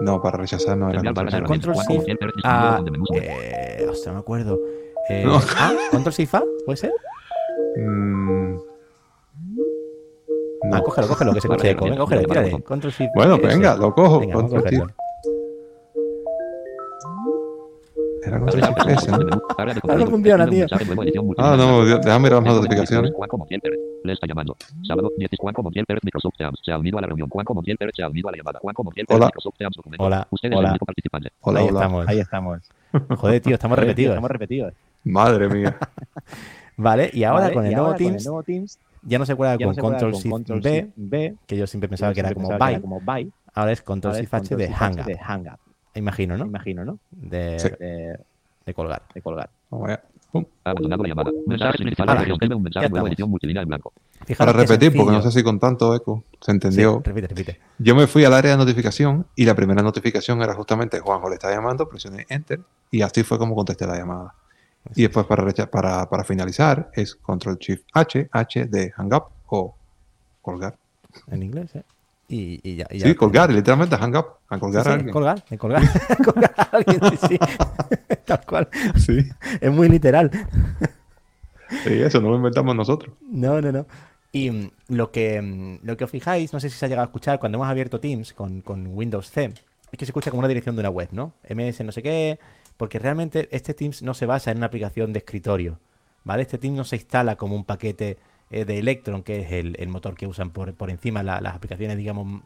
No, 0.00 0.20
para 0.22 0.38
rechazar 0.38 0.76
no 0.78 0.88
era 0.90 1.02
Control. 1.12 1.44
Control 1.44 1.76
Shift 1.76 2.18
Ah, 2.44 2.82
eh, 3.14 3.86
hostia, 3.90 4.12
no 4.12 4.18
me 4.18 4.20
acuerdo. 4.20 4.58
Eh, 5.08 5.24
No. 5.26 5.38
ah, 5.58 5.72
Control 5.90 6.14
Shift 6.14 6.34
A, 6.34 6.42
¿puede 6.64 6.76
ser? 6.78 6.92
Mm, 7.76 8.56
Ah, 10.62 10.76
no. 10.78 10.82
cógelo, 10.82 11.08
cógelo, 11.08 11.34
que 11.34 11.40
se 11.40 11.48
escuche 11.48 11.70
eco. 11.70 11.84
Venga, 11.84 11.98
cógelo, 11.98 12.22
tírale. 12.22 12.62
Control 12.62 12.92
Shift 12.92 13.10
Bueno, 13.14 13.38
venga, 13.38 13.76
lo 13.76 13.94
cojo. 13.94 14.20
Venga, 14.20 14.34
Control 14.34 14.62
Era 18.24 18.36
Ah, 18.36 20.06
funciona, 20.06 20.46
tío. 20.48 20.66
Ah, 21.38 21.56
no, 21.56 21.84
déjame 21.84 22.24
mirar 22.28 22.42
las 22.42 22.54
notificaciones. 22.54 23.12
Juanjo 23.12 23.38
Montiel 23.38 23.60
Pérez. 23.60 23.78
Le 24.04 24.12
está 24.12 24.26
llamando. 24.26 24.56
Sábado 24.82 25.10
10. 25.16 25.30
Juanjo 25.38 25.62
Montiel 25.62 25.86
Pérez, 25.86 26.02
Microsoft 26.04 26.34
Teams. 26.36 26.58
Se 26.64 26.72
ha 26.72 26.78
unido 26.78 26.98
a 26.98 27.00
la 27.00 27.06
reunión. 27.06 27.28
Juanjo 27.28 27.54
Montiel 27.54 27.76
Pérez 27.76 27.94
se 27.96 28.02
ha 28.02 28.08
unido 28.08 28.28
a 28.28 28.32
la 28.32 28.38
llamada. 28.38 28.58
Juanjo 28.60 28.84
Montiel 28.84 29.06
Pérez, 29.06 29.18
Hola. 29.18 29.26
Microsoft 29.26 29.54
Teams 29.58 29.76
documento. 29.76 30.04
Hola. 30.04 30.26
Usted 30.30 30.48
es 30.48 30.52
el 30.52 30.58
Hola. 30.58 30.70
único 30.70 30.86
participante. 30.86 31.30
Hola, 31.40 31.60
Ahí 31.60 31.66
hola. 31.68 31.78
estamos. 31.80 32.08
Ahí 32.08 32.18
estamos. 32.20 32.70
Joder, 33.18 33.40
tío, 33.40 33.54
estamos 33.54 33.78
repetidos. 33.78 34.12
Estamos 34.14 34.30
repetidos. 34.30 34.74
Madre 35.04 35.48
mía. 35.48 35.78
Vale, 36.76 37.10
y 37.12 37.24
ahora 37.24 37.42
Vale, 37.44 37.54
con 37.54 37.66
el 37.66 37.72
y 37.72 37.74
nuevo 37.74 37.86
ahora 37.88 37.98
con 37.98 38.06
Teams 38.06 38.22
el 38.22 38.28
nuevo 38.30 38.42
Teams 38.42 38.78
ya 39.02 39.18
no 39.18 39.26
se 39.26 39.34
cuelga 39.34 39.56
ya 39.58 39.66
con 39.66 39.76
no 39.76 39.80
cuelga 39.82 39.98
Control 39.98 40.12
con 40.12 40.20
Shift 40.20 40.32
Control 40.32 40.60
B, 40.60 40.90
B, 40.96 41.34
que 41.46 41.56
yo 41.56 41.66
siempre 41.66 41.88
pensaba 41.88 42.12
que 42.14 42.20
era 42.20 42.32
como 42.34 42.48
pensaba 42.48 42.58
que 42.58 42.64
Bye. 42.64 42.72
era 42.74 42.80
como 42.82 43.00
Bye. 43.00 43.30
Ahora 43.54 43.72
es 43.72 43.82
Control 43.82 44.14
Shift 44.14 44.34
H 44.34 44.56
de 44.56 44.66
Shift 44.68 45.69
Imagino, 45.94 46.36
¿no? 46.36 46.46
imagino, 46.46 46.84
¿no? 46.84 46.98
De, 47.10 47.58
Sí. 47.58 47.68
De, 47.78 48.18
de 48.66 48.74
colgar. 48.74 49.02
de 49.14 49.22
colgar. 49.22 49.50
Pum. 50.30 50.44
Blanco. 53.66 53.92
Para 54.38 54.52
repetir, 54.52 54.94
porque 54.96 55.10
no 55.12 55.22
sé 55.22 55.32
si 55.32 55.42
con 55.42 55.58
tanto 55.58 55.92
eco 55.94 56.22
se 56.40 56.44
Sí, 56.46 56.50
entendió. 56.52 57.02
repite, 57.04 57.26
repite. 57.26 57.60
Yo 57.78 57.96
me 57.96 58.06
fui 58.06 58.24
al 58.24 58.34
área 58.34 58.52
de 58.52 58.56
notificación 58.56 59.26
y 59.34 59.44
la 59.44 59.54
primera 59.56 59.82
notificación 59.82 60.40
era 60.42 60.54
justamente 60.54 61.00
Juanjo 61.00 61.28
le 61.28 61.34
está 61.34 61.50
llamando, 61.50 61.88
presioné 61.88 62.26
Enter 62.28 62.60
y 62.92 63.02
así 63.02 63.24
fue 63.24 63.38
como 63.38 63.56
contesté 63.56 63.86
la 63.86 63.96
llamada. 63.96 64.34
Y 64.94 65.02
después 65.02 65.26
para, 65.26 65.44
para, 65.66 66.08
para 66.08 66.24
finalizar 66.24 66.90
es 66.94 67.16
Control 67.16 67.56
Shift 67.58 67.84
H, 67.92 68.28
H 68.30 68.66
de 68.66 68.90
Hang 68.92 69.12
Up 69.12 69.24
o 69.48 69.74
colgar. 70.42 70.76
En 71.28 71.42
inglés, 71.42 71.74
¿eh? 71.74 71.82
Y, 72.32 72.60
y 72.62 72.76
ya, 72.76 72.86
y 72.90 73.00
Sí, 73.00 73.08
ya- 73.08 73.14
colgar, 73.16 73.50
literalmente 73.52 73.96
Hang 73.96 74.14
Up, 74.16 74.26
a 74.48 74.58
colgar 74.60 74.84
Sí, 74.84 74.88
a 74.88 74.92
sí, 74.92 74.94
alguien. 74.98 75.12
colgar, 75.12 75.44
de 75.50 75.58
colgar, 75.58 75.82
colgar 76.24 76.54
a 76.56 76.62
alguien, 76.76 77.00
sí, 77.10 77.18
sí. 77.28 77.38
Tal 78.24 78.40
cual. 78.46 78.68
Sí, 78.96 79.18
Es 79.60 79.72
muy 79.72 79.88
literal. 79.88 80.30
sí, 81.84 81.92
eso 82.02 82.20
no 82.20 82.30
lo 82.30 82.36
inventamos 82.36 82.74
nosotros. 82.76 83.14
No, 83.28 83.60
no, 83.60 83.72
no. 83.72 83.86
Y 84.32 84.50
mm, 84.50 84.70
lo 84.88 85.10
que, 85.10 85.42
mm, 85.42 85.78
lo 85.82 85.96
que 85.96 86.04
os 86.04 86.10
fijáis, 86.10 86.52
no 86.52 86.60
sé 86.60 86.70
si 86.70 86.76
se 86.78 86.84
ha 86.86 86.88
llegado 86.88 87.04
a 87.04 87.08
escuchar 87.10 87.40
cuando 87.40 87.56
hemos 87.58 87.68
abierto 87.68 87.98
Teams 88.00 88.32
con, 88.32 88.60
con 88.62 88.86
Windows 88.86 89.28
C, 89.30 89.46
es 89.90 89.98
que 89.98 90.04
se 90.04 90.10
escucha 90.10 90.30
como 90.30 90.38
una 90.38 90.48
dirección 90.48 90.76
de 90.76 90.80
una 90.80 90.90
web, 90.90 91.08
¿no? 91.10 91.32
MS 91.48 91.80
no 91.84 91.90
sé 91.92 92.02
qué, 92.02 92.38
porque 92.76 92.98
realmente 93.00 93.48
este 93.50 93.74
Teams 93.74 94.02
no 94.02 94.14
se 94.14 94.26
basa 94.26 94.52
en 94.52 94.58
una 94.58 94.66
aplicación 94.66 95.12
de 95.12 95.18
escritorio, 95.18 95.80
¿vale? 96.22 96.42
Este 96.42 96.58
Teams 96.58 96.76
no 96.76 96.84
se 96.84 96.94
instala 96.96 97.34
como 97.36 97.56
un 97.56 97.64
paquete 97.64 98.18
eh, 98.50 98.64
de 98.64 98.78
Electron, 98.78 99.22
que 99.22 99.40
es 99.40 99.52
el, 99.52 99.76
el 99.78 99.88
motor 99.88 100.16
que 100.16 100.26
usan 100.26 100.50
por, 100.50 100.74
por 100.74 100.90
encima 100.90 101.22
la- 101.22 101.40
las 101.40 101.54
aplicaciones, 101.54 101.96
digamos, 101.96 102.42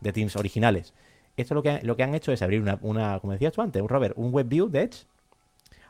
de 0.00 0.12
Teams 0.12 0.36
originales. 0.36 0.94
Esto 1.36 1.54
lo 1.54 1.62
que, 1.62 1.80
lo 1.82 1.96
que 1.96 2.02
han 2.02 2.14
hecho 2.14 2.32
es 2.32 2.42
abrir 2.42 2.60
una, 2.62 2.78
una, 2.82 3.20
como 3.20 3.32
decías 3.32 3.52
tú 3.52 3.62
antes, 3.62 3.80
un 3.82 3.88
Robert, 3.88 4.14
un 4.16 4.32
web 4.32 4.48
view 4.48 4.68
de 4.68 4.82
Edge, 4.82 5.06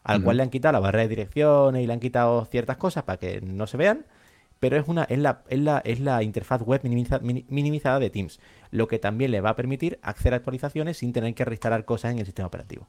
al 0.04 0.22
cual 0.22 0.36
le 0.38 0.42
han 0.44 0.50
quitado 0.50 0.72
la 0.72 0.80
barra 0.80 1.00
de 1.00 1.08
direcciones 1.08 1.82
y 1.82 1.86
le 1.86 1.92
han 1.92 2.00
quitado 2.00 2.44
ciertas 2.46 2.76
cosas 2.76 3.04
para 3.04 3.18
que 3.18 3.40
no 3.40 3.66
se 3.66 3.76
vean, 3.76 4.06
pero 4.60 4.76
es 4.76 4.88
una 4.88 5.04
es 5.04 5.18
la, 5.18 5.42
es 5.48 5.60
la, 5.60 5.78
es 5.84 6.00
la 6.00 6.22
interfaz 6.22 6.62
web 6.62 6.82
minimiza- 6.84 7.20
mini- 7.20 7.46
minimizada 7.48 7.98
de 7.98 8.10
Teams, 8.10 8.40
lo 8.70 8.88
que 8.88 8.98
también 8.98 9.30
le 9.30 9.40
va 9.40 9.50
a 9.50 9.56
permitir 9.56 9.98
acceder 10.02 10.34
a 10.34 10.36
actualizaciones 10.38 10.98
sin 10.98 11.12
tener 11.12 11.34
que 11.34 11.44
reinstalar 11.44 11.84
cosas 11.84 12.12
en 12.12 12.18
el 12.20 12.26
sistema 12.26 12.48
operativo. 12.48 12.86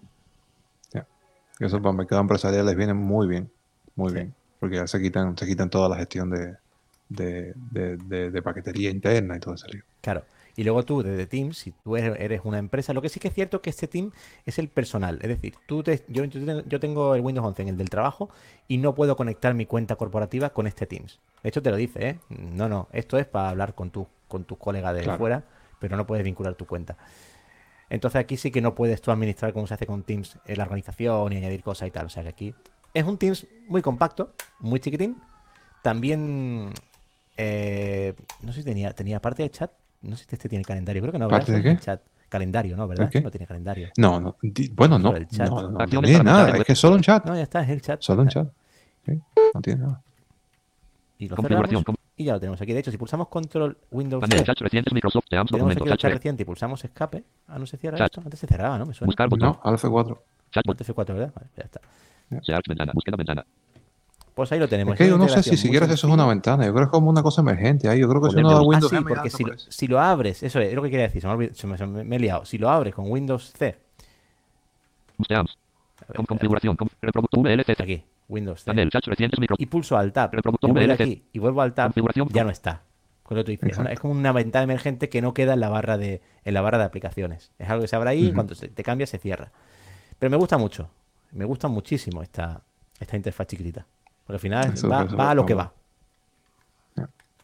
Eso 1.59 1.81
para 1.81 1.91
el 1.91 1.97
mercado 1.97 2.21
empresarial 2.21 2.65
les 2.65 2.75
viene 2.75 2.93
muy 2.93 3.27
bien. 3.27 3.51
muy 3.95 4.13
bien. 4.13 4.33
Porque 4.59 4.77
ya 4.77 4.87
se 4.87 5.01
quitan, 5.01 5.37
se 5.37 5.45
quitan 5.47 5.69
toda 5.69 5.89
la 5.89 5.97
gestión 5.97 6.29
de, 6.29 6.57
de, 7.09 7.53
de- 7.55 7.97
de- 7.97 8.31
de 8.31 8.41
paquetería 8.41 8.89
interna 8.89 9.37
y 9.37 9.39
todo 9.39 9.55
ese 9.55 9.67
lío. 9.69 9.83
Claro. 10.01 10.23
Y 10.55 10.63
luego 10.63 10.83
tú, 10.85 11.01
desde 11.01 11.25
Teams, 11.25 11.57
si 11.57 11.71
tú 11.71 11.97
eres 11.97 12.41
una 12.43 12.59
empresa, 12.59 12.93
lo 12.93 13.01
que 13.01 13.09
sí 13.09 13.19
que 13.19 13.29
es 13.29 13.33
cierto 13.33 13.57
es 13.57 13.61
que 13.63 13.69
este 13.71 13.87
team 13.87 14.11
es 14.45 14.59
el 14.59 14.67
personal. 14.69 15.17
Es 15.23 15.27
decir, 15.29 15.55
tú 15.65 15.81
te- 15.81 16.03
yo, 16.07 16.23
yo 16.25 16.79
tengo- 16.79 17.15
el 17.15 17.21
Windows 17.21 17.47
11 17.47 17.63
en 17.63 17.69
el 17.69 17.77
del 17.77 17.89
trabajo 17.89 18.29
y 18.67 18.77
no 18.77 18.93
puedo 18.93 19.15
conectar 19.15 19.55
mi 19.55 19.65
cuenta 19.65 19.95
corporativa 19.95 20.51
con 20.51 20.67
este 20.67 20.85
Teams. 20.85 21.19
Hecho, 21.43 21.63
te 21.63 21.71
lo 21.71 21.75
dice, 21.77 22.07
¿eh? 22.07 22.19
No, 22.29 22.69
no, 22.69 22.87
esto 22.91 23.17
es 23.17 23.25
para 23.25 23.49
hablar 23.49 23.73
con, 23.73 23.89
tu, 23.89 24.07
con 24.27 24.45
tus 24.45 24.59
colegas 24.59 24.93
de 24.95 25.01
Claro. 25.01 25.17
fuera, 25.17 25.43
pero 25.79 25.97
no 25.97 26.05
puedes 26.05 26.23
vincular 26.23 26.53
tu 26.53 26.67
cuenta. 26.67 26.97
Entonces 27.89 28.19
aquí 28.21 28.37
sí 28.37 28.51
que 28.51 28.61
no 28.61 28.75
puedes 28.75 29.01
tú 29.01 29.09
administrar 29.09 29.53
como 29.53 29.65
se 29.65 29.73
hace 29.73 29.87
con 29.87 30.03
Teams 30.03 30.37
en 30.45 30.57
la 30.59 30.63
organización 30.65 31.33
y 31.33 31.37
añadir 31.37 31.63
cosas 31.63 31.87
y 31.87 31.91
tal. 31.91 32.05
O 32.05 32.09
sea 32.09 32.21
que 32.21 32.29
aquí 32.29 32.55
es 32.93 33.03
un 33.03 33.17
Teams 33.17 33.47
muy 33.67 33.81
compacto, 33.81 34.33
muy 34.59 34.79
chiquitín. 34.79 35.17
También, 35.81 36.69
eh, 37.37 38.13
no 38.41 38.51
sé 38.53 38.59
si 38.61 38.65
tenía, 38.65 38.93
tenía 38.93 39.19
parte 39.21 39.43
de 39.43 39.49
chat. 39.49 39.71
No 40.01 40.15
sé 40.17 40.25
si 40.29 40.35
este 40.35 40.49
tiene 40.49 40.65
calendario. 40.65 41.01
Creo 41.01 41.11
que 41.13 41.19
no. 41.19 41.27
¿verdad? 41.27 41.39
¿Parte 41.45 41.51
de 41.53 41.61
qué? 41.63 41.77
Chat. 41.81 42.01
Calendario, 42.29 42.75
¿no? 42.75 42.87
¿Verdad? 42.87 43.09
¿El? 43.13 43.23
No 43.23 43.29
tiene 43.31 43.45
calendario. 43.45 43.89
No, 43.97 44.19
no, 44.19 44.35
bueno, 44.73 44.97
no, 44.97 45.15
el 45.15 45.27
chat. 45.27 45.47
no, 45.49 45.61
no, 45.61 45.69
no 45.69 45.79
Acciones 45.79 46.09
tiene 46.09 46.23
nada, 46.23 46.57
es 46.57 46.63
que 46.63 46.75
solo 46.75 46.95
un 46.95 47.01
chat, 47.03 47.23
No, 47.25 47.35
ya 47.35 47.43
está, 47.43 47.61
es 47.61 47.69
el 47.69 47.81
chat. 47.81 48.01
solo 48.01 48.23
un 48.23 48.27
chat. 48.29 48.47
Sí, 49.05 49.21
no 49.53 49.61
tiene 49.61 49.81
nada. 49.83 50.01
Y 51.19 51.27
lo 51.29 51.35
Configuración. 51.35 51.81
cerramos 51.83 51.99
y 52.17 52.23
ya 52.25 52.33
lo 52.33 52.39
tenemos 52.39 52.59
aquí. 52.61 52.73
De 52.73 52.79
hecho, 52.79 52.89
si 52.91 52.97
pulsamos 52.97 53.27
control 53.27 53.77
Windows 53.91 54.21
Panel, 54.21 54.39
C, 54.39 54.45
chats 54.45 54.61
recientes, 54.61 54.91
Microsoft, 54.93 55.25
Teams, 55.29 55.49
tenemos 55.51 55.71
aquí 55.71 55.75
documentos, 55.79 55.91
el 55.91 55.97
chat, 55.97 56.13
reciente 56.13 56.41
y 56.41 56.45
pulsamos 56.45 56.83
escape. 56.83 57.23
Ah, 57.47 57.59
no 57.59 57.65
se 57.67 57.77
cierra 57.77 57.97
Chat. 57.99 58.07
esto. 58.07 58.21
Antes 58.25 58.39
se 58.39 58.47
cerraba, 58.47 58.77
¿no? 58.79 58.87
Me 58.87 58.93
suena. 58.95 59.07
buscar 59.09 59.29
botón, 59.29 59.49
No, 59.49 59.59
al 59.63 59.75
F4. 59.77 60.17
chat, 60.51 60.65
bot, 60.65 60.81
Alt 60.81 60.89
F4, 60.89 61.05
¿verdad? 61.13 61.33
Vale, 61.35 61.47
ya 61.55 61.63
está. 61.65 61.81
search, 62.41 62.67
ventana, 62.67 62.91
búsqueda, 62.95 63.15
ventana. 63.15 63.45
Pues 64.33 64.51
ahí 64.51 64.59
lo 64.59 64.67
tenemos. 64.67 64.93
Es 64.93 64.97
que 64.97 65.07
yo 65.07 65.17
no 65.17 65.27
sé 65.27 65.43
si 65.43 65.55
siquiera 65.57 65.85
eso 65.85 66.07
es 66.07 66.13
una 66.13 66.25
ventana, 66.25 66.65
yo 66.65 66.71
creo 66.73 66.85
que 66.85 66.87
es 66.87 66.91
como 66.91 67.09
una 67.09 67.21
cosa 67.21 67.41
emergente 67.41 67.87
ahí, 67.87 67.99
yo 67.99 68.09
creo 68.09 68.21
que 68.21 68.29
si 68.31 68.37
uno 68.37 68.49
da. 68.51 68.61
Windows 68.61 68.91
Ah, 68.93 68.97
sí, 68.97 69.03
porque 69.07 69.21
te 69.23 69.29
si 69.29 69.43
lo, 69.43 69.47
aparece. 69.49 69.71
si 69.71 69.87
lo 69.87 69.99
abres, 69.99 70.43
eso 70.43 70.59
es, 70.59 70.69
es 70.69 70.73
lo 70.75 70.81
que 70.81 70.89
quería 70.89 71.05
decir, 71.05 71.21
se 71.21 71.27
me, 71.27 71.53
se 71.53 71.67
me- 71.67 71.77
se 71.77 71.85
me- 71.85 72.03
me 72.03 72.15
he 72.15 72.19
liado. 72.19 72.43
Si 72.45 72.57
lo 72.57 72.69
abres 72.69 72.95
con 72.95 73.11
Windows 73.11 73.53
C, 73.55 73.77
con 76.15 76.25
configuración, 76.25 76.75
con 76.75 76.89
reproductor 77.01 77.39
VLC, 77.41 77.75
aquí, 77.81 78.03
Windows 78.27 78.61
C, 78.61 78.65
panel, 78.65 78.89
chats 78.89 79.07
recientes, 79.07 79.39
Microsoft, 79.39 79.61
y 79.61 79.65
pulso 79.67 79.97
al 79.97 80.11
tab, 80.11 80.33
Reproductor 80.33 80.71
VLC. 80.71 80.91
aquí 81.03 81.23
y 81.31 81.39
vuelvo 81.39 81.61
al 81.61 81.73
tab, 81.73 81.87
Configuración. 81.89 82.27
ya 82.29 82.43
no 82.43 82.49
está. 82.49 82.81
Con 83.23 83.37
lo 83.37 83.43
que 83.43 83.55
tú 83.55 83.61
dices, 83.65 83.79
es, 83.89 83.99
como 83.99 84.13
una 84.13 84.33
ventana 84.33 84.63
emergente 84.63 85.07
que 85.09 85.21
no 85.21 85.33
queda 85.33 85.53
en 85.53 85.61
la 85.61 85.69
barra 85.69 85.97
de, 85.97 86.21
en 86.43 86.53
la 86.53 86.61
barra 86.61 86.77
de 86.77 86.83
aplicaciones. 86.83 87.51
Es 87.57 87.69
algo 87.69 87.83
que 87.83 87.87
se 87.87 87.95
abre 87.95 88.09
ahí 88.09 88.27
y 88.27 88.33
cuando 88.33 88.53
te 88.55 88.83
cambia 88.83 89.07
se 89.07 89.17
cierra. 89.17 89.51
Pero 90.19 90.29
me 90.29 90.35
gusta 90.37 90.57
mucho, 90.57 90.89
me 91.31 91.45
gusta 91.45 91.69
muchísimo 91.69 92.21
esta, 92.21 92.61
esta 92.99 93.15
interfaz 93.15 93.47
chiquitita. 93.47 93.85
Porque 94.25 94.35
al 94.35 94.39
final 94.39 94.73
Eso- 94.73 94.89
va, 94.89 95.03
eso 95.03 95.17
va 95.17 95.31
a 95.31 95.35
lo 95.35 95.45
que 95.45 95.53
va. 95.53 95.73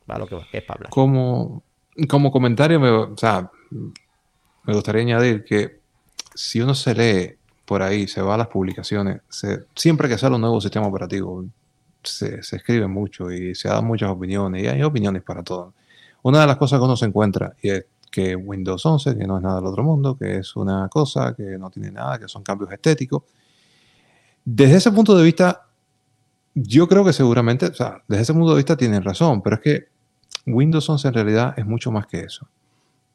Va 0.09 0.15
a 0.15 0.19
lo 0.19 0.27
que 0.27 0.35
va, 0.35 0.47
que 0.51 0.57
es 0.57 0.63
para 0.63 0.77
hablar. 0.77 0.89
Como, 0.89 1.61
como 2.09 2.31
comentario, 2.31 2.79
me, 2.79 2.89
o 2.89 3.15
sea, 3.17 3.49
me 4.63 4.73
gustaría 4.73 5.01
añadir 5.03 5.43
que 5.43 5.79
si 6.33 6.61
uno 6.61 6.73
se 6.73 6.95
lee 6.95 7.35
por 7.65 7.81
ahí, 7.83 8.07
se 8.07 8.21
va 8.21 8.33
a 8.33 8.37
las 8.37 8.47
publicaciones, 8.47 9.21
se- 9.29 9.65
siempre 9.75 10.09
que 10.09 10.17
sale 10.17 10.35
un 10.35 10.41
nuevo 10.41 10.59
sistema 10.61 10.87
operativo, 10.87 11.45
se, 12.01 12.41
se 12.41 12.55
escribe 12.55 12.87
mucho 12.87 13.29
y 13.31 13.53
se 13.53 13.67
dan 13.69 13.85
muchas 13.85 14.09
opiniones 14.09 14.63
y 14.63 14.67
hay 14.67 14.81
opiniones 14.81 15.21
para 15.21 15.43
todo. 15.43 15.73
Una 16.23 16.41
de 16.41 16.47
las 16.47 16.57
cosas 16.57 16.79
que 16.79 16.85
uno 16.85 16.95
se 16.97 17.05
encuentra 17.05 17.53
y 17.61 17.69
es 17.69 17.85
que 18.09 18.35
Windows 18.35 18.83
11, 18.85 19.15
que 19.15 19.27
no 19.27 19.37
es 19.37 19.43
nada 19.43 19.57
del 19.57 19.67
otro 19.67 19.83
mundo, 19.83 20.17
que 20.17 20.37
es 20.37 20.55
una 20.55 20.89
cosa 20.89 21.35
que 21.35 21.43
no 21.59 21.69
tiene 21.69 21.91
nada, 21.91 22.17
que 22.17 22.27
son 22.27 22.41
cambios 22.41 22.71
estéticos. 22.71 23.23
Desde 24.43 24.77
ese 24.77 24.91
punto 24.91 25.15
de 25.15 25.23
vista, 25.23 25.67
yo 26.53 26.87
creo 26.87 27.05
que 27.05 27.13
seguramente, 27.13 27.67
o 27.67 27.73
sea, 27.73 28.03
desde 28.07 28.23
ese 28.23 28.33
punto 28.33 28.51
de 28.51 28.57
vista 28.57 28.75
tienen 28.77 29.03
razón, 29.03 29.41
pero 29.41 29.57
es 29.57 29.61
que 29.61 29.87
Windows 30.45 30.89
11 30.89 31.07
en 31.07 31.13
realidad 31.13 31.53
es 31.57 31.65
mucho 31.65 31.91
más 31.91 32.07
que 32.07 32.21
eso. 32.21 32.47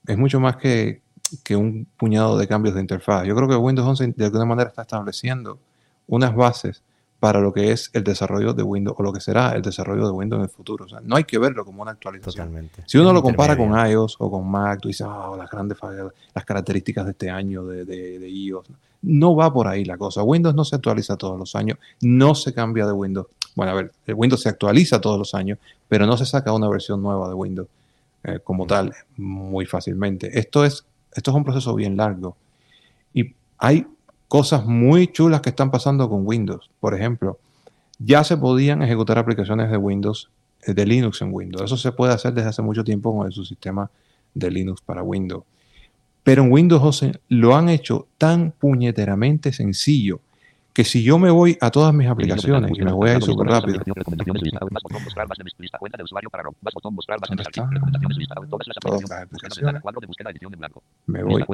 Es 0.07 0.19
mucho 0.19 0.41
más 0.41 0.57
que, 0.57 1.03
que 1.43 1.57
un 1.57 1.87
puñado 1.97 2.39
de 2.39 2.47
cambios 2.47 2.75
de 2.75 2.81
interfaz. 2.81 3.27
Yo 3.27 3.35
creo 3.35 3.49
que 3.49 3.57
Windows 3.57 3.87
11 3.89 4.15
de 4.17 4.25
alguna 4.25 4.45
manera 4.45 4.69
está 4.69 4.83
estableciendo 4.83 5.59
unas 6.07 6.35
bases 6.35 6.83
para 7.25 7.41
lo 7.41 7.55
que 7.55 7.73
es 7.73 7.89
el 7.95 8.05
desarrollo 8.05 8.53
de 8.53 8.63
Windows 8.63 8.95
o 8.99 9.03
lo 9.03 9.11
que 9.11 9.19
será 9.19 9.53
el 9.53 9.63
desarrollo 9.63 10.05
de 10.05 10.11
Windows 10.13 10.41
en 10.41 10.43
el 10.45 10.51
futuro. 10.51 10.85
O 10.85 10.89
sea, 10.91 11.01
no 11.03 11.17
hay 11.17 11.25
que 11.25 11.39
verlo 11.39 11.65
como 11.65 11.81
una 11.81 11.93
actualización. 11.93 12.49
Totalmente. 12.49 12.83
Si 12.87 12.99
uno 12.99 13.09
Es 13.09 13.15
lo 13.15 13.23
compara 13.23 13.57
con 13.57 13.71
iOS 13.91 14.17
o 14.19 14.31
con 14.31 14.47
Mac, 14.47 14.79
tú 14.83 14.89
dices, 14.89 15.07
"Ah, 15.09 15.33
las 15.39 15.49
grandes 15.49 15.79
las 16.35 16.45
características 16.45 17.07
de 17.07 17.13
este 17.13 17.31
año 17.31 17.65
de, 17.65 17.87
de- 17.87 18.19
de 18.19 18.29
iOS. 18.29 18.67
No 19.01 19.35
va 19.35 19.51
por 19.51 19.69
ahí 19.69 19.87
la 19.87 19.97
cosa. 19.97 20.23
Windows 20.23 20.55
no 20.55 20.67
se 20.67 20.77
actualiza 20.77 21.17
todos 21.17 21.39
los 21.39 21.55
años, 21.55 21.79
no 22.03 22.35
se 22.35 22.53
cambia 22.53 22.85
de 22.85 22.93
Windows. 22.93 23.27
Bueno, 23.55 23.73
a 23.73 23.75
ver, 23.77 23.93
el 24.07 24.15
Windows 24.17 24.43
se 24.43 24.51
actualiza 24.51 25.01
todos 25.01 25.19
los 25.19 25.35
años, 25.35 25.59
pero 25.89 26.05
no 26.05 26.19
se 26.19 26.27
saca 26.27 26.53
una 26.53 26.69
versión 26.69 27.01
nueva 27.03 27.27
de 27.29 27.35
Windows 27.35 27.69
eh, 28.25 28.39
como 28.45 28.67
tal 28.67 28.93
muy 29.17 29.65
fácilmente. 29.65 30.39
Esto 30.39 30.63
es, 30.67 30.85
esto 31.15 31.31
es 31.31 31.35
un 31.39 31.45
proceso 31.45 31.75
bien 31.75 31.97
largo. 31.97 32.37
Y 33.15 33.33
hay 33.57 33.87
cosas 34.35 34.67
muy 34.67 35.07
chulas 35.07 35.43
que 35.43 35.51
están 35.51 35.71
pasando 35.71 36.11
con 36.11 36.27
Windows. 36.27 36.69
Por 36.81 36.93
ejemplo, 36.93 37.39
ya 38.01 38.25
se 38.25 38.37
podían 38.37 38.83
ejecutar 38.83 39.17
aplicaciones 39.17 39.71
de 39.71 39.77
Windows, 39.77 40.29
eh, 40.67 40.75
de 40.75 40.85
Linux 40.85 41.23
en 41.23 41.33
Windows. 41.33 41.63
Eso 41.63 41.77
se 41.77 41.93
puede 41.93 42.15
hacer 42.15 42.35
desde 42.35 42.49
hace 42.49 42.61
mucho 42.61 42.83
tiempo 42.83 43.17
con 43.17 43.29
el 43.29 43.33
subsistema 43.33 43.89
de 44.35 44.51
Linux 44.51 44.81
para 44.81 45.05
Windows. 45.05 45.45
Pero 46.25 46.43
en 46.43 46.51
Windows 46.51 46.83
11 46.83 47.21
lo 47.29 47.55
han 47.55 47.69
hecho 47.69 48.09
tan 48.19 48.51
puñeteramente 48.51 49.53
sencillo 49.53 50.19
que 50.73 50.83
si 50.83 51.05
yo 51.05 51.17
me 51.21 51.31
voy 51.31 51.57
a 51.61 51.71
todas 51.71 51.95
mis 51.95 52.09
aplicaciones 52.09 52.73
y 52.77 52.83
me 52.83 52.93
voy 52.93 53.11
a 53.11 53.15
ir 53.15 53.23
súper 53.23 53.47
rápido, 53.47 53.81
me 61.07 61.23
voy. 61.23 61.45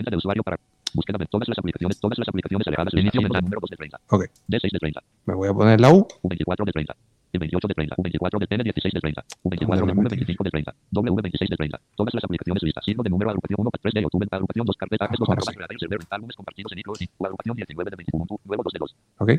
Búsqueda 0.95 1.19
de 1.19 1.27
todas 1.27 1.49
las 1.49 1.59
aplicaciones. 1.59 2.01
Todas 2.01 2.19
las 2.19 2.29
aplicaciones 2.29 2.67
alejadas. 2.67 2.95
Inicio 2.95 3.21
ventana 3.23 3.41
número 3.43 3.61
2 3.61 3.71
de 3.71 3.77
30. 3.77 4.01
Ok, 4.11 4.25
D6 4.49 4.73
de 4.73 4.79
30. 4.79 5.03
me 5.27 5.35
voy 5.35 5.49
a 5.49 5.55
poner 5.55 5.81
la 5.81 5.91
U. 5.93 6.07
U24 6.23 6.65
de 6.65 6.73
30. 6.73 6.97
E28 7.33 7.69
de 7.69 7.75
30. 7.75 7.97
U24 7.97 8.39
de 8.41 8.47
TN 8.49 8.63
16 8.65 8.95
de 8.95 9.01
30. 9.01 9.25
U24 9.45 9.87
de 9.87 9.93
V25 9.95 10.43
de 10.45 10.51
30. 10.51 10.75
W26 10.93 11.49
de 11.49 11.57
30. 11.57 11.81
Todas 11.97 12.15
las 12.15 12.25
aplicaciones 12.25 12.63
listas. 12.63 12.85
Signo 12.85 13.03
de 13.05 13.11
número 13.11 13.31
agrupación 13.31 13.61
1 13.61 13.71
3 13.81 13.95
de 13.95 14.03
YouTube. 14.03 14.27
Agrupación 14.31 14.67
2 14.67 14.77
carpeta. 14.77 15.05
Ah, 15.05 15.09
Dos 15.11 15.19
¿cómo 15.21 15.33
arroba 15.33 15.45
así? 15.49 15.57
creador, 15.57 15.79
server, 15.79 16.01
álbumes 16.11 16.37
compartidos 16.37 16.73
en 16.73 16.79
iCloud. 16.81 16.97
Agrupación 17.21 17.57
19 17.57 17.91
de 17.91 17.97
21. 17.97 18.27
Nuevo 18.45 18.63
2 18.65 18.73
de 18.73 18.79
2. 18.81 18.97
Ok, 19.19 19.31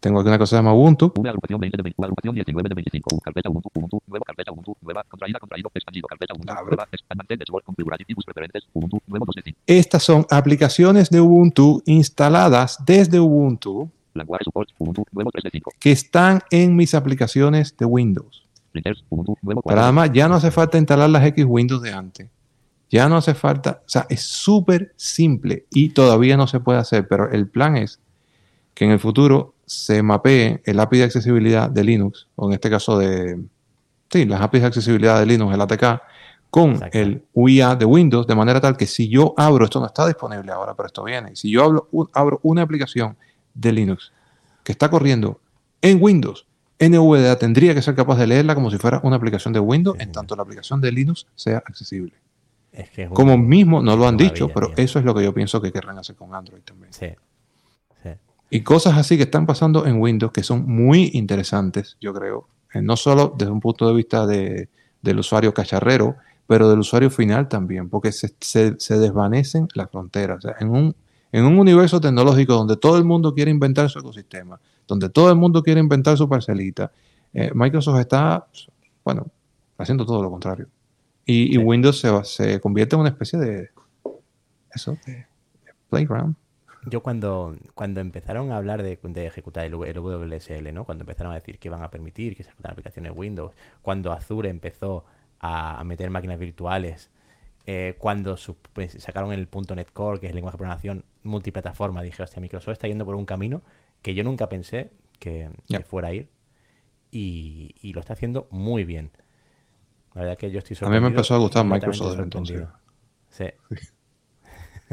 tengo 0.00 0.20
aquí 0.20 0.28
una 0.28 0.38
cosa 0.38 0.50
que 0.50 0.50
se 0.50 0.56
llama 0.56 0.74
Ubuntu. 0.74 1.12
V 1.16 1.28
agrupación 1.28 1.60
20 1.60 1.76
de 1.76 1.82
20, 1.82 2.02
agrupación 2.02 2.34
19 2.34 2.68
de 2.68 2.74
25, 2.74 3.16
U, 3.16 3.20
carpeta 3.20 3.50
Ubuntu, 3.50 3.68
Ubuntu, 3.74 4.00
nueva 4.06 4.24
carpeta 4.24 4.52
Ubuntu, 4.52 4.76
nueva, 4.80 5.04
contraída, 5.08 5.38
contraído, 5.40 5.70
expandido, 5.74 6.06
carpeta 6.08 6.34
Ubuntu, 6.34 6.52
Abre. 6.52 6.76
nueva, 6.76 6.88
expandante, 6.92 7.36
dashboard, 7.36 7.64
configurar 7.64 8.00
activos 8.00 8.24
preferentes, 8.24 8.68
Ubuntu, 8.72 9.00
nuevo 9.06 9.24
2 9.26 9.34
de 9.34 9.42
5, 9.42 9.58
Estas 9.66 10.02
son 10.02 10.26
aplicaciones 10.30 11.10
de 11.10 11.20
Ubuntu 11.20 11.82
instaladas 11.86 12.78
desde 12.84 13.18
Ubuntu 13.18 13.90
Language 14.14 14.44
support, 14.44 14.68
Ubuntu, 14.78 15.04
nuevo 15.12 15.30
3 15.30 15.44
de 15.44 15.50
5, 15.50 15.72
que 15.78 15.92
están 15.92 16.42
en 16.50 16.76
mis 16.76 16.94
aplicaciones 16.94 17.76
de 17.76 17.84
Windows. 17.84 18.46
printers, 18.72 19.04
Ubuntu, 19.08 19.36
nuevo 19.42 19.62
Pero 19.62 19.76
4, 19.76 19.82
además 19.82 20.10
ya 20.12 20.28
no 20.28 20.36
hace 20.36 20.50
falta 20.50 20.78
instalar 20.78 21.10
las 21.10 21.24
X 21.26 21.44
Windows 21.48 21.82
de 21.82 21.92
antes. 21.92 22.28
Ya 22.90 23.08
no 23.08 23.16
hace 23.16 23.34
falta, 23.34 23.82
o 23.84 23.88
sea, 23.88 24.06
es 24.08 24.22
súper 24.22 24.94
simple 24.96 25.66
y 25.70 25.90
todavía 25.90 26.36
no 26.36 26.46
se 26.46 26.60
puede 26.60 26.78
hacer, 26.78 27.06
pero 27.06 27.30
el 27.30 27.46
plan 27.46 27.76
es 27.76 28.00
que 28.78 28.84
en 28.84 28.92
el 28.92 29.00
futuro 29.00 29.54
se 29.66 30.04
mapee 30.04 30.62
el 30.64 30.78
API 30.78 30.98
de 30.98 31.04
accesibilidad 31.04 31.68
de 31.68 31.82
Linux, 31.82 32.28
o 32.36 32.46
en 32.46 32.52
este 32.52 32.70
caso 32.70 32.96
de, 32.96 33.40
sí, 34.08 34.24
las 34.24 34.40
APIs 34.40 34.60
de 34.60 34.66
accesibilidad 34.68 35.18
de 35.18 35.26
Linux, 35.26 35.52
el 35.52 35.60
ATK, 35.60 36.00
con 36.48 36.74
Exacto. 36.74 36.96
el 36.98 37.24
UIA 37.34 37.74
de 37.74 37.84
Windows, 37.84 38.28
de 38.28 38.36
manera 38.36 38.60
tal 38.60 38.76
que 38.76 38.86
si 38.86 39.08
yo 39.08 39.34
abro, 39.36 39.64
esto 39.64 39.80
no 39.80 39.86
está 39.86 40.06
disponible 40.06 40.52
ahora, 40.52 40.74
pero 40.74 40.86
esto 40.86 41.02
viene, 41.02 41.34
si 41.34 41.50
yo 41.50 41.64
abro, 41.64 41.88
un- 41.90 42.08
abro 42.14 42.38
una 42.44 42.62
aplicación 42.62 43.16
de 43.52 43.72
Linux 43.72 44.12
que 44.62 44.70
está 44.70 44.88
corriendo 44.88 45.40
en 45.82 45.98
Windows, 46.00 46.46
NVDA 46.78 47.36
tendría 47.36 47.74
que 47.74 47.82
ser 47.82 47.96
capaz 47.96 48.16
de 48.18 48.28
leerla 48.28 48.54
como 48.54 48.70
si 48.70 48.78
fuera 48.78 49.00
una 49.02 49.16
aplicación 49.16 49.52
de 49.52 49.58
Windows, 49.58 49.96
Sí, 49.98 50.04
en 50.04 50.12
tanto 50.12 50.36
la 50.36 50.42
aplicación 50.44 50.80
de 50.80 50.92
Linux 50.92 51.26
sea 51.34 51.58
accesible. 51.58 52.12
Es 52.70 52.90
que 52.90 53.02
es 53.02 53.08
un- 53.08 53.14
Como 53.16 53.36
mismo 53.36 53.82
no 53.82 53.96
lo 53.96 54.06
han 54.06 54.16
dicho, 54.16 54.48
pero 54.54 54.70
eso 54.76 55.00
es 55.00 55.04
lo 55.04 55.12
que 55.16 55.24
yo 55.24 55.34
pienso 55.34 55.60
que 55.60 55.72
querrán 55.72 55.98
hacer 55.98 56.14
con 56.14 56.32
Android 56.32 56.62
también. 56.62 56.92
Sí. 56.92 57.08
Y 58.50 58.62
cosas 58.62 58.96
así 58.96 59.16
que 59.16 59.24
están 59.24 59.46
pasando 59.46 59.86
en 59.86 60.00
Windows 60.00 60.32
que 60.32 60.42
son 60.42 60.64
muy 60.66 61.10
interesantes, 61.14 61.96
yo 62.00 62.14
creo. 62.14 62.48
Eh, 62.74 62.80
no 62.82 62.96
solo 62.96 63.34
desde 63.36 63.52
un 63.52 63.60
punto 63.60 63.86
de 63.88 63.94
vista 63.94 64.26
de- 64.26 64.68
del 65.02 65.18
usuario 65.18 65.52
cacharrero, 65.54 66.16
pero 66.46 66.68
del 66.70 66.78
usuario 66.78 67.10
final 67.10 67.48
también, 67.48 67.88
porque 67.90 68.10
se, 68.12 68.34
se- 68.40 68.74
se 68.78 68.98
desvanecen 68.98 69.68
las 69.74 69.90
fronteras. 69.90 70.38
O 70.38 70.40
sea, 70.48 70.56
en, 70.60 70.70
un, 70.70 70.94
en 71.32 71.44
un 71.44 71.58
universo 71.58 72.00
tecnológico 72.00 72.54
donde 72.54 72.76
todo 72.76 72.96
el 72.96 73.04
mundo 73.04 73.34
quiere 73.34 73.50
inventar 73.50 73.90
su 73.90 73.98
ecosistema, 73.98 74.58
donde 74.86 75.10
todo 75.10 75.28
el 75.30 75.36
mundo 75.36 75.62
quiere 75.62 75.80
inventar 75.80 76.16
su 76.16 76.26
parcelita, 76.28 76.90
eh, 77.34 77.50
Microsoft 77.54 78.00
está, 78.00 78.46
bueno, 79.04 79.26
haciendo 79.76 80.06
todo 80.06 80.22
lo 80.22 80.30
contrario. 80.30 80.66
Y. 81.26 81.58
Windows 81.58 82.00
se, 82.00 82.08
va- 82.10 82.24
se 82.24 82.58
convierte 82.60 82.96
en 82.96 83.00
una 83.00 83.10
especie 83.10 83.38
de, 83.38 83.68
eso, 84.74 84.96
de 85.06 85.26
playground. 85.90 86.34
Yo 86.88 87.02
cuando, 87.02 87.56
cuando 87.74 88.00
empezaron 88.00 88.52
a 88.52 88.56
hablar 88.56 88.82
de, 88.82 88.98
de 89.02 89.26
ejecutar 89.26 89.64
el, 89.66 89.74
el 89.84 89.98
WSL, 89.98 90.72
¿no? 90.72 90.84
Cuando 90.84 91.02
empezaron 91.02 91.32
a 91.32 91.36
decir 91.36 91.58
que 91.58 91.68
iban 91.68 91.82
a 91.82 91.90
permitir 91.90 92.36
que 92.36 92.42
se 92.42 92.48
ejecutaran 92.50 92.72
aplicaciones 92.74 93.12
Windows, 93.14 93.54
cuando 93.82 94.12
Azure 94.12 94.48
empezó 94.50 95.04
a, 95.40 95.80
a 95.80 95.84
meter 95.84 96.10
máquinas 96.10 96.38
virtuales, 96.38 97.10
eh, 97.66 97.96
cuando 97.98 98.36
su- 98.36 98.56
pues, 98.72 98.92
sacaron 98.94 99.32
el 99.32 99.48
.NET 99.48 99.92
Core, 99.92 100.20
que 100.20 100.26
es 100.26 100.30
el 100.30 100.36
lenguaje 100.36 100.56
de 100.56 100.58
programación 100.58 101.04
multiplataforma, 101.24 102.02
dije, 102.02 102.22
hostia, 102.22 102.40
Microsoft 102.40 102.72
está 102.74 102.88
yendo 102.88 103.04
por 103.06 103.14
un 103.16 103.26
camino 103.26 103.62
que 104.02 104.14
yo 104.14 104.24
nunca 104.24 104.48
pensé 104.48 104.90
que, 105.20 105.50
fuera 105.84 106.08
a 106.08 106.12
ir 106.14 106.28
y, 107.12 107.74
y 107.82 107.92
lo 107.94 108.00
está 108.00 108.14
haciendo 108.14 108.48
muy 108.50 108.84
bien. 108.84 109.10
La 110.14 110.22
verdad 110.22 110.36
que 110.38 110.50
yo 110.50 110.58
estoy 110.58 110.76
A 110.82 110.90
mí 110.90 110.98
sorprendido. 110.98 110.98
me 110.98 111.06
empezó 111.06 111.36
a 111.36 111.38
gustar 111.38 111.64
Microsoft 111.64 112.10
desde 112.10 112.22
entonces. 112.24 112.64
sorprendido. 112.64 112.72
Sí. 113.30 113.46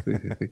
Sí, 0.05 0.15
sí, 0.21 0.31
sí. 0.39 0.51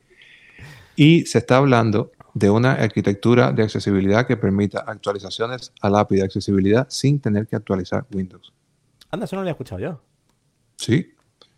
Y 0.95 1.25
se 1.25 1.39
está 1.39 1.57
hablando 1.57 2.11
de 2.33 2.49
una 2.49 2.73
arquitectura 2.73 3.51
de 3.51 3.63
accesibilidad 3.63 4.25
que 4.25 4.37
permita 4.37 4.79
actualizaciones 4.87 5.71
al 5.81 5.95
API 5.95 6.17
de 6.17 6.23
accesibilidad 6.23 6.87
sin 6.89 7.19
tener 7.19 7.47
que 7.47 7.55
actualizar 7.55 8.05
Windows. 8.11 8.53
Anda, 9.11 9.25
eso 9.25 9.35
no 9.35 9.41
lo 9.41 9.43
había 9.43 9.51
escuchado 9.51 9.79
yo. 9.81 10.01
Sí, 10.77 11.13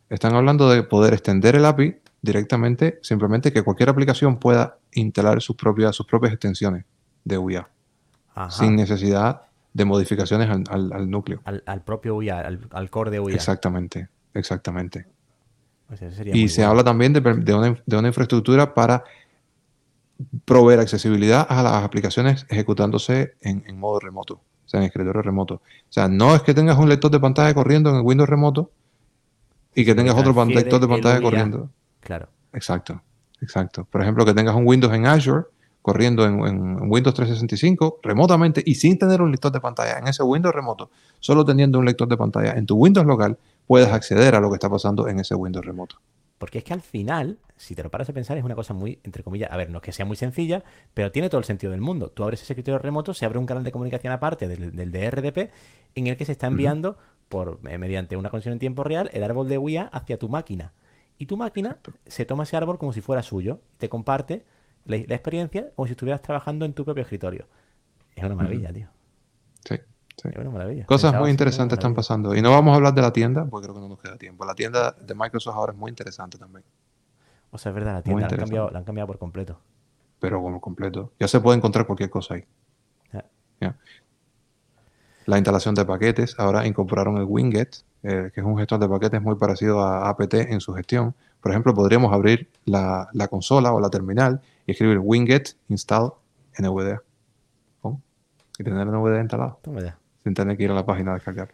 están 0.10 0.36
hablando 0.36 0.70
de 0.70 0.84
poder 0.84 1.14
extender 1.14 1.56
el 1.56 1.66
API 1.66 1.96
directamente, 2.22 3.00
simplemente 3.02 3.54
que 3.54 3.62
cualquier 3.62 3.90
aplicación 3.90 4.38
pueda 4.38 4.78
instalar 4.94 5.42
sus 5.42 5.56
propias, 5.56 5.96
sus 5.96 6.06
propias 6.06 6.34
extensiones 6.34 6.84
de 7.24 7.38
UIA 7.38 7.68
Ajá. 8.34 8.52
sin 8.52 8.76
necesidad 8.76 9.42
de 9.74 9.86
modificaciones 9.86 10.50
al, 10.50 10.64
al- 10.70 10.92
al 10.94 11.10
núcleo. 11.10 11.42
al, 11.46 11.64
al 11.66 11.82
propio 11.84 12.16
UIA, 12.16 12.40
al, 12.72 12.90
core 12.90 13.12
de 13.12 13.20
UIA. 13.20 13.36
Exactamente, 13.36 14.08
exactamente. 14.34 15.06
O 15.92 15.96
sea, 15.96 16.08
eso 16.08 16.18
sería 16.18 16.36
Y 16.36 16.50
se 16.50 16.62
bueno. 16.62 16.72
habla 16.72 16.84
también 16.84 17.14
de 17.14 17.20
una, 17.54 17.78
de 17.86 17.98
una 17.98 18.08
infraestructura 18.08 18.74
para 18.74 19.04
proveer 20.46 20.80
accesibilidad 20.80 21.46
a 21.50 21.64
las 21.64 21.84
aplicaciones 21.84 22.46
ejecutándose 22.50 23.34
en, 23.42 23.64
en 23.68 23.80
modo 23.80 24.00
remoto, 24.00 24.36
o 24.36 24.70
sea, 24.70 24.80
en 24.80 24.86
escritorio 24.86 25.22
remoto. 25.22 25.56
O 25.56 25.92
sea, 25.92 26.08
no 26.08 26.36
es 26.36 26.42
que 26.42 26.54
tengas 26.54 26.78
un 26.78 26.90
lector 26.90 27.12
de 27.12 27.20
pantalla 27.20 27.54
corriendo 27.54 27.90
en 27.90 27.98
el 27.98 28.02
Windows 28.02 28.30
remoto 28.30 28.72
y 29.74 29.84
que 29.84 29.94
tengas 29.94 30.16
otro 30.16 30.46
lector 30.46 30.80
de 30.80 30.88
pantalla 30.88 31.22
corriendo. 31.22 31.70
Claro. 32.00 32.30
Exacto, 32.54 33.02
exacto. 33.42 33.86
Por 33.86 34.02
ejemplo, 34.02 34.26
que 34.26 34.34
tengas 34.34 34.56
un 34.56 34.66
Windows 34.66 34.94
en 34.94 35.06
Azure 35.06 35.44
corriendo 35.82 36.26
en, 36.26 36.40
en 36.48 36.92
Windows 36.92 37.14
365 37.14 38.00
remotamente 38.02 38.64
y 38.66 38.76
sin 38.76 38.98
tener 38.98 39.22
un 39.22 39.32
lector 39.32 39.52
de 39.52 39.60
pantalla 39.60 40.00
en 40.00 40.08
ese 40.08 40.24
Windows 40.24 40.56
remoto, 40.56 40.90
solo 41.20 41.46
teniendo 41.46 41.78
un 41.78 41.86
lector 41.86 42.08
de 42.08 42.18
pantalla 42.18 42.54
en 42.54 42.66
tu 42.66 42.76
Windows 42.76 43.06
local, 43.06 43.38
puedes 43.68 43.90
acceder 43.90 44.34
a 44.36 44.40
lo 44.40 44.50
que 44.50 44.56
está 44.56 44.70
pasando 44.70 45.08
en 45.08 45.20
ese 45.20 45.36
Windows 45.36 45.66
remoto. 45.66 45.98
Porque 46.38 46.58
es 46.58 46.64
que 46.64 46.74
al 46.74 46.82
final, 46.82 47.40
si 47.56 47.76
te 47.76 47.84
lo 47.84 47.90
paras 47.90 48.10
a 48.10 48.14
pensar, 48.14 48.38
es 48.38 48.44
una 48.44 48.56
cosa 48.56 48.74
muy, 48.74 49.00
entre 49.04 49.24
comillas, 49.24 49.52
a 49.52 49.58
ver, 49.58 49.70
no 49.70 49.78
es 49.78 49.84
que 49.84 49.92
sea 49.92 50.06
muy 50.06 50.18
sencilla, 50.18 50.64
pero 50.94 51.12
tiene 51.12 51.30
todo 51.30 51.40
el 51.40 51.46
sentido 51.46 51.72
del 51.72 51.82
mundo. 51.82 52.10
Tú 52.10 52.24
abres 52.24 52.42
ese 52.42 52.54
escritorio 52.54 52.80
remoto, 52.80 53.14
se 53.14 53.26
abre 53.26 53.40
un 53.40 53.46
canal 53.46 53.64
de 53.64 53.72
comunicación 53.72 54.12
aparte 54.12 54.48
del, 54.48 54.76
del 54.76 54.92
de 54.92 55.10
RDP, 55.10 55.52
en 55.96 56.08
el 56.08 56.18
que 56.18 56.26
se 56.26 56.34
está 56.34 56.48
enviando 56.48 56.98
por 57.30 57.60
eh, 57.70 57.78
mediante 57.78 58.18
una 58.18 58.30
conexión 58.30 58.54
en 58.54 58.60
tiempo 58.60 58.84
real 58.84 59.10
el 59.14 59.24
árbol 59.24 59.48
de 59.48 59.58
UIA 59.58 59.84
hacia 59.84 60.18
tu 60.18 60.28
máquina. 60.28 60.74
Y 61.18 61.28
tu 61.28 61.38
máquina 61.38 61.80
se 62.06 62.26
toma 62.26 62.44
ese 62.44 62.58
árbol 62.58 62.78
como 62.78 62.92
si 62.92 63.00
fuera 63.00 63.24
suyo, 63.24 63.62
te 63.78 63.88
comparte 63.88 64.46
la, 64.84 64.98
la 64.98 65.16
experiencia 65.16 65.72
como 65.76 65.88
si 65.88 65.92
estuvieras 65.92 66.22
trabajando 66.22 66.66
en 66.66 66.74
tu 66.74 66.84
propio 66.84 67.04
escritorio. 67.04 67.48
Es 68.16 68.24
una 68.24 68.36
maravilla, 68.36 68.74
tío. 68.74 68.90
Sí, 69.64 69.76
sí. 70.16 70.30
Es 70.30 70.38
una 70.38 70.50
maravilla. 70.50 70.86
Cosas 70.86 71.12
Pensaba 71.12 71.22
muy 71.24 71.32
interesantes 71.32 71.78
están 71.78 71.94
pasando. 71.94 72.36
Y 72.36 72.42
no 72.42 72.52
vamos 72.52 72.74
a 72.74 72.76
hablar 72.76 72.94
de 72.94 73.02
la 73.02 73.12
tienda, 73.14 73.46
porque 73.46 73.66
creo 73.66 73.76
que 73.76 73.82
no 73.82 73.90
nos 73.90 74.00
queda 74.00 74.18
tiempo. 74.18 74.46
La 74.46 74.56
tienda 74.56 74.92
de 74.92 75.16
Microsoft 75.16 75.56
ahora 75.56 75.74
es 75.74 75.78
muy 75.78 75.90
interesante 75.90 76.38
también, 76.38 76.64
O 77.52 77.58
sea, 77.58 77.72
es 77.72 77.76
verdad, 77.76 77.94
la 77.94 78.02
tienda 78.02 78.22
la 78.22 78.28
han, 78.28 78.38
cambiado, 78.38 78.70
la 78.72 78.80
han 78.80 78.86
cambiado 78.86 79.08
por 79.08 79.18
completo. 79.18 79.60
pero 80.20 80.42
como 80.42 80.60
completo. 80.62 81.12
Ya 81.20 81.28
se 81.28 81.40
puede 81.40 81.58
encontrar 81.58 81.86
cualquier 81.86 82.10
cosa 82.10 82.36
ahí. 82.36 82.46
La 85.28 85.38
instalación 85.38 85.74
de 85.74 85.86
paquetes, 85.86 86.36
ahora 86.38 86.68
incorporaron 86.68 87.18
el 87.18 87.24
Winget, 87.24 87.78
eh, 88.04 88.30
que 88.32 88.42
es 88.42 88.46
un 88.46 88.58
gestor 88.60 88.78
de 88.78 88.88
paquetes 88.88 89.20
muy 89.24 89.34
parecido 89.36 89.82
a 89.82 90.08
APT 90.08 90.36
en 90.36 90.62
su 90.62 90.72
gestión. 90.76 91.16
Por 91.42 91.50
ejemplo, 91.52 91.74
podríamos 91.74 92.14
abrir 92.14 92.48
la, 92.66 93.10
la 93.12 93.28
consola 93.28 93.74
o 93.74 93.80
la 93.80 93.90
terminal 93.90 94.40
y 94.68 94.74
escribir 94.74 95.00
winget 95.00 95.56
install 95.70 96.14
NVDA. 96.60 97.02
¿Pum? 97.82 98.00
Y 98.60 98.64
tener 98.64 98.86
NVDA 98.86 99.22
instalado, 99.22 99.58
Toma 99.64 99.82
ya. 99.82 99.98
Sin 100.26 100.34
tener 100.34 100.58
que 100.58 100.64
ir 100.64 100.72
a 100.72 100.74
la 100.74 100.86
página 100.86 101.12
a 101.12 101.14
descargar. 101.14 101.50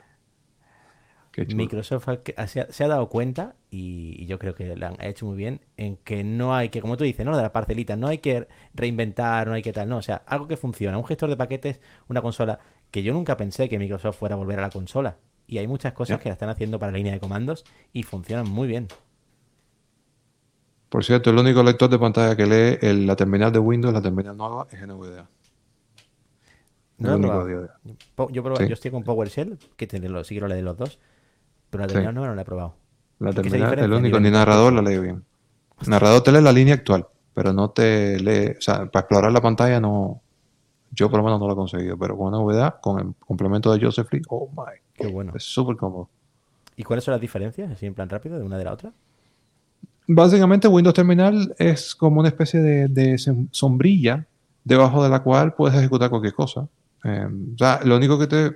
Qué 1.31 1.45
chulo. 1.45 1.57
Microsoft 1.57 2.07
ha- 2.09 2.47
se 2.47 2.61
ha, 2.61 2.71
se 2.71 2.83
ha 2.83 2.87
dado 2.87 3.07
cuenta, 3.07 3.55
y, 3.69 4.15
y 4.17 4.25
yo 4.25 4.39
creo 4.39 4.55
que 4.55 4.75
lo 4.75 4.87
han 4.87 4.95
hecho 5.01 5.25
muy 5.27 5.37
bien, 5.37 5.61
en 5.77 5.97
que 5.97 6.23
no 6.23 6.55
hay 6.55 6.69
que, 6.69 6.81
como 6.81 6.97
tú 6.97 7.03
dices, 7.03 7.25
¿no? 7.25 7.35
De 7.37 7.43
la 7.43 7.51
parcelita, 7.53 7.95
no 7.95 8.07
hay 8.07 8.17
que 8.17 8.47
reinventar, 8.73 9.47
no 9.47 9.53
hay 9.53 9.61
que 9.61 9.71
tal, 9.71 9.87
no. 9.87 9.97
O 9.97 10.01
sea, 10.01 10.23
algo 10.25 10.47
que 10.47 10.57
funciona, 10.57 10.97
un 10.97 11.05
gestor 11.05 11.29
de 11.29 11.37
paquetes, 11.37 11.79
una 12.09 12.21
consola, 12.21 12.59
que 12.91 13.03
yo 13.03 13.13
nunca 13.13 13.37
pensé 13.37 13.69
que 13.69 13.77
Microsoft 13.79 14.17
fuera 14.17 14.35
a 14.35 14.37
volver 14.37 14.59
a 14.59 14.63
la 14.63 14.69
consola. 14.69 15.17
Y 15.47 15.57
hay 15.57 15.67
muchas 15.67 15.93
cosas 15.93 16.19
que 16.21 16.29
la 16.29 16.33
están 16.33 16.49
haciendo 16.49 16.79
para 16.79 16.91
la 16.93 16.97
línea 16.97 17.13
de 17.13 17.19
comandos 17.19 17.65
y 17.93 18.03
funcionan 18.03 18.49
muy 18.49 18.67
bien. 18.67 18.87
Por 20.89 21.05
cierto, 21.05 21.29
el 21.29 21.37
único 21.37 21.63
lector 21.63 21.89
de 21.89 21.97
pantalla 21.99 22.35
que 22.35 22.45
lee 22.45 22.77
el- 22.81 23.07
la 23.07 23.15
terminal 23.15 23.51
de 23.53 23.59
Windows, 23.59 23.93
la 23.93 24.01
terminal 24.01 24.35
nueva, 24.35 24.67
es 24.71 24.81
NVDA. 24.81 25.29
No 27.01 27.17
lo 27.17 27.47
he 27.49 27.55
único. 27.55 27.73
Po- 28.15 28.29
Yo, 28.31 28.43
proba- 28.43 28.57
Sí. 28.57 28.67
yo 28.67 28.73
estoy 28.73 28.91
con 28.91 29.03
PowerShell, 29.03 29.57
que 29.75 29.87
te 29.87 29.99
lo, 29.99 30.23
sí 30.23 30.35
que 30.35 30.41
lo 30.41 30.47
lee 30.47 30.55
de 30.55 30.61
los 30.61 30.77
dos, 30.77 30.99
pero 31.69 31.81
la 31.83 31.87
terminal 31.87 32.13
nueva 32.13 32.29
no 32.29 32.35
la 32.35 32.41
he 32.41 32.45
probado. 32.45 32.75
La 33.19 33.31
¿Y 33.31 33.33
qué 33.33 33.41
se 33.43 33.49
terminal, 33.49 33.69
el 33.69 33.75
diferencia 33.75 33.95
a 33.95 33.99
único, 33.99 34.19
ni 34.19 34.31
narrador 34.31 34.73
la 34.73 34.81
lee 34.81 34.99
bien. 34.99 35.23
Narrador 35.87 36.21
te 36.23 36.31
lee 36.31 36.41
la 36.41 36.51
línea 36.51 36.73
actual, 36.75 37.07
pero 37.33 37.53
no 37.53 37.69
te 37.71 38.19
lee, 38.19 38.55
o 38.57 38.61
sea, 38.61 38.85
para 38.85 39.01
explorar 39.01 39.31
la 39.31 39.41
pantalla 39.41 39.79
no, 39.79 40.21
yo 40.91 41.09
por 41.09 41.19
lo 41.19 41.23
menos 41.25 41.39
no 41.39 41.47
lo 41.47 41.53
he 41.53 41.55
conseguido, 41.55 41.97
pero 41.97 42.17
con 42.17 42.27
una 42.27 42.37
novedad, 42.37 42.75
con 42.81 42.99
el 42.99 43.15
complemento 43.19 43.73
de 43.73 43.83
Joseph 43.83 44.11
Lee, 44.11 44.21
oh 44.29 44.49
my, 44.55 44.79
Qué 44.93 45.07
bueno. 45.07 45.33
es 45.35 45.43
súper 45.43 45.75
cómodo. 45.77 46.09
¿Y 46.75 46.83
cuáles 46.83 47.03
son 47.03 47.11
las 47.13 47.21
diferencias, 47.21 47.71
así 47.71 47.85
en 47.85 47.93
plan 47.93 48.09
rápido, 48.09 48.37
de 48.37 48.43
una 48.43 48.57
de 48.57 48.63
la 48.63 48.73
otra? 48.73 48.91
Básicamente 50.07 50.67
Windows 50.67 50.93
Terminal 50.95 51.53
es 51.57 51.95
como 51.95 52.19
una 52.19 52.29
especie 52.29 52.59
de, 52.59 53.47
sombrilla 53.51 54.25
debajo 54.63 55.03
de 55.03 55.09
la 55.09 55.21
cual 55.23 55.53
puedes 55.53 55.77
ejecutar 55.77 56.09
cualquier 56.09 56.33
cosa. 56.33 56.67
Eh, 57.03 57.27
o 57.55 57.57
sea, 57.57 57.79
lo 57.83 57.97
único 57.97 58.17
que 58.19 58.27
te 58.27 58.51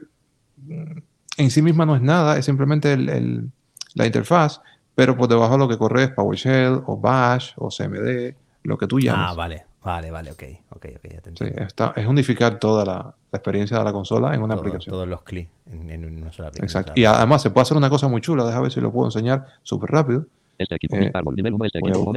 en 1.38 1.52
sí 1.52 1.62
misma 1.62 1.86
no 1.86 1.96
es 1.96 2.02
nada, 2.02 2.38
es 2.38 2.46
simplemente 2.46 2.94
el- 2.94 3.10
el- 3.10 3.50
la 3.94 4.06
interfaz, 4.06 4.62
pero 4.94 5.16
por 5.18 5.28
debajo 5.28 5.58
lo 5.58 5.68
que 5.68 5.78
corre 5.78 6.04
es 6.04 6.10
PowerShell 6.12 6.82
o 6.86 6.98
Bash 6.98 7.52
o 7.58 7.70
CMD, 7.70 8.36
lo 8.64 8.78
que 8.78 8.88
tú 8.88 9.00
llames. 9.00 9.28
Ah, 9.30 9.34
vale, 9.34 9.66
vale, 9.84 10.12
vale, 10.12 10.32
ok, 10.32 10.44
ok, 10.72 10.86
ok, 10.96 11.04
ya 11.04 11.22
te 11.22 11.30
Sí, 11.32 11.44
entiendo. 11.44 11.62
está- 11.64 11.94
es 11.96 12.08
unificar 12.08 12.58
toda 12.60 12.86
la, 12.86 12.94
la 13.32 13.38
experiencia 13.38 13.78
de 13.80 13.84
la 13.84 13.92
consola 13.92 14.34
en 14.34 14.42
una 14.42 14.54
Todo- 14.56 14.62
aplicación. 14.62 14.94
Todos 14.94 15.08
los 15.08 15.22
clics 15.24 15.50
en, 15.72 15.90
en 15.90 16.06
una 16.06 16.32
sola 16.32 16.48
aplicación. 16.50 16.82
Exacto. 16.84 17.00
Y 17.00 17.06
además 17.06 17.42
se 17.42 17.50
puede 17.50 17.64
hacer 17.64 17.78
una 17.78 17.90
cosa 17.90 18.08
muy 18.08 18.22
chula, 18.22 18.46
déjame 18.46 18.64
ver 18.64 18.72
si 18.72 18.80
lo 18.82 18.92
puedo 18.92 19.08
enseñar 19.08 19.46
súper 19.64 19.90
rápido. 19.92 20.26
Este 20.58 20.76
equipo, 20.76 20.96
Eh, 20.96 21.12
árbol, 21.14 21.36
nivel 21.36 21.54
1, 21.54 21.66
este 21.66 21.80
voy 21.80 21.90
a 21.92 21.94
equipo, 21.96 22.12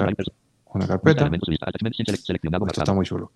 Una 0.75 0.87
carpeta. 0.87 1.29
Esto 2.69 2.81
está 2.83 2.93
muy 2.93 3.05
chulo. 3.07 3.33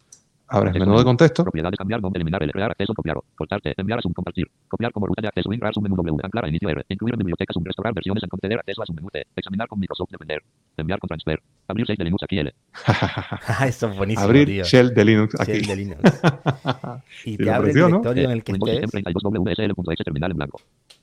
Abres 0.52 0.72
Texto 0.72 0.86
menú 0.86 0.98
de 0.98 1.04
contexto. 1.04 1.42
Propiedades, 1.44 1.78
cambiar 1.78 2.00
nombre, 2.02 2.18
eliminar, 2.18 2.42
el 2.42 2.52
crear 2.52 2.70
acceso, 2.70 2.94
copiar, 2.94 3.16
cortarte, 3.34 3.74
enviar 3.76 3.98
a 3.98 4.02
compartir, 4.02 4.46
copiar 4.68 4.92
como 4.92 5.06
ruta 5.06 5.22
de 5.22 5.28
acceso, 5.28 5.52
ingresar 5.52 5.74
Zoom 5.74 5.84
menú 5.84 5.96
W, 5.96 6.16
anclar 6.22 6.48
inicio 6.48 6.68
R, 6.68 6.84
incluir 6.88 7.14
en 7.14 7.18
biblioteca 7.18 7.52
Zoom, 7.52 7.64
restaurar 7.64 7.94
versiones, 7.94 8.22
en 8.22 8.28
conceder 8.28 8.58
acceso 8.58 8.82
a 8.82 8.86
Zoom 8.86 8.96
menú 8.96 9.08
T, 9.10 9.26
examinar 9.36 9.66
con 9.68 9.80
Microsoft, 9.80 10.10
depender, 10.10 10.42
enviar 10.76 10.98
con 10.98 11.08
transfer, 11.08 11.40
abrir 11.68 11.86
6 11.86 11.98
de 11.98 12.04
Linux 12.04 12.22
aquí 12.22 12.38
L, 12.38 12.54
Ah, 12.86 13.66
Eso 13.66 13.88
es 13.88 13.96
buenísimo, 13.96 14.24
Abrir 14.24 14.46
tío. 14.46 14.64
shell 14.64 14.94
de 14.94 15.04
Linux 15.04 15.40
aquí. 15.40 15.52
Shell 15.52 15.66
de 15.66 15.76
Linux. 15.76 16.00
Y 17.24 17.36
te 17.36 17.50
abre 17.50 17.70
el 17.72 17.78
apreció, 17.78 17.88
¿no? 17.88 17.98
directorio 18.00 18.24
en 18.24 18.30
el 18.32 18.44
que 18.44 18.52
estés. 18.52 18.80
System 18.80 18.90
32 18.90 19.22
WSL.exe 19.22 20.04
terminal 20.04 20.30
en 20.32 20.36
blanco. 20.36 20.60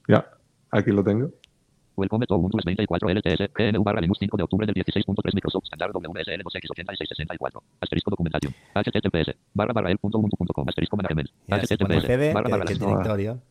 Ya, 0.08 0.26
aquí 0.72 0.92
lo 0.92 1.04
tengo. 1.04 1.30
Welcome 2.00 2.26
to 2.28 2.36
Ubuntu 2.36 2.58
24 2.64 3.10
LTS, 3.10 3.52
GNU 3.54 3.84
barra 3.84 4.00
Linux 4.00 4.20
5 4.20 4.38
de 4.38 4.44
octubre 4.44 4.66
del 4.66 4.74
16.3 4.74 5.34
Microsoft 5.34 5.66
Standard 5.66 5.92
WSL 5.92 6.42
2X8664. 6.44 7.62
Asterisco 7.82 8.12
documentación. 8.12 8.54
HTTPS. 8.74 9.36
Barra 9.54 9.74
barra 9.74 9.92
el.ubuntu.com. 9.92 10.70
Asterisco 10.70 10.96
management. 10.96 11.30
HTTPS. 11.50 12.34
Barra 12.34 12.50
barra 12.50 12.64
el 12.72 12.80
directorio. 12.80 13.42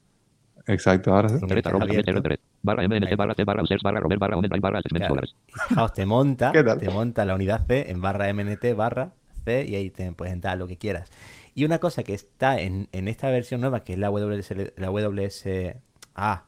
Exacto, 0.66 1.14
ahora 1.14 1.28
sí. 1.28 1.36
el 1.44 2.40
barra 2.62 2.88
MNC 2.88 3.16
barra 3.16 3.34
C 3.34 3.44
barra 3.44 3.62
users 3.62 3.82
barra 3.82 4.00
rover 4.00 4.18
barra 4.18 4.38
OneDrive 4.38 4.60
barra 4.60 4.80
dólares. 5.08 5.34
Fijaos, 5.68 5.92
te 5.92 6.06
monta, 6.06 6.52
te 6.52 6.90
monta 6.90 7.26
la 7.26 7.34
unidad 7.34 7.66
C 7.66 7.90
en 7.90 8.00
barra 8.00 8.32
MNT 8.32 8.74
barra 8.74 9.12
C 9.44 9.66
y 9.68 9.74
ahí 9.74 9.90
te 9.90 10.10
puedes 10.12 10.32
entrar 10.32 10.56
lo 10.56 10.66
que 10.66 10.78
quieras. 10.78 11.10
Y 11.54 11.64
una 11.66 11.78
cosa 11.80 12.02
que 12.02 12.14
está 12.14 12.58
en, 12.60 12.88
en 12.92 13.08
esta 13.08 13.30
versión 13.30 13.60
nueva, 13.60 13.80
que 13.80 13.92
es 13.92 13.98
la 13.98 14.10
WSL, 14.10 14.72
la 14.76 14.90
WSA 14.90 16.44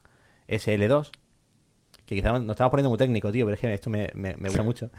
SL2, 0.49 1.11
que 2.11 2.17
quizás 2.17 2.33
nos 2.43 2.51
estamos 2.55 2.71
poniendo 2.71 2.91
muy 2.91 2.99
técnico, 2.99 3.33
tío, 3.33 3.47
pero 3.47 3.55
es 3.55 3.61
que 3.61 3.73
esto 3.73 3.89
me, 3.89 4.11
me- 4.15 4.37
me 4.37 4.49
gusta 4.49 4.63
mucho. 4.63 4.91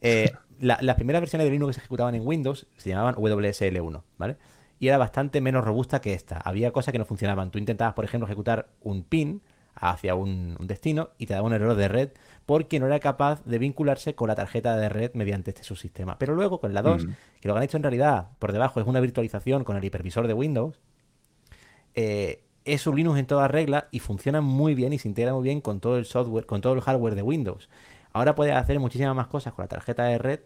Eh, 0.00 0.32
la- 0.60 0.78
las 0.80 0.96
primeras 0.96 1.22
versiones 1.22 1.44
de 1.46 1.50
Linux 1.52 1.68
que 1.68 1.74
se 1.74 1.80
ejecutaban 1.80 2.14
en 2.16 2.26
Windows 2.26 2.66
se 2.76 2.90
llamaban 2.90 3.14
WSL1, 3.14 4.02
¿vale? 4.18 4.36
Y 4.80 4.88
era 4.88 4.98
bastante 4.98 5.40
menos 5.40 5.64
robusta 5.64 6.00
que 6.00 6.12
esta. 6.14 6.36
Había 6.38 6.72
cosas 6.72 6.92
que 6.92 6.98
no 6.98 7.04
funcionaban. 7.04 7.50
Tú 7.50 7.58
intentabas, 7.58 7.94
por 7.94 8.04
ejemplo, 8.04 8.26
ejecutar 8.26 8.68
un 8.80 9.04
pin 9.04 9.40
hacia 9.76 10.14
un, 10.14 10.56
un 10.58 10.66
destino 10.66 11.10
y 11.18 11.26
te 11.26 11.34
daba 11.34 11.46
un 11.46 11.52
error 11.54 11.74
de 11.74 11.88
red 11.88 12.10
porque 12.46 12.78
no 12.80 12.86
era 12.86 13.00
capaz 13.00 13.42
de 13.44 13.58
vincularse 13.58 14.14
con 14.14 14.28
la 14.28 14.34
tarjeta 14.34 14.76
de 14.76 14.88
red 14.88 15.10
mediante 15.14 15.50
este 15.50 15.64
subsistema. 15.64 16.18
Pero 16.18 16.34
luego 16.34 16.60
con 16.60 16.74
la 16.74 16.82
2, 16.82 17.06
Mm. 17.06 17.10
que 17.40 17.48
lo 17.48 17.54
que 17.54 17.58
han 17.58 17.64
hecho 17.64 17.76
en 17.76 17.82
realidad 17.82 18.28
por 18.38 18.52
debajo 18.52 18.80
es 18.80 18.86
una 18.86 19.00
virtualización 19.00 19.64
con 19.64 19.76
el 19.76 19.84
hipervisor 19.84 20.26
de 20.26 20.34
Windows, 20.34 20.78
eh, 21.94 22.42
es 22.64 22.86
un 22.86 22.96
Linux 22.96 23.18
en 23.18 23.26
toda 23.26 23.48
regla 23.48 23.88
y 23.90 24.00
funciona 24.00 24.40
muy 24.40 24.74
bien 24.74 24.92
y 24.92 24.98
se 24.98 25.08
integra 25.08 25.34
muy 25.34 25.44
bien 25.44 25.60
con 25.60 25.80
todo 25.80 25.98
el 25.98 26.06
software, 26.06 26.46
con 26.46 26.60
todo 26.60 26.74
el 26.74 26.80
hardware 26.80 27.14
de 27.14 27.22
Windows. 27.22 27.68
Ahora 28.12 28.34
puedes 28.34 28.54
hacer 28.54 28.78
muchísimas 28.80 29.14
más 29.16 29.26
cosas 29.28 29.52
con 29.54 29.64
la 29.64 29.68
tarjeta 29.68 30.04
de 30.04 30.18
red, 30.18 30.40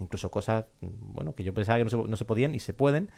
incluso 0.00 0.30
cosas, 0.30 0.66
mm, 0.80 0.86
bueno, 1.14 1.34
que 1.34 1.44
yo 1.44 1.54
pensaba 1.54 1.78
que 1.78 1.84
no 1.84 1.90
se, 1.90 1.96
no 1.96 2.16
se 2.16 2.24
podían 2.24 2.54
y 2.54 2.60
se 2.60 2.74
pueden. 2.74 3.10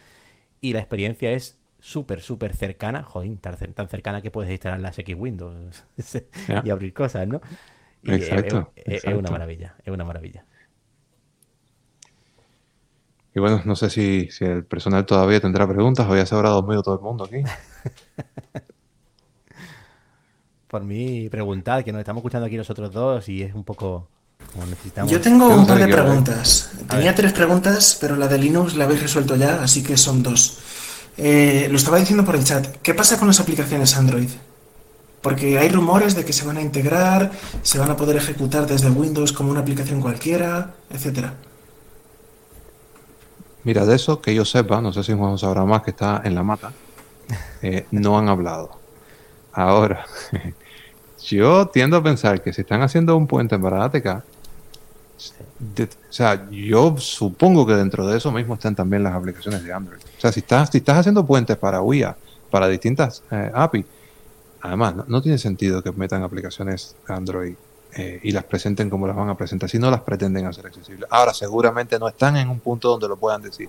Y 0.61 0.73
la 0.73 0.81
experiencia 0.81 1.33
es 1.33 1.59
súper, 1.81 2.21
súper 2.23 2.55
cercana, 2.57 3.03
joder, 3.03 3.37
tan, 3.39 3.55
cer- 3.57 3.75
tan 3.75 3.89
cercana 3.89 4.23
que 4.23 4.31
puedes 4.31 4.51
instalar 4.51 4.81
las 4.81 4.99
X 4.99 5.17
Windows 5.19 5.85
y 6.63 6.71
abrir 6.71 6.95
cosas, 6.95 7.29
¿no? 7.29 7.41
Y 8.03 8.23
es- 8.23 8.31
Exacto, 8.31 8.73
es, 8.77 9.01
es 9.05 9.15
exacto. 9.15 9.15
una 9.15 9.31
maravilla, 9.31 9.77
es 9.85 9.93
una 9.93 10.05
maravilla. 10.05 10.47
Y 13.35 13.41
bueno, 13.41 13.63
no 13.65 13.75
sé 13.75 13.91
si, 13.91 14.29
si 14.31 14.45
el 14.45 14.65
personal 14.65 15.05
todavía 15.05 15.41
tendrá 15.41 15.67
preguntas 15.67 16.07
o 16.09 16.15
ya 16.17 16.25
se 16.25 16.35
habrá 16.35 16.51
dormido 16.51 16.83
todo 16.83 16.95
el 16.95 17.01
mundo 17.01 17.25
aquí. 17.25 17.43
Por 20.69 20.85
mí, 20.85 21.29
preguntad, 21.29 21.83
que 21.83 21.93
nos 21.93 22.01
estamos 22.01 22.21
escuchando 22.21 22.47
aquí 22.47 22.57
los 22.57 22.71
otros 22.71 22.93
dos 22.93 23.29
y 23.29 23.43
es 23.43 23.55
un 23.55 23.65
poco 23.65 24.09
como 24.53 24.67
necesitamos. 24.67 25.11
Yo 25.11 25.21
tengo 25.21 25.49
un 25.49 25.67
par 25.67 25.79
de 25.79 25.89
preguntas. 25.89 26.71
Tenía 26.89 27.15
tres 27.15 27.33
preguntas, 27.33 27.99
pero 28.01 28.15
la 28.17 28.29
de 28.29 28.39
Linux 28.39 28.77
la 28.77 28.85
habéis 28.85 29.03
resuelto 29.03 29.35
ya, 29.35 29.63
así 29.63 29.83
que 29.83 29.97
son 29.97 30.23
dos. 30.23 30.59
Eh, 31.17 31.69
lo 31.71 31.77
estaba 31.77 31.99
diciendo 31.99 32.25
por 32.25 32.37
el 32.37 32.45
chat. 32.45 32.77
¿Qué 32.83 32.95
pasa 32.95 33.19
con 33.19 33.27
las 33.29 33.41
aplicaciones 33.41 33.97
Android? 33.97 34.29
Porque 35.23 35.59
hay 35.59 35.69
rumores 35.71 36.15
de 36.15 36.25
que 36.25 36.33
se 36.33 36.45
van 36.45 36.59
a 36.59 36.61
integrar, 36.61 37.33
se 37.63 37.79
van 37.79 37.91
a 37.91 37.97
poder 37.97 38.17
ejecutar 38.17 38.67
desde 38.67 38.91
Windows 38.91 39.33
como 39.33 39.51
una 39.51 39.61
aplicación 39.61 40.01
cualquiera, 40.01 40.75
etcétera. 40.91 41.35
Mira, 43.65 43.85
de 43.87 43.97
eso 43.97 44.21
que 44.21 44.35
yo 44.35 44.45
sepa, 44.45 44.81
no 44.81 44.93
sé 44.93 45.03
si 45.03 45.13
Juan 45.15 45.39
sabrá 45.39 45.65
más 45.65 45.83
que 45.83 45.91
está 45.91 46.21
en 46.25 46.35
la 46.35 46.43
mata, 46.43 46.73
eh, 47.63 47.87
no 47.91 48.19
han 48.19 48.29
hablado. 48.29 48.71
Ahora, 49.53 50.05
yo 51.25 51.69
tiendo 51.69 51.97
a 51.97 52.03
pensar 52.03 52.43
que 52.43 52.53
si 52.53 52.61
están 52.63 52.83
haciendo 52.83 53.17
un 53.17 53.27
puente 53.27 53.59
para 53.59 53.85
ATK, 53.85 54.23
de- 55.59 55.85
o 55.85 56.13
sea, 56.13 56.49
yo 56.51 56.97
supongo 56.99 57.67
que 57.67 57.75
dentro 57.75 58.07
de 58.07 58.19
eso 58.19 58.31
mismo 58.33 58.55
están 58.55 58.75
también 58.75 59.03
las 59.03 59.15
aplicaciones 59.15 59.63
de 59.65 59.73
Android. 59.73 60.01
O 60.17 60.21
sea, 60.21 60.33
si 60.33 60.41
estás, 60.41 60.71
si 60.71 60.79
estás 60.79 60.99
haciendo 60.99 61.25
puentes 61.27 61.57
para 61.57 61.81
UIA, 61.83 62.17
para 62.51 62.69
distintas 62.69 63.23
eh, 63.31 63.51
API, 63.55 63.87
además, 64.61 64.95
no 65.09 65.23
tiene 65.23 65.39
sentido 65.39 65.83
que 65.83 65.93
metan 65.93 66.23
aplicaciones 66.23 66.97
Android 67.07 67.57
eh, 67.97 68.21
y 68.23 68.33
las 68.33 68.45
presenten 68.45 68.91
como 68.91 69.07
las 69.07 69.17
van 69.17 69.29
a 69.29 69.37
presentar 69.37 69.69
si 69.69 69.79
no 69.79 69.91
las 69.91 70.01
pretenden 70.03 70.47
hacer 70.47 70.67
accesibles. 70.67 71.09
Ahora, 71.11 71.33
seguramente 71.35 71.99
no 71.99 72.09
están 72.09 72.37
en 72.37 72.49
un 72.49 72.61
punto 72.61 72.89
donde 72.91 73.09
lo 73.09 73.17
puedan 73.17 73.43
decir. 73.43 73.69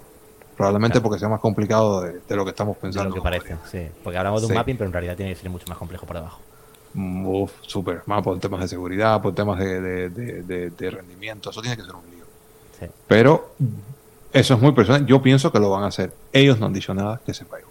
Probablemente 0.58 0.94
Claro. 0.94 1.04
porque 1.04 1.20
sea 1.20 1.30
más 1.30 1.40
complicado 1.42 2.02
de, 2.02 2.22
de 2.28 2.36
lo 2.36 2.44
que 2.46 2.52
estamos 2.52 2.76
de 2.76 2.82
pensando. 2.82 3.10
lo 3.10 3.16
que 3.16 3.22
parece, 3.22 3.56
sí. 3.70 3.88
Porque 4.04 4.18
hablamos 4.18 4.42
de 4.42 4.48
un 4.48 4.52
Sí. 4.54 4.58
mapping, 4.58 4.78
pero 4.78 4.88
en 4.88 4.94
realidad 4.94 5.16
tiene 5.18 5.34
que 5.34 5.40
ser 5.42 5.50
mucho 5.50 5.66
más 5.68 5.78
complejo 5.78 6.06
por 6.06 6.16
debajo. 6.16 6.40
Uf, 6.96 7.52
súper. 7.62 8.02
Más 8.06 8.24
por 8.24 8.40
temas 8.40 8.62
de 8.62 8.68
seguridad, 8.70 9.22
por 9.22 9.36
temas 9.36 9.60
de, 9.60 9.82
de- 9.82 10.10
de- 10.10 10.44
de- 10.44 10.70
de 10.70 10.90
rendimiento. 10.92 11.50
Eso 11.50 11.62
tiene 11.62 11.76
que 11.76 11.84
ser 11.84 11.94
un 11.94 12.10
lío. 12.10 12.24
Sí. 12.80 12.86
Pero 13.08 13.54
eso 14.32 14.54
es 14.54 14.62
muy 14.62 14.72
personal. 14.72 15.06
Yo 15.06 15.22
pienso 15.22 15.52
que 15.52 15.60
lo 15.60 15.70
van 15.72 15.84
a 15.84 15.88
hacer. 15.88 16.14
Ellos 16.32 16.58
no 16.58 16.68
han 16.68 16.74
dicho 16.74 16.94
nada 16.94 17.20
que 17.26 17.34
sepa 17.34 17.60
yo. 17.60 17.66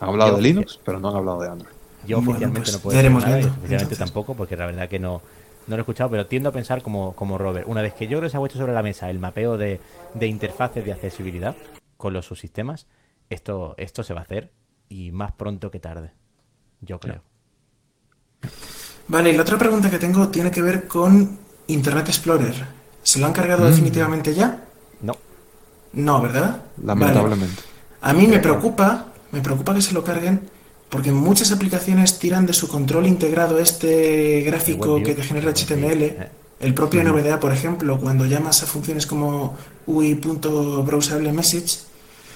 Han 0.00 0.08
hablado 0.08 0.30
Yo 0.32 0.36
de 0.38 0.42
Linux, 0.42 0.80
pero 0.84 0.98
no 0.98 1.08
han 1.10 1.16
hablado 1.16 1.40
de 1.40 1.48
Android. 1.50 1.72
Yo 2.04 2.16
Bueno, 2.16 2.32
oficialmente 2.32 2.60
pues 2.62 2.72
no 2.74 2.78
puedo 2.80 2.96
ya 2.96 3.02
decir 3.02 3.20
nada 3.26 3.36
oficialmente 3.58 3.96
tampoco, 3.96 4.34
porque 4.34 4.56
la 4.56 4.66
verdad 4.66 4.88
que 4.88 4.98
no, 4.98 5.22
no 5.66 5.76
lo 5.76 5.80
he 5.80 5.80
escuchado, 5.82 6.10
pero 6.10 6.26
tiendo 6.26 6.48
a 6.48 6.52
pensar 6.52 6.82
como, 6.82 7.14
como 7.14 7.38
Robert. 7.38 7.66
Una 7.68 7.82
vez 7.82 7.94
que 7.94 8.06
yo 8.06 8.18
creo 8.18 8.28
que 8.28 8.30
se 8.30 8.36
ha 8.36 8.40
puesto 8.40 8.58
sobre 8.58 8.72
la 8.74 8.82
mesa 8.82 9.08
el 9.10 9.18
mapeo 9.18 9.56
de, 9.56 9.80
de 10.14 10.26
interfaces 10.26 10.84
de 10.84 10.92
accesibilidad 10.92 11.54
con 11.96 12.12
los 12.12 12.26
subsistemas, 12.26 12.86
esto, 13.30 13.74
esto 13.78 14.02
se 14.02 14.14
va 14.14 14.20
a 14.20 14.24
hacer 14.24 14.50
y 14.88 15.10
más 15.12 15.32
pronto 15.32 15.70
que 15.70 15.80
tarde. 15.80 16.12
Yo 16.80 17.00
creo. 17.00 17.22
Vale, 19.08 19.30
y 19.30 19.36
la 19.36 19.42
otra 19.42 19.58
pregunta 19.58 19.90
que 19.90 19.98
tengo 19.98 20.28
tiene 20.28 20.50
que 20.50 20.62
ver 20.62 20.86
con 20.86 21.38
Internet 21.66 22.08
Explorer. 22.08 22.54
¿Se 23.02 23.18
lo 23.18 23.26
han 23.26 23.32
cargado 23.32 23.64
Mm. 23.64 23.70
definitivamente 23.70 24.34
ya? 24.34 24.64
No, 25.02 25.16
No, 25.92 26.20
¿verdad? 26.20 26.62
Lamentablemente. 26.82 27.62
A 28.00 28.12
mí 28.12 28.26
me 28.26 28.38
preocupa, 28.38 29.06
me 29.32 29.40
preocupa 29.40 29.74
que 29.74 29.80
se 29.82 29.94
lo 29.94 30.02
carguen 30.04 30.48
porque 30.94 31.10
muchas 31.10 31.50
aplicaciones 31.50 32.20
tiran 32.20 32.46
de 32.46 32.52
su 32.52 32.68
control 32.68 33.08
integrado 33.08 33.58
este 33.58 34.42
gráfico 34.42 35.02
que 35.02 35.12
te 35.16 35.24
genera 35.24 35.50
HTML. 35.50 36.02
eh. 36.04 36.28
El 36.60 36.72
propio 36.72 37.02
NVDA, 37.02 37.40
por 37.40 37.52
ejemplo, 37.52 37.98
cuando 37.98 38.26
llamas 38.26 38.62
a 38.62 38.66
funciones 38.66 39.04
como 39.06 39.56
UI.browsableMessage. 39.86 41.78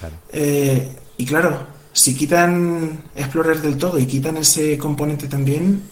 claro. 0.01 0.15
eh, 0.33 0.91
y 1.17 1.25
claro, 1.25 1.57
si 1.93 2.15
quitan 2.15 3.03
Explorer 3.15 3.61
del 3.61 3.77
todo 3.77 3.97
y 3.97 4.05
quitan 4.05 4.35
ese 4.35 4.77
componente 4.77 5.29
también, 5.29 5.83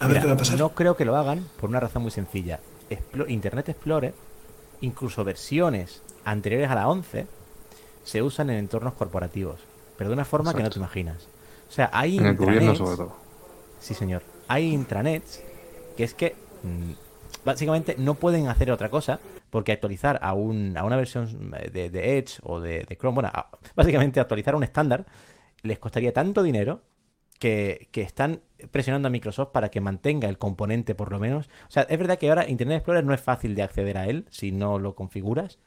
a 0.00 0.08
ver 0.08 0.20
qué 0.20 0.26
va 0.26 0.32
a 0.32 0.36
pasar. 0.36 0.58
No 0.58 0.70
creo 0.70 0.96
que 0.96 1.04
lo 1.04 1.16
hagan 1.16 1.46
por 1.60 1.70
una 1.70 1.78
razón 1.78 2.02
muy 2.02 2.10
sencilla. 2.10 2.58
Explo- 2.90 3.28
Internet 3.30 3.68
Explorer, 3.68 4.12
incluso 4.80 5.22
versiones 5.22 6.02
anteriores 6.24 6.68
a 6.70 6.74
la 6.74 6.88
11, 6.88 7.26
se 8.04 8.22
usan 8.22 8.50
en 8.50 8.56
entornos 8.56 8.94
corporativos, 8.94 9.60
pero 9.96 10.10
de 10.10 10.14
una 10.14 10.24
forma 10.24 10.52
que 10.52 10.62
no 10.64 10.70
te 10.70 10.78
imaginas. 10.78 11.28
O 11.68 11.72
sea, 11.72 11.90
hay 11.92 12.18
En 12.18 12.26
el 12.26 12.36
gobierno, 12.36 12.72
intranets- 12.72 12.76
sobre 12.78 12.96
todo. 12.96 13.16
Sí, 13.80 13.94
señor. 13.94 14.22
Hay 14.48 14.72
intranets 14.72 15.42
que 15.96 16.04
es 16.04 16.14
que 16.14 16.34
mm, 16.62 16.92
básicamente 17.44 17.96
no 17.98 18.14
pueden 18.14 18.48
hacer 18.48 18.70
otra 18.70 18.88
cosa 18.88 19.20
porque 19.50 19.72
actualizar 19.72 20.18
a, 20.22 20.34
un, 20.34 20.76
a 20.76 20.84
una 20.84 20.96
versión 20.96 21.50
de, 21.72 21.90
de 21.90 22.18
Edge 22.18 22.38
o 22.42 22.60
de, 22.60 22.84
de 22.84 22.96
Chrome, 22.96 23.14
bueno, 23.16 23.30
a- 23.32 23.50
básicamente 23.76 24.20
actualizar 24.20 24.54
a 24.54 24.56
un 24.56 24.64
estándar 24.64 25.06
les 25.62 25.78
costaría 25.78 26.12
tanto 26.12 26.42
dinero 26.42 26.82
que, 27.38 27.88
que 27.92 28.02
están 28.02 28.40
presionando 28.70 29.08
a 29.08 29.10
Microsoft 29.10 29.50
para 29.52 29.70
que 29.70 29.80
mantenga 29.80 30.28
el 30.28 30.38
componente 30.38 30.94
por 30.94 31.12
lo 31.12 31.18
menos. 31.20 31.48
O 31.68 31.70
sea, 31.70 31.84
es 31.84 31.98
verdad 31.98 32.18
que 32.18 32.28
ahora 32.28 32.48
Internet 32.48 32.78
Explorer 32.78 33.04
no 33.04 33.14
es 33.14 33.20
fácil 33.20 33.54
de 33.54 33.62
acceder 33.62 33.96
a 33.98 34.06
él 34.06 34.26
si 34.30 34.50
no 34.52 34.78
lo 34.78 34.94
configuras, 34.94 35.58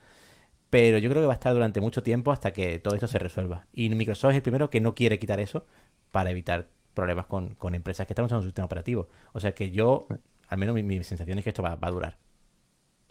pero 0.70 0.98
yo 0.98 1.10
creo 1.10 1.22
que 1.22 1.28
va 1.28 1.34
a 1.34 1.36
estar 1.36 1.54
durante 1.54 1.82
mucho 1.82 2.04
tiempo 2.04 2.32
hasta 2.32 2.52
que 2.54 2.80
todo 2.80 2.94
esto 2.96 3.08
se 3.08 3.20
resuelva. 3.20 3.68
Y 3.74 3.90
Microsoft 3.90 4.32
es 4.32 4.38
el 4.38 4.42
primero 4.42 4.70
que 4.70 4.80
no 4.82 4.96
quiere 4.96 5.20
quitar 5.20 5.40
eso 5.40 5.66
para 6.12 6.32
evitar 6.32 6.68
problemas 6.94 7.26
con, 7.26 7.56
con 7.56 7.74
empresas 7.76 8.06
que 8.06 8.14
están 8.14 8.26
usando 8.26 8.42
su 8.44 8.50
sistema 8.50 8.66
operativo. 8.66 9.08
O 9.34 9.40
sea 9.40 9.54
que 9.54 9.72
yo, 9.72 10.08
al 10.48 10.58
menos 10.58 10.76
mi, 10.76 10.84
mi 10.84 11.04
sensación 11.04 11.38
es 11.38 11.44
que 11.44 11.50
esto 11.52 11.64
va, 11.64 11.76
va 11.76 11.88
a 11.88 11.92
durar. 11.92 12.18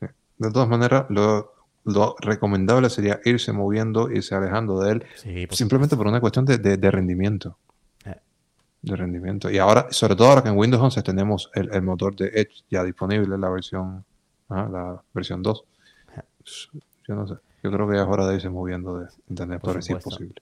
Sí. 0.01 0.07
De 0.38 0.51
todas 0.51 0.68
maneras, 0.68 1.07
lo, 1.09 1.53
lo 1.84 2.14
recomendable 2.20 2.90
sería 2.90 3.20
irse 3.24 3.53
moviendo, 3.53 4.11
irse 4.11 4.34
alejando 4.34 4.80
de 4.80 4.92
él, 4.92 5.05
Sí, 5.16 5.46
por 5.46 5.57
simplemente 5.57 5.96
por 5.96 6.07
una 6.07 6.20
cuestión 6.20 6.44
de, 6.44 6.59
de- 6.59 6.76
de 6.76 6.90
rendimiento. 6.90 7.57
Eh. 8.05 8.16
De 8.82 8.96
rendimiento. 8.96 9.51
Y 9.51 9.59
ahora, 9.59 9.86
sobre 9.90 10.14
todo 10.16 10.28
ahora 10.28 10.42
que 10.42 10.51
en 10.51 10.59
Windows 10.59 10.82
11 10.82 11.03
tenemos 11.03 11.51
el, 11.55 11.72
el 11.72 11.82
motor 11.82 12.14
de 12.16 12.26
Edge 12.34 12.64
ya 12.70 12.84
disponible, 12.84 13.38
la 13.38 13.48
versión, 13.51 14.05
la 14.51 15.03
versión 15.14 15.42
2. 15.42 15.64
Yo 17.09 17.14
no 17.14 17.26
sé. 17.26 17.34
Yo 17.62 17.70
creo 17.70 17.88
que 17.88 17.96
ya 17.96 18.03
es 18.03 18.09
hora 18.09 18.26
de 18.26 18.34
irse 18.36 18.48
moviendo 18.48 18.98
de 18.98 19.07
Internet 19.28 19.61
Por 19.61 19.76
Explorer 19.76 19.82
si 19.82 19.92
es 19.92 20.03
posible. 20.03 20.34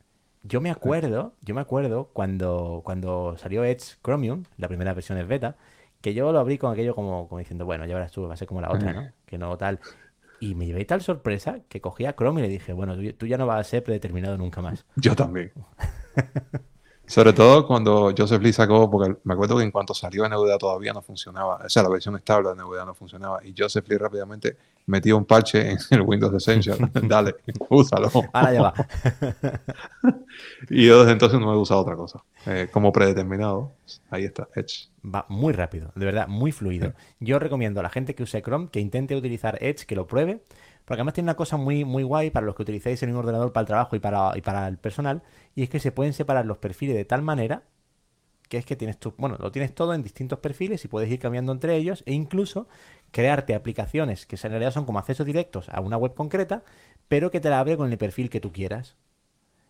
Yo 0.43 0.61
me 0.61 0.71
acuerdo, 0.71 1.35
yo 1.43 1.55
me 1.55 1.61
acuerdo 1.61 2.11
cuando, 2.13 2.83
cuando 2.85 3.37
salió 3.37 3.65
Edge 3.65 3.97
Chromium, 4.03 4.45
la 4.57 4.69
primera 4.69 4.95
versión 4.95 5.19
es 5.19 5.27
beta, 5.27 5.57
que 6.01 6.15
yo 6.15 6.33
lo 6.33 6.39
abrí 6.39 6.59
con 6.59 6.73
aquello 6.73 6.95
como, 6.95 7.29
como 7.29 7.39
diciendo, 7.39 7.65
bueno, 7.67 7.85
ya 7.87 7.95
verás 7.95 8.13
tú, 8.13 8.27
va 8.27 8.35
a 8.35 8.37
ser 8.37 8.49
como 8.49 8.61
la 8.61 8.71
otra, 8.71 8.93
¿no? 8.93 9.09
Que 9.27 9.39
no 9.39 9.57
tal. 9.59 9.81
Y 10.41 10.55
me 10.55 10.67
llevé 10.67 10.85
tal 10.85 11.01
sorpresa 11.01 11.61
que 11.69 11.81
cogí 11.81 12.07
a 12.07 12.15
Chrome 12.15 12.41
y 12.41 12.45
le 12.45 12.49
dije, 12.49 12.73
bueno, 12.73 12.97
tú, 12.97 13.13
tú 13.15 13.27
ya 13.27 13.37
no 13.37 13.47
vas 13.47 13.61
a 13.61 13.65
ser 13.65 13.83
predeterminado 13.83 14.39
nunca 14.39 14.63
más. 14.63 14.87
Yo 14.97 15.17
también. 15.17 15.53
Sobre 17.09 17.33
todo 17.33 17.67
cuando 17.67 18.13
Joseph 18.17 18.43
Lee 18.43 18.53
sacó, 18.53 18.91
porque 18.91 19.17
me 19.25 19.33
acuerdo 19.33 19.57
que 19.57 19.65
en 19.65 19.71
cuanto 19.71 19.95
salió 19.95 20.29
NVDA 20.29 20.59
todavía 20.59 20.93
no 20.93 21.01
funcionaba, 21.01 21.63
o 21.65 21.69
sea, 21.69 21.83
la 21.83 21.89
versión 21.89 22.15
estable 22.17 22.51
de 22.51 22.57
NVDA 22.57 22.85
no 22.85 22.95
funcionaba, 22.95 23.41
y 23.43 23.55
Joseph 23.57 23.89
Lee 23.89 23.97
rápidamente 23.97 24.57
metió 24.85 25.17
un 25.17 25.25
parche 25.25 25.71
en 25.71 25.79
el 25.91 26.03
Windows 26.03 26.35
Essential. 26.35 26.79
Dale, 27.03 27.37
úsalo. 27.71 28.11
Ahora 28.33 28.53
ya 28.53 28.63
va. 28.63 28.75
Y 30.71 30.87
yo 30.87 31.01
desde 31.01 31.13
entonces 31.13 31.41
no 31.41 31.53
he 31.53 31.57
usado 31.57 31.81
otra 31.81 31.97
cosa. 31.97 32.23
Eh, 32.47 32.69
como 32.71 32.93
predeterminado, 32.93 33.73
ahí 34.11 34.25
está, 34.25 34.49
Edge. 34.55 34.89
Va 35.05 35.25
muy 35.29 35.53
rápido, 35.53 35.93
de 35.95 36.05
verdad, 36.05 36.29
muy 36.29 36.53
fluido. 36.53 36.93
Yo 37.21 37.39
recomiendo 37.39 37.81
a 37.81 37.83
la 37.83 37.91
gente 37.91 38.15
que 38.15 38.23
use 38.23 38.43
Chrome 38.43 38.69
que 38.71 38.81
intente 38.81 39.17
utilizar 39.17 39.59
Edge, 39.63 39.87
que 39.87 39.97
lo 39.97 40.07
pruebe, 40.07 40.43
porque 40.89 41.03
además 41.03 41.13
tiene 41.13 41.27
una 41.27 41.37
cosa 41.37 41.59
muy, 41.59 41.85
muy 41.85 42.03
guay 42.03 42.31
para 42.31 42.47
los 42.47 42.55
que 42.55 42.63
utilicéis 42.63 43.03
en 43.03 43.11
un 43.11 43.17
ordenador 43.17 43.53
para 43.53 43.61
el 43.61 43.67
trabajo 43.67 43.95
y 43.95 43.99
para, 43.99 44.33
y 44.35 44.41
para 44.41 44.67
el 44.69 44.79
personal, 44.79 45.23
y 45.55 45.63
es 45.63 45.69
que 45.69 45.81
se 45.81 45.93
pueden 45.93 46.15
separar 46.15 46.47
los 46.47 46.57
perfiles 46.57 46.97
de 46.97 47.05
tal 47.05 47.21
manera 47.21 47.65
que 48.49 48.57
es 48.57 48.65
que 48.65 48.75
tienes 48.75 48.97
tu, 48.97 49.13
bueno, 49.19 49.37
lo 49.39 49.53
tienes 49.53 49.75
todo 49.75 49.93
en 49.93 50.03
distintos 50.03 50.39
perfiles 50.39 50.83
y 50.87 50.89
puedes 50.89 51.11
ir 51.11 51.19
cambiando 51.19 51.53
entre 51.53 51.77
ellos 51.77 52.03
e 52.07 52.15
incluso 52.15 52.69
crearte 53.11 53.55
aplicaciones 53.55 54.25
que 54.25 54.37
en 54.43 54.51
realidad 54.51 54.73
son 54.73 54.87
como 54.87 54.99
accesos 54.99 55.27
directos 55.27 55.69
a 55.69 55.83
una 55.83 55.99
web 55.99 56.15
concreta, 56.15 56.65
pero 57.07 57.31
que 57.31 57.41
te 57.41 57.51
la 57.51 57.61
abre 57.61 57.77
con 57.77 57.93
el 57.93 57.99
perfil 57.99 58.31
que 58.31 58.41
tú 58.41 58.51
quieras. 58.51 58.97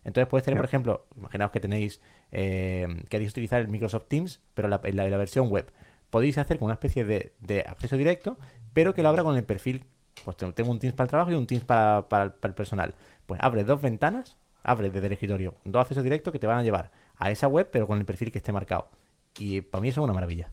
Entonces 0.05 0.29
puedes 0.29 0.45
tener, 0.45 0.57
por 0.57 0.65
ejemplo, 0.65 1.05
imaginaos 1.17 1.51
que 1.51 1.59
tenéis, 1.59 1.99
eh, 2.31 2.87
queréis 3.09 3.31
utilizar 3.31 3.59
el 3.59 3.67
Microsoft 3.67 4.05
Teams, 4.07 4.39
pero 4.53 4.69
la, 4.69 4.79
en 4.85 4.95
la, 4.95 5.17
versión 5.17 5.49
web. 5.49 5.69
podéis 6.09 6.37
hacer 6.37 6.59
como 6.59 6.67
una 6.67 6.75
especie 6.75 7.03
de, 7.03 7.33
de 7.41 7.65
acceso 7.67 7.97
directo, 7.97 8.37
pero 8.71 8.93
que 8.93 9.03
lo 9.03 9.09
abra 9.09 9.23
con 9.23 9.35
el 9.35 9.43
perfil. 9.43 9.83
Pues 10.25 10.37
tengo 10.37 10.71
un 10.71 10.79
Teams 10.79 10.95
para 10.95 11.05
el 11.05 11.09
trabajo 11.09 11.31
y 11.31 11.35
un 11.35 11.47
Teams 11.47 11.63
para, 11.65 12.07
para 12.07 12.23
el- 12.25 12.31
para 12.33 12.49
el 12.51 12.55
personal. 12.55 12.93
Pues 13.25 13.39
abre 13.43 13.63
dos 13.63 13.81
ventanas, 13.81 14.35
abre 14.63 14.89
desde 14.89 15.07
el 15.07 15.13
escritorio 15.13 15.55
dos 15.65 15.81
accesos 15.81 16.03
directos 16.03 16.31
que 16.33 16.39
te 16.39 16.47
van 16.47 16.57
a 16.59 16.63
llevar 16.63 16.91
a 17.17 17.31
esa 17.31 17.47
web, 17.47 17.69
pero 17.71 17.87
con 17.87 17.97
el 17.99 18.05
perfil 18.05 18.31
que 18.31 18.37
esté 18.39 18.51
marcado. 18.51 18.89
Y 19.37 19.61
para 19.61 19.81
mí 19.81 19.89
eso 19.89 20.01
es 20.01 20.03
una 20.05 20.13
maravilla. 20.13 20.49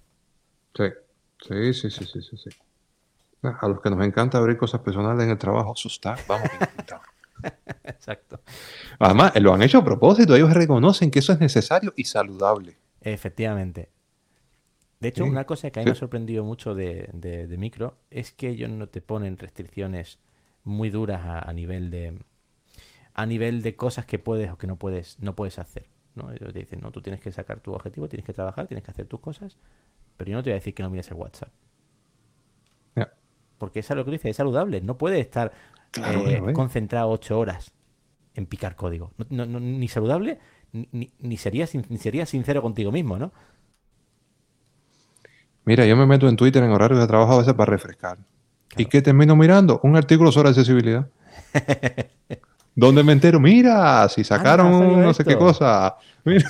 Sí, 0.74 0.84
sí, 1.40 1.72
sí, 1.74 1.90
sí, 1.90 2.04
sí, 2.04 2.22
sí, 2.22 2.36
sí. 2.36 2.50
A 3.42 3.68
los 3.68 3.80
que 3.80 3.90
nos 3.90 4.04
encanta 4.04 4.38
abrir 4.38 4.56
cosas 4.56 4.80
personales 4.80 5.24
en 5.24 5.30
el 5.30 5.38
trabajo, 5.38 5.74
está, 5.76 6.16
vamos. 6.26 6.48
Exacto. 7.84 8.40
Además, 8.98 9.32
lo 9.40 9.52
han 9.54 9.62
hecho 9.62 9.78
a 9.78 9.84
propósito, 9.84 10.34
ellos 10.34 10.52
reconocen 10.52 11.10
que 11.10 11.20
eso 11.20 11.32
es 11.32 11.40
necesario 11.40 11.92
y 11.96 12.04
saludable. 12.04 12.76
Efectivamente. 13.00 13.88
De 15.00 15.08
hecho, 15.08 15.24
Sí, 15.24 15.30
una 15.30 15.44
cosa 15.44 15.70
que 15.70 15.80
a 15.80 15.82
mí 15.82 15.86
me 15.86 15.92
ha 15.92 15.94
sorprendido 15.94 16.44
mucho 16.44 16.74
de, 16.74 17.08
de- 17.12 17.46
de 17.46 17.58
micro 17.58 17.98
es 18.10 18.32
que 18.32 18.48
ellos 18.48 18.70
no 18.70 18.88
te 18.88 19.00
ponen 19.02 19.36
restricciones 19.38 20.18
muy 20.64 20.90
duras 20.90 21.22
a, 21.24 21.40
a 21.48 21.52
nivel 21.52 21.90
de 21.90 22.18
a 23.14 23.26
nivel 23.26 23.62
de 23.62 23.76
cosas 23.76 24.04
que 24.06 24.18
puedes 24.18 24.50
o 24.50 24.58
que 24.58 24.66
no 24.66 24.76
puedes 24.76 25.18
no 25.20 25.34
puedes 25.34 25.58
hacer. 25.58 25.86
¿no? 26.14 26.32
Ellos 26.32 26.52
te 26.52 26.60
dicen, 26.60 26.80
no, 26.80 26.90
tú 26.92 27.02
tienes 27.02 27.20
que 27.20 27.30
sacar 27.32 27.60
tu 27.60 27.72
objetivo, 27.74 28.08
tienes 28.08 28.24
que 28.26 28.32
trabajar, 28.32 28.66
tienes 28.66 28.84
que 28.84 28.90
hacer 28.90 29.06
tus 29.06 29.20
cosas, 29.20 29.58
pero 30.16 30.30
yo 30.30 30.36
no 30.36 30.42
te 30.42 30.50
voy 30.50 30.54
a 30.54 30.60
decir 30.60 30.74
que 30.74 30.82
no 30.82 30.90
mires 30.90 31.08
el 31.10 31.14
WhatsApp. 31.16 31.50
Porque 33.58 33.80
es 33.80 33.88
lo 33.90 34.04
que 34.04 34.10
dice, 34.10 34.28
es 34.28 34.36
saludable. 34.36 34.82
No 34.82 34.98
puedes 34.98 35.18
estar 35.20 35.52
Claro, 35.90 36.28
eh, 36.28 36.42
eh. 36.46 36.52
concentrado 36.52 37.08
ocho 37.08 37.38
horas 37.38 37.72
en 38.34 38.44
picar 38.46 38.76
código. 38.76 39.12
No- 39.30 39.46
ni 39.46 39.88
saludable, 39.88 40.38
ni, 40.72 40.88
ni, 41.18 41.36
sin- 41.38 41.86
ni 41.88 41.96
serías 41.98 42.28
sincero 42.28 42.60
contigo 42.60 42.92
mismo, 42.92 43.18
¿no? 43.18 43.32
Mira, 45.66 45.84
yo 45.84 45.96
me 45.96 46.06
meto 46.06 46.28
en 46.28 46.36
Twitter 46.36 46.62
en 46.62 46.70
horarios 46.70 47.00
de 47.00 47.06
trabajo 47.06 47.32
a 47.34 47.38
veces 47.38 47.52
para 47.54 47.70
refrescar. 47.70 48.16
¿Y 48.76 48.86
qué 48.86 49.02
termino 49.02 49.36
mirando? 49.36 49.80
Un 49.82 49.96
artículo 49.96 50.30
sobre 50.32 50.48
accesibilidad. 50.50 51.08
donde 52.74 53.02
me 53.02 53.12
entero, 53.12 53.40
mira, 53.40 54.08
si 54.08 54.22
sacaron 54.22 54.72
salido 54.72 54.94
un 54.94 55.02
no 55.02 55.12
sé 55.12 55.24
qué 55.24 55.36
cosa. 55.36 55.96
Mira, 56.24 56.48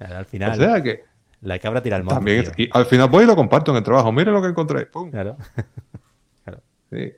Al 0.00 0.22
o 0.22 0.24
final, 0.24 0.56
sea 0.56 0.82
que 0.82 1.04
la 1.40 1.58
cabra 1.58 1.82
tira 1.82 1.96
el 1.96 2.02
monte. 2.02 2.14
también, 2.16 2.50
tío. 2.52 2.66
y 2.66 2.70
al 2.72 2.86
final 2.86 3.08
voy 3.08 3.24
y 3.24 3.26
lo 3.26 3.36
comparto 3.36 3.70
en 3.70 3.76
el 3.78 3.82
trabajo. 3.84 4.10
Mire 4.10 4.32
lo 4.32 4.42
que 4.42 4.48
encontré. 4.48 4.86
Pum. 4.86 5.10
Claro. 5.12 5.36
Sí. 6.90 7.12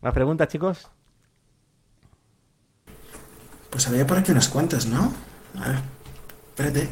¿Más 0.00 0.14
preguntas, 0.14 0.48
chicos? 0.48 0.88
Pues 3.68 3.86
había 3.86 4.06
por 4.06 4.18
aquí 4.18 4.32
unas 4.32 4.48
cuantas, 4.48 4.86
¿no? 4.86 5.12
A 5.62 5.68
ver, 5.68 5.78
espérate. 6.48 6.88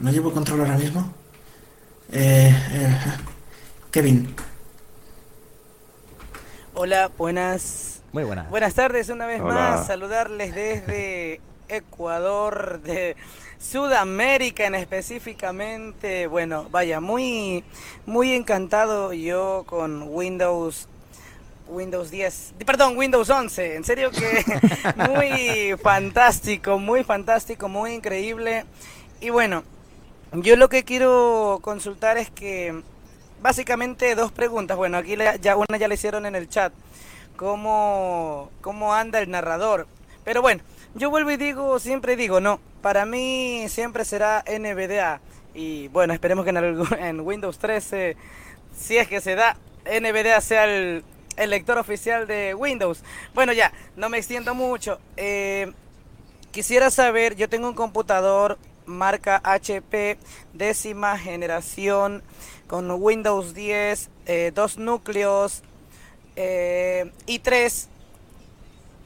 ¿No 0.00 0.10
llevo 0.10 0.32
control 0.32 0.60
ahora 0.60 0.76
mismo? 0.76 1.14
Eh, 2.12 2.52
eh, 2.72 2.98
Kevin, 3.92 4.34
Hola, 6.74 7.10
buenas. 7.16 8.02
Muy 8.12 8.24
buena. 8.24 8.44
Buenas 8.50 8.74
tardes 8.74 9.10
una 9.10 9.26
vez 9.26 9.40
Hola. 9.40 9.54
más. 9.54 9.86
Saludarles 9.86 10.54
desde 10.54 11.40
Ecuador, 11.68 12.80
de 12.80 13.16
Sudamérica 13.60 14.66
en 14.66 14.74
específicamente. 14.74 16.26
Bueno, 16.26 16.66
vaya, 16.70 17.00
muy, 17.00 17.62
muy 18.06 18.32
encantado 18.32 19.12
yo 19.12 19.64
con 19.66 20.04
Windows. 20.08 20.88
Windows 21.68 22.10
10, 22.10 22.54
perdón, 22.66 22.96
Windows 22.96 23.30
11, 23.30 23.76
en 23.76 23.84
serio 23.84 24.10
que 24.10 24.44
muy 25.08 25.76
fantástico, 25.80 26.80
muy 26.80 27.04
fantástico, 27.04 27.68
muy 27.68 27.92
increíble. 27.92 28.64
Y 29.20 29.30
bueno, 29.30 29.62
yo 30.32 30.56
lo 30.56 30.68
que 30.68 30.84
quiero 30.84 31.58
consultar 31.62 32.16
es 32.18 32.30
que 32.30 32.82
básicamente 33.42 34.14
dos 34.14 34.32
preguntas. 34.32 34.76
Bueno, 34.76 34.98
aquí 34.98 35.16
ya 35.40 35.56
una 35.56 35.76
ya 35.78 35.88
le 35.88 35.94
hicieron 35.94 36.26
en 36.26 36.34
el 36.36 36.48
chat. 36.48 36.72
¿Cómo, 37.36 38.50
cómo 38.60 38.94
anda 38.94 39.20
el 39.20 39.30
narrador? 39.30 39.86
Pero 40.24 40.42
bueno, 40.42 40.62
yo 40.94 41.10
vuelvo 41.10 41.30
y 41.30 41.36
digo, 41.36 41.78
siempre 41.78 42.16
digo, 42.16 42.40
no. 42.40 42.60
Para 42.82 43.06
mí 43.06 43.66
siempre 43.68 44.04
será 44.04 44.44
NVDA. 44.46 45.20
Y 45.54 45.88
bueno, 45.88 46.12
esperemos 46.12 46.44
que 46.44 46.50
en, 46.50 46.56
algún- 46.58 46.94
en 46.98 47.20
Windows 47.20 47.58
13, 47.58 48.16
si 48.76 48.98
es 48.98 49.08
que 49.08 49.20
se 49.20 49.34
da, 49.34 49.56
NVDA 49.86 50.40
sea 50.40 50.64
el, 50.64 51.02
el 51.36 51.50
lector 51.50 51.78
oficial 51.78 52.26
de 52.26 52.54
Windows. 52.54 53.02
Bueno, 53.34 53.52
ya, 53.52 53.72
no 53.96 54.08
me 54.08 54.18
extiendo 54.18 54.54
mucho. 54.54 54.98
Eh, 55.16 55.72
Quisiera 56.50 56.90
saber, 56.90 57.36
yo 57.36 57.48
tengo 57.48 57.68
un 57.68 57.74
computador 57.74 58.58
marca 58.90 59.40
HP, 59.44 60.18
décima 60.52 61.16
generación, 61.18 62.22
con 62.66 62.90
Windows 62.90 63.54
10, 63.54 64.10
eh, 64.26 64.52
dos 64.54 64.78
núcleos 64.78 65.62
eh, 66.36 67.10
y 67.26 67.40
tres, 67.40 67.88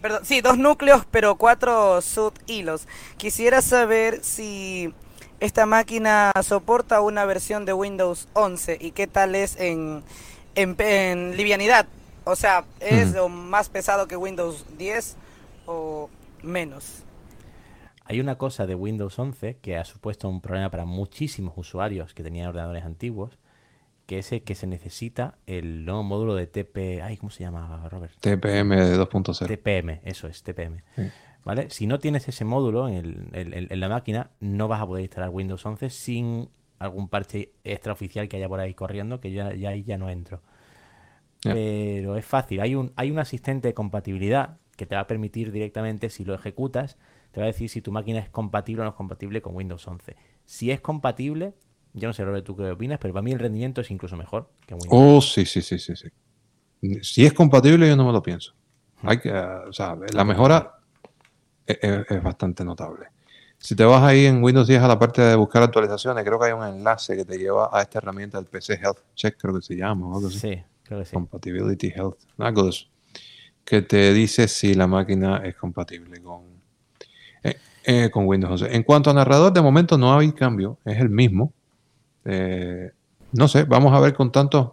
perdón, 0.02 0.24
sí, 0.24 0.40
dos 0.40 0.58
núcleos, 0.58 1.06
pero 1.10 1.36
cuatro 1.36 2.00
subhilos. 2.02 2.86
Quisiera 3.16 3.62
saber 3.62 4.22
si 4.22 4.92
esta 5.40 5.66
máquina 5.66 6.32
soporta 6.42 7.00
una 7.00 7.24
versión 7.24 7.64
de 7.64 7.72
Windows 7.72 8.28
11 8.34 8.78
y 8.80 8.90
qué 8.92 9.06
tal 9.06 9.34
es 9.34 9.56
en, 9.56 10.02
en, 10.54 10.76
en 10.78 11.36
livianidad. 11.36 11.86
O 12.24 12.36
sea, 12.36 12.64
¿es 12.80 13.12
lo 13.12 13.28
más 13.28 13.68
pesado 13.68 14.08
que 14.08 14.16
Windows 14.16 14.64
10 14.78 15.16
o 15.66 16.08
menos? 16.42 17.02
Hay 18.04 18.20
una 18.20 18.36
cosa 18.36 18.66
de 18.66 18.74
Windows 18.74 19.18
11 19.18 19.56
que 19.62 19.76
ha 19.78 19.84
supuesto 19.84 20.28
un 20.28 20.40
problema 20.40 20.70
para 20.70 20.84
muchísimos 20.84 21.54
usuarios 21.56 22.12
que 22.14 22.22
tenían 22.22 22.48
ordenadores 22.48 22.84
antiguos, 22.84 23.38
que 24.06 24.18
es 24.18 24.30
el 24.32 24.42
que 24.42 24.54
se 24.54 24.66
necesita 24.66 25.38
el 25.46 25.86
nuevo 25.86 26.02
módulo 26.02 26.34
de 26.34 26.46
TP... 26.46 27.00
Ay, 27.02 27.16
¿cómo 27.16 27.30
se 27.30 27.44
llama, 27.44 27.88
Robert? 27.88 28.12
TPM 28.20 28.76
de 28.76 28.98
2.0. 28.98 29.46
TPM, 29.46 30.00
eso 30.04 30.28
es, 30.28 30.42
TPM. 30.42 30.82
Sí. 30.96 31.02
¿Vale? 31.44 31.70
Si 31.70 31.86
no 31.86 31.98
tienes 31.98 32.28
ese 32.28 32.44
módulo 32.44 32.88
en, 32.88 32.94
el- 32.94 33.28
en- 33.32 33.54
en- 33.54 33.66
en 33.70 33.80
la 33.80 33.88
máquina, 33.88 34.30
no 34.40 34.68
vas 34.68 34.82
a 34.82 34.86
poder 34.86 35.02
instalar 35.04 35.30
Windows 35.30 35.64
11 35.64 35.88
sin 35.88 36.50
algún 36.78 37.08
parche 37.08 37.52
extraoficial 37.64 38.28
que 38.28 38.36
haya 38.36 38.48
por 38.48 38.60
ahí 38.60 38.74
corriendo, 38.74 39.20
que 39.20 39.32
ya, 39.32 39.54
ya 39.54 39.70
ahí 39.70 39.82
ya 39.84 39.96
no 39.96 40.10
entro. 40.10 40.42
Pero 41.42 42.16
es 42.16 42.24
fácil. 42.24 42.60
Hay 42.60 42.74
un, 42.74 42.92
hay 42.96 43.10
un 43.10 43.18
asistente 43.18 43.68
de 43.68 43.74
compatibilidad 43.74 44.56
que 44.76 44.86
te 44.86 44.94
va 44.94 45.02
a 45.02 45.06
permitir 45.06 45.52
directamente, 45.52 46.08
si 46.10 46.24
lo 46.24 46.34
ejecutas, 46.34 46.96
te 47.34 47.40
va 47.40 47.44
a 47.44 47.48
decir 47.48 47.68
si 47.68 47.82
tu 47.82 47.90
máquina 47.92 48.20
es 48.20 48.30
compatible 48.30 48.82
o 48.82 48.84
no 48.84 48.90
es 48.90 48.96
compatible 48.96 49.42
con 49.42 49.56
Windows 49.56 49.86
11. 49.88 50.16
Si 50.46 50.70
es 50.70 50.80
compatible, 50.80 51.52
yo 51.92 52.06
no 52.08 52.12
sé, 52.14 52.24
Robert, 52.24 52.46
tú 52.46 52.56
qué 52.56 52.70
opinas, 52.70 52.98
pero 53.00 53.12
para 53.12 53.22
mí 53.22 53.32
el 53.32 53.40
rendimiento 53.40 53.80
es 53.80 53.90
incluso 53.90 54.16
mejor 54.16 54.48
que 54.66 54.74
Windows. 54.74 54.92
Oh, 54.92 55.20
sí, 55.20 55.44
sí, 55.44 55.60
sí, 55.60 55.78
sí, 55.78 55.94
sí. 55.96 56.08
Si 57.02 57.26
es 57.26 57.32
compatible, 57.32 57.88
yo 57.88 57.96
no 57.96 58.06
me 58.06 58.12
lo 58.12 58.22
pienso. 58.22 58.54
Hay 59.02 59.18
que, 59.18 59.32
o 59.32 59.72
sea, 59.72 59.96
la 60.12 60.24
mejora 60.24 60.74
es, 61.66 61.78
es- 61.82 62.10
es 62.10 62.22
bastante 62.22 62.64
notable. 62.64 63.06
Si 63.58 63.74
te 63.74 63.84
vas 63.84 64.02
ahí 64.02 64.26
en 64.26 64.42
Windows 64.44 64.68
10 64.68 64.82
a 64.82 64.88
la 64.88 64.98
parte 64.98 65.22
de 65.22 65.34
buscar 65.36 65.62
actualizaciones, 65.62 66.24
creo 66.24 66.38
que 66.38 66.46
hay 66.46 66.52
un 66.52 66.64
enlace 66.64 67.16
que 67.16 67.24
te 67.24 67.38
lleva 67.38 67.70
a 67.72 67.82
esta 67.82 67.98
herramienta 67.98 68.38
del 68.38 68.46
PC 68.46 68.74
Health 68.74 68.98
Check, 69.14 69.36
creo 69.38 69.54
que 69.54 69.62
se 69.62 69.74
llama, 69.74 70.06
o 70.08 70.14
algo 70.16 70.28
así. 70.28 70.38
Sí, 70.38 70.62
creo 70.84 70.98
que 71.00 71.06
sí. 71.06 71.14
Compatibility 71.14 71.88
Health, 71.88 72.18
algo 72.38 72.64
de 72.64 72.70
eso, 72.70 72.86
que 73.64 73.82
te 73.82 74.12
dice 74.12 74.48
si 74.48 74.74
la 74.74 74.86
máquina 74.86 75.38
es 75.44 75.56
compatible 75.56 76.20
con, 76.20 76.53
eh, 77.44 77.56
eh, 77.84 78.10
con 78.10 78.26
Windows 78.26 78.62
11. 78.62 78.74
En 78.74 78.82
cuanto 78.82 79.10
a 79.10 79.14
narrador, 79.14 79.52
de 79.52 79.62
momento 79.62 79.96
no 79.96 80.18
hay 80.18 80.32
cambio, 80.32 80.78
es 80.84 80.98
el 80.98 81.10
mismo. 81.10 81.52
Eh, 82.24 82.90
no 83.32 83.46
sé, 83.48 83.64
vamos 83.64 83.92
a 83.92 84.00
ver 84.00 84.14
con 84.14 84.32
tantos... 84.32 84.72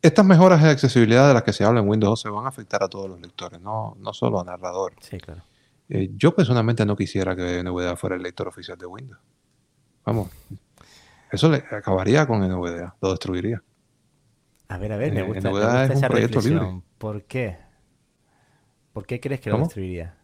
Estas 0.00 0.24
mejoras 0.24 0.62
de 0.62 0.70
accesibilidad 0.70 1.26
de 1.26 1.34
las 1.34 1.42
que 1.42 1.52
se 1.52 1.64
habla 1.64 1.80
en 1.80 1.88
Windows 1.88 2.24
11 2.24 2.28
van 2.34 2.44
a 2.44 2.48
afectar 2.48 2.82
a 2.82 2.88
todos 2.88 3.10
los 3.10 3.20
lectores, 3.20 3.60
no, 3.60 3.96
no 3.98 4.12
solo 4.12 4.40
a 4.40 4.44
narrador. 4.44 4.94
Sí, 5.00 5.18
claro. 5.18 5.42
Eh, 5.88 6.10
yo 6.16 6.34
personalmente 6.34 6.84
no 6.84 6.96
quisiera 6.96 7.34
que 7.34 7.62
NVDA 7.62 7.96
fuera 7.96 8.16
el 8.16 8.22
lector 8.22 8.48
oficial 8.48 8.78
de 8.78 8.86
Windows. 8.86 9.20
Vamos, 10.04 10.30
eso 11.30 11.50
le 11.50 11.56
acabaría 11.56 12.26
con 12.26 12.40
NVDA, 12.40 12.94
lo 13.00 13.10
destruiría. 13.10 13.62
A 14.68 14.78
ver, 14.78 14.92
a 14.92 14.96
ver, 14.96 15.12
me 15.12 15.22
gusta, 15.22 15.42
me 15.42 15.50
gusta 15.50 15.84
es 15.84 15.90
un 15.90 15.96
esa 15.96 16.08
proyecto 16.08 16.40
libre. 16.40 16.82
¿Por 16.98 17.24
qué? 17.24 17.56
¿Por 18.92 19.06
qué 19.06 19.20
crees 19.20 19.40
que 19.40 19.50
lo 19.50 19.58
destruiría? 19.58 20.15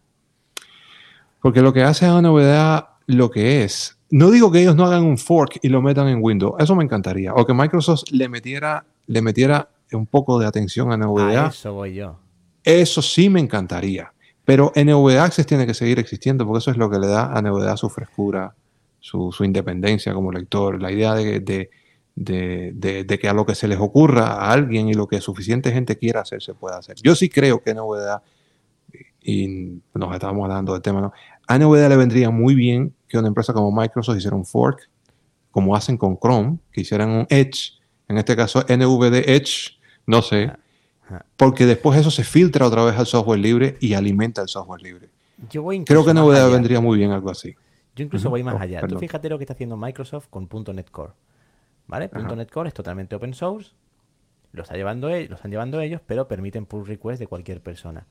Porque 1.43 1.61
lo 1.61 1.73
que 1.73 1.83
hace 1.83 2.07
a 2.07 2.21
NVDA 2.21 2.89
lo 3.07 3.31
que 3.31 3.65
es, 3.65 3.99
no 4.11 4.31
digo 4.31 4.51
que 4.53 4.61
ellos 4.63 4.77
no 4.77 4.85
hagan 4.87 5.05
un 5.05 5.19
fork 5.19 5.59
y 5.63 5.69
lo 5.69 5.83
metan 5.83 6.09
en 6.09 6.19
Windows, 6.23 6.55
eso 6.59 6.75
me 6.77 6.85
encantaría. 6.85 7.35
O 7.35 7.45
que 7.45 7.53
Microsoft 7.53 8.05
le 8.13 8.29
metiera, 8.29 8.85
le 9.09 9.21
metiera 9.23 9.69
un 9.93 10.07
poco 10.07 10.39
de 10.39 10.47
atención 10.47 10.91
a 10.91 10.95
A 10.95 10.97
NVDA, 10.99 11.49
eso 11.49 11.75
voy 11.75 11.95
yo. 11.95 12.17
eso 12.65 13.03
sí 13.03 13.29
me 13.29 13.41
encantaría. 13.41 14.13
Pero 14.45 14.73
NVDA 14.75 15.25
Access 15.25 15.47
tiene 15.47 15.67
que 15.67 15.75
seguir 15.75 15.99
existiendo 15.99 16.47
porque 16.47 16.59
eso 16.61 16.71
es 16.71 16.77
lo 16.77 16.89
que 16.91 16.99
le 16.99 17.07
da 17.07 17.33
a 17.37 17.43
NVDA 17.43 17.77
su 17.77 17.89
frescura, 17.91 18.55
su, 19.01 19.31
su 19.33 19.45
independencia 19.45 20.15
como 20.15 20.33
lector, 20.33 20.81
la 20.81 20.91
idea 20.93 21.15
de, 21.15 21.41
de- 21.41 21.71
de- 22.15 22.73
de- 22.75 23.05
de 23.05 23.19
que 23.19 23.29
a 23.29 23.33
lo 23.33 23.45
que 23.47 23.55
se 23.55 23.67
les 23.69 23.79
ocurra 23.81 24.27
a 24.35 24.53
alguien 24.53 24.89
y 24.89 24.95
lo 24.95 25.07
que 25.09 25.21
suficiente 25.21 25.73
gente 25.73 25.97
quiera 25.97 26.21
hacer 26.21 26.43
se 26.43 26.55
pueda 26.55 26.77
hacer. 26.79 26.97
Yo 27.03 27.15
sí 27.15 27.29
creo 27.29 27.63
que 27.63 27.73
NVDA, 27.75 28.23
y 29.25 29.81
nos 29.95 30.13
estábamos 30.13 30.43
hablando 30.45 30.73
del 30.73 30.83
tema, 30.83 31.01
¿no? 31.01 31.13
A 31.49 31.59
NVDA 31.59 31.89
le 31.89 31.97
vendría 31.97 32.31
muy 32.31 32.55
bien 32.55 32.95
que 33.09 33.19
una 33.19 33.29
empresa 33.29 33.53
como 33.53 33.71
Microsoft 33.73 34.17
hiciera 34.19 34.37
un 34.37 34.45
fork 34.45 34.89
como 35.51 35.77
hacen 35.77 35.97
con 35.99 36.17
Chrome, 36.19 36.59
que 36.71 36.81
hicieran 36.81 37.11
un 37.11 37.27
Edge, 37.29 37.73
en 38.09 38.17
este 38.19 38.35
caso 38.35 38.61
NVD 38.69 39.29
Edge, 39.29 39.79
no 40.07 40.23
sé, 40.23 40.51
porque 41.37 41.67
después 41.67 41.99
eso 42.01 42.11
se 42.11 42.25
filtra 42.25 42.67
otra 42.67 42.85
vez 42.85 42.97
al 42.97 43.07
software 43.07 43.39
libre 43.39 43.77
y 43.81 43.93
alimenta 43.95 44.41
el 44.41 44.49
software 44.49 44.81
libre. 44.81 45.11
Yo 45.51 45.63
voy 45.63 45.85
Creo 45.85 46.05
que 46.05 46.11
allá. 46.13 46.47
vendría 46.47 46.81
muy 46.81 46.97
bien 46.99 47.11
algo 47.11 47.31
así. 47.31 47.55
Yo 47.95 48.05
incluso 48.05 48.31
voy 48.31 48.43
más 48.43 48.55
Oh, 48.55 48.59
allá. 48.59 48.81
Tú 48.87 48.99
fíjate 48.99 49.29
lo 49.29 49.37
que 49.37 49.45
está 49.45 49.53
haciendo 49.53 49.77
Microsoft 49.77 50.29
con 50.31 50.49
.NET 50.75 50.91
Core. 50.91 51.13
¿Vale? 51.87 52.09
Ajá. 52.13 52.35
.NET 52.35 52.51
Core 52.51 52.69
es 52.69 52.75
totalmente 52.75 53.15
open 53.17 53.35
source. 53.35 53.73
Lo, 54.53 54.63
está 54.63 54.75
llevando, 54.77 55.11
e- 55.11 55.29
lo 55.29 55.35
están 55.37 55.51
llevando 55.51 55.81
ellos, 55.81 56.01
pero 56.07 56.29
permiten 56.29 56.65
pull 56.65 56.87
request 56.87 57.19
de 57.21 57.27
cualquier 57.27 57.61
persona. 57.61 58.07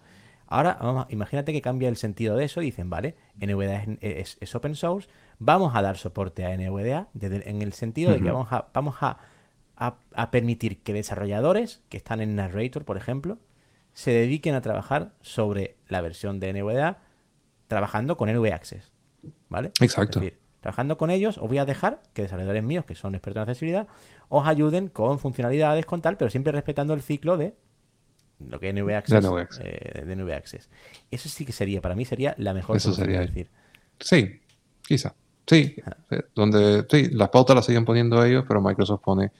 Ahora, 0.52 0.78
vamos, 0.82 1.06
imagínate 1.10 1.54
que 1.54 1.62
cambia 1.62 1.88
el 1.88 1.96
sentido 1.96 2.36
de 2.36 2.44
eso 2.46 2.62
y 2.62 2.66
dicen, 2.66 2.90
vale, 2.90 3.16
NVDA 3.40 3.84
es, 3.84 3.88
es- 4.02 4.38
es 4.42 4.54
open 4.56 4.76
source, 4.76 5.08
vamos 5.40 5.74
a 5.76 5.82
dar 5.82 5.98
soporte 5.98 6.44
a 6.46 6.54
NVDA 6.54 7.08
desde- 7.14 7.50
en 7.50 7.62
el 7.62 7.72
sentido 7.74 8.12
de 8.12 8.18
que 8.22 8.32
vamos 8.32 8.52
a, 8.52 8.68
vamos 8.74 8.96
a, 9.02 9.18
a- 9.78 9.96
a 10.14 10.30
permitir 10.32 10.84
que 10.84 10.92
desarrolladores 10.94 11.82
que 11.90 11.96
están 11.98 12.20
en 12.20 12.36
Narrator, 12.36 12.84
por 12.84 12.98
ejemplo, 12.98 13.38
se 13.94 14.12
dediquen 14.12 14.54
a 14.56 14.62
trabajar 14.62 15.14
sobre 15.22 15.78
la 15.88 16.02
versión 16.02 16.40
de 16.42 16.50
NVDA 16.54 16.98
trabajando 17.68 18.18
con 18.18 18.30
NV 18.30 18.52
Access. 18.54 18.92
¿Vale? 19.50 19.72
Exacto. 19.80 20.20
Es 20.20 20.26
decir, 20.26 20.40
trabajando 20.60 20.98
con 20.98 21.12
ellos, 21.12 21.38
os 21.38 21.48
voy 21.48 21.60
a 21.60 21.66
dejar 21.66 22.02
que 22.14 22.24
desarrolladores 22.24 22.64
míos, 22.64 22.86
que 22.86 22.96
son 22.96 23.16
expertos 23.16 23.40
en 23.44 23.50
accesibilidad, 23.50 23.88
os 24.30 24.46
ayuden 24.48 24.88
con 24.90 25.18
funcionalidades, 25.20 25.86
con 25.86 26.02
tal, 26.02 26.18
pero 26.18 26.30
siempre 26.30 26.52
respetando 26.52 26.94
el 26.94 27.02
ciclo 27.02 27.38
de 27.38 27.56
lo 28.50 28.60
que 28.60 28.70
es 28.70 28.76
NV 28.76 28.90
Access. 28.96 29.24
NV 29.26 29.38
Access. 29.40 29.66
eh, 29.66 30.34
Access. 30.36 30.70
Eso 31.10 31.30
sí 31.30 31.46
que 31.46 31.52
sería, 31.52 31.82
para 31.82 31.96
mí 31.96 32.06
sería 32.06 32.34
la 32.38 32.54
mejor 32.54 32.78
Eso 32.78 32.94
sería- 32.94 33.22
decir, 33.22 33.48
Sí, 34.00 34.40
quizá. 34.82 35.14
Sí, 35.46 35.76
sí, 36.10 36.16
donde 36.34 36.86
sí, 36.90 37.10
las 37.12 37.30
pautas 37.30 37.56
las 37.56 37.66
siguen 37.66 37.84
poniendo 37.86 38.24
ellos, 38.24 38.46
pero 38.48 38.62
Microsoft 38.62 39.02
pone, 39.04 39.32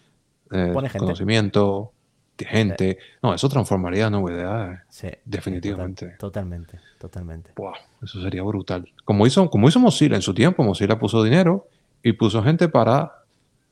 eh, 0.52 0.72
Pone 0.74 0.90
conocimiento, 0.90 1.92
de 2.38 2.46
gente. 2.46 2.98
No, 3.24 3.34
eso 3.34 3.48
transformaría 3.50 4.10
NVDA. 4.10 4.84
sí, 4.90 5.08
Definitivamente. 5.26 6.06
total- 6.06 6.18
totalmente, 6.20 6.80
totalmente. 7.00 7.52
Wow, 7.56 7.74
eso 8.04 8.22
sería 8.22 8.44
brutal. 8.44 8.88
Como 9.06 9.26
hizo, 9.28 9.50
como 9.50 9.68
hizo 9.70 9.80
Mozilla 9.80 10.16
en 10.16 10.22
su 10.22 10.34
tiempo, 10.34 10.64
Mozilla 10.64 10.98
puso 11.00 11.24
dinero 11.24 11.68
y 12.04 12.14
puso 12.14 12.42
gente 12.44 12.68
para. 12.68 13.24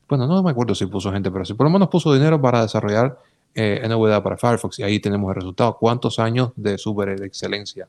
Bueno, 0.08 0.26
no 0.26 0.42
me 0.42 0.50
acuerdo 0.50 0.74
si 0.74 0.86
puso 0.86 1.12
gente, 1.12 1.30
pero 1.30 1.44
sí 1.44 1.54
por 1.54 1.66
lo 1.66 1.70
menos 1.70 1.88
puso 1.88 2.12
dinero 2.14 2.40
para 2.40 2.62
desarrollar 2.62 3.18
eh, 3.54 3.86
NVDA 3.88 4.22
para 4.22 4.36
Firefox 4.36 4.78
y 4.78 4.82
ahí 4.82 5.00
tenemos 5.00 5.28
el 5.30 5.34
resultado. 5.36 5.76
¿Cuántos 5.78 6.18
años 6.18 6.52
de 6.56 6.78
super 6.78 7.18
de 7.18 7.26
excelencia 7.26 7.86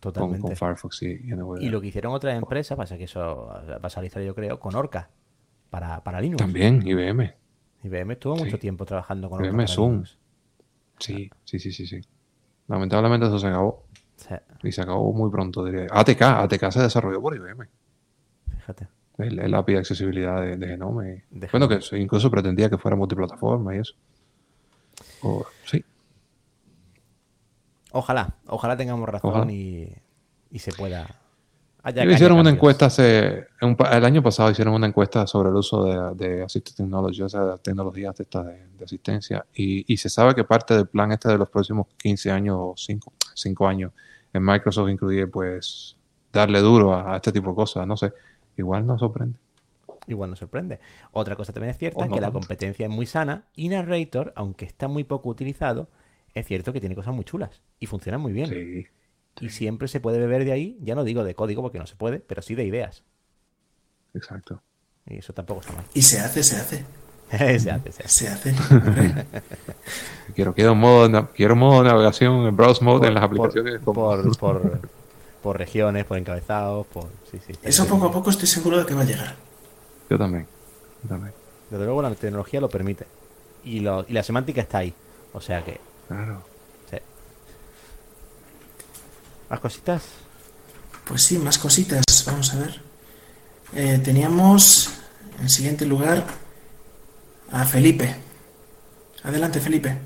con, 0.00 0.12
Totalmente. 0.12 0.40
con 0.42 0.56
Firefox 0.56 1.02
y, 1.02 1.06
y? 1.06 1.64
Y 1.66 1.68
lo 1.68 1.80
que 1.80 1.88
hicieron 1.88 2.12
otras 2.12 2.36
empresas, 2.36 2.76
pasa 2.76 2.96
que 2.96 3.04
eso 3.04 3.46
va 3.46 3.78
a 3.82 3.90
salir 3.90 4.12
yo 4.20 4.34
creo, 4.34 4.58
con 4.58 4.74
Orca 4.74 5.08
para, 5.70 6.02
para 6.02 6.20
Linux. 6.20 6.38
También, 6.38 6.82
IBM. 6.86 7.32
IBM 7.84 8.12
estuvo 8.12 8.36
mucho 8.36 8.58
tiempo 8.58 8.84
trabajando 8.84 9.28
con 9.30 9.44
IBM 9.44 9.60
Orca 9.60 9.72
Zoom. 9.72 9.92
Linux. 9.92 10.18
Sí, 10.98 11.30
sí, 11.44 11.58
sí, 11.58 11.72
sí, 11.72 11.86
sí. 11.86 12.00
Lamentablemente 12.68 13.26
eso 13.26 13.38
se 13.38 13.46
acabó. 13.48 13.84
Sí, 14.16 14.34
Y 14.62 14.72
se 14.72 14.82
acabó 14.82 15.12
muy 15.12 15.30
pronto, 15.30 15.64
diría. 15.64 15.86
ATK, 15.90 16.22
ATK 16.22 16.70
se 16.70 16.80
desarrolló 16.82 17.20
por 17.20 17.34
IBM. 17.34 17.66
fíjate. 18.56 18.88
El, 19.18 19.38
el 19.40 19.54
API 19.54 19.74
de 19.74 19.78
accesibilidad 19.80 20.40
de, 20.40 20.56
de 20.56 20.66
Genome. 20.68 21.24
De 21.30 21.48
bueno, 21.48 21.68
que 21.68 21.80
incluso 21.98 22.30
pretendía 22.30 22.70
que 22.70 22.78
fuera 22.78 22.96
multiplataforma 22.96 23.74
y 23.76 23.80
eso. 23.80 23.94
O- 25.22 25.46
sí, 25.64 25.84
Ojalá, 27.92 28.34
ojalá 28.46 28.76
tengamos 28.76 29.08
razón 29.08 29.30
Ojalá. 29.32 29.52
y, 29.52 29.92
y 30.50 30.58
se 30.58 30.72
pueda. 30.72 31.06
haya- 31.82 32.04
hicieron 32.10 32.38
una 32.38 32.48
encuesta 32.50 32.86
hace, 32.86 33.46
un 33.60 33.76
pa- 33.76 33.94
el 33.96 34.04
año 34.04 34.22
pasado 34.22 34.50
hicieron 34.50 34.72
una 34.74 34.86
encuesta 34.86 35.26
sobre 35.26 35.50
el 35.50 35.56
uso 35.56 35.84
de, 35.84 36.14
de 36.26 36.42
Assistive 36.44 36.76
Technology, 36.76 37.20
o 37.22 37.28
sea, 37.28 37.40
de 37.44 37.58
tecnologías 37.58 38.16
de, 38.16 38.22
estas 38.22 38.46
de, 38.46 38.66
de 38.68 38.84
asistencia, 38.84 39.44
y, 39.54 39.92
y 39.92 39.96
se 39.98 40.08
sabe 40.08 40.34
que 40.34 40.44
parte 40.44 40.74
del 40.74 40.86
plan 40.86 41.12
este 41.12 41.28
de 41.28 41.36
los 41.36 41.50
próximos 41.50 41.86
15 41.98 42.30
años 42.30 42.56
o 42.58 42.74
5, 42.76 43.12
5 43.34 43.66
años 43.68 43.92
en 44.32 44.42
Microsoft 44.42 44.88
incluye 44.88 45.26
pues 45.26 45.94
darle 46.32 46.60
duro 46.60 46.94
a, 46.94 47.12
a 47.12 47.16
este 47.16 47.30
tipo 47.30 47.50
de 47.50 47.56
cosas, 47.56 47.86
no 47.86 47.96
sé, 47.98 48.10
igual 48.56 48.86
nos 48.86 49.00
sorprende. 49.00 49.38
Igual 50.06 50.30
nos 50.30 50.38
sorprende. 50.40 50.80
Otra 51.12 51.36
cosa 51.36 51.52
también 51.52 51.70
es 51.70 51.78
cierta, 51.78 52.06
no 52.06 52.14
que 52.14 52.20
la 52.20 52.30
competencia 52.32 52.86
es 52.86 52.90
muy 52.92 53.06
sana 53.06 53.44
y 53.54 53.68
Narrator, 53.68 54.32
aunque 54.36 54.64
está 54.64 54.88
muy 54.88 55.04
poco 55.04 55.28
utilizado, 55.28 55.88
es 56.34 56.46
cierto 56.46 56.72
que 56.72 56.80
tiene 56.80 56.94
cosas 56.94 57.14
muy 57.14 57.24
chulas 57.24 57.62
y 57.78 57.86
funciona 57.86 58.18
muy 58.18 58.32
bien. 58.32 58.48
Sí, 58.48 58.86
Y 59.40 59.48
siempre 59.50 59.86
se 59.88 60.00
puede 60.00 60.18
beber 60.18 60.44
de 60.44 60.52
ahí, 60.52 60.76
ya 60.80 60.94
no 60.94 61.04
digo 61.04 61.22
de 61.24 61.34
código 61.34 61.62
porque 61.62 61.78
no 61.78 61.86
se 61.86 61.94
puede, 61.96 62.18
pero 62.20 62.42
sí 62.42 62.54
de 62.54 62.64
ideas. 62.64 63.04
exacto. 64.14 64.62
Y 65.06 65.16
eso 65.18 65.32
tampoco 65.32 65.60
está 65.62 65.72
mal. 65.72 65.84
Y 65.94 66.02
se 66.02 66.20
hace, 66.20 66.42
se 66.44 66.56
hace. 66.56 66.84
se 67.58 67.70
hace, 67.70 67.90
se 67.92 68.02
hace. 68.04 68.08
Se 68.08 68.28
hace. 68.28 68.54
Quiero, 70.34 70.54
quiero, 70.54 70.74
modo, 70.74 71.30
quiero 71.32 71.56
modo 71.56 71.82
de 71.82 71.88
navegación 71.90 72.46
en 72.46 72.56
browse 72.56 72.82
mode 72.84 73.08
en 73.08 73.14
las 73.14 73.22
Por- 73.28 73.38
aplicaciones. 73.48 73.80
como- 73.82 74.10
Por, 74.10 74.38
por, 74.38 74.80
por 75.42 75.58
regiones, 75.58 76.04
por 76.04 76.18
encabezados, 76.18 76.86
por... 76.86 77.08
Sí, 77.30 77.38
sí. 77.46 77.52
Eso 77.62 77.86
poco 77.86 78.06
a 78.06 78.12
poco 78.12 78.30
estoy 78.30 78.46
seguro 78.46 78.78
de 78.78 78.86
que 78.86 78.94
va 78.94 79.02
a 79.02 79.04
llegar. 79.04 79.34
Yo 80.12 80.18
también. 80.18 80.46
yo 81.04 81.08
también. 81.08 81.32
Desde 81.70 81.86
luego 81.86 82.02
la 82.02 82.14
tecnología 82.14 82.60
lo 82.60 82.68
permite. 82.68 83.06
Y, 83.64 83.80
lo, 83.80 84.04
y 84.06 84.12
la 84.12 84.22
semántica 84.22 84.60
está 84.60 84.78
ahí. 84.78 84.92
O 85.32 85.40
sea 85.40 85.64
que... 85.64 85.80
Claro. 86.06 86.42
sí. 86.90 86.98
¿Más 89.48 89.58
cositas? 89.58 90.02
Pues 91.06 91.22
sí, 91.22 91.38
más 91.38 91.56
cositas. 91.56 92.04
Vamos 92.26 92.52
a 92.52 92.58
ver. 92.58 92.82
Eh, 93.74 94.02
teníamos 94.04 94.90
en 95.40 95.48
siguiente 95.48 95.86
lugar 95.86 96.26
a 97.50 97.64
Felipe. 97.64 98.14
Adelante, 99.22 99.60
Felipe. 99.60 99.96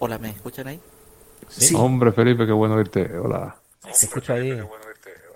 Hola, 0.00 0.18
¿me 0.18 0.28
escuchan 0.28 0.66
ahí? 0.68 0.80
Sí. 1.48 1.74
Hombre, 1.74 2.12
Felipe, 2.12 2.44
qué 2.44 2.52
bueno 2.52 2.76
verte. 2.76 3.16
Hola. 3.16 3.56
Te 3.82 3.90
escucho 3.90 4.34
ahí. 4.34 4.60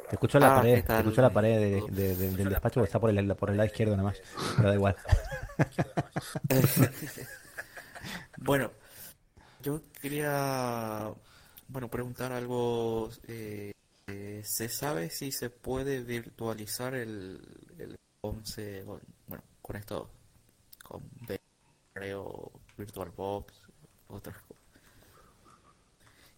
Te 0.09 0.17
escucho 0.17 0.39
la 0.39 0.53
Ah, 0.53 0.57
pared. 0.57 0.75
¿qué 0.77 0.83
Te 0.83 0.99
escucho 0.99 1.23
la 1.23 1.31
pared 1.31 1.59
de- 1.59 1.83
de- 1.91 2.17
de- 2.17 2.31
del 2.33 2.49
despacho 2.51 2.81
que 2.81 2.87
está 2.87 3.01
por 3.01 3.11
el, 3.11 3.35
por 3.37 3.51
el 3.51 3.57
lado 3.57 3.67
izquierdo 3.67 3.97
nada 3.97 4.09
más. 4.11 4.21
Pero 4.57 4.69
da 4.69 4.75
igual. 4.75 4.97
Bueno, 8.39 8.71
yo 9.63 9.81
quería, 10.01 11.11
bueno, 11.69 11.89
preguntar 11.89 12.33
algo. 12.33 13.09
eh, 13.27 13.73
eh, 14.09 14.43
¿se 14.45 14.69
sabe 14.69 15.09
si 15.09 15.33
se 15.33 15.49
puede 15.49 16.03
virtualizar 16.03 16.95
el, 16.95 17.41
el 17.79 17.97
11, 18.21 18.83
con- 18.85 19.01
bueno, 19.27 19.43
con 19.63 19.77
esto, 19.77 20.11
con 20.83 21.03
VR 21.27 22.15
o 22.17 22.53
VirtualBox, 22.77 23.55
otras 24.09 24.37
cosas? 24.43 24.63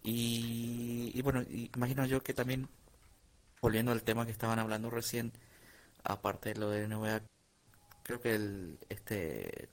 Y, 0.03 1.11
y 1.13 1.21
bueno, 1.21 1.43
imagino 1.75 2.05
yo 2.05 2.23
que 2.23 2.33
también, 2.33 2.69
volviendo 3.61 3.91
al 3.91 4.03
tema 4.03 4.25
que 4.25 4.31
estaban 4.31 4.59
hablando 4.59 4.89
recién, 4.89 5.33
aparte 6.03 6.51
de 6.53 6.59
lo 6.59 6.69
de 6.69 6.83
NVA, 6.85 7.23
creo 8.03 8.21
que 8.21 8.35
el, 8.35 8.79
este, 8.89 9.69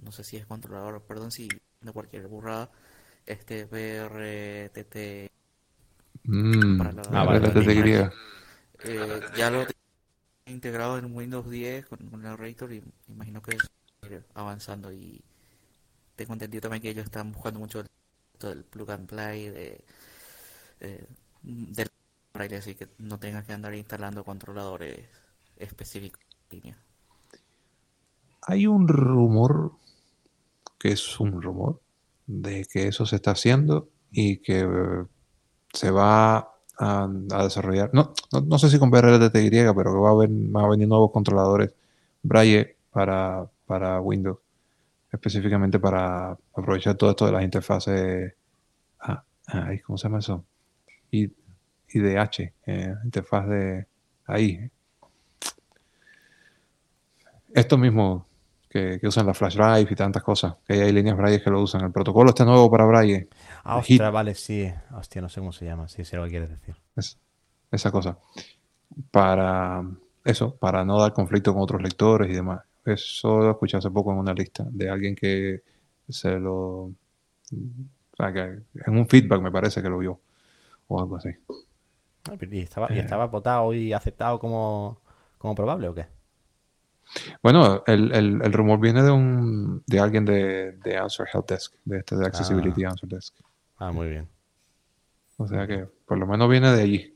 no 0.00 0.12
sé 0.12 0.24
si 0.24 0.36
es 0.38 0.46
controlador, 0.46 1.02
perdón 1.04 1.30
si 1.32 1.60
de 1.82 1.92
cualquier 1.92 2.28
burrada, 2.28 2.70
este 3.26 3.64
VRTT 3.66 5.30
Mm, 6.28 6.78
Para 6.78 6.92
la- 6.92 7.02
Ah, 7.12 7.40
te 7.40 7.74
quería. 7.74 8.12
eh, 8.82 9.24
ya 9.34 9.50
lo 9.50 9.66
tengo 9.66 9.78
integrado 10.46 10.98
en 10.98 11.14
Windows 11.16 11.50
10 11.50 11.86
con, 11.86 11.98
con 12.10 12.22
Narrator 12.22 12.72
y 12.72 12.82
imagino 13.08 13.42
que 13.42 13.56
ir 14.02 14.24
avanzando 14.34 14.92
y 14.92 15.22
tengo 16.16 16.34
entendido 16.34 16.62
también 16.62 16.82
que 16.82 16.90
ellos 16.90 17.04
están 17.06 17.32
buscando 17.32 17.60
mucho 17.60 17.80
el, 17.80 17.88
del 18.40 18.64
plug 18.64 18.90
and 18.92 19.08
play 19.08 19.48
de, 19.50 19.84
eh, 20.80 21.06
del 21.42 21.88
braille, 22.36 22.56
así 22.56 22.74
que 22.74 22.88
no 22.98 23.18
tengas 23.18 23.44
que 23.44 23.52
andar 23.52 23.74
instalando 23.74 24.24
controladores 24.24 25.00
específicos. 25.56 26.20
Hay 28.42 28.66
un 28.66 28.86
rumor, 28.86 29.72
que 30.78 30.90
es 30.90 31.18
un 31.18 31.42
rumor, 31.42 31.80
de 32.26 32.64
que 32.64 32.88
eso 32.88 33.06
se 33.06 33.16
está 33.16 33.32
haciendo 33.32 33.88
y 34.10 34.38
que 34.38 34.66
se 35.72 35.90
va 35.90 36.52
a, 36.78 37.08
desarrollar, 37.42 37.90
no, 37.92 38.12
no, 38.44 38.58
sé 38.58 38.70
si 38.70 38.78
con 38.78 38.90
VRTTY, 38.90 39.72
pero 39.74 39.92
que 39.92 39.98
va 39.98 40.10
a, 40.10 40.12
haber, 40.12 40.30
va 40.30 40.64
a 40.64 40.68
venir 40.68 40.86
nuevos 40.86 41.10
controladores 41.10 41.72
Braille 42.22 42.76
para, 42.90 43.48
para 43.66 44.00
Windows, 44.00 44.38
específicamente 45.12 45.78
para 45.78 46.32
aprovechar 46.54 46.96
todo 46.96 47.10
esto 47.10 47.26
de 47.26 47.32
las 47.32 47.44
interfaces, 47.44 48.34
ah, 49.00 49.24
¿cómo 49.84 49.96
se 49.96 50.08
llama 50.08 50.18
eso? 50.18 50.44
I- 51.10 51.32
IDH, 51.92 52.52
eh, 52.66 52.94
interfaz 53.04 53.46
de 53.48 53.86
ahí. 54.26 54.70
Esto 57.54 57.78
mismo 57.78 58.26
que, 58.68 58.98
que 59.00 59.06
usan 59.08 59.26
la 59.26 59.34
flash 59.34 59.54
drive 59.56 59.88
y 59.90 59.94
tantas 59.94 60.22
cosas, 60.22 60.56
que 60.66 60.74
hay 60.74 60.92
líneas 60.92 61.16
Braille 61.16 61.42
que 61.42 61.50
lo 61.50 61.62
usan. 61.62 61.82
El 61.84 61.92
protocolo 61.92 62.30
este 62.30 62.44
nuevo 62.44 62.70
para 62.70 62.84
Braille, 62.84 63.28
Ah, 63.64 63.80
vale, 64.12 64.34
sí. 64.34 64.70
Hostia, 64.92 65.22
no 65.22 65.28
sé 65.28 65.40
cómo 65.40 65.52
se 65.52 65.64
llama. 65.64 65.88
Sí, 65.88 66.04
sé 66.04 66.16
lo 66.16 66.24
que 66.24 66.30
quieres 66.30 66.50
decir. 66.50 66.76
es- 66.96 67.18
esa 67.70 67.90
cosa. 67.90 68.18
para 69.10 69.84
eso, 70.24 70.56
para 70.56 70.84
no 70.84 70.98
dar 71.00 71.12
conflicto 71.12 71.52
con 71.52 71.62
otros 71.62 71.82
lectores 71.82 72.30
y 72.30 72.34
demás. 72.34 72.60
Eso 72.84 73.38
lo 73.38 73.50
escuché 73.52 73.76
hace 73.76 73.90
poco 73.90 74.12
en 74.12 74.18
una 74.18 74.32
lista 74.34 74.64
de 74.70 74.88
alguien 74.90 75.14
que 75.16 75.62
se 76.08 76.38
lo... 76.38 76.54
O 76.84 76.94
sea, 78.16 78.32
que 78.32 78.40
en 78.86 78.96
un 78.98 79.08
feedback 79.08 79.40
me 79.42 79.50
parece 79.52 79.82
que 79.82 79.88
lo 79.88 79.98
vio 79.98 80.20
o 80.88 81.00
algo 81.00 81.16
así. 81.16 81.30
Ah, 82.30 82.34
¿Y 82.50 82.60
estaba, 82.60 82.88
y 82.92 82.98
Eh. 82.98 83.00
estaba 83.00 83.26
votado 83.26 83.72
y 83.74 83.92
aceptado 83.92 84.38
como, 84.38 85.00
como 85.38 85.54
probable 85.54 85.88
o 85.88 85.94
qué? 85.94 86.06
Bueno, 87.42 87.82
el, 87.86 88.12
el- 88.12 88.40
el 88.42 88.52
rumor 88.52 88.80
viene 88.80 89.02
de 89.02 89.10
un 89.10 89.82
de 89.86 90.00
alguien 90.00 90.24
de, 90.24 90.72
de 90.72 90.96
Answer 90.96 91.26
Help 91.32 91.48
Desk, 91.48 91.74
de 91.84 91.98
este 91.98 92.16
de 92.16 92.26
Accessibility 92.26 92.84
Answer 92.84 93.08
Desk. 93.08 93.34
Ah, 93.78 93.92
muy 93.92 94.08
bien. 94.08 94.28
O 95.36 95.46
sea 95.46 95.66
que 95.66 95.86
por 96.06 96.18
lo 96.18 96.26
menos 96.26 96.48
viene 96.50 96.72
de 96.72 96.82
allí. 96.82 97.14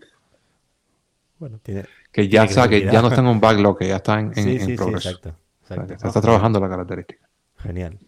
Bueno, 1.39 1.59
tiene... 1.63 1.87
Que 2.13 2.29
ya, 2.29 2.43
Tiene 2.43 2.55
sa- 2.55 2.63
que 2.65 2.69
credibilidad. 2.69 2.93
ya 2.93 3.03
no 3.03 3.09
está 3.09 3.21
en 3.23 3.27
un 3.29 3.41
backlog, 3.41 3.79
que 3.79 3.89
ya 3.89 3.97
está 3.97 4.21
en, 4.21 4.27
en, 4.27 4.35
Sí, 4.35 4.51
en 4.53 4.61
sí, 4.61 4.67
sí, 4.67 4.77
progreso. 4.77 5.09
exacto. 5.09 5.29
O 5.31 5.67
sea, 5.67 5.77
exacto. 5.77 5.93
que 5.95 5.99
se 5.99 6.05
No, 6.05 6.09
está 6.11 6.21
trabajando 6.21 6.61
la 6.61 6.69
característica. 6.69 7.29
Genial. 7.59 7.99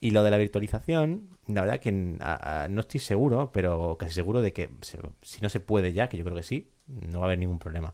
Y 0.00 0.12
lo 0.12 0.22
de 0.24 0.30
la 0.30 0.38
virtualización, 0.38 1.28
la 1.46 1.60
verdad 1.60 1.78
que 1.80 2.16
a- 2.20 2.62
a- 2.64 2.68
no 2.68 2.80
estoy 2.80 3.00
seguro, 3.00 3.50
pero 3.52 3.96
casi 3.98 4.14
seguro 4.14 4.40
de 4.40 4.52
que 4.52 4.70
se- 4.80 4.98
si 5.22 5.40
no 5.42 5.48
se 5.50 5.60
puede 5.60 5.92
ya, 5.92 6.08
que 6.08 6.16
yo 6.16 6.24
creo 6.24 6.36
que 6.36 6.42
sí, 6.42 6.68
no 6.86 7.18
va 7.20 7.26
a 7.26 7.28
haber 7.28 7.38
ningún 7.38 7.58
problema. 7.58 7.92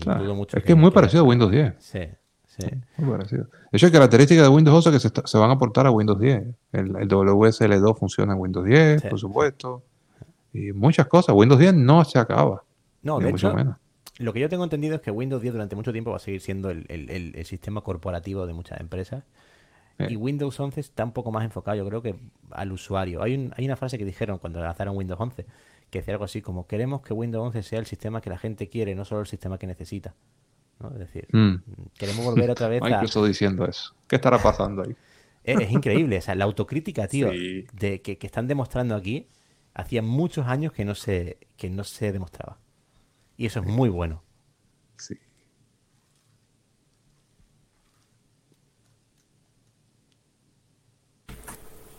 Claro, 0.00 0.22
Dudo 0.22 0.34
mucho 0.34 0.56
es 0.56 0.62
que 0.64 0.72
es 0.72 0.78
muy 0.78 0.90
parecido 0.90 1.24
a 1.24 1.26
Windows 1.26 1.50
10. 1.50 1.74
Sí, 1.78 2.00
sí. 2.46 2.66
Muy 2.96 3.10
parecido. 3.10 3.44
De 3.44 3.76
hecho, 3.76 3.86
hay 3.86 3.92
características 3.92 4.44
de 4.44 4.48
Windows 4.48 4.76
11 4.76 4.90
que 4.92 5.00
se, 5.00 5.08
está- 5.08 5.26
se 5.26 5.36
van 5.36 5.50
a 5.50 5.54
aportar 5.54 5.86
a 5.86 5.90
Windows 5.90 6.18
10. 6.18 6.42
El, 6.72 6.96
el 6.96 7.08
WSL2 7.08 7.98
funciona 7.98 8.32
en 8.32 8.38
Windows 8.40 8.64
10, 8.64 9.02
Sí. 9.02 9.08
por 9.08 9.18
supuesto. 9.18 9.82
Y 10.52 10.72
muchas 10.72 11.06
cosas. 11.08 11.34
Windows 11.34 11.58
10 11.60 11.74
no 11.74 12.04
se 12.04 12.18
acaba. 12.18 12.62
No, 13.02 13.18
de 13.18 13.30
mucho 13.30 13.48
hecho, 13.48 13.56
menos. 13.56 13.76
lo 14.18 14.32
que 14.32 14.40
yo 14.40 14.48
tengo 14.48 14.64
entendido 14.64 14.94
es 14.94 15.00
que 15.02 15.10
Windows 15.10 15.42
10 15.42 15.52
durante 15.52 15.76
mucho 15.76 15.92
tiempo 15.92 16.12
va 16.12 16.16
a 16.16 16.20
seguir 16.20 16.40
siendo 16.40 16.70
el- 16.70 16.86
el- 16.88 17.34
el 17.34 17.44
sistema 17.44 17.80
corporativo 17.82 18.46
de 18.46 18.54
muchas 18.54 18.80
empresas. 18.80 19.24
Eh. 19.98 20.08
Y 20.10 20.16
Windows 20.16 20.58
11 20.58 20.80
está 20.80 21.04
un 21.04 21.12
poco 21.12 21.30
más 21.30 21.44
enfocado, 21.44 21.76
yo 21.76 21.86
creo 21.86 22.02
que 22.02 22.16
al 22.50 22.72
usuario. 22.72 23.22
Hay, 23.22 23.34
un- 23.34 23.52
hay 23.56 23.64
una 23.64 23.76
frase 23.76 23.96
que 23.98 24.04
dijeron 24.04 24.38
cuando 24.38 24.60
lanzaron 24.60 24.96
Windows 24.96 25.20
11, 25.20 25.46
que 25.90 25.98
decía 26.00 26.14
algo 26.14 26.24
así 26.24 26.42
como, 26.42 26.66
queremos 26.66 27.02
que 27.02 27.12
Windows 27.14 27.46
11 27.46 27.62
sea 27.62 27.78
el 27.78 27.86
sistema 27.86 28.20
que 28.20 28.30
la 28.30 28.38
gente 28.38 28.68
quiere, 28.68 28.94
no 28.94 29.04
solo 29.04 29.20
el 29.20 29.26
sistema 29.26 29.58
que 29.58 29.66
necesita. 29.66 30.14
¿no? 30.80 30.88
Es 30.90 30.98
decir, 30.98 31.28
Mm. 31.32 31.54
queremos 31.96 32.24
volver 32.24 32.50
otra 32.50 32.66
vez 32.68 32.82
a... 32.82 32.86
Microsoft 32.86 33.28
diciendo 33.28 33.64
eso. 33.66 33.94
¿Qué 34.08 34.16
estará 34.16 34.38
pasando 34.42 34.82
ahí? 34.82 34.96
Es, 35.44 35.60
es 35.60 35.70
increíble, 35.72 36.16
o 36.16 36.22
sea, 36.22 36.34
la 36.34 36.44
autocrítica, 36.44 37.06
tío, 37.06 37.30
Sí. 37.30 37.66
de, 37.74 38.00
que, 38.00 38.16
que 38.16 38.26
están 38.26 38.48
demostrando 38.48 38.94
aquí, 38.96 39.28
hacía 39.74 40.00
muchos 40.00 40.46
años 40.46 40.72
que 40.72 40.86
no 40.86 40.94
se, 40.94 41.36
que 41.58 41.68
no 41.68 41.84
se 41.84 42.12
demostraba. 42.12 42.58
Y 43.36 43.44
eso 43.44 43.60
es 43.60 43.66
muy 43.66 43.90
bueno. 43.90 44.22
Sí. 44.96 45.16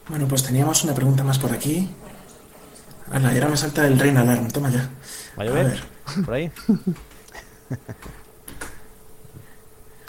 Bueno, 0.10 0.28
pues 0.28 0.44
teníamos 0.44 0.84
una 0.84 0.94
pregunta 0.94 1.24
más 1.24 1.40
por 1.40 1.52
aquí. 1.52 1.90
Ala, 3.12 3.32
y 3.34 3.36
ahora 3.36 3.50
me 3.50 3.58
salta 3.58 3.86
el 3.88 4.00
Rain 4.00 4.18
Alarm. 4.18 4.50
Toma 4.50 4.70
ya. 4.70 4.90
¿Va 5.38 5.44
a 5.44 5.46
llover? 5.46 5.66
ver. 5.68 5.84
¿Por 6.26 6.34
ahí? 6.34 6.52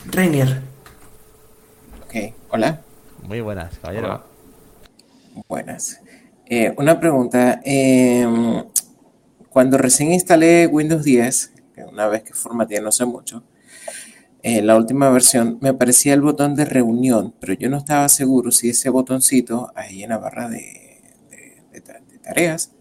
Rainier, 0.07 0.63
Ok, 2.05 2.15
hola, 2.51 2.81
Muy 3.23 3.41
buenas, 3.41 3.77
caballero. 3.81 4.07
Hola. 4.07 4.25
buenas. 5.49 5.99
Eh, 6.47 6.73
una 6.77 7.01
pregunta. 7.01 7.61
em, 7.65 8.65
cuando 9.51 9.79
recién 9.79 10.13
instalé 10.13 10.67
Windows 10.69 11.03
10, 11.03 11.53
que 11.75 11.83
una 11.85 12.07
vez 12.07 12.23
que 12.23 12.35
formateé 12.35 12.81
no 12.81 12.93
sé 12.93 13.05
mucho, 13.05 13.43
eh, 14.49 14.63
la 14.63 14.77
última 14.77 15.11
versión 15.11 15.59
me 15.61 15.71
aparecía 15.71 16.15
el 16.15 16.21
botón 16.23 16.55
de 16.55 16.65
reunión, 16.65 17.35
pero 17.41 17.53
yo 17.55 17.69
no 17.71 17.79
estaba 17.79 18.09
seguro 18.09 18.51
si 18.53 18.71
ese 18.71 18.91
botoncito 18.91 19.73
ahí 19.75 20.03
en 20.05 20.11
la 20.11 20.19
barra 20.19 20.49
de, 20.49 20.59
de- 21.31 21.63
de 21.73 21.81
ta- 21.81 22.01
de 22.11 22.19
tareas, 22.19 22.73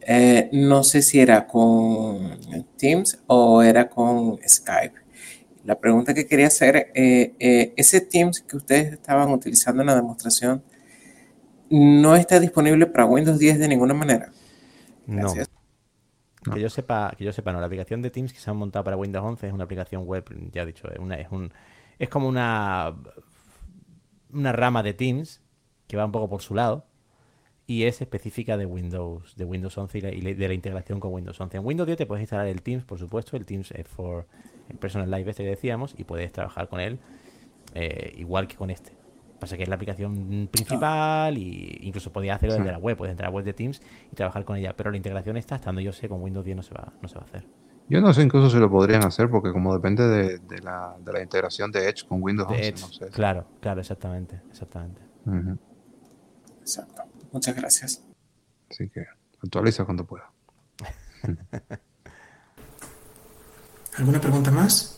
eh, 0.00 0.48
no 0.52 0.82
sé 0.84 1.02
si 1.02 1.20
era 1.20 1.46
con 1.46 2.38
Teams 2.78 3.18
o 3.26 3.62
era 3.62 3.88
con 3.88 4.38
Skype. 4.46 4.94
La 5.64 5.78
pregunta 5.80 6.14
que 6.14 6.26
quería 6.26 6.46
hacer, 6.48 6.90
eh, 6.94 7.34
eh, 7.40 7.72
ese 7.76 8.00
Teams 8.00 8.40
que 8.42 8.56
ustedes 8.56 8.92
estaban 8.92 9.30
utilizando 9.30 9.82
en 9.82 9.88
la 9.88 9.96
demostración, 9.96 10.62
no 11.70 12.14
está 12.16 12.38
disponible 12.40 12.86
para 12.86 13.06
Windows 13.06 13.38
10 13.38 13.58
de 13.58 13.68
ninguna 13.68 13.94
manera. 13.94 14.30
No. 15.06 15.28
Que 16.52 16.60
yo 16.60 16.70
sepa, 16.70 17.12
que 17.16 17.24
yo 17.24 17.32
sepa, 17.32 17.52
no. 17.52 17.60
La 17.60 17.66
aplicación 17.66 18.02
de 18.02 18.10
Teams 18.10 18.32
que 18.32 18.38
se 18.38 18.50
ha 18.50 18.52
montado 18.52 18.84
para 18.84 18.96
Windows 18.96 19.24
11 19.24 19.48
es 19.48 19.52
una 19.52 19.64
aplicación 19.64 20.04
web, 20.04 20.24
ya 20.52 20.62
he 20.62 20.66
dicho, 20.66 20.88
es, 20.90 20.98
una, 20.98 21.16
es, 21.16 21.30
un, 21.30 21.52
es 21.98 22.08
como 22.08 22.28
una, 22.28 22.94
una 24.32 24.52
rama 24.52 24.82
de 24.82 24.94
Teams 24.94 25.40
que 25.86 25.96
va 25.96 26.04
un 26.04 26.12
poco 26.12 26.28
por 26.28 26.42
su 26.42 26.54
lado 26.54 26.86
y 27.66 27.84
es 27.84 28.00
específica 28.00 28.56
de 28.56 28.66
Windows, 28.66 29.34
de 29.36 29.44
Windows 29.44 29.76
11 29.76 29.98
y, 29.98 30.20
de 30.34 30.48
la 30.48 30.54
integración 30.54 31.00
con 31.00 31.12
Windows 31.12 31.40
11. 31.40 31.56
En 31.56 31.66
Windows 31.66 31.86
10 31.86 31.98
te 31.98 32.06
puedes 32.06 32.22
instalar 32.22 32.46
el 32.46 32.62
Teams, 32.62 32.84
por 32.84 32.98
supuesto, 32.98 33.36
el 33.36 33.44
Teams 33.44 33.72
es 33.72 33.86
for 33.88 34.26
Personal 34.80 35.10
Live 35.10 35.30
este 35.30 35.44
que 35.44 35.50
decíamos 35.50 35.94
y 35.96 36.04
puedes 36.04 36.32
trabajar 36.32 36.68
con 36.68 36.80
él 36.80 36.98
eh, 37.74 38.14
igual 38.16 38.48
que 38.48 38.56
con 38.56 38.70
este. 38.70 38.95
Pasa 39.38 39.56
que 39.56 39.64
es 39.64 39.68
la 39.68 39.74
aplicación 39.74 40.48
principal 40.50 41.36
y 41.36 41.78
incluso 41.82 42.10
podías 42.12 42.36
hacerlo 42.36 42.54
desde 42.54 42.66
Sí. 42.68 42.72
la 42.72 42.78
web, 42.78 42.96
puedes 42.96 43.10
entrar 43.12 43.28
a 43.28 43.30
la 43.30 43.34
web 43.36 43.44
de 43.44 43.52
Teams 43.52 43.82
y 44.10 44.14
trabajar 44.16 44.44
con 44.44 44.56
ella, 44.56 44.74
pero 44.76 44.90
la 44.90 44.96
integración 44.96 45.36
está, 45.36 45.56
estando 45.56 45.80
yo 45.80 45.92
sé, 45.92 46.08
con 46.08 46.22
Windows 46.22 46.44
10 46.44 46.56
no 46.56 46.62
se 46.62 46.72
va, 46.74 46.92
no 47.02 47.08
se 47.08 47.16
va 47.16 47.22
a 47.22 47.24
hacer. 47.24 47.46
Yo 47.88 48.00
no 48.00 48.12
sé 48.12 48.22
incluso 48.22 48.50
si 48.50 48.56
lo 48.58 48.68
podrían 48.70 49.04
hacer 49.04 49.30
porque 49.30 49.52
como 49.52 49.72
depende 49.74 50.08
de, 50.08 50.38
de 50.38 50.58
la, 50.60 50.96
de 50.98 51.12
la 51.12 51.22
integración 51.22 51.70
de 51.70 51.88
Edge 51.88 52.04
con 52.08 52.20
Windows 52.22 52.48
De 52.48 52.54
11, 52.56 52.68
Edge, 52.68 52.80
no 52.80 52.88
sé. 52.88 53.06
Claro, 53.10 53.46
claro, 53.60 53.80
exactamente, 53.80 54.40
exactamente. 54.50 55.00
Exacto. 56.60 57.02
Muchas 57.30 57.54
gracias. 57.54 58.04
Así 58.70 58.88
que 58.88 59.04
actualiza 59.42 59.84
cuando 59.84 60.04
pueda. 60.04 60.30
¿alguna 63.98 64.20
pregunta 64.20 64.50
más? 64.50 64.95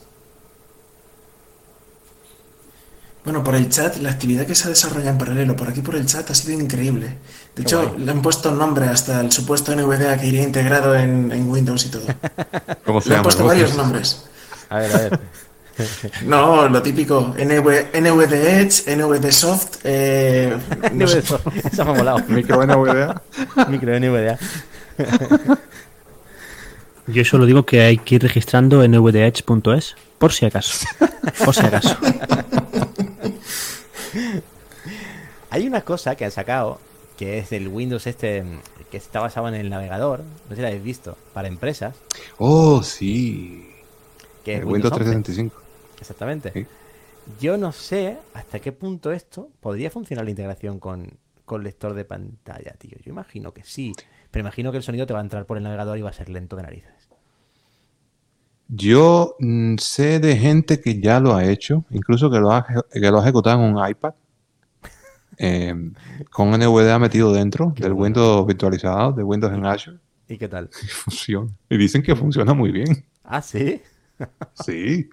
Bueno, 3.29 3.45
por 3.45 3.57
el 3.57 3.69
chat, 3.69 3.99
la 3.99 4.13
actividad 4.13 4.47
que 4.47 4.55
se 4.55 4.71
desarrolla 4.71 5.11
en 5.11 5.19
paralelo 5.19 5.55
por 5.55 5.69
aquí 5.69 5.83
por 5.83 5.95
el 5.97 6.07
chat 6.07 6.31
ha 6.31 6.35
sido 6.35 6.59
increíble. 6.59 7.09
De 7.09 7.15
Qué 7.57 7.61
hecho, 7.61 7.87
guay. 7.87 8.03
le 8.03 8.11
han 8.11 8.23
puesto 8.23 8.51
nombre 8.51 8.87
hasta 8.87 9.21
el 9.21 9.31
supuesto 9.31 9.77
NVDA 9.77 10.17
que 10.17 10.29
iría 10.29 10.43
integrado 10.43 10.95
en, 10.95 11.31
en 11.31 11.47
Windows 11.47 11.85
y 11.85 11.91
todo. 11.91 12.07
¿Cómo 12.87 13.03
se 13.03 13.11
Le 13.11 13.17
han 13.17 13.23
puesto 13.23 13.45
varios 13.45 13.77
nombres. 13.77 14.25
A 14.71 14.79
ver, 14.79 14.95
a 14.95 14.99
ver. 14.99 15.21
No, 16.25 16.71
lo 16.71 16.81
típico, 16.81 17.35
NV, 17.39 18.01
NVD 18.01 18.33
Edge, 18.33 18.97
NVD 18.97 19.31
Soft, 19.31 19.77
eh, 19.85 20.57
no 20.95 21.07
sé. 21.07 21.19
eso, 21.19 21.39
eso 21.71 21.85
me 21.85 21.91
ha 21.91 21.95
molado. 21.95 22.25
Micro 22.29 22.65
NVDA. 22.67 23.23
Micro 23.69 24.01
NVDA. 24.01 24.39
Yo 27.07 27.25
solo 27.27 27.45
digo 27.45 27.67
que 27.67 27.83
hay 27.83 27.99
que 27.99 28.15
ir 28.15 28.23
registrando 28.23 28.89
nvdedge.es 28.89 29.97
por 30.17 30.33
si 30.33 30.47
acaso. 30.47 30.87
Por 31.45 31.55
si 31.55 31.67
acaso. 31.67 31.95
Hay 35.51 35.67
una 35.67 35.83
cosa 35.83 36.15
que 36.17 36.25
han 36.25 36.31
sacado 36.31 36.79
que 37.17 37.39
es 37.39 37.53
el 37.53 37.69
Windows 37.69 38.07
este 38.07 38.45
que 38.91 38.97
está 38.97 39.21
basado 39.21 39.49
en 39.49 39.55
el 39.55 39.71
navegador, 39.71 40.21
no 40.21 40.49
sé 40.51 40.57
si 40.57 40.61
lo 40.63 40.69
habéis 40.69 40.83
visto, 40.83 41.19
para 41.35 41.49
empresas, 41.49 41.97
Oh, 42.39 42.83
sí. 42.83 43.69
que 44.45 44.55
es 44.55 44.61
El 44.61 44.67
Windows 44.67 44.93
11. 44.93 45.05
365. 45.05 45.63
Exactamente. 46.01 46.53
Sí. 46.53 46.67
Yo 47.41 47.57
no 47.59 47.73
sé 47.73 48.17
hasta 48.35 48.61
qué 48.61 48.73
punto 48.73 49.13
esto 49.13 49.51
podría 49.61 49.91
funcionar 49.91 50.25
la 50.25 50.31
integración 50.31 50.79
con, 50.79 51.19
con 51.45 51.63
lector 51.65 51.93
de 51.95 52.05
pantalla, 52.05 52.73
tío. 52.79 52.97
Yo 53.05 53.11
imagino 53.11 53.53
que 53.53 53.65
sí, 53.65 53.93
pero 54.31 54.41
imagino 54.43 54.71
que 54.71 54.79
el 54.79 54.83
sonido 54.85 55.07
te 55.07 55.13
va 55.13 55.19
a 55.19 55.23
entrar 55.23 55.45
por 55.45 55.57
el 55.59 55.65
navegador 55.65 55.99
y 55.99 56.03
va 56.03 56.11
a 56.11 56.15
ser 56.15 56.29
lento 56.31 56.57
de 56.57 56.63
narices. 56.63 57.08
Yo 58.69 59.37
mm, 59.39 59.77
sé 59.79 60.21
de 60.21 60.37
gente 60.37 60.81
que 60.81 61.01
ya 61.01 61.21
lo 61.21 61.35
ha 61.35 61.45
hecho, 61.45 61.85
incluso 61.91 62.31
que 62.31 62.39
lo 62.39 62.53
ha, 62.53 62.67
que 62.93 63.01
lo 63.11 63.19
ha 63.19 63.23
ejecutado 63.23 63.65
en 63.65 63.75
un 63.75 63.89
iPad, 63.89 64.15
eh, 65.39 65.75
con 66.31 66.51
NVDA 66.51 66.99
metido 66.99 67.33
dentro 67.33 67.73
Qué 67.75 67.85
del 67.85 67.93
bueno. 67.95 68.05
Windows 68.05 68.47
virtualizado, 68.47 69.13
de 69.13 69.23
Windows 69.23 69.53
en 69.55 69.67
Azure, 69.67 69.99
¿Y 70.29 70.37
qué 70.37 70.49
tal? 70.49 70.69
y 70.83 70.87
funciona. 70.87 71.51
Y 71.71 71.79
dicen 71.79 72.03
que 72.03 72.15
funciona 72.15 72.53
muy 72.55 72.71
bien. 72.73 73.05
Ah, 73.25 73.43
sí. 73.43 73.81
Sí. 74.55 75.09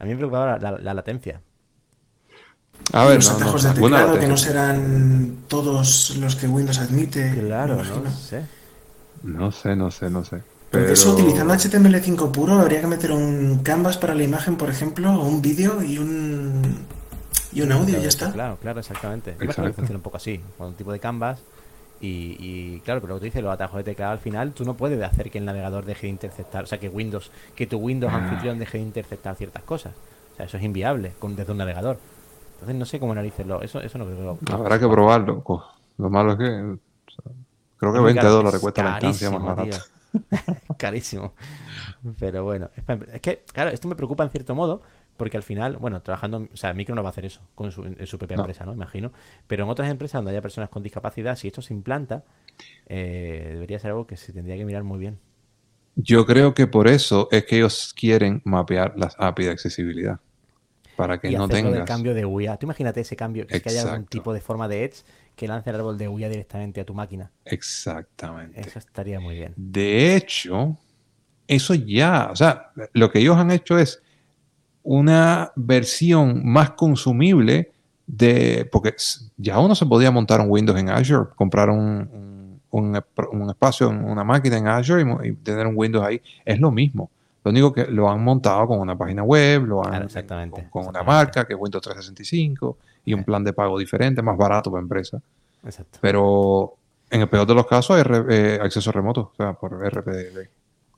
A 0.00 0.04
mí 0.04 0.10
me 0.10 0.16
preocupaba 0.16 0.58
la, 0.58 0.72
la- 0.72 0.78
la 0.78 0.94
latencia. 0.94 1.40
A 2.92 3.04
ver, 3.06 3.16
los 3.16 3.38
no, 3.38 3.46
no, 3.52 3.58
de 3.58 3.72
teclado 3.74 4.18
que 4.18 4.26
no 4.26 4.36
serán 4.36 5.44
todos 5.46 6.16
los 6.16 6.34
que 6.34 6.48
Windows 6.48 6.78
admite. 6.80 7.32
Claro, 7.38 7.76
no 7.76 8.10
sé. 8.10 8.42
No 9.22 9.52
sé, 9.52 9.76
no 9.76 9.90
sé, 9.92 10.10
no 10.10 10.24
sé. 10.24 10.42
Porque 10.72 10.84
Pero... 10.86 10.92
eso 10.94 11.12
utilizando 11.12 11.52
HTML5 11.54 12.30
puro 12.32 12.54
habría 12.54 12.80
que 12.80 12.86
meter 12.86 13.12
un 13.12 13.60
canvas 13.62 13.98
para 13.98 14.14
la 14.14 14.22
imagen, 14.24 14.56
por 14.56 14.70
ejemplo, 14.70 15.12
o 15.12 15.24
un 15.26 15.40
vídeo 15.42 15.82
y 15.82 15.98
un 15.98 16.62
y 17.52 17.60
un 17.60 17.70
audio 17.70 17.98
y 17.98 18.02
ya 18.02 18.08
está. 18.08 18.32
Claro, 18.32 18.56
claro, 18.60 18.80
exactamente. 18.80 19.36
Yo 19.38 19.46
que 19.46 19.72
funciona 19.74 19.96
un 19.96 20.02
poco 20.02 20.16
así, 20.16 20.40
con 20.56 20.68
un 20.68 20.74
tipo 20.74 20.90
de 20.90 20.98
canvas 20.98 21.38
Y, 22.00 22.36
y, 22.40 22.80
claro, 22.84 23.00
pero 23.02 23.12
lo 23.14 23.16
que 23.16 23.20
tú 23.20 23.24
dices, 23.26 23.42
los 23.44 23.52
atajos 23.52 23.76
de 23.76 23.84
teclado 23.84 24.12
al 24.12 24.18
final, 24.18 24.52
tú 24.52 24.64
no 24.64 24.74
puedes 24.74 25.00
hacer 25.02 25.30
que 25.30 25.38
el 25.38 25.44
navegador 25.44 25.84
deje 25.84 26.06
de 26.06 26.10
interceptar, 26.12 26.64
o 26.64 26.66
sea, 26.66 26.78
que 26.80 26.88
Windows, 26.88 27.30
que 27.54 27.66
tu 27.66 27.76
Windows 27.78 28.12
anfitrión 28.12 28.58
deje 28.58 28.78
de 28.78 28.84
interceptar 28.84 29.36
ciertas 29.36 29.62
cosas. 29.62 29.92
O 30.32 30.36
sea, 30.36 30.46
eso 30.46 30.56
es 30.56 30.62
inviable 30.64 31.12
con, 31.20 31.36
desde 31.36 31.52
un 31.52 31.58
navegador. 31.58 31.98
Entonces 32.54 32.76
no 32.76 32.86
sé 32.86 32.98
cómo 32.98 33.14
narices 33.14 33.46
lo, 33.46 33.60
eso, 33.62 33.80
eso 33.80 33.98
no 33.98 34.06
creo 34.06 34.16
que 34.38 34.50
lo- 34.50 34.54
Habrá 34.56 34.78
que 34.80 34.88
probarlo. 34.88 35.44
Co- 35.44 35.64
Lo 35.98 36.08
malo 36.10 36.32
es 36.32 36.38
que. 36.38 36.44
o 36.44 37.10
sea, 37.10 37.32
creo 37.76 37.92
que 37.92 37.98
Es 37.98 38.02
muy 38.02 38.12
20 38.14 38.20
caro, 38.20 38.32
dólares 38.34 38.54
es 38.54 38.60
cuesta 38.62 38.82
la 38.82 38.90
instancia 38.92 39.30
más 39.30 39.42
barata. 39.56 39.84
Carísimo. 40.78 41.34
Pero 42.18 42.44
bueno, 42.44 42.70
es, 43.12 43.20
que, 43.20 43.44
claro, 43.52 43.70
esto 43.70 43.88
me 43.88 43.96
preocupa 43.96 44.24
en 44.24 44.30
cierto 44.30 44.54
modo, 44.54 44.82
porque 45.16 45.36
al 45.36 45.42
final, 45.42 45.76
bueno, 45.76 46.02
trabajando, 46.02 46.48
o 46.52 46.56
sea, 46.56 46.72
Micro 46.74 46.94
no 46.94 47.02
va 47.02 47.10
a 47.10 47.12
hacer 47.12 47.24
eso 47.24 47.40
con 47.54 47.70
su, 47.70 47.84
en 47.84 48.06
su 48.06 48.18
propia 48.18 48.36
No. 48.36 48.42
empresa, 48.42 48.64
¿no? 48.64 48.72
Imagino. 48.72 49.12
Pero 49.46 49.64
en 49.64 49.70
otras 49.70 49.90
empresas 49.90 50.18
donde 50.18 50.32
haya 50.32 50.42
personas 50.42 50.70
con 50.70 50.82
discapacidad, 50.82 51.36
si 51.36 51.48
esto 51.48 51.62
se 51.62 51.74
implanta, 51.74 52.24
eh, 52.86 53.50
debería 53.54 53.78
ser 53.78 53.90
algo 53.90 54.06
que 54.06 54.16
se 54.16 54.32
tendría 54.32 54.56
que 54.56 54.64
mirar 54.64 54.84
muy 54.84 54.98
bien. 54.98 55.18
Yo 55.94 56.24
creo 56.24 56.54
que 56.54 56.66
por 56.66 56.88
eso 56.88 57.28
es 57.30 57.44
que 57.44 57.56
ellos 57.56 57.92
quieren 57.94 58.40
mapear 58.44 58.94
las 58.96 59.14
API 59.18 59.44
de 59.44 59.50
accesibilidad. 59.50 60.20
Para 60.96 61.18
que 61.18 61.30
y 61.30 61.36
no 61.36 61.48
tengas. 61.48 61.86
cambio 61.86 62.14
de 62.14 62.24
UIA. 62.24 62.56
Tú 62.56 62.66
imagínate 62.66 63.00
ese 63.00 63.16
cambio, 63.16 63.46
que, 63.46 63.56
es 63.56 63.62
que 63.62 63.70
haya 63.70 63.82
algún 63.82 64.06
tipo 64.06 64.32
de 64.32 64.40
forma 64.40 64.68
de 64.68 64.84
Edge 64.84 65.02
que 65.42 65.48
lance 65.48 65.70
el 65.70 65.74
árbol 65.76 65.98
de 65.98 66.06
UIA 66.06 66.28
directamente 66.28 66.80
a 66.80 66.84
tu 66.84 66.94
máquina. 66.94 67.32
Exactamente. 67.44 68.60
Eso 68.60 68.78
estaría 68.78 69.18
muy 69.18 69.34
bien. 69.34 69.54
De 69.56 70.14
hecho, 70.14 70.76
eso 71.48 71.74
ya, 71.74 72.28
o 72.30 72.36
sea, 72.36 72.70
lo 72.92 73.10
que 73.10 73.18
ellos 73.18 73.36
han 73.36 73.50
hecho 73.50 73.76
es 73.76 74.00
una 74.84 75.50
versión 75.56 76.46
más 76.46 76.70
consumible 76.70 77.72
de, 78.06 78.68
porque 78.70 78.94
ya 79.36 79.58
uno 79.58 79.74
se 79.74 79.84
podía 79.84 80.12
montar 80.12 80.40
un 80.40 80.46
Windows 80.48 80.78
en 80.78 80.90
Azure, 80.90 81.30
comprar 81.34 81.70
un, 81.70 82.60
un, 82.70 83.02
un- 83.32 83.50
espacio 83.50 83.90
en 83.90 84.04
una 84.04 84.22
máquina 84.22 84.58
en 84.58 84.68
Azure 84.68 85.02
y, 85.24 85.28
y 85.30 85.32
tener 85.32 85.66
un 85.66 85.74
Windows 85.76 86.06
ahí, 86.06 86.22
es 86.44 86.60
lo 86.60 86.70
mismo. 86.70 87.10
Lo 87.44 87.50
único 87.50 87.72
que 87.72 87.86
lo 87.86 88.08
han 88.08 88.22
montado 88.22 88.66
con 88.68 88.78
una 88.78 88.96
página 88.96 89.22
web, 89.24 89.64
lo 89.66 89.82
han 89.84 89.90
Claro, 89.90 90.04
exactamente, 90.06 90.68
con, 90.70 90.84
con 90.84 90.86
una 90.88 91.02
marca 91.02 91.44
que 91.44 91.54
es 91.54 91.58
Windows 91.60 91.82
365 91.82 92.78
y 93.04 93.14
un 93.14 93.24
plan 93.24 93.42
de 93.42 93.52
pago 93.52 93.78
diferente, 93.78 94.22
más 94.22 94.36
barato 94.36 94.70
para 94.70 94.82
empresa. 94.82 95.20
Exacto. 95.64 95.98
Pero 96.00 96.74
en 97.10 97.20
el 97.22 97.28
peor 97.28 97.46
de 97.46 97.54
los 97.54 97.66
casos 97.66 97.96
hay 97.96 98.04
eh, 98.30 98.58
acceso 98.62 98.92
remoto, 98.92 99.32
o 99.32 99.36
sea, 99.36 99.52
por 99.54 99.72
RPD. 99.84 100.48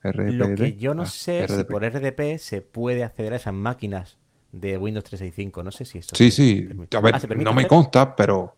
Lo 0.03 0.55
que 0.55 0.77
yo 0.77 0.93
no 0.95 1.03
Ah, 1.03 1.07
sé 1.07 1.47
si 1.49 1.55
RDP. 1.55 1.71
por 1.71 1.83
RDP 1.83 2.39
se 2.39 2.61
puede 2.61 3.05
acceder 3.05 3.33
a 3.33 3.37
esas 3.37 3.55
máquinas 3.55 4.19
de 4.53 4.77
Windows 4.77 5.05
365. 5.05 5.63
No 5.63 5.71
sé 5.73 5.87
si 5.87 5.99
eso 5.99 6.15
Sí, 6.15 6.31
sí. 6.31 6.69
A 6.95 7.01
ver, 7.01 7.15
Ah, 7.15 7.21
¿se 7.21 7.27
permite 7.27 7.49
no 7.49 7.55
me 7.55 7.67
consta, 7.67 8.15
pero 8.15 8.55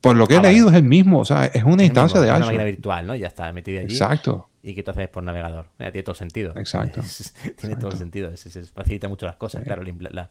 por 0.00 0.16
lo 0.16 0.26
que 0.26 0.34
Ah, 0.34 0.36
he 0.36 0.40
vale. 0.40 0.52
leído 0.52 0.68
es 0.68 0.74
el 0.74 0.82
mismo, 0.84 1.18
o 1.20 1.24
sea, 1.24 1.46
es 1.46 1.64
una 1.64 1.82
Es 1.82 1.88
instancia 1.88 2.20
mismo, 2.20 2.20
de 2.20 2.26
es 2.28 2.36
Una 2.36 2.38
máquina 2.46 2.62
Azure. 2.62 2.70
virtual, 2.72 3.06
¿no? 3.06 3.14
Ya 3.16 3.26
está 3.26 3.52
metida 3.52 3.80
allí. 3.80 3.92
Exacto. 3.92 4.48
Y 4.62 4.74
que 4.74 4.82
tú 4.82 4.90
haces 4.90 5.08
por 5.08 5.22
navegador. 5.22 5.66
Mira, 5.78 5.90
tiene 5.92 6.02
todo 6.04 6.14
sentido. 6.14 6.52
Exacto. 6.56 7.02
tiene 7.60 7.76
todo 7.76 7.90
el 7.90 7.98
sentido. 7.98 8.36
Se, 8.36 8.64
facilita 8.66 9.08
mucho 9.08 9.26
las 9.26 9.36
cosas. 9.36 9.64
Claro, 9.64 9.82
el, 9.82 9.88
impla- 9.96 10.10
la- 10.10 10.28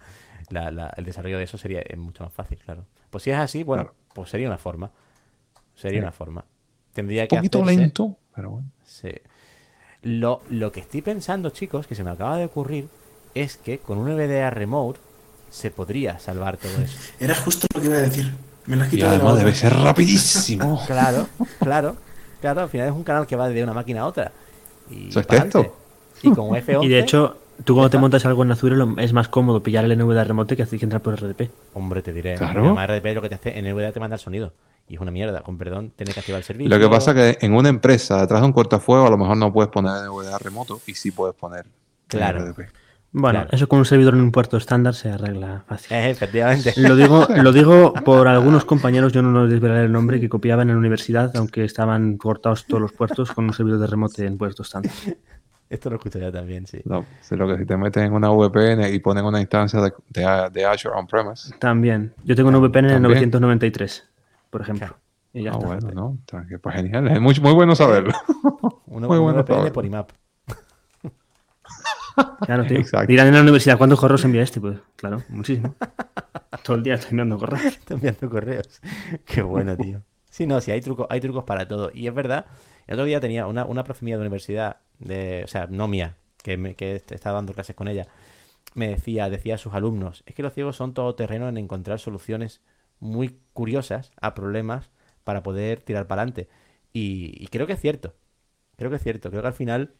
la- 0.49 0.71
la- 0.71 0.93
el 0.95 1.05
desarrollo 1.05 1.37
de 1.37 1.43
eso 1.45 1.57
sería 1.57 1.81
mucho 1.97 2.23
más 2.23 2.33
fácil, 2.33 2.57
claro. 2.59 2.85
Pues 3.09 3.23
si 3.23 3.31
es 3.31 3.37
así, 3.37 3.63
bueno, 3.63 3.83
Claro. 3.83 3.95
pues 4.13 4.29
sería 4.29 4.47
una 4.47 4.57
forma. 4.57 4.91
Sería 5.75 5.99
Sí. 5.99 6.03
una 6.03 6.11
forma. 6.11 6.45
Tendría 6.93 7.23
Un 7.23 7.27
que 7.29 7.35
poquito 7.37 7.61
hacerse- 7.63 7.77
lento, 7.79 8.17
pero 8.35 8.49
bueno. 8.51 8.67
Sí. 8.85 9.09
Lo, 10.03 10.41
lo 10.49 10.71
que 10.71 10.79
estoy 10.79 11.01
pensando, 11.01 11.49
chicos, 11.49 11.87
que 11.87 11.95
se 11.95 12.03
me 12.03 12.11
acaba 12.11 12.37
de 12.37 12.45
ocurrir, 12.45 12.87
es 13.33 13.57
que 13.57 13.79
con 13.79 13.97
un 13.97 14.07
VDA 14.15 14.49
remote 14.49 14.99
se 15.49 15.71
podría 15.71 16.19
salvar 16.19 16.57
todo 16.57 16.71
eso. 16.81 16.97
Era 17.19 17.35
justo 17.35 17.67
lo 17.73 17.81
que 17.81 17.87
iba 17.87 17.97
a 17.97 18.01
decir. 18.01 18.33
Me 18.67 18.75
Y 18.85 18.89
quitado 18.89 19.11
de 19.11 19.17
la 19.17 19.23
además 19.23 19.39
debe 19.39 19.55
ser 19.55 19.73
rapidísimo. 19.73 20.83
Claro, 20.87 21.27
claro, 21.59 21.95
claro. 22.41 22.61
Al 22.61 22.69
final 22.69 22.87
es 22.87 22.93
un 22.93 23.03
canal 23.03 23.25
que 23.25 23.35
va 23.35 23.47
de 23.49 23.63
una 23.63 23.73
máquina 23.73 24.01
a 24.01 24.05
otra. 24.07 24.31
Y 24.89 25.09
Eso 25.09 25.21
es 25.21 25.27
texto. 25.27 25.75
Y 26.21 26.31
con 26.31 26.49
F11. 26.49 26.83
Y 26.83 26.87
de 26.89 26.99
hecho, 26.99 27.37
tú 27.63 27.73
cuando 27.73 27.89
te 27.89 27.97
montas 27.97 28.25
algo 28.25 28.43
en 28.43 28.51
Azure 28.51 28.75
es 28.97 29.13
más 29.13 29.29
cómodo 29.29 29.63
pillar 29.63 29.85
el 29.85 29.97
NVDA 29.97 30.23
remote 30.23 30.55
que 30.55 30.63
hacer 30.63 30.79
que 30.79 30.85
entrar 30.85 31.01
por 31.01 31.15
RDP. 31.19 31.49
Hombre, 31.73 32.01
te 32.01 32.13
diré. 32.13 32.35
Claro. 32.35 32.61
Además, 32.61 32.89
RDP 32.89 33.15
lo 33.15 33.21
que 33.21 33.29
te 33.29 33.35
hace 33.35 33.57
en 33.57 33.75
VDA 33.75 33.91
te 33.91 33.99
manda 33.99 34.15
el 34.15 34.21
sonido. 34.21 34.53
Y 34.89 34.95
es 34.95 35.01
una 35.01 35.11
mierda, 35.11 35.41
con 35.41 35.57
perdón, 35.57 35.91
tener 35.91 36.13
que 36.13 36.19
activar 36.21 36.39
el 36.39 36.45
servicio. 36.45 36.69
Lo 36.69 36.79
que 36.79 36.89
pasa 36.89 37.11
es 37.11 37.37
que 37.37 37.45
en 37.45 37.53
una 37.53 37.67
empresa, 37.69 38.21
detrás 38.21 38.41
de 38.41 38.47
un 38.47 38.53
cortafuego, 38.53 39.05
a 39.05 39.09
lo 39.09 39.17
mejor 39.17 39.35
no 39.35 39.51
puedes 39.51 39.69
poner 39.69 39.91
NVDA 40.07 40.37
remoto 40.39 40.79
y 40.87 40.93
sí 40.93 41.11
puedes 41.11 41.35
poner 41.35 41.65
Claro. 42.07 42.39
RDP. 42.39 42.69
Bueno, 43.19 43.39
Claro. 43.39 43.49
eso 43.51 43.67
con 43.67 43.79
un 43.79 43.85
servidor 43.85 44.13
en 44.13 44.21
un 44.21 44.31
puerto 44.31 44.57
estándar 44.57 44.93
se 44.93 45.09
arregla 45.09 45.63
fácil. 45.67 45.95
Eh, 45.97 46.09
efectivamente. 46.11 46.73
Lo 46.77 46.95
digo, 46.95 47.25
lo 47.35 47.51
digo 47.51 47.93
por 48.05 48.27
algunos 48.27 48.63
compañeros, 48.65 49.11
yo 49.11 49.21
no 49.23 49.31
nos 49.31 49.49
desvelaré 49.49 49.85
el 49.85 49.91
nombre, 49.91 50.19
que 50.19 50.29
copiaban 50.29 50.69
en 50.69 50.75
la 50.75 50.79
universidad, 50.79 51.35
aunque 51.35 51.63
estaban 51.63 52.17
cortados 52.17 52.65
todos 52.67 52.81
los 52.81 52.91
puertos 52.93 53.31
con 53.31 53.45
un 53.45 53.53
servidor 53.53 53.79
de 53.79 53.87
remote 53.87 54.25
en 54.25 54.37
puerto 54.37 54.61
estándar. 54.61 54.91
Esto 55.69 55.89
lo 55.89 55.95
escucho 55.97 56.17
ya 56.19 56.31
también, 56.31 56.65
sí. 56.67 56.79
No, 56.85 57.05
si 57.21 57.35
lo 57.35 57.47
que 57.47 57.57
si 57.57 57.65
te 57.65 57.75
metes 57.75 58.01
en 58.03 58.13
una 58.13 58.29
VPN 58.29 58.87
y 58.93 58.99
ponen 58.99 59.25
una 59.25 59.41
instancia 59.41 59.81
de, 59.81 59.91
de, 60.09 60.49
de 60.53 60.65
Azure 60.65 60.95
on-premise, 60.95 61.55
También. 61.59 62.13
Yo 62.23 62.35
tengo 62.35 62.49
un 62.49 62.55
VPN 62.61 62.85
en 62.85 62.85
el 62.85 63.01
También. 63.01 63.31
993, 63.31 64.07
por 64.49 64.61
ejemplo. 64.61 64.95
Y 65.33 65.43
ya 65.43 65.51
ah, 65.51 65.55
está. 65.55 65.65
bueno, 65.67 65.89
¿no? 65.91 66.17
Pues 66.61 66.75
genial, 66.75 67.07
es 67.09 67.19
muy, 67.19 67.33
muy 67.41 67.53
bueno 67.53 67.75
saberlo. 67.75 68.13
Uno, 68.85 69.07
Muy 69.07 69.17
un 69.17 69.23
bueno 69.25 69.39
VPN 69.43 69.47
saberlo. 69.55 69.73
por 69.73 69.85
IMAP. 69.85 70.09
Claro, 72.43 72.65
tío. 72.65 72.77
Exacto. 72.79 73.07
Dirán 73.07 73.27
en 73.27 73.33
la 73.35 73.41
universidad, 73.41 73.77
¿cuántos 73.77 73.99
correos 73.99 74.23
envía 74.25 74.41
este? 74.41 74.61
Pues 74.61 74.79
claro, 74.95 75.23
muchísimo. 75.29 75.75
Todo 76.63 76.77
el 76.77 76.83
día 76.83 76.95
estoy 76.95 77.11
enviando 77.11 77.37
correos. 77.37 77.65
Está 77.77 77.93
enviando 77.95 78.29
correos. 78.29 78.81
Qué 79.25 79.41
bueno, 79.41 79.77
tío. 79.77 80.03
Sí, 80.29 80.47
no, 80.47 80.61
sí, 80.61 80.71
hay 80.71 80.81
trucos, 80.81 81.07
hay 81.09 81.19
trucos 81.21 81.43
para 81.45 81.67
todo. 81.67 81.89
Y 81.93 82.07
es 82.07 82.13
verdad, 82.13 82.45
el 82.87 82.95
otro 82.95 83.05
día 83.05 83.19
tenía 83.19 83.47
una, 83.47 83.65
una 83.65 83.83
profe 83.83 84.05
mía 84.05 84.15
de 84.17 84.21
universidad, 84.21 84.77
de, 84.99 85.43
o 85.45 85.47
sea, 85.47 85.67
no 85.67 85.87
mía, 85.87 86.17
que, 86.43 86.57
me, 86.57 86.75
que 86.75 86.95
estaba 86.95 87.35
dando 87.37 87.53
clases 87.53 87.75
con 87.75 87.87
ella, 87.87 88.07
me 88.75 88.89
decía, 88.89 89.29
decía 89.29 89.55
a 89.55 89.57
sus 89.57 89.73
alumnos, 89.73 90.23
es 90.25 90.35
que 90.35 90.43
los 90.43 90.53
ciegos 90.53 90.75
son 90.77 90.93
todoterreno 90.93 91.49
en 91.49 91.57
encontrar 91.57 91.99
soluciones 91.99 92.61
muy 92.99 93.39
curiosas 93.53 94.11
a 94.21 94.35
problemas 94.35 94.89
para 95.23 95.43
poder 95.43 95.81
tirar 95.81 96.07
para 96.07 96.21
adelante. 96.23 96.49
Y, 96.93 97.33
y 97.43 97.47
creo 97.47 97.67
que 97.67 97.73
es 97.73 97.81
cierto. 97.81 98.15
Creo 98.77 98.89
que 98.89 98.97
es 98.97 99.03
cierto. 99.03 99.29
Creo 99.29 99.41
que 99.41 99.47
al 99.49 99.53
final... 99.53 99.93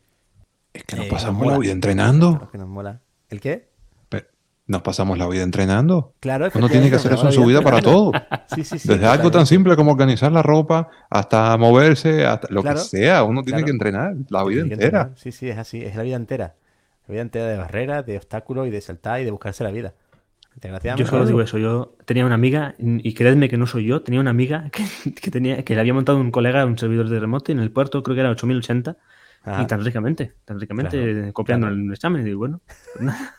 Es 0.78 0.84
que 0.84 0.96
nos 0.96 1.06
eh, 1.06 1.10
pasamos 1.10 1.46
la 1.48 1.58
vida 1.58 1.72
entrenando. 1.72 2.38
Lo 2.42 2.50
que 2.50 2.58
nos 2.58 2.68
mola. 2.68 3.02
¿El 3.30 3.42
qué? 3.42 3.68
Pero 4.10 4.26
Nos 4.68 4.82
pasamos 4.82 5.18
la 5.18 5.28
vida 5.28 5.44
entrenando. 5.44 6.14
Claro, 6.20 6.50
Uno 6.56 6.70
tiene 6.70 6.90
que 6.90 6.96
hacer 6.98 7.14
eso 7.14 7.26
en 7.26 7.32
su 7.34 7.46
vida 7.46 7.62
para 7.62 7.82
todo. 7.82 8.12
Sí, 8.56 8.64
sí, 8.64 8.80
sí. 8.80 8.88
Desde 8.88 9.06
algo 9.06 9.30
tan 9.30 9.46
simple 9.46 9.76
como 9.76 9.92
organizar 9.92 10.32
la 10.32 10.42
ropa 10.42 10.90
hasta 11.10 11.58
moverse, 11.58 12.26
hasta 12.26 12.48
lo 12.50 12.62
Claro. 12.62 12.80
que 12.80 12.86
sea. 12.86 13.24
Uno 13.24 13.44
tiene 13.44 13.58
Claro. 13.58 13.66
que 13.66 13.72
entrenar 13.72 14.16
la 14.30 14.44
vida 14.46 14.62
entera. 14.62 15.12
Sí, 15.16 15.32
sí, 15.34 15.50
es 15.50 15.58
así, 15.58 15.84
es 15.84 15.96
la 15.98 16.04
vida 16.04 16.16
entera. 16.16 16.56
La 17.08 17.12
vida 17.12 17.22
entera 17.24 17.46
de 17.48 17.58
barreras, 17.58 18.06
de 18.06 18.16
obstáculos 18.18 18.68
y 18.68 18.70
de 18.70 18.80
saltar 18.82 19.20
y 19.22 19.26
de 19.26 19.32
buscarse 19.32 19.64
la 19.66 19.72
vida. 19.72 19.94
Yo 20.98 21.06
solo 21.06 21.26
digo 21.26 21.42
eso. 21.42 21.58
Yo 21.58 21.94
tenía 22.06 22.26
una 22.26 22.36
amiga, 22.36 22.74
y 22.80 23.14
creedme 23.14 23.48
que 23.50 23.58
no 23.58 23.68
soy 23.68 23.86
yo, 23.86 24.02
tenía 24.02 24.20
una 24.20 24.32
amiga 24.32 24.70
que, 24.72 25.14
que 25.14 25.30
tenía, 25.30 25.64
que 25.64 25.76
le 25.76 25.82
había 25.82 25.94
montado 25.94 26.20
un 26.20 26.32
colega 26.32 26.66
un 26.66 26.78
servidor 26.78 27.10
de 27.10 27.20
remote 27.20 27.52
en 27.52 27.60
el 27.60 27.70
puerto, 27.72 28.02
creo 28.04 28.16
que 28.16 28.22
era 28.22 28.32
8080, 28.32 28.98
Ajá. 29.48 29.62
y 29.64 29.68
tan 29.68 29.84
ricamente, 29.84 30.34
tan 30.46 30.60
ricamente 30.60 30.98
Claro, 31.14 31.34
copiando 31.34 31.68
claro. 31.68 31.82
el 31.82 31.92
examen. 31.94 32.22
Y 32.22 32.26
digo, 32.26 32.40
bueno. 32.40 32.62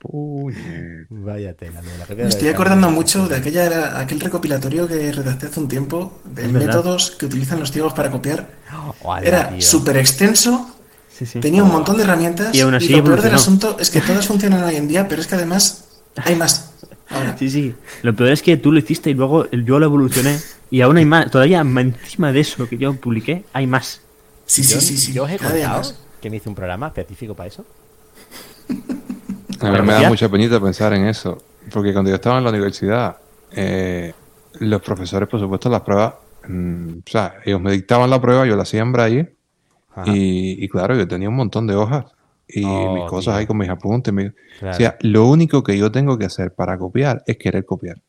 Puñet. 0.00 1.06
Vaya 1.10 1.54
tela, 1.54 1.80
Me 2.16 2.22
estoy 2.28 2.48
acordando 2.48 2.90
mucho 2.90 3.28
de 3.28 3.36
aquella, 3.36 3.98
aquel 4.00 4.20
recopilatorio 4.20 4.88
que 4.88 5.12
redacté 5.12 5.46
hace 5.46 5.60
un 5.60 5.68
tiempo 5.68 6.20
de 6.24 6.48
métodos 6.48 7.12
que 7.12 7.26
utilizan 7.26 7.60
los 7.60 7.70
ciegos 7.70 7.92
para 7.92 8.10
copiar. 8.10 8.48
Era 9.22 9.60
súper 9.60 9.96
extenso, 9.98 10.76
Sí, 11.08 11.26
sí. 11.26 11.40
tenía 11.40 11.62
un 11.62 11.70
montón 11.70 11.98
de 11.98 12.04
herramientas 12.04 12.54
Y 12.54 12.62
aún 12.62 12.74
así 12.74 12.88
lo 12.88 13.04
peor 13.04 13.20
del 13.20 13.34
asunto 13.34 13.76
es 13.78 13.90
que 13.90 14.00
todas 14.00 14.26
funcionan 14.26 14.64
hoy 14.64 14.76
en 14.76 14.88
día, 14.88 15.06
pero 15.08 15.20
es 15.20 15.26
que 15.26 15.34
además 15.34 16.02
hay 16.16 16.34
más. 16.34 16.72
Ahora, 17.10 17.36
Sí, 17.38 17.50
sí. 17.50 17.74
Lo 18.02 18.16
peor 18.16 18.30
es 18.30 18.42
que 18.42 18.56
tú 18.56 18.72
lo 18.72 18.78
hiciste 18.78 19.10
y 19.10 19.14
luego 19.14 19.46
el- 19.52 19.64
yo 19.64 19.78
lo 19.78 19.84
evolucioné. 19.86 20.38
Y 20.70 20.80
aún 20.80 20.96
hay 20.96 21.04
más. 21.04 21.30
Todavía 21.30 21.60
encima 21.60 22.32
de 22.32 22.40
eso 22.40 22.66
que 22.66 22.78
yo 22.78 22.94
publiqué, 22.94 23.44
hay 23.52 23.66
más. 23.66 24.00
Sí, 24.52 24.62
Yo, 24.62 24.80
sí, 24.80 24.86
sí, 24.86 24.98
sí. 24.98 25.12
yo 25.12 25.24
os 25.24 25.30
he 25.30 25.38
contado 25.38 25.82
que 26.20 26.30
me 26.30 26.36
hice 26.36 26.48
un 26.48 26.54
programa 26.54 26.88
específico 26.88 27.34
para 27.34 27.48
eso. 27.48 27.64
A 29.60 29.70
mí 29.70 29.80
me 29.82 29.92
da 29.92 30.08
mucha 30.08 30.28
penita 30.28 30.60
pensar 30.60 30.92
en 30.94 31.06
eso, 31.06 31.38
porque 31.72 31.92
cuando 31.92 32.10
yo 32.10 32.16
estaba 32.16 32.38
en 32.38 32.44
la 32.44 32.50
universidad, 32.50 33.16
eh, 33.52 34.12
los 34.60 34.82
profesores, 34.82 35.28
por 35.28 35.40
supuesto, 35.40 35.68
las 35.70 35.82
pruebas, 35.82 36.14
mm, 36.48 36.88
o 37.06 37.10
sea, 37.10 37.34
ellos 37.44 37.60
me 37.60 37.72
dictaban 37.72 38.10
la 38.10 38.20
prueba, 38.20 38.46
yo 38.46 38.56
la 38.56 38.62
hacía 38.62 38.82
en 38.82 38.92
braille, 38.92 39.34
y, 40.06 40.64
y 40.64 40.68
claro, 40.68 40.96
yo 40.96 41.06
tenía 41.06 41.28
un 41.28 41.36
montón 41.36 41.66
de 41.66 41.74
hojas 41.74 42.06
y 42.48 42.64
Oh, 42.64 42.94
mis 42.94 43.04
cosas 43.04 43.34
tío. 43.34 43.40
ahí 43.40 43.46
con 43.46 43.58
mis 43.58 43.68
apuntes. 43.68 44.12
Claro. 44.58 44.74
O 44.74 44.76
sea, 44.76 44.96
lo 45.00 45.26
único 45.26 45.62
que 45.62 45.76
yo 45.78 45.92
tengo 45.92 46.18
que 46.18 46.24
hacer 46.26 46.54
para 46.54 46.78
copiar 46.78 47.22
es 47.26 47.36
querer 47.36 47.64
copiar. 47.64 48.00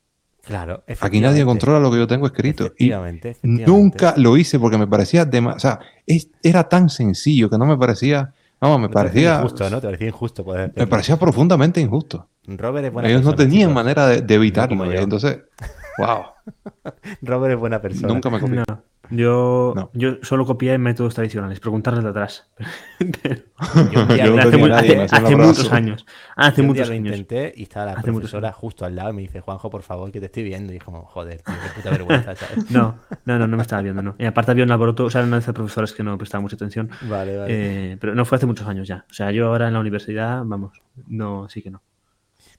Claro, 0.45 0.83
Aquí 0.99 1.21
nadie 1.21 1.45
controla 1.45 1.79
lo 1.79 1.89
que 1.89 1.97
yo 1.97 2.05
tengo 2.07 2.25
escrito. 2.27 2.63
Y 2.63 2.67
Efectivamente, 2.67 3.29
efectivamente. 3.29 3.71
nunca 3.71 4.13
lo 4.17 4.35
hice 4.35 4.59
porque 4.59 4.77
me 4.77 4.87
parecía 4.87 5.23
demasiado. 5.23 5.55
O 5.55 5.59
sea, 5.59 5.79
es- 6.05 6.27
era 6.43 6.67
tan 6.67 6.89
sencillo 6.89 7.49
que 7.49 7.57
no 7.57 7.65
me 7.65 7.77
parecía. 7.77 8.33
No, 8.59 8.77
me 8.77 8.87
Te 8.89 8.93
parecía 8.93 9.35
injusto, 9.37 9.69
¿no? 9.69 9.79
Te 9.81 9.87
parecía 9.87 10.07
injusto 10.07 10.43
poder 10.43 10.73
Me 10.75 10.87
parecía 10.87 11.17
profundamente 11.17 11.79
injusto. 11.81 12.27
Robert 12.45 12.85
es 12.85 12.91
buena 12.93 13.07
Ellos 13.09 13.23
no 13.23 13.35
tenían 13.35 13.73
manera 13.73 14.07
de, 14.07 14.21
de 14.21 14.35
evitarlo. 14.35 14.93
y 14.93 14.97
entonces, 14.97 15.39
wow. 15.97 16.23
Robert 17.21 17.53
es 17.53 17.59
buena 17.59 17.81
persona. 17.81 18.13
Nunca 18.13 18.29
me 18.29 18.39
copié. 18.39 18.63
No, 18.67 18.83
yo, 19.09 19.73
No. 19.75 19.89
yo 19.93 20.15
solo 20.21 20.45
copié 20.45 20.77
métodos 20.77 21.13
tradicionales, 21.15 21.59
preguntarles 21.59 22.03
de 22.03 22.09
atrás. 22.09 22.49
Yo 22.99 24.15
Yo 24.15 24.35
no 24.35 24.41
hace 24.41 24.47
hace, 24.49 24.57
nadie, 24.67 25.01
hace- 25.01 25.15
hace 25.15 25.35
muchos 25.35 25.71
años. 25.71 26.05
Hace 26.35 26.61
Yo 26.61 26.67
un 26.69 26.73
día 26.73 26.83
muchos 26.83 26.89
años. 26.95 27.17
intenté 27.17 27.53
y 27.55 27.63
estaba 27.63 27.87
la 27.87 27.91
Hace 27.93 28.11
muchos 28.11 28.31
profesora 28.31 28.51
justo 28.53 28.85
al 28.85 28.95
lado 28.95 29.09
y 29.11 29.13
me 29.13 29.21
dice, 29.23 29.41
Juanjo, 29.41 29.69
por 29.69 29.81
favor, 29.83 30.11
que 30.11 30.19
te 30.19 30.27
estoy 30.27 30.43
viendo. 30.43 30.71
Y 30.73 30.77
es 30.77 30.83
como, 30.83 31.03
joder, 31.05 31.41
tío, 31.41 31.53
qué 31.53 31.69
puta 31.75 31.89
vergüenza, 31.91 32.35
¿sabes? 32.37 32.71
No, 32.71 32.95
no, 33.25 33.39
no, 33.39 33.47
no 33.47 33.57
me 33.57 33.61
estaba 33.61 33.81
viendo, 33.81 34.01
no. 34.01 34.15
Y 34.17 34.25
aparte 34.25 34.51
había 34.51 34.63
un 34.63 34.71
alboroto, 34.71 35.05
o 35.05 35.09
sea, 35.09 35.19
era 35.21 35.27
una 35.27 35.35
de 35.37 35.41
esas 35.41 35.53
profesoras 35.53 35.91
que 35.93 36.03
no 36.03 36.17
prestaba 36.17 36.41
mucha 36.41 36.55
atención. 36.55 36.89
Vale, 37.01 37.37
vale. 37.37 37.47
Eh, 37.91 37.97
pero 37.99 38.15
no 38.15 38.23
fue 38.25 38.37
hace 38.37 38.45
muchos 38.45 38.67
años 38.67 38.87
ya. 38.87 39.05
O 39.09 39.13
sea, 39.13 39.31
yo 39.31 39.47
ahora 39.47 39.67
en 39.67 39.73
la 39.73 39.79
universidad, 39.79 40.43
vamos, 40.45 40.81
no, 41.07 41.49
sí 41.49 41.61
que 41.61 41.69
no. 41.71 41.81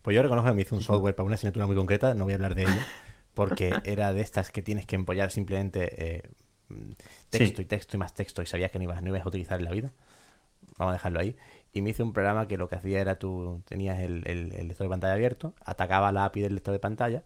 Pues 0.02 0.14
yo 0.14 0.22
reconozco 0.22 0.50
que 0.50 0.54
me 0.56 0.62
hice 0.62 0.74
un 0.74 0.82
software 0.82 1.14
para 1.14 1.24
una 1.24 1.36
asignatura 1.36 1.66
muy 1.66 1.74
concreta, 1.76 2.12
no 2.12 2.24
voy 2.24 2.34
a 2.34 2.36
hablar 2.36 2.54
de 2.54 2.64
ello, 2.64 2.72
porque 3.34 3.72
era 3.84 4.12
de 4.12 4.20
estas 4.22 4.50
que 4.50 4.62
tienes 4.62 4.86
que 4.86 4.96
empollar 4.96 5.30
simplemente 5.30 6.16
eh, 6.18 6.22
texto 7.30 7.56
Sí. 7.58 7.62
y 7.62 7.64
texto 7.66 7.96
y 7.96 8.00
más 8.00 8.14
texto 8.14 8.42
y 8.42 8.46
sabías 8.46 8.70
que 8.70 8.78
no 8.78 8.84
ibas, 8.84 9.02
no 9.02 9.08
ibas 9.08 9.24
a 9.24 9.28
utilizar 9.28 9.58
en 9.58 9.64
la 9.66 9.70
vida. 9.72 9.92
Vamos 10.78 10.92
a 10.92 10.94
dejarlo 10.94 11.20
ahí. 11.20 11.36
Y 11.72 11.82
me 11.82 11.90
hice 11.90 12.02
un 12.02 12.12
programa 12.12 12.48
que 12.48 12.56
lo 12.56 12.68
que 12.68 12.76
hacía 12.76 13.00
era 13.00 13.18
tú 13.18 13.62
tenías 13.66 13.98
el, 14.00 14.22
el- 14.26 14.52
el 14.54 14.68
lector 14.68 14.86
de 14.86 14.90
pantalla 14.90 15.14
abierto, 15.14 15.54
atacaba 15.64 16.12
la 16.12 16.24
API 16.24 16.42
del 16.42 16.54
lector 16.54 16.72
de 16.72 16.78
pantalla. 16.80 17.22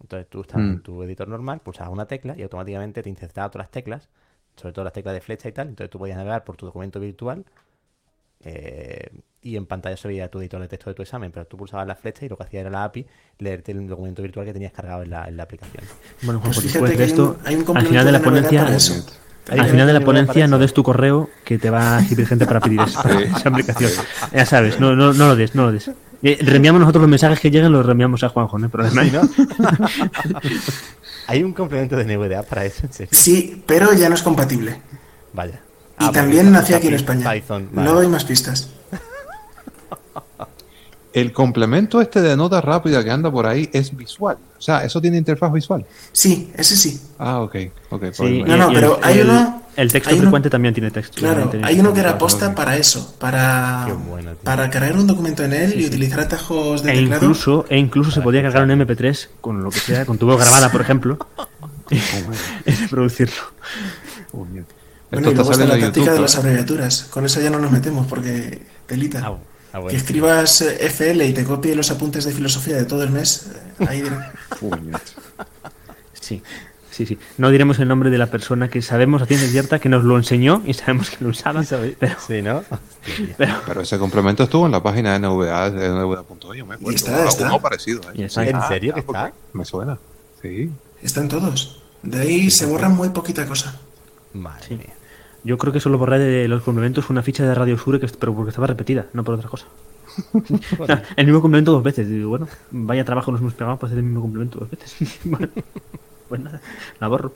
Entonces 0.00 0.28
tú 0.28 0.42
estabas 0.42 0.66
en 0.68 0.76
Mm. 0.76 0.82
tu 0.82 1.02
editor 1.02 1.28
normal, 1.28 1.60
pulsabas 1.60 1.92
una 1.92 2.06
tecla 2.06 2.34
y 2.36 2.42
automáticamente 2.42 3.02
te 3.02 3.08
insertaba 3.10 3.50
todas 3.50 3.66
las 3.66 3.70
teclas, 3.72 4.08
sobre 4.56 4.72
todo 4.72 4.84
las 4.84 4.92
teclas 4.92 5.14
de 5.14 5.20
flecha 5.20 5.48
y 5.48 5.52
tal. 5.52 5.68
Entonces 5.68 5.90
tú 5.90 5.98
podías 5.98 6.16
navegar 6.18 6.44
por 6.44 6.56
tu 6.56 6.66
documento 6.66 7.00
virtual 7.00 7.44
eh, 8.44 9.10
y 9.42 9.56
en 9.56 9.66
pantalla 9.66 9.96
se 9.96 10.08
veía 10.08 10.28
tu 10.28 10.40
editor 10.40 10.60
de 10.60 10.68
texto 10.68 10.90
de 10.90 10.94
tu 10.94 11.02
examen, 11.02 11.30
pero 11.30 11.46
tú 11.46 11.56
pulsabas 11.56 11.86
la 11.86 11.94
flecha 11.94 12.26
y 12.26 12.28
lo 12.28 12.36
que 12.36 12.42
hacía 12.44 12.60
era 12.60 12.70
la 12.70 12.84
API 12.84 13.06
leerte 13.38 13.72
el 13.72 13.86
documento 13.86 14.22
virtual 14.22 14.46
que 14.46 14.52
tenías 14.52 14.72
cargado 14.72 15.02
en 15.02 15.10
la, 15.10 15.26
en 15.26 15.36
la 15.36 15.44
aplicación. 15.44 15.84
Bueno, 16.22 16.40
Pues 16.40 16.56
Juanjo, 16.56 16.60
fíjate 16.60 16.72
después 16.72 16.90
que 16.90 16.96
de 16.96 17.04
hay 17.04 17.10
esto, 17.10 17.38
un, 17.40 17.46
hay 17.46 17.54
un 17.54 17.60
al 17.60 17.66
complemento 17.66 17.88
final 17.88 18.06
de 18.06 18.12
la 18.12 18.20
ponencia. 18.20 18.66
Hay 19.50 19.60
al 19.60 19.70
final 19.70 19.86
de 19.86 19.92
la 19.94 20.00
ponencia 20.00 20.46
no 20.46 20.58
des 20.58 20.74
tu 20.74 20.82
correo 20.82 21.30
que 21.44 21.56
te 21.56 21.70
va 21.70 21.96
a 21.96 22.00
escribir 22.00 22.26
gente 22.26 22.46
para 22.46 22.60
pedir 22.60 22.80
esa 23.36 23.48
aplicación. 23.48 23.90
Ya 24.32 24.44
sabes, 24.44 24.78
no, 24.78 24.94
no, 24.94 25.14
no 25.14 25.28
lo 25.28 25.36
des, 25.36 25.54
no 25.54 25.66
lo 25.66 25.72
des. 25.72 25.90
Eh, 26.22 26.38
reenviamos 26.42 26.80
nosotros 26.80 27.02
los 27.02 27.10
mensajes 27.10 27.40
que 27.40 27.50
lleguen, 27.50 27.72
los 27.72 27.86
reenviamos 27.86 28.22
a 28.24 28.28
Juanjo, 28.28 28.58
no 28.58 28.66
hay 28.66 28.70
problema. 28.70 29.04
Sí, 29.04 29.10
¿no? 29.10 29.20
Hay 31.28 31.42
un 31.42 31.52
complemento 31.52 31.94
de 31.94 32.04
NVDA 32.04 32.42
para 32.42 32.64
eso, 32.64 32.86
en 32.86 32.92
serio. 32.92 33.10
Sí, 33.12 33.62
pero 33.66 33.92
ya 33.92 34.08
no 34.08 34.14
es 34.14 34.22
compatible. 34.22 34.80
Vaya. 35.34 35.60
Y 36.00 36.04
Ah, 36.04 36.12
también 36.12 36.52
nació 36.52 36.76
aquí 36.76 36.86
en 36.88 36.94
España. 36.94 37.30
Python, 37.32 37.68
No 37.72 37.92
doy 37.94 38.06
más 38.08 38.24
pistas. 38.24 38.70
El 41.12 41.32
complemento 41.32 42.00
este 42.00 42.20
de 42.20 42.36
nota 42.36 42.60
rápida 42.60 43.02
que 43.02 43.10
anda 43.10 43.30
por 43.30 43.46
ahí 43.46 43.68
es 43.72 43.96
visual. 43.96 44.36
O 44.58 44.60
sea, 44.62 44.84
eso 44.84 45.00
tiene 45.00 45.16
interfaz 45.16 45.52
visual. 45.52 45.84
Sí, 46.12 46.52
ese 46.54 46.76
sí. 46.76 47.00
Ah, 47.18 47.40
ok. 47.40 47.56
ok. 47.90 48.00
pues 48.00 48.16
Sí, 48.16 48.42
No, 48.46 48.56
no, 48.56 48.68
pero 48.72 48.98
el, 48.98 49.04
hay 49.04 49.20
uno- 49.22 49.62
El 49.74 49.90
texto 49.90 50.10
uno- 50.12 50.20
frecuente 50.22 50.50
también 50.50 50.74
tiene 50.74 50.90
texto. 50.90 51.16
Claro, 51.16 51.48
tiene 51.48 51.66
hay 51.66 51.80
uno 51.80 51.92
que 51.94 52.00
era 52.00 52.18
posta 52.18 52.54
para 52.54 52.76
eso, 52.76 53.16
para, 53.18 53.88
para 54.44 54.68
cargar 54.70 54.96
un 54.96 55.06
documento 55.06 55.42
en 55.42 55.54
él 55.54 55.80
y 55.80 55.86
utilizar 55.86 56.20
atajos 56.20 56.82
de 56.82 56.92
E 56.92 56.94
teclado. 57.00 57.22
incluso, 57.24 57.64
e 57.68 57.78
incluso 57.78 58.10
se 58.10 58.20
podía 58.20 58.42
cargar 58.42 58.64
un 58.64 58.70
MP3 58.70 59.28
con 59.40 59.64
lo 59.64 59.70
que 59.70 59.80
sea, 59.80 60.04
con 60.04 60.18
tu 60.18 60.26
voz 60.26 60.38
grabada, 60.38 60.70
por 60.70 60.82
ejemplo, 60.82 61.18
y 62.66 62.70
reproducirlo. 62.70 63.42
Bueno, 65.10 65.28
Esto 65.28 65.30
y 65.30 65.32
está 65.32 65.42
luego 65.42 65.50
está 65.52 65.54
saliendo 65.54 65.74
la 65.76 65.92
táctica 65.92 66.12
de 66.12 66.20
las 66.20 66.34
¿no? 66.34 66.40
abreviaturas. 66.40 67.02
Con 67.10 67.24
eso 67.24 67.40
ya 67.40 67.50
no 67.50 67.58
nos 67.58 67.70
metemos 67.70 68.06
porque 68.06 68.62
telita. 68.86 69.20
Ah, 69.24 69.36
ah, 69.72 69.78
bueno. 69.78 69.90
Que 69.90 69.96
escribas 69.96 70.60
eh, 70.62 70.86
FL 70.90 71.24
y 71.26 71.32
te 71.32 71.44
copie 71.44 71.74
los 71.74 71.90
apuntes 71.90 72.24
de 72.24 72.32
filosofía 72.32 72.76
de 72.76 72.84
todo 72.84 73.02
el 73.04 73.10
mes, 73.10 73.48
eh, 73.80 73.86
ahí. 73.88 74.02
Sí, 76.20 76.42
sí, 76.90 77.06
sí. 77.06 77.18
No 77.38 77.50
diremos 77.50 77.78
el 77.78 77.88
nombre 77.88 78.10
de 78.10 78.18
la 78.18 78.26
persona 78.26 78.68
que 78.68 78.82
sabemos 78.82 79.22
a 79.22 79.26
ciencia 79.26 79.48
cierta 79.48 79.78
que 79.78 79.88
nos 79.88 80.04
lo 80.04 80.16
enseñó 80.18 80.62
y 80.66 80.74
sabemos 80.74 81.08
que 81.10 81.24
lo 81.24 81.30
usaba. 81.30 81.62
Pero, 81.98 82.16
Sí, 82.26 82.42
¿no? 82.42 82.64
pero- 83.38 83.54
Pero 83.66 83.80
ese 83.80 83.98
complemento 83.98 84.42
estuvo 84.44 84.66
en 84.66 84.72
la 84.72 84.82
página 84.82 85.12
de 85.14 85.20
NVDA, 85.20 85.70
de 85.70 85.88
me 85.90 86.00
acuerdo. 86.74 86.90
Y 86.90 86.94
está, 86.94 87.24
está. 87.26 87.46
Uno 87.46 87.60
parecido. 87.62 88.02
¿eh? 88.10 88.14
Y 88.14 88.22
está. 88.24 88.46
¿En 88.46 88.56
Ah, 88.56 88.68
serio 88.68 88.92
ah, 88.92 88.94
que 88.94 89.00
está? 89.00 89.32
Me 89.54 89.64
suena. 89.64 89.98
Sí. 90.42 90.70
Están 91.02 91.28
todos. 91.28 91.82
De 92.02 92.20
ahí 92.20 92.50
se 92.50 92.66
borra 92.66 92.88
muy 92.90 93.08
poquita 93.08 93.46
cosa. 93.46 93.74
Madre 94.34 94.64
Sí. 94.68 94.74
mía. 94.74 94.94
Yo 95.44 95.58
creo 95.58 95.72
que 95.72 95.80
solo 95.80 95.98
borré 95.98 96.18
de 96.18 96.48
los 96.48 96.62
complementos 96.62 97.10
una 97.10 97.22
ficha 97.22 97.46
de 97.46 97.54
Radio 97.54 97.78
Sur, 97.78 98.00
que, 98.00 98.06
pero 98.18 98.34
porque 98.34 98.50
estaba 98.50 98.66
repetida, 98.66 99.06
no 99.12 99.24
por 99.24 99.34
otra 99.34 99.48
cosa. 99.48 99.66
El 101.16 101.26
mismo 101.26 101.40
complemento 101.40 101.72
dos 101.72 101.82
veces. 101.82 102.08
Digo, 102.08 102.30
bueno, 102.30 102.48
vaya 102.70 103.04
trabajo 103.04 103.30
nos 103.30 103.40
hemos 103.40 103.54
pegado 103.54 103.76
para 103.76 103.88
hacer 103.88 103.98
el 103.98 104.04
mismo 104.04 104.22
complemento 104.22 104.58
dos 104.58 104.70
veces. 104.70 105.18
bueno, 105.24 105.48
pues 106.28 106.40
nada, 106.40 106.60
la 107.00 107.08
borro. 107.08 107.32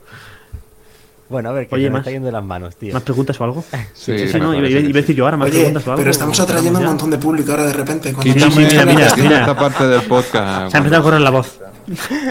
Bueno, 1.33 1.49
a 1.49 1.51
ver, 1.51 1.67
que 1.67 1.75
Oye, 1.75 1.83
se 1.85 1.89
me 1.89 1.93
más- 1.93 1.99
está 2.01 2.11
yendo 2.11 2.27
de 2.27 2.31
las 2.31 2.43
manos, 2.43 2.75
tío. 2.77 2.93
¿Más 2.93 3.03
preguntas 3.03 3.41
o 3.41 3.43
algo? 3.43 3.63
Sí, 3.93 4.27
Sí, 4.29 4.39
no, 4.39 4.53
iba, 4.53 4.67
iba- 4.69 4.79
a 4.79 4.81
sí. 4.83 4.93
decir 4.93 5.15
yo 5.15 5.25
ahora 5.25 5.35
más 5.37 5.49
Oye, 5.49 5.57
preguntas 5.57 5.87
o 5.87 5.91
algo. 5.91 5.99
pero 5.99 6.11
estamos 6.11 6.39
¿O 6.39 6.43
atrayendo 6.43 6.79
un 6.79 6.85
montón 6.85 7.09
de 7.09 7.17
público 7.17 7.51
ahora 7.51 7.65
de 7.65 7.73
repente. 7.73 8.13
cuando- 8.13 8.33
sí, 8.33 8.49
mira, 8.59 8.85
mira, 8.85 9.15
mira. 9.17 9.39
esta 9.41 9.55
parte 9.57 9.87
del 9.87 10.01
podcast. 10.03 10.71
Se 10.71 10.77
ha 10.77 10.79
empezado 10.79 11.01
a 11.01 11.03
correr 11.03 11.21
la 11.21 11.31
voz. 11.31 11.59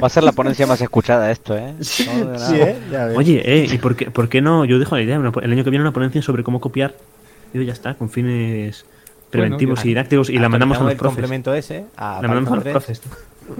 Va 0.02 0.06
a 0.06 0.08
ser 0.08 0.22
la 0.22 0.32
ponencia 0.32 0.66
más 0.66 0.80
escuchada 0.80 1.30
esto, 1.30 1.54
¿eh? 1.58 1.74
No, 2.06 2.24
nada. 2.32 2.38
Sí, 2.48 2.54
¿eh? 2.56 2.76
Ya 2.90 3.04
ves. 3.06 3.18
Oye, 3.18 3.42
eh, 3.44 3.68
¿y 3.70 3.76
por 3.78 3.96
qué, 3.96 4.10
por 4.10 4.28
qué 4.30 4.40
no? 4.40 4.64
Yo 4.64 4.78
dejo 4.78 4.96
la 4.96 5.02
idea. 5.02 5.16
el 5.16 5.52
año 5.52 5.64
que 5.64 5.70
viene 5.70 5.82
una 5.82 5.92
ponencia 5.92 6.22
sobre 6.22 6.42
cómo 6.42 6.60
copiar. 6.60 6.94
Digo, 7.52 7.64
ya 7.64 7.72
está, 7.74 7.94
con 7.94 8.08
fines 8.08 8.86
preventivos 9.30 9.84
y 9.84 9.88
didácticos 9.88 10.30
y 10.30 10.38
la 10.38 10.48
mandamos 10.48 10.78
a 10.78 10.82
los 10.84 10.92
el 10.92 10.96
profes. 10.98 11.16
complemento 11.16 11.52
ese 11.54 11.84
a 11.96 12.20
La 12.22 12.28
mandamos 12.28 12.52
a 12.52 12.54
los 12.54 12.64
3. 12.64 12.72
profes. 12.72 13.00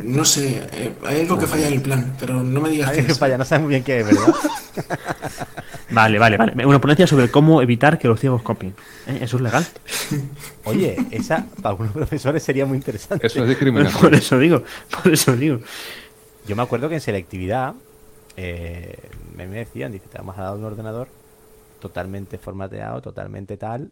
No 0.03 0.25
sé, 0.25 0.63
eh, 0.73 0.93
hay 1.05 1.21
algo 1.23 1.39
que 1.39 1.47
falla 1.47 1.67
en 1.69 1.75
el 1.75 1.83
plan, 1.83 2.15
pero 2.19 2.43
no 2.43 2.61
me 2.61 2.71
digas 2.71 2.91
Ay, 2.91 2.99
qué 3.01 3.07
que 3.07 3.13
es. 3.13 3.19
falla, 3.19 3.37
no 3.39 3.45
sabes 3.45 3.63
muy 3.63 3.71
bien 3.71 3.85
qué 3.85 4.01
es, 4.01 4.07
¿verdad? 4.07 4.35
Vale, 5.91 6.19
vale, 6.19 6.39
vale. 6.39 6.67
Una 6.67 6.81
ponencia 6.81 7.07
sobre 7.07 7.31
cómo 7.31 7.61
evitar 7.61 7.99
que 7.99 8.09
los 8.09 8.19
ciegos 8.19 8.41
copien. 8.43 8.75
¿Eh? 9.07 9.19
¿Eso 9.23 9.37
es 9.37 9.43
legal? 9.43 9.67
Oye, 10.65 10.97
esa 11.11 11.45
para 11.57 11.71
algunos 11.71 11.93
profesores 11.93 12.43
sería 12.43 12.65
muy 12.65 12.79
interesante. 12.79 13.27
Eso 13.27 13.43
es 13.43 13.49
discriminación. 13.51 14.01
Por 14.01 14.15
eso 14.15 14.39
digo, 14.39 14.63
por 15.03 15.13
eso 15.13 15.37
digo. 15.37 15.59
Yo 16.47 16.57
me 16.57 16.63
acuerdo 16.63 16.89
que 16.89 16.95
en 16.95 17.01
selectividad 17.03 17.75
eh, 18.39 18.97
me 19.37 19.47
me 19.47 19.59
decían, 19.59 19.93
dice, 19.93 20.07
te 20.11 20.17
vamos 20.17 20.39
a 20.39 20.43
dar 20.45 20.55
un 20.57 20.65
ordenador 20.65 21.09
totalmente 21.81 22.39
formateado, 22.39 23.03
totalmente 23.03 23.59
tal, 23.59 23.91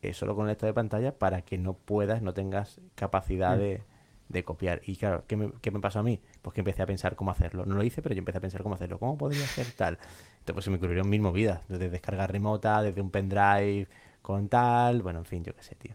eh, 0.00 0.14
solo 0.14 0.34
con 0.34 0.46
el 0.46 0.52
lector 0.52 0.68
de 0.68 0.72
pantalla 0.74 1.12
para 1.12 1.42
que 1.42 1.58
no 1.58 1.74
puedas, 1.74 2.22
no 2.22 2.32
tengas 2.32 2.80
capacidad 2.94 3.56
Mm. 3.56 3.60
de, 3.60 3.82
de 4.28 4.44
copiar. 4.44 4.80
Y 4.86 4.96
claro, 4.96 5.24
¿qué 5.26 5.36
me, 5.36 5.52
qué 5.60 5.70
me 5.70 5.80
pasó 5.80 6.00
a 6.00 6.02
mí? 6.02 6.20
Pues 6.42 6.54
que 6.54 6.60
empecé 6.60 6.82
a 6.82 6.86
pensar 6.86 7.16
cómo 7.16 7.30
hacerlo. 7.30 7.64
No 7.66 7.74
lo 7.76 7.82
hice, 7.82 8.02
pero 8.02 8.14
yo 8.14 8.18
empecé 8.20 8.38
a 8.38 8.40
pensar 8.42 8.62
cómo 8.62 8.74
hacerlo. 8.74 8.98
¿Cómo 8.98 9.16
podría 9.16 9.44
hacer 9.44 9.66
tal? 9.76 9.94
Entonces 10.40 10.54
pues 10.54 10.64
se 10.64 10.70
me 10.70 10.76
ocurrieron 10.76 11.08
mil 11.08 11.20
movidas, 11.20 11.60
desde 11.68 11.88
descarga 11.90 12.26
remota, 12.26 12.82
desde 12.82 13.00
un 13.00 13.10
pendrive 13.10 13.88
con 14.22 14.48
tal, 14.48 15.02
bueno, 15.02 15.20
en 15.20 15.24
fin, 15.24 15.42
yo 15.44 15.54
qué 15.54 15.62
sé, 15.62 15.74
tío. 15.76 15.94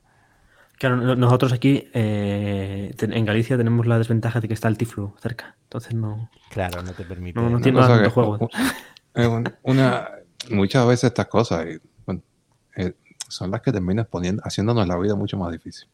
Claro, 0.80 0.98
no- 0.98 1.16
nosotros 1.16 1.54
aquí 1.54 1.88
eh, 1.94 2.94
en 3.00 3.26
Galicia 3.26 3.58
tenemos 3.58 3.86
la 3.86 3.98
desventaja 4.00 4.40
de 4.42 4.48
que 4.48 4.54
está 4.56 4.68
el 4.68 4.78
Tiflo 4.78 5.14
cerca. 5.22 5.56
Entonces 5.64 5.94
no. 5.94 6.30
Claro, 6.50 6.82
no 6.82 6.94
te 6.94 7.04
permite. 7.04 7.40
No, 7.40 7.48
no 7.50 7.56
Una 7.58 7.64
tiene 7.64 7.80
tanto 7.80 8.04
que- 8.04 8.10
juego. 8.10 8.50
es 9.14 9.28
un- 9.28 9.54
una, 9.62 10.10
muchas 10.50 10.88
veces 10.88 11.06
estas 11.06 11.28
cosas 11.28 11.66
bueno, 12.06 12.22
eh, 12.76 12.94
son 13.30 13.52
las 13.52 13.62
que 13.62 13.72
terminan 13.72 14.08
poniendo, 14.10 14.42
haciéndonos 14.46 14.88
la 14.88 14.98
vida 14.98 15.16
mucho 15.16 15.38
más 15.38 15.52
difícil. 15.52 15.88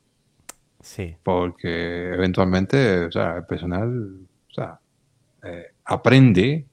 Sí, 0.81 1.15
Porque 1.23 2.13
eventualmente, 2.13 3.05
o 3.05 3.11
sea, 3.11 3.37
el 3.37 3.45
personal, 3.45 4.19
o 4.49 4.53
sea, 4.53 4.79
eh, 5.43 5.73
aprende 5.85 6.65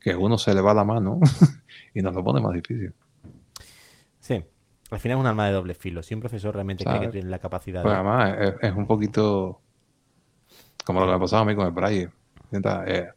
que 0.00 0.14
uno 0.16 0.36
se 0.38 0.54
le 0.54 0.60
va 0.60 0.74
la 0.74 0.84
mano 0.84 1.20
y 1.94 2.02
nos 2.02 2.14
lo 2.14 2.24
pone 2.24 2.40
más 2.40 2.52
difícil. 2.52 2.92
sí. 4.20 4.44
Al 4.90 5.00
final 5.00 5.18
es 5.18 5.20
un 5.22 5.26
arma 5.26 5.46
de 5.46 5.52
doble 5.52 5.74
filo. 5.74 6.02
Si 6.02 6.14
un 6.14 6.20
profesor 6.20 6.54
realmente 6.54 6.84
cree 6.84 7.00
que 7.00 7.08
tiene 7.08 7.28
la 7.28 7.40
capacidad 7.40 7.82
Pues 7.82 7.92
de... 7.92 7.98
además 7.98 8.36
es, 8.38 8.54
es 8.60 8.76
un 8.76 8.86
poquito 8.86 9.60
como 10.84 11.00
lo 11.00 11.06
que 11.06 11.12
me 11.12 11.18
pasaba 11.18 11.42
a 11.42 11.44
mí 11.46 11.56
con 11.56 11.66
el 11.66 11.72
Braille. 11.72 12.10
Eh, 12.86 13.08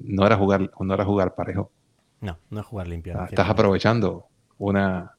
no 0.00 0.26
era 0.26 0.36
jugar, 0.36 0.70
no 0.78 0.92
era 0.92 1.04
jugar 1.04 1.34
parejo. 1.34 1.70
No, 2.20 2.38
no 2.50 2.60
es 2.60 2.66
jugar 2.66 2.88
limpio. 2.88 3.14
Ah, 3.18 3.26
Estás 3.30 3.48
aprovechando 3.48 4.26
una. 4.58 5.12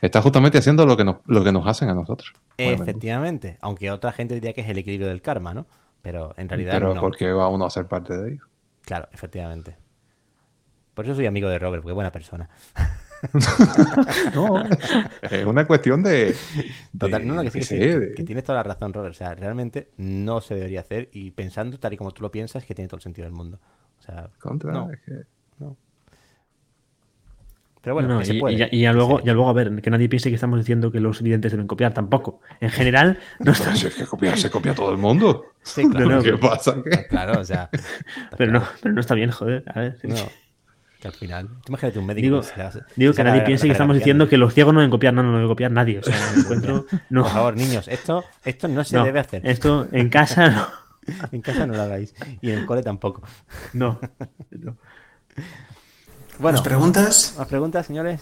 Estás 0.00 0.22
justamente 0.22 0.58
haciendo 0.58 0.86
lo 0.86 0.96
que 0.96 1.04
nos, 1.04 1.16
lo 1.26 1.42
que 1.44 1.52
nos 1.52 1.66
hacen 1.66 1.88
a 1.88 1.94
nosotros. 1.94 2.32
Obviamente. 2.56 2.82
Efectivamente. 2.90 3.58
Aunque 3.60 3.90
otra 3.90 4.12
gente 4.12 4.34
diría 4.34 4.52
que 4.52 4.60
es 4.62 4.68
el 4.68 4.78
equilibrio 4.78 5.08
del 5.08 5.22
karma, 5.22 5.54
¿no? 5.54 5.66
Pero 6.02 6.34
en 6.36 6.48
realidad 6.48 6.72
Pero 6.74 6.94
no. 6.94 7.00
¿por 7.00 7.16
qué 7.16 7.32
va 7.32 7.48
uno 7.48 7.64
a 7.66 7.70
ser 7.70 7.86
parte 7.86 8.16
de 8.16 8.32
ello? 8.32 8.42
Claro, 8.82 9.08
efectivamente. 9.12 9.76
Por 10.92 11.04
eso 11.06 11.14
soy 11.14 11.26
amigo 11.26 11.48
de 11.48 11.58
Robert, 11.58 11.82
porque 11.82 11.92
es 11.92 11.94
buena 11.94 12.12
persona. 12.12 12.48
No, 14.34 14.62
es 15.22 15.46
una 15.46 15.66
cuestión 15.66 16.02
de. 16.02 16.34
Total, 16.98 17.22
de- 17.22 17.26
no, 17.26 17.34
no, 17.34 17.42
que, 17.42 17.50
sí, 17.50 17.54
qué 17.54 17.58
que, 17.60 17.64
sí, 17.64 17.74
sé, 17.76 17.78
que- 17.80 17.98
de- 18.00 18.14
que 18.14 18.22
tienes 18.24 18.44
toda 18.44 18.58
la 18.58 18.62
razón, 18.64 18.92
Robert. 18.92 19.14
O 19.14 19.16
sea, 19.16 19.34
realmente 19.34 19.88
no 19.96 20.42
se 20.42 20.54
debería 20.54 20.80
hacer 20.80 21.08
y 21.12 21.30
pensando 21.30 21.78
tal 21.78 21.94
y 21.94 21.96
como 21.96 22.10
tú 22.10 22.22
lo 22.22 22.30
piensas, 22.30 22.64
que 22.66 22.74
tiene 22.74 22.86
todo 22.88 22.98
el 22.98 23.02
sentido 23.02 23.24
del 23.24 23.32
mundo. 23.34 23.60
O 23.98 24.02
sea, 24.02 24.28
contra, 24.38 24.72
no. 24.72 24.90
es 24.90 25.00
que- 25.00 25.22
Pero 27.84 27.94
bueno, 27.94 28.08
No, 28.08 28.24
se 28.24 28.34
y, 28.34 28.40
puede. 28.40 28.54
y 28.54 28.58
ya, 28.58 28.68
y 28.70 28.80
ya 28.80 28.92
luego, 28.94 29.18
Sí. 29.18 29.24
ya 29.26 29.34
luego, 29.34 29.50
a 29.50 29.52
ver, 29.52 29.82
que 29.82 29.90
nadie 29.90 30.08
piense 30.08 30.30
que 30.30 30.34
estamos 30.36 30.58
diciendo 30.58 30.90
que 30.90 31.00
los 31.00 31.20
videntes 31.22 31.52
deben 31.52 31.66
copiar 31.66 31.92
tampoco. 31.92 32.40
En 32.60 32.70
general, 32.70 33.18
no 33.40 33.52
está, 33.52 33.66
Pero 33.66 33.76
si 33.76 33.86
es 33.88 33.94
que 33.94 34.06
copiar, 34.06 34.38
se 34.38 34.50
copia 34.50 34.74
todo 34.74 34.90
el 34.90 34.96
mundo. 34.98 35.44
Sí, 35.62 35.86
claro. 35.88 36.06
No, 36.08 36.16
no, 36.16 36.22
¿Qué 36.22 36.32
pero- 36.38 36.40
pasa? 36.40 36.74
¿Qué? 36.82 37.06
Claro, 37.06 37.40
o 37.40 37.44
sea. 37.44 37.68
pero 38.38 38.52
no, 38.52 38.62
pero 38.82 38.94
no 38.94 39.00
está 39.00 39.14
bien, 39.14 39.30
joder. 39.30 39.62
A 39.74 39.80
ver, 39.80 39.98
No. 40.02 40.14
Que 41.00 41.08
al 41.08 41.14
final. 41.14 41.48
tú 41.48 41.60
Imagínate 41.68 41.98
un 41.98 42.06
médico. 42.06 42.24
Digo, 42.24 42.40
que 42.40 42.72
digo 42.96 43.12
nadie 43.24 43.42
piense 43.42 43.66
que 43.66 43.72
estamos 43.72 43.94
diciendo 43.94 44.26
que 44.26 44.38
los 44.38 44.54
ciegos 44.54 44.72
no 44.72 44.80
deben 44.80 44.90
copiar, 44.90 45.12
no, 45.12 45.22
no, 45.22 45.32
no 45.32 45.36
debe 45.36 45.48
copiar 45.48 45.70
nadie. 45.70 45.98
O 45.98 46.02
sea, 46.02 46.16
me 46.34 46.40
encuentro, 46.40 46.86
no, 47.10 47.22
Por 47.24 47.30
favor, 47.32 47.56
niños, 47.56 47.86
esto, 47.88 48.24
esto 48.42 48.68
no 48.68 48.82
se 48.84 48.96
no, 48.96 49.04
debe 49.04 49.20
hacer. 49.20 49.42
Esto 49.44 49.86
en 49.92 50.08
casa 50.08 50.48
no. 50.48 50.66
En 51.32 51.42
casa 51.42 51.66
no 51.66 51.74
lo 51.74 51.82
hagáis. 51.82 52.14
Y 52.40 52.50
en 52.50 52.60
el 52.60 52.64
cole 52.64 52.82
tampoco. 52.82 53.22
No. 53.74 54.00
no. 54.52 54.78
Bueno, 56.38 56.58
¿Más 56.58 56.62
preguntas? 56.66 57.34
¿más 57.38 57.46
preguntas, 57.48 57.86
señores? 57.86 58.20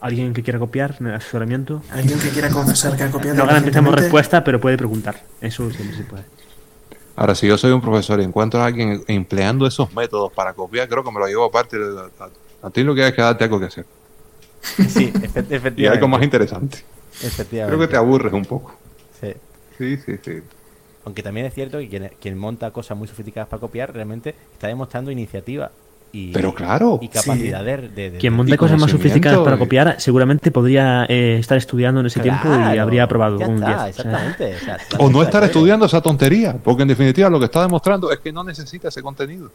¿Alguien 0.00 0.32
que 0.32 0.42
quiera 0.42 0.58
copiar 0.58 0.96
asesoramiento? 1.14 1.82
¿Alguien 1.90 2.18
que 2.18 2.30
quiera 2.30 2.48
confesar 2.48 2.96
que 2.96 3.02
ha 3.04 3.10
copiado? 3.10 3.36
No 3.36 3.46
garantizamos 3.46 3.94
respuesta, 3.94 4.42
pero 4.42 4.60
puede 4.60 4.76
preguntar. 4.78 5.22
Eso 5.40 5.70
siempre 5.70 5.96
se 5.98 6.04
puede. 6.04 6.24
Ahora, 7.16 7.34
si 7.34 7.46
yo 7.46 7.58
soy 7.58 7.70
un 7.72 7.82
profesor 7.82 8.18
y 8.20 8.24
encuentro 8.24 8.62
a 8.62 8.66
alguien 8.66 9.04
empleando 9.08 9.66
esos 9.66 9.92
métodos 9.92 10.32
para 10.32 10.54
copiar, 10.54 10.88
creo 10.88 11.04
que 11.04 11.10
me 11.12 11.20
lo 11.20 11.26
llevo 11.26 11.44
aparte. 11.44 11.78
de- 11.78 12.00
A, 12.18 12.66
a 12.66 12.70
ti 12.70 12.82
lo 12.82 12.94
que 12.94 13.04
hay 13.04 13.12
que 13.12 13.20
darte 13.20 13.44
algo 13.44 13.60
que 13.60 13.66
hacer. 13.66 13.84
Sí, 14.62 15.12
efe- 15.12 15.46
efectivamente. 15.50 15.74
Y 15.82 15.86
algo 15.86 16.08
más 16.08 16.22
interesante. 16.22 16.78
Efectivamente. 17.22 17.76
Creo 17.76 17.78
que 17.78 17.88
te 17.90 17.96
aburres 17.98 18.32
un 18.32 18.44
poco. 18.46 18.74
Sí. 19.20 19.34
Sí, 19.76 19.96
sí, 19.98 20.16
sí. 20.24 20.42
Aunque 21.04 21.22
también 21.22 21.46
es 21.46 21.54
cierto 21.54 21.78
que 21.78 21.88
quien, 21.88 22.10
quien 22.20 22.36
monta 22.38 22.70
cosas 22.72 22.96
muy 22.96 23.08
sofisticadas 23.08 23.48
para 23.48 23.60
copiar 23.60 23.92
realmente 23.92 24.34
está 24.52 24.66
demostrando 24.68 25.10
iniciativa 25.10 25.70
y, 26.12 26.32
Pero 26.32 26.52
claro, 26.52 26.98
y 27.00 27.06
capacidad 27.08 27.64
de, 27.64 27.76
de- 27.88 28.10
de- 28.10 28.18
Quien 28.18 28.32
monte 28.32 28.56
cosas 28.56 28.78
más 28.80 28.90
sofisticadas 28.90 29.38
para 29.40 29.56
copiar, 29.56 29.94
seguramente 30.00 30.50
podría 30.50 31.06
eh, 31.08 31.36
estar 31.38 31.56
estudiando 31.56 32.00
en 32.00 32.06
ese 32.06 32.18
tiempo 32.20 32.48
y 32.74 32.78
habría 32.78 33.04
aprobado 33.04 33.36
un 33.38 33.54
está, 33.62 33.84
10. 33.86 33.98
O 34.00 34.02
sea, 34.02 34.10
Exactamente. 34.12 34.56
o 34.56 34.58
sea, 34.58 34.76
la 34.90 34.98
O 34.98 35.08
no 35.10 35.22
estar 35.22 35.42
es- 35.44 35.50
estudiando 35.50 35.86
esa 35.86 36.00
tontería, 36.00 36.56
porque 36.62 36.82
en 36.82 36.88
definitiva 36.88 37.30
lo 37.30 37.38
que 37.38 37.44
está 37.44 37.62
demostrando 37.62 38.10
es 38.10 38.18
que 38.18 38.32
no 38.32 38.42
necesita 38.42 38.88
ese 38.88 39.02
contenido. 39.02 39.50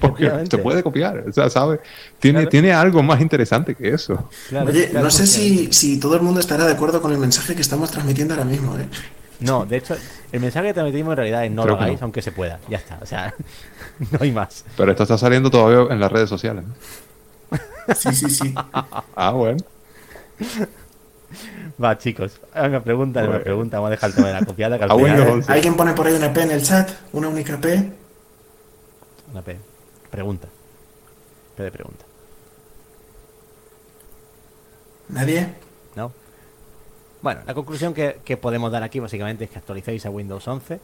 Porque 0.00 0.30
se 0.50 0.58
puede 0.58 0.82
copiar, 0.82 1.24
o 1.28 1.32
sea, 1.32 1.48
¿sabes? 1.50 1.80
Tiene, 2.18 2.38
Claro. 2.40 2.50
tiene 2.50 2.72
algo 2.72 3.02
más 3.02 3.20
interesante 3.20 3.74
que 3.74 3.88
eso. 3.90 4.28
Claro, 4.48 4.68
Oye, 4.70 4.88
claro, 4.88 5.04
no 5.04 5.10
sé 5.10 5.26
si, 5.26 5.72
si 5.72 5.98
todo 6.00 6.16
el 6.16 6.22
mundo 6.22 6.40
estará 6.40 6.64
de 6.66 6.72
acuerdo 6.72 7.00
con 7.02 7.12
el 7.12 7.18
mensaje 7.18 7.54
que 7.54 7.60
estamos 7.62 7.90
transmitiendo 7.90 8.32
ahora 8.34 8.44
mismo, 8.46 8.76
¿eh? 8.78 8.86
No, 9.40 9.64
de 9.64 9.76
hecho, 9.76 9.96
el 10.32 10.40
mensaje 10.40 10.66
que 10.68 10.74
transmitimos 10.74 11.12
en 11.12 11.16
realidad 11.16 11.44
es 11.44 11.50
no 11.52 11.62
Creo 11.62 11.76
lo 11.76 11.80
hagáis 11.82 12.00
no. 12.00 12.04
aunque 12.06 12.22
se 12.22 12.32
pueda. 12.32 12.58
Ya 12.68 12.78
está. 12.78 12.98
O 13.00 13.06
sea, 13.06 13.34
no 14.10 14.18
hay 14.20 14.32
más. 14.32 14.64
Pero 14.76 14.90
esto 14.90 15.04
está 15.04 15.16
saliendo 15.18 15.50
todavía 15.50 15.92
en 15.92 16.00
las 16.00 16.10
redes 16.10 16.28
sociales. 16.28 16.64
¿no? 16.66 16.74
Sí, 17.94 18.12
sí, 18.14 18.28
sí. 18.30 18.54
Ah, 19.16 19.30
bueno. 19.32 19.58
Va, 21.82 21.96
chicos. 21.98 22.40
Venga, 22.54 22.80
pregunta, 22.80 23.24
Bueno. 23.24 23.42
pregunta. 23.42 23.76
Vamos 23.78 23.88
a 23.88 23.90
dejar 23.92 24.10
el 24.10 24.16
tema 24.16 24.28
de 24.28 24.34
la 24.34 24.44
copiada. 24.44 24.76
Que 24.78 24.84
al 24.84 24.90
Ah, 24.90 24.94
final-. 24.96 25.40
Eh. 25.40 25.44
¿Alguien 25.48 25.74
pone 25.76 25.92
por 25.92 26.06
ahí 26.06 26.14
una 26.14 26.32
P 26.32 26.42
en 26.42 26.50
el 26.50 26.62
chat? 26.62 26.90
¿Una 27.12 27.28
única 27.28 27.56
P? 27.58 27.92
Una 29.32 29.42
P. 29.42 29.56
Pregunta. 30.10 30.48
P 31.56 31.62
de 31.62 31.70
pregunta. 31.70 32.04
¿Nadie? 35.08 35.54
¿No? 37.18 37.22
Bueno, 37.22 37.40
la 37.46 37.54
conclusión 37.54 37.94
que, 37.94 38.36
podemos 38.40 38.70
dar 38.72 38.82
aquí 38.82 39.00
básicamente 39.00 39.44
es 39.44 39.50
que 39.50 39.58
actualicéis 39.58 40.06
a 40.06 40.10
Windows 40.10 40.46
11. 40.46 40.80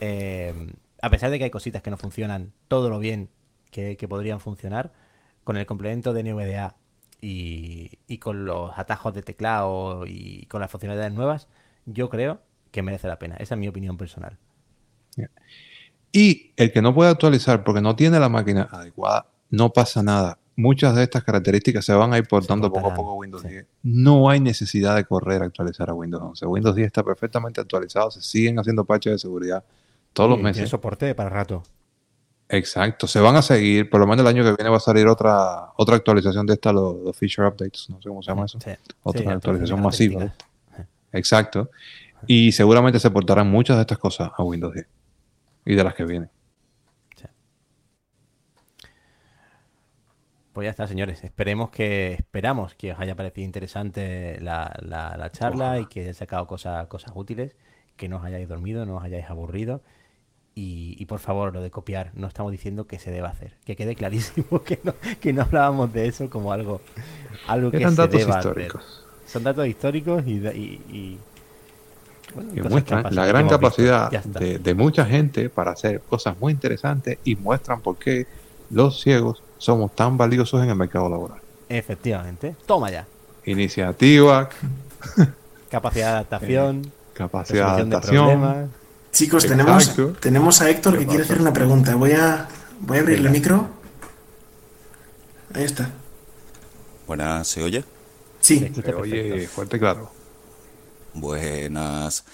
eh, 0.00 0.72
a 1.00 1.10
pesar 1.10 1.30
de 1.30 1.38
que 1.38 1.44
hay 1.44 1.50
cositas 1.50 1.82
que 1.82 1.90
no 1.90 1.96
funcionan 1.96 2.52
todo 2.68 2.88
lo 2.88 3.00
bien 3.00 3.28
que, 3.70 3.96
que 3.96 4.06
podrían 4.06 4.38
funcionar, 4.38 4.92
con 5.42 5.56
el 5.56 5.66
complemento 5.66 6.12
de 6.12 6.22
NVDA 6.22 6.76
y, 7.20 7.98
y 8.06 8.18
con 8.18 8.44
los 8.44 8.78
atajos 8.78 9.12
de 9.12 9.22
teclado 9.22 10.04
y 10.06 10.46
con 10.46 10.60
las 10.60 10.70
funcionalidades 10.70 11.12
nuevas, 11.12 11.48
yo 11.86 12.08
creo 12.08 12.40
que 12.70 12.82
merece 12.82 13.08
la 13.08 13.18
pena. 13.18 13.36
Esa 13.36 13.54
es 13.54 13.58
mi 13.58 13.68
opinión 13.68 13.96
personal. 13.96 14.38
Y 16.12 16.52
el 16.56 16.72
que 16.72 16.82
no 16.82 16.94
puede 16.94 17.10
actualizar 17.10 17.64
porque 17.64 17.80
no 17.80 17.96
tiene 17.96 18.20
la 18.20 18.28
máquina 18.28 18.68
adecuada, 18.70 19.26
no 19.50 19.72
pasa 19.72 20.02
nada. 20.02 20.38
Muchas 20.54 20.94
de 20.94 21.04
estas 21.04 21.24
características 21.24 21.84
se 21.84 21.94
van 21.94 22.12
a 22.12 22.18
ir 22.18 22.28
portando 22.28 22.70
poco 22.70 22.90
a 22.90 22.94
poco 22.94 23.12
a 23.12 23.14
Windows 23.14 23.42
sí. 23.42 23.48
10. 23.48 23.66
No 23.82 24.28
hay 24.28 24.38
necesidad 24.38 24.96
de 24.96 25.04
correr 25.04 25.42
a 25.42 25.46
actualizar 25.46 25.88
a 25.88 25.94
Windows 25.94 26.22
11. 26.22 26.46
Windows 26.46 26.76
10 26.76 26.86
está 26.86 27.02
perfectamente 27.02 27.60
actualizado, 27.60 28.10
se 28.10 28.20
siguen 28.20 28.58
haciendo 28.58 28.84
parches 28.84 29.12
de 29.12 29.18
seguridad 29.18 29.64
todos 30.12 30.30
los 30.30 30.40
meses. 30.40 30.68
Soporte 30.68 31.14
para 31.14 31.30
rato. 31.30 31.62
Exacto, 32.48 33.06
se 33.06 33.18
van 33.18 33.36
a 33.36 33.40
seguir, 33.40 33.88
por 33.88 33.98
lo 33.98 34.06
menos 34.06 34.20
el 34.20 34.26
año 34.26 34.44
que 34.44 34.52
viene 34.52 34.68
va 34.68 34.76
a 34.76 34.80
salir 34.80 35.06
otra 35.06 35.70
otra 35.76 35.96
actualización 35.96 36.44
de 36.44 36.52
esta, 36.52 36.70
los, 36.70 36.96
los 36.96 37.16
feature 37.16 37.48
updates, 37.48 37.88
no 37.88 38.02
sé 38.02 38.10
cómo 38.10 38.22
se 38.22 38.30
llama 38.30 38.44
eso. 38.44 38.60
Sí. 38.60 38.72
Otra 39.02 39.32
actualización 39.32 39.80
masiva. 39.80 40.34
Exacto. 41.12 41.70
Y 42.26 42.52
seguramente 42.52 43.00
se 43.00 43.10
portarán 43.10 43.50
muchas 43.50 43.76
de 43.76 43.82
estas 43.82 43.98
cosas 43.98 44.30
a 44.36 44.42
Windows 44.42 44.74
10 44.74 44.86
y 45.64 45.74
de 45.74 45.84
las 45.84 45.94
que 45.94 46.04
vienen. 46.04 46.30
Pues 50.52 50.66
ya 50.66 50.70
está, 50.70 50.86
señores. 50.86 51.24
Esperemos 51.24 51.70
que, 51.70 52.12
esperamos 52.14 52.74
que 52.74 52.92
os 52.92 53.00
haya 53.00 53.14
parecido 53.14 53.44
interesante 53.46 54.38
la, 54.40 54.74
la- 54.82 55.16
la 55.16 55.32
charla 55.32 55.78
y 55.80 55.86
que 55.86 56.00
hayáis 56.00 56.18
sacado 56.18 56.46
cosas, 56.46 56.86
cosas 56.88 57.12
útiles, 57.14 57.56
que 57.96 58.08
no 58.08 58.18
os 58.18 58.24
hayáis 58.24 58.48
dormido, 58.48 58.84
no 58.84 58.96
os 58.96 59.04
hayáis 59.04 59.30
aburrido. 59.30 59.80
Y, 60.54 60.96
y 60.98 61.06
por 61.06 61.18
favor, 61.20 61.54
lo 61.54 61.62
de 61.62 61.70
copiar, 61.70 62.10
no 62.14 62.26
estamos 62.26 62.52
diciendo 62.52 62.86
que 62.86 62.98
se 62.98 63.10
deba 63.10 63.30
hacer. 63.30 63.54
Que 63.64 63.74
quede 63.76 63.94
clarísimo 63.94 64.62
que 64.64 64.78
no, 64.84 64.92
que 65.20 65.32
no 65.32 65.42
hablábamos 65.42 65.90
de 65.94 66.06
eso 66.06 66.28
como 66.28 66.52
algo, 66.52 66.82
algo 67.48 67.70
que 67.70 67.78
Eran 67.78 67.92
se 67.96 68.02
datos 68.02 68.20
deba 68.20 68.36
históricos. 68.38 68.84
hacer. 68.84 69.28
Son 69.30 69.42
datos 69.44 69.66
históricos 69.66 70.22
y, 70.26 70.32
y- 70.32 70.82
y- 70.90 71.18
bueno, 72.34 72.50
que 72.52 72.58
cosas 72.60 72.72
muestran 72.72 73.14
la 73.14 73.26
gran 73.26 73.48
capacidad 73.48 74.10
de, 74.10 74.58
de 74.58 74.74
mucha 74.74 75.06
gente 75.06 75.48
para 75.48 75.70
hacer 75.72 76.00
cosas 76.02 76.38
muy 76.38 76.52
interesantes 76.52 77.18
y 77.24 77.36
muestran 77.36 77.80
por 77.80 77.96
qué 77.98 78.26
los 78.70 79.00
ciegos 79.02 79.42
somos 79.62 79.94
tan 79.94 80.16
valiosos 80.16 80.60
en 80.60 80.70
el 80.70 80.74
mercado 80.74 81.08
laboral. 81.08 81.38
Efectivamente. 81.68 82.56
Toma 82.66 82.90
ya. 82.90 83.06
Iniciativa, 83.44 84.48
Capacidad 85.70 86.06
de 86.06 86.12
adaptación, 86.12 86.92
capacidad 87.14 87.76
de 87.76 87.82
adaptación. 87.82 88.70
Chicos, 89.12 89.46
tenemos, 89.46 89.82
Exacto. 89.88 90.12
tenemos 90.20 90.60
a 90.60 90.68
Héctor 90.70 90.94
¿Qué 90.94 90.98
que 91.00 91.06
quiere 91.06 91.22
hacer 91.22 91.40
una 91.40 91.52
pregunta. 91.52 91.94
Voy 91.94 92.12
a, 92.12 92.48
voy 92.80 92.98
a 92.98 93.00
abrir 93.00 93.18
el 93.18 93.30
micro. 93.30 93.68
Ahí 95.54 95.64
está. 95.64 95.90
Buenas, 97.06 97.46
¿se 97.46 97.62
oye? 97.62 97.84
Sí, 98.40 98.58
Se 98.74 98.90
Eh, 98.90 98.94
Oye, 98.94 99.46
fuerte 99.48 99.76
y 99.76 99.80
claro. 99.80 100.10
Buenas. 101.14 102.24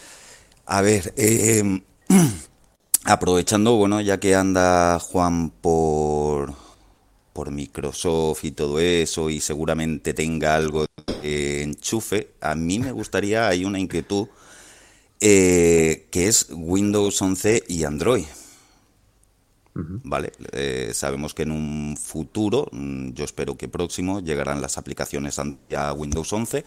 A 0.66 0.80
ver, 0.80 1.12
eh, 1.16 1.82
aprovechando, 3.04 3.76
bueno, 3.76 4.00
ya 4.00 4.18
que 4.18 4.34
anda 4.34 4.98
Juan 4.98 5.50
por, 5.50 6.54
por 7.38 7.52
Microsoft 7.52 8.42
y 8.42 8.50
todo 8.50 8.80
eso, 8.80 9.30
y 9.30 9.38
seguramente 9.38 10.12
tenga 10.12 10.56
algo 10.56 10.86
de 11.22 11.62
enchufe, 11.62 12.32
a 12.40 12.56
mí 12.56 12.80
me 12.80 12.90
gustaría, 12.90 13.46
hay 13.46 13.64
una 13.64 13.78
inquietud, 13.78 14.26
eh, 15.20 16.08
que 16.10 16.26
es 16.26 16.48
Windows 16.50 17.22
11 17.22 17.62
y 17.68 17.84
Android. 17.84 18.24
Vale, 19.72 20.32
eh, 20.50 20.90
sabemos 20.92 21.32
que 21.32 21.44
en 21.44 21.52
un 21.52 21.96
futuro, 21.96 22.66
mm, 22.72 23.10
yo 23.10 23.24
espero 23.24 23.56
que 23.56 23.68
próximo, 23.68 24.18
llegarán 24.18 24.60
las 24.60 24.76
aplicaciones 24.76 25.38
a 25.38 25.92
Windows 25.92 26.32
11. 26.32 26.64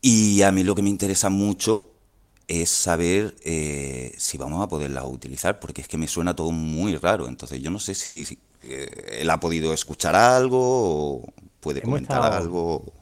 Y 0.00 0.40
a 0.40 0.52
mí 0.52 0.64
lo 0.64 0.74
que 0.74 0.80
me 0.80 0.88
interesa 0.88 1.28
mucho 1.28 1.84
es 2.48 2.70
saber 2.70 3.36
eh, 3.44 4.14
si 4.16 4.38
vamos 4.38 4.64
a 4.64 4.68
poderla 4.68 5.04
utilizar, 5.04 5.60
porque 5.60 5.82
es 5.82 5.88
que 5.88 5.98
me 5.98 6.08
suena 6.08 6.34
todo 6.34 6.50
muy 6.50 6.96
raro. 6.96 7.28
Entonces 7.28 7.60
yo 7.60 7.70
no 7.70 7.78
sé 7.78 7.94
si, 7.94 8.24
si, 8.24 8.38
él 8.62 9.28
ha 9.30 9.40
podido 9.40 9.72
escuchar 9.72 10.14
algo 10.14 10.58
o 10.60 11.24
puede 11.60 11.80
Hemos 11.80 11.88
comentar 12.00 12.18
estado- 12.18 12.36
algo. 12.36 12.92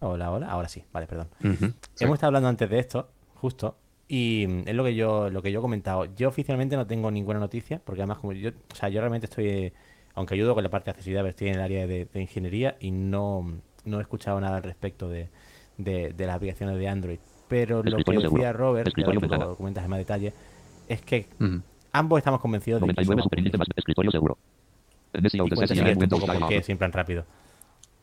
Hola, 0.00 0.30
hola. 0.30 0.48
Ahora 0.50 0.68
sí. 0.68 0.84
Vale, 0.92 1.06
perdón. 1.06 1.28
Hemos 1.98 2.14
estado 2.14 2.26
hablando 2.28 2.48
antes 2.48 2.68
de 2.68 2.78
esto, 2.78 3.08
justo, 3.34 3.76
y 4.08 4.44
es 4.68 4.74
lo 4.74 4.84
que 4.84 4.94
yo, 4.94 5.30
lo 5.30 5.42
que 5.42 5.50
yo 5.50 5.58
he 5.58 5.62
comentado. 5.62 6.04
Yo 6.14 6.28
oficialmente 6.28 6.76
no 6.76 6.86
tengo 6.86 7.10
ninguna 7.10 7.38
noticia, 7.40 7.80
porque 7.84 8.02
además 8.02 8.18
como 8.18 8.32
yo, 8.32 8.50
o 8.72 8.74
sea, 8.76 8.88
yo 8.88 9.00
realmente 9.00 9.26
estoy, 9.26 9.48
eh, 9.48 9.72
aunque 10.14 10.34
ayudo 10.34 10.54
con 10.54 10.62
la 10.62 10.70
parte 10.70 10.86
de 10.86 10.90
accesibilidad, 10.92 11.22
pero 11.22 11.30
estoy 11.30 11.48
en 11.48 11.54
el 11.54 11.60
área 11.62 11.86
de, 11.86 12.04
de 12.04 12.20
ingeniería 12.20 12.76
y 12.78 12.90
no, 12.90 13.58
no 13.84 13.98
he 13.98 14.02
escuchado 14.02 14.40
nada 14.40 14.58
al 14.58 14.62
respecto 14.62 15.08
de, 15.08 15.28
de, 15.78 16.12
de 16.12 16.26
las 16.26 16.36
aplicaciones 16.36 16.78
de 16.78 16.88
Android. 16.88 17.18
Pero 17.48 17.82
lo 17.82 17.96
que 17.98 18.12
decía 18.12 18.20
seguro. 18.20 18.52
Robert, 18.52 18.92
que 18.94 19.00
lo 19.02 19.56
comentas 19.56 19.84
en 19.84 19.90
más 19.90 19.98
detalle, 19.98 20.32
es 20.88 21.00
que. 21.00 21.26
Ambos 21.98 22.18
estamos 22.18 22.40
convencidos 22.40 22.80
de 22.80 22.86
que 22.88 23.04
99 23.04 23.50
somos 23.50 23.58
más 23.58 23.68
escritorio 23.76 24.10
seguro. 24.10 24.38
Y 25.12 26.62
siempre 26.62 26.86
en 26.86 26.92
rápido. 26.92 27.24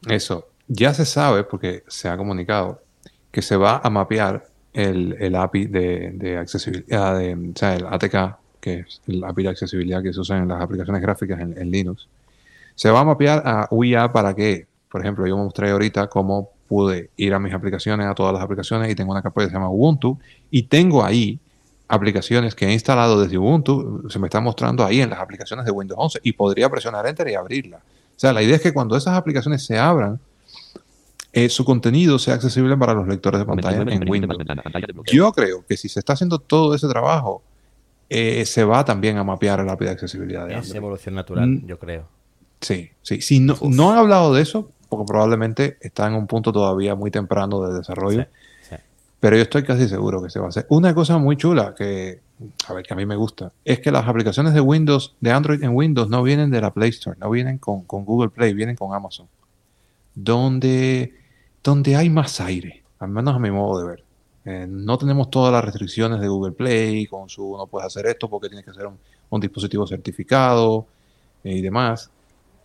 Eso. 0.08 0.48
Ya 0.68 0.94
se 0.94 1.06
sabe, 1.06 1.44
porque 1.44 1.84
se 1.88 2.08
ha 2.08 2.18
comunicado, 2.18 2.82
que 3.32 3.42
se 3.42 3.58
va 3.58 3.82
a 3.84 3.90
mapear 3.90 4.46
el, 4.74 5.16
el 5.20 5.36
API 5.36 5.66
de, 5.66 6.12
de 6.12 6.38
accesibilidad, 6.38 7.18
de, 7.18 7.34
o 7.36 7.58
sea, 7.58 7.76
el 7.76 7.86
ATK 7.86 8.38
que 8.64 8.80
es 8.80 9.02
la 9.08 9.28
API 9.28 9.44
de 9.44 9.50
accesibilidad 9.50 10.02
que 10.02 10.14
se 10.14 10.22
usa 10.22 10.38
en 10.38 10.48
las 10.48 10.62
aplicaciones 10.62 11.02
gráficas 11.02 11.42
en, 11.42 11.58
en 11.58 11.70
Linux, 11.70 12.08
se 12.76 12.90
va 12.90 13.02
a 13.02 13.04
mapear 13.04 13.44
a 13.46 13.68
UIA 13.70 14.14
para 14.14 14.34
que, 14.34 14.68
por 14.90 15.02
ejemplo, 15.02 15.28
yo 15.28 15.36
mostré 15.36 15.72
ahorita 15.72 16.08
cómo 16.08 16.50
pude 16.70 17.10
ir 17.18 17.34
a 17.34 17.40
mis 17.40 17.54
aplicaciones, 17.54 18.08
a 18.08 18.16
todas 18.16 18.34
las 18.34 18.42
aplicaciones, 18.42 18.90
y 18.90 18.96
tengo 18.96 19.12
una 19.12 19.22
capa 19.22 19.42
que 19.42 19.48
se 19.48 19.54
llama 19.54 19.70
Ubuntu, 19.70 20.18
y 20.50 20.64
tengo 20.64 21.04
ahí 21.04 21.40
aplicaciones 21.88 22.56
que 22.56 22.66
he 22.68 22.74
instalado 22.74 23.22
desde 23.22 23.38
Ubuntu, 23.38 24.04
se 24.10 24.18
me 24.20 24.28
está 24.28 24.40
mostrando 24.40 24.84
ahí 24.86 25.02
en 25.02 25.10
las 25.10 25.20
aplicaciones 25.20 25.66
de 25.66 25.72
Windows 25.72 25.98
11, 26.02 26.20
y 26.24 26.34
podría 26.34 26.70
presionar 26.70 27.06
Enter 27.08 27.28
y 27.28 27.36
abrirla. 27.36 27.78
O 27.78 28.20
sea, 28.20 28.34
la 28.34 28.42
idea 28.42 28.56
es 28.56 28.62
que 28.62 28.74
cuando 28.74 28.96
esas 28.96 29.16
aplicaciones 29.18 29.66
se 29.66 29.78
abran, 29.78 30.20
eh, 31.34 31.50
su 31.50 31.66
contenido 31.66 32.20
sea 32.20 32.36
accesible 32.36 32.78
para 32.78 32.94
los 32.94 33.08
lectores 33.08 33.40
de 33.40 33.46
pantalla 33.46 33.82
en 33.92 34.08
Windows. 34.10 34.38
Yo 35.12 35.32
creo 35.32 35.66
que 35.68 35.78
si 35.78 35.90
se 35.90 36.00
está 36.00 36.14
haciendo 36.14 36.40
todo 36.40 36.76
ese 36.76 36.88
trabajo, 36.88 37.42
eh, 38.10 38.46
se 38.46 38.64
va 38.64 38.86
también 38.86 39.18
a 39.18 39.24
mapear 39.24 39.60
el 39.62 39.70
API 39.70 39.86
de 39.86 39.92
accesibilidad 39.92 40.48
de 40.48 40.58
Es 40.60 40.74
evolución 40.76 41.16
natural, 41.16 41.50
Mm. 41.50 41.66
yo 41.66 41.80
creo. 41.80 42.06
Sí, 42.62 42.92
sí. 43.02 43.22
Si 43.22 43.40
no, 43.40 43.58
no 43.64 43.92
han 43.92 43.98
hablado 43.98 44.34
de 44.34 44.42
eso, 44.44 44.70
porque 44.90 45.06
probablemente 45.08 45.78
está 45.82 46.08
en 46.08 46.14
un 46.14 46.28
punto 46.28 46.52
todavía 46.54 46.94
muy 46.96 47.10
temprano 47.10 47.62
de 47.68 47.78
desarrollo, 47.80 48.22
sí. 48.22 48.28
Pero 49.24 49.38
yo 49.38 49.44
estoy 49.44 49.64
casi 49.64 49.88
seguro 49.88 50.22
que 50.22 50.30
se 50.30 50.38
va 50.38 50.48
a 50.48 50.50
hacer. 50.50 50.66
Una 50.68 50.94
cosa 50.94 51.18
muy 51.18 51.38
chula 51.38 51.74
que, 51.74 52.20
a 52.68 52.74
ver, 52.74 52.84
que 52.84 52.94
a 52.94 52.98
mí 52.98 53.06
me 53.06 53.16
gusta, 53.16 53.54
es 53.64 53.80
que 53.80 53.90
las 53.90 54.06
aplicaciones 54.06 54.54
de 54.54 54.60
Windows, 54.60 55.16
de 55.22 55.32
Android 55.32 55.64
en 55.64 55.74
Windows, 55.74 56.10
no 56.10 56.24
vienen 56.24 56.52
de 56.52 56.60
la 56.60 56.74
Play 56.74 56.90
Store, 56.90 57.18
no 57.18 57.30
vienen 57.30 57.58
con, 57.58 57.84
con 57.84 58.04
Google 58.04 58.32
Play, 58.32 58.54
vienen 58.54 58.76
con 58.76 58.94
Amazon. 58.94 59.30
Donde, 60.14 61.14
donde 61.64 61.96
hay 61.96 62.10
más 62.10 62.42
aire, 62.42 62.84
al 63.00 63.12
menos 63.12 63.34
a 63.34 63.40
mi 63.40 63.50
modo 63.50 63.80
de 63.80 63.88
ver. 63.88 64.04
Eh, 64.44 64.68
no 64.70 64.98
tenemos 64.98 65.30
todas 65.30 65.54
las 65.54 65.64
restricciones 65.64 66.20
de 66.20 66.28
Google 66.28 66.52
Play, 66.52 67.08
con 67.08 67.30
su 67.30 67.56
no 67.56 67.66
puedes 67.68 67.88
hacer 67.88 68.06
esto 68.08 68.30
porque 68.30 68.50
tienes 68.50 68.66
que 68.66 68.74
ser 68.74 68.90
un, 69.30 69.40
dispositivo 69.40 69.88
certificado 69.88 70.86
y 71.46 71.62
demás. 71.62 72.12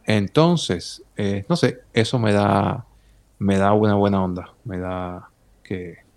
Entonces, 0.04 1.04
eh, 1.16 1.44
no 1.48 1.54
sé, 1.54 1.82
eso 1.92 2.18
me 2.18 2.32
da, 2.32 2.84
me 3.38 3.58
da 3.58 3.72
una 3.74 3.94
buena 3.94 4.24
onda, 4.24 4.52
me 4.64 4.78
da 4.78 5.30
que, 5.62 6.07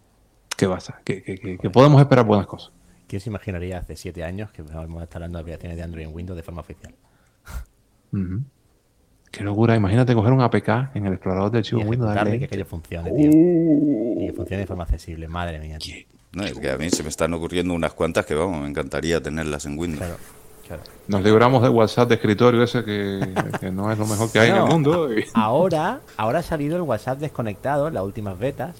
que, 0.61 0.67
vas 0.67 0.89
a- 0.89 1.01
que, 1.03 1.21
que- 1.23 1.37
que- 1.37 1.57
que 1.57 1.69
podemos 1.69 1.99
esperar 2.01 2.25
buenas 2.25 2.45
cosas. 2.47 2.71
¿Quién 3.07 3.19
se 3.19 3.29
imaginaría 3.29 3.77
hace 3.79 3.95
siete 3.97 4.23
años 4.23 4.51
que 4.51 4.61
vamos 4.61 5.01
a 5.01 5.03
estar 5.03 5.21
hablando 5.21 5.37
de 5.39 5.41
aplicaciones 5.41 5.77
de 5.77 5.83
Android 5.83 6.05
en 6.05 6.13
Windows 6.15 6.37
de 6.37 6.43
forma 6.43 6.61
oficial? 6.61 6.93
Qué 9.31 9.43
locura, 9.43 9.75
imagínate 9.75 10.13
coger 10.13 10.33
un 10.33 10.41
APK 10.41 10.95
en 10.95 11.05
el 11.05 11.13
explorador 11.13 11.51
de 11.51 11.59
archivos 11.59 11.85
Windows. 11.85 12.13
darle 12.13 12.35
y 12.35 12.39
que 12.39 12.45
aquello 12.45 12.65
funcione, 12.65 13.11
tío. 13.11 13.29
Y 13.29 14.27
que 14.27 14.33
funcione 14.35 14.61
de 14.61 14.67
forma 14.67 14.83
accesible, 14.83 15.27
madre 15.27 15.59
mía. 15.59 15.77
tío. 15.77 15.95
No, 16.33 16.43
es 16.43 16.53
que 16.57 16.69
a 16.69 16.77
mí 16.77 16.89
se 16.89 17.03
me 17.03 17.09
están 17.09 17.33
ocurriendo 17.33 17.73
unas 17.73 17.93
cuantas 17.93 18.25
que, 18.25 18.35
vamos, 18.35 18.61
me 18.61 18.67
encantaría 18.69 19.21
tenerlas 19.21 19.65
en 19.65 19.77
Windows. 19.79 19.99
Claro, 19.99 20.15
claro. 20.67 20.83
Nos 21.07 21.21
libramos 21.23 21.61
del 21.63 21.71
WhatsApp 21.71 22.09
de 22.09 22.15
escritorio 22.15 22.63
ese 22.63 22.83
que, 22.85 23.33
que 23.59 23.71
no 23.71 23.91
es 23.91 23.97
lo 23.97 24.05
mejor 24.05 24.31
que 24.31 24.39
hay 24.39 24.49
en 24.51 24.57
el 24.57 24.63
mundo. 24.65 25.13
y- 25.17 25.23
Ahora, 25.33 26.01
ahora 26.17 26.39
ha 26.39 26.43
salido 26.43 26.75
el 26.77 26.83
WhatsApp 26.83 27.19
desconectado 27.19 27.87
en 27.87 27.93
las 27.95 28.03
últimas 28.03 28.37
betas 28.37 28.75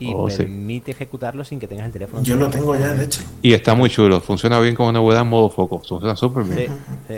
y 0.00 0.12
Oh, 0.14 0.28
sí. 0.28 0.38
permite 0.38 0.90
ejecutarlo 0.90 1.44
sin 1.44 1.60
que 1.60 1.68
tengas 1.68 1.86
el 1.86 1.92
teléfono. 1.92 2.22
Yo 2.22 2.34
lo 2.36 2.48
tengo 2.50 2.74
ya, 2.76 2.88
de 2.94 3.04
hecho. 3.04 3.20
Y 3.42 3.52
está 3.52 3.74
muy 3.74 3.88
chulo, 3.90 4.20
funciona 4.20 4.58
bien 4.58 4.74
con 4.74 4.92
novedad 4.92 5.22
en 5.22 5.28
modo 5.28 5.48
foco, 5.50 5.80
funciona 5.86 6.16
súper 6.16 6.44
bien. 6.44 6.72
sí. 7.08 7.14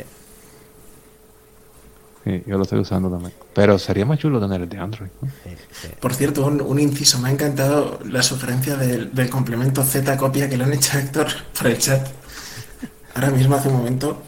Sí, 2.24 2.40
yo 2.46 2.56
lo 2.56 2.62
estoy 2.62 2.78
usando 2.78 3.10
también. 3.10 3.32
Pero 3.52 3.76
sería 3.80 4.06
más 4.06 4.16
chulo 4.16 4.38
tener 4.40 4.60
el 4.60 4.68
de 4.68 4.78
Android. 4.78 5.08
¿no? 5.20 5.28
sí, 5.42 5.50
sí. 5.72 5.88
Por 5.98 6.14
cierto, 6.14 6.46
un, 6.46 6.60
un 6.60 6.78
inciso, 6.78 7.18
me 7.18 7.28
ha 7.28 7.32
encantado 7.32 7.98
la 8.08 8.22
sugerencia 8.22 8.76
del, 8.76 9.12
del 9.12 9.28
complemento 9.28 9.82
Z 9.82 10.16
copia 10.16 10.48
que 10.48 10.56
le 10.56 10.62
han 10.62 10.72
hecho 10.72 10.96
a 10.96 11.00
Héctor 11.00 11.26
por 11.58 11.66
el 11.66 11.78
chat. 11.78 12.06
Ahora 13.16 13.30
mismo, 13.30 13.56
hace 13.56 13.68
un 13.70 13.76
momento. 13.78 14.22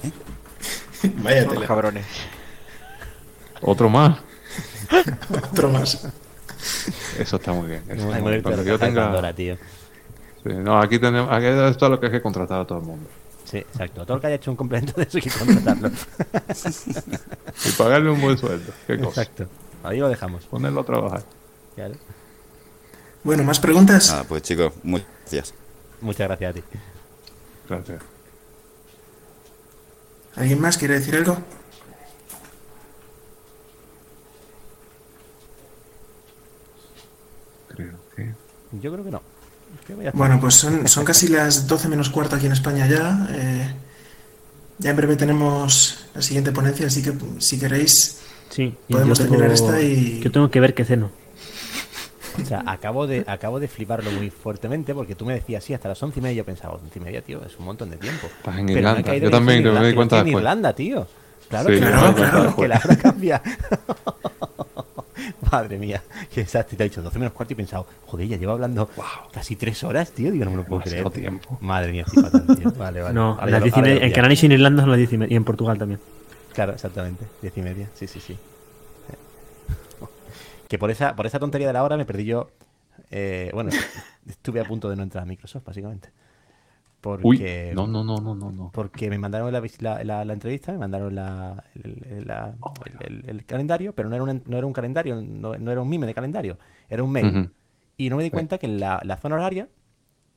Vaya 1.22 1.46
cabrones. 1.68 2.04
Otro 3.60 3.88
más. 3.88 4.18
otro 5.52 5.68
más. 5.70 6.08
Eso 7.18 7.36
está 7.36 7.52
muy 7.52 7.68
bien. 7.68 7.82
eso 7.88 7.92
Hay 7.92 7.98
está 7.98 8.06
muy 8.06 8.12
que 8.14 8.20
bien. 8.22 8.24
ver 8.32 8.42
Cuando 8.42 8.62
la 8.62 8.68
yo 8.70 8.78
caja 8.78 8.86
de 8.86 8.92
tenga- 8.92 9.04
Pandora, 9.06 9.32
tío. 9.34 9.56
Sí, 10.42 10.48
no, 10.52 10.78
aquí 10.78 10.98
tenemos, 10.98 11.30
aquí 11.32 11.46
esto 11.46 11.86
es 11.86 11.90
lo 11.90 12.00
que 12.00 12.06
hay 12.06 12.12
que 12.12 12.22
contratar 12.22 12.60
a 12.60 12.66
todo 12.66 12.78
el 12.78 12.84
mundo. 12.84 13.08
Sí, 13.44 13.58
exacto. 13.58 14.04
Todo 14.04 14.16
el 14.16 14.20
que 14.20 14.26
haya 14.26 14.36
hecho 14.36 14.50
un 14.50 14.56
complemento 14.56 14.92
de 14.96 15.02
eso 15.04 15.18
hay 15.18 15.22
que 15.22 15.30
contratarlo. 15.30 15.90
Y 17.64 17.70
pagarle 17.72 18.10
un 18.10 18.20
buen 18.20 18.36
sueldo. 18.38 18.72
¿Qué 18.86 18.98
cosa? 18.98 19.22
exacto. 19.22 19.46
Ahí 19.82 19.98
lo 19.98 20.08
dejamos. 20.08 20.44
Ponerlo 20.46 20.80
a 20.80 20.84
trabajar. 20.84 21.22
Claro. 21.74 21.94
Bueno, 23.22 23.42
¿más 23.44 23.58
preguntas? 23.60 24.10
Nada, 24.10 24.24
pues 24.24 24.42
chicos, 24.42 24.72
muchas 24.82 25.06
gracias. 25.22 25.54
Muchas 26.00 26.26
gracias 26.28 26.50
a 26.50 26.54
ti. 26.54 26.62
Gracias. 27.68 28.02
¿Alguien 30.36 30.60
más 30.60 30.76
quiere 30.76 30.94
decir 30.94 31.14
algo? 31.16 31.38
Creo 37.68 37.94
que. 38.14 38.32
Yo 38.80 38.92
creo 38.92 39.04
que 39.04 39.10
no. 39.10 39.22
Bueno, 40.12 40.38
pues 40.40 40.54
son, 40.54 40.86
son 40.88 41.04
casi 41.04 41.28
las 41.28 41.66
12 41.66 41.88
menos 41.88 42.08
cuarto 42.10 42.36
aquí 42.36 42.46
en 42.46 42.52
España 42.52 42.86
ya. 42.86 43.26
Eh, 43.32 43.74
ya 44.78 44.90
en 44.90 44.96
breve 44.96 45.16
tenemos 45.16 46.06
la 46.14 46.22
siguiente 46.22 46.52
ponencia, 46.52 46.86
así 46.86 47.02
que 47.02 47.12
si 47.38 47.58
queréis, 47.58 48.20
Sí, 48.50 48.72
Podemos 48.88 49.18
yo 49.18 49.24
terminar 49.24 49.50
esta 49.50 49.80
y- 49.80 50.20
Yo 50.20 50.30
tengo 50.30 50.48
que 50.50 50.60
ver 50.60 50.74
qué 50.74 50.84
ceno. 50.84 51.10
O 52.40 52.44
sea, 52.46 52.62
acabo 52.66 53.06
de, 53.06 53.24
acabo 53.26 53.58
de 53.58 53.66
fliparlo 53.68 54.10
muy 54.12 54.30
fuertemente 54.30 54.94
porque 54.94 55.14
tú 55.16 55.24
me 55.24 55.34
decías, 55.34 55.62
sí, 55.64 55.74
hasta 55.74 55.88
las 55.88 56.02
once 56.02 56.20
y 56.20 56.22
media. 56.22 56.36
Yo 56.38 56.44
pensaba, 56.44 56.74
once 56.74 56.98
y 56.98 57.02
media, 57.02 57.22
tío, 57.22 57.44
es 57.44 57.56
un 57.58 57.64
montón 57.64 57.90
de 57.90 57.96
tiempo. 57.96 58.26
Estás 58.26 58.58
en 58.58 58.66
Pero 58.66 58.78
Irlanda. 58.78 59.16
Yo 59.16 59.24
en 59.26 59.30
también, 59.30 59.58
Irlanda, 59.60 59.80
que 59.80 59.82
me 59.84 59.88
di 59.90 59.94
cuenta 59.96 60.18
en 60.18 60.24
después. 60.24 60.40
Irlanda, 60.42 60.72
tío. 60.74 61.06
Claro 61.48 61.68
Sí, 61.68 61.74
que, 61.74 61.80
Claro, 61.80 62.14
claro. 62.14 62.42
después. 62.44 62.54
que 62.64 62.68
la 62.68 62.82
hora 62.84 62.96
cambia. 62.96 63.42
Madre 65.52 65.78
mía, 65.78 66.02
qué 66.32 66.42
desastre. 66.42 66.76
Te 66.76 66.82
ha 66.82 66.88
dicho 66.88 67.02
12 67.02 67.18
menos 67.18 67.32
cuarto 67.34 67.52
y 67.52 67.54
he 67.54 67.56
pensado, 67.56 67.86
joder, 68.06 68.26
ya 68.28 68.36
llevo 68.36 68.52
hablando 68.52 68.88
casi 69.32 69.56
tres 69.56 69.82
horas, 69.84 70.10
tío. 70.12 70.30
Digo, 70.32 70.44
no 70.44 70.50
me 70.52 70.56
lo 70.58 70.64
puedo 70.64 70.82
creer. 70.82 71.04
Demasiado 71.04 71.30
tiempo. 71.38 71.58
Madre 71.60 71.92
mía, 71.92 72.04
estoy 72.06 72.22
fatal, 72.22 72.56
tío. 72.56 72.72
Vale, 72.72 73.02
vale. 73.02 73.14
No, 73.14 73.36
las 73.46 73.60
lo- 73.60 73.66
en 73.66 73.72
pillo. 74.00 74.14
Canarias 74.14 74.42
y 74.42 74.46
en 74.46 74.52
Irlanda 74.52 74.82
son 74.82 74.90
las 74.90 74.98
10 74.98 75.12
y 75.12 75.18
media. 75.18 75.32
Y 75.32 75.36
en 75.36 75.44
Portugal 75.44 75.78
también. 75.78 76.00
Claro, 76.52 76.72
exactamente. 76.72 77.24
Diez 77.42 77.56
y 77.56 77.62
media. 77.62 77.88
Sí, 77.94 78.06
sí, 78.06 78.20
sí. 78.20 78.36
Que 80.68 80.78
por 80.78 80.90
esa, 80.90 81.14
por 81.14 81.26
esa 81.26 81.38
tontería 81.38 81.66
de 81.66 81.72
la 81.72 81.82
hora 81.84 81.96
me 81.96 82.04
perdí 82.04 82.24
yo. 82.24 82.50
eh, 83.10 83.50
bueno, 83.52 83.70
estuve 84.28 84.60
a 84.60 84.64
punto 84.64 84.88
de 84.90 84.96
no 84.96 85.02
entrar 85.02 85.22
a 85.22 85.26
Microsoft, 85.26 85.64
básicamente. 85.64 86.10
Porque, 87.04 87.70
Uy, 87.70 87.76
no, 87.76 87.86
no, 87.86 88.02
no, 88.04 88.16
no, 88.20 88.34
no, 88.34 88.50
no. 88.50 88.72
porque 88.72 89.10
me 89.10 89.18
mandaron 89.18 89.52
la, 89.52 89.60
la, 90.04 90.24
la- 90.24 90.32
entrevista, 90.32 90.72
me 90.72 90.78
mandaron 90.78 91.14
la, 91.14 91.62
el, 91.74 92.02
el- 92.10 92.26
la- 92.26 92.54
Oh 92.60 92.72
el- 93.00 93.22
el- 93.24 93.30
el 93.30 93.44
calendario, 93.44 93.94
pero 93.94 94.08
no 94.08 94.14
era, 94.14 94.24
un, 94.24 94.42
no 94.46 94.56
era 94.56 94.66
un 94.66 94.72
calendario, 94.72 95.20
no, 95.22 95.56
no 95.56 95.70
era 95.70 95.80
un 95.82 95.88
mime 95.88 96.06
de 96.06 96.14
calendario, 96.14 96.58
era 96.88 97.02
un 97.02 97.12
mail. 97.12 97.50
Y 97.96 98.10
no 98.10 98.16
me 98.16 98.22
di 98.24 98.30
cuenta 98.30 98.58
que 98.58 98.66
en 98.66 98.80
la, 98.80 99.00
la 99.04 99.16
zona 99.18 99.36
horaria, 99.36 99.68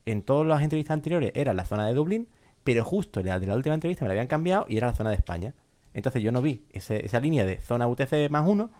en 0.06 0.22
todas 0.22 0.46
las 0.46 0.62
entrevistas 0.62 0.94
anteriores, 0.94 1.32
era 1.34 1.54
la 1.54 1.64
zona 1.64 1.86
de 1.86 1.94
Dublín, 1.94 2.28
pero 2.64 2.84
justo 2.84 3.22
la 3.22 3.38
de 3.40 3.46
la 3.46 3.56
última 3.56 3.74
entrevista 3.74 4.04
me 4.04 4.08
la 4.08 4.12
habían 4.14 4.26
cambiado 4.28 4.66
y 4.68 4.76
era 4.76 4.88
la 4.88 4.94
zona 4.94 5.10
de 5.10 5.16
España. 5.16 5.54
Entonces 5.94 6.22
yo 6.22 6.32
no 6.32 6.42
vi 6.42 6.64
ese- 6.72 7.04
esa 7.04 7.20
línea 7.20 7.44
de 7.46 7.60
zona 7.60 7.86
UTC 7.88 8.28
más 8.30 8.46
uno 8.48 8.70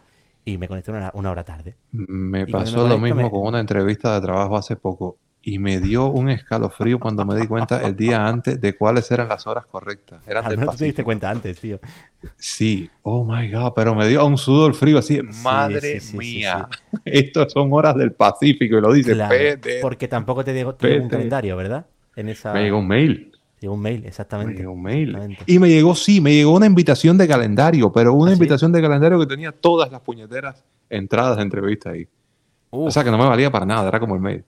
y 0.45 0.59
me 0.59 0.69
conecté 0.69 0.91
una, 0.91 1.11
una 1.15 1.31
hora 1.31 1.45
tarde. 1.45 1.77
Me 1.93 2.47
Y 2.47 2.53
pasó 2.53 2.83
me 2.85 2.89
lo 2.89 2.99
mismo 2.99 3.23
me- 3.25 3.31
con 3.31 3.47
una 3.47 3.61
entrevista 3.61 4.15
de 4.15 4.21
trabajo 4.21 4.57
hace 4.57 4.77
poco 4.77 5.19
y 5.43 5.59
me 5.59 5.81
dio 5.81 6.07
un 6.07 6.29
escalofrío 6.29 6.99
cuando 6.99 7.25
me 7.25 7.37
di 7.37 7.47
cuenta 7.47 7.81
el 7.87 7.97
día 7.97 8.27
antes 8.27 8.61
de 8.61 8.77
cuáles 8.77 9.11
eran 9.11 9.29
las 9.29 9.47
horas 9.47 9.67
correctas. 9.67 10.21
Eran 10.27 10.45
Al 10.45 10.57
del 10.57 10.67
tú 10.69 10.77
te 10.77 10.85
diste 10.85 11.05
cuenta 11.05 11.31
antes, 11.31 11.59
tío. 11.61 11.79
Sí, 12.37 12.91
oh 13.03 13.25
my 13.25 13.51
god, 13.51 13.73
pero 13.75 13.95
me 13.95 14.07
dio 14.09 14.27
un 14.27 14.37
sudor 14.37 14.75
frío 14.75 14.99
así, 14.99 15.21
madre 15.43 15.81
sí, 15.81 16.01
sí, 16.01 16.07
sí, 16.11 16.17
mía, 16.19 16.69
estas 17.05 17.53
son 17.53 17.73
horas 17.73 17.95
del 17.95 18.13
Pacífico 18.13 18.77
y 18.77 18.81
lo 18.81 18.93
dice 18.93 19.13
Claro, 19.13 19.35
porque 19.81 20.09
tampoco 20.09 20.45
te 20.45 20.53
llegó, 20.53 20.77
un 20.81 21.09
calendario, 21.09 21.57
¿verdad? 21.57 21.87
En 22.17 22.29
esa... 22.29 22.53
Me 22.53 22.65
llegó 22.65 22.79
un 22.79 22.89
mail. 22.89 23.33
Llegó 23.61 23.75
un 23.75 23.81
mail, 23.81 24.03
Me 24.03 24.09
exactamente. 24.09 24.59
llegó 24.59 24.73
un 24.73 24.83
mail. 24.83 25.09
Exactamente. 25.11 25.45
Y 25.47 25.59
me 25.59 25.69
llegó, 25.69 25.95
sí, 25.95 26.21
me 26.21 26.33
llegó 26.33 26.55
una 26.55 26.67
invitación 26.67 27.17
de 27.17 27.27
calendario, 27.27 27.93
pero 27.93 28.13
una 28.13 28.33
¿Ah, 28.33 28.35
invitación 28.35 28.73
de 28.73 28.83
calendario 28.83 29.19
que 29.19 29.27
tenía 29.27 29.53
todas 29.53 29.91
las 29.91 30.01
puñeteras 30.01 30.65
entradas 30.91 31.37
de 31.37 31.43
entrevista 31.43 31.91
ahí. 31.91 32.07
O 32.71 32.91
sea 32.91 33.03
que 33.03 33.11
no 33.11 33.19
me 33.19 33.27
valía 33.27 33.51
para 33.51 33.65
nada, 33.65 33.89
era 33.89 34.01
como 34.01 34.15
el 34.15 34.21
mail. 34.21 34.45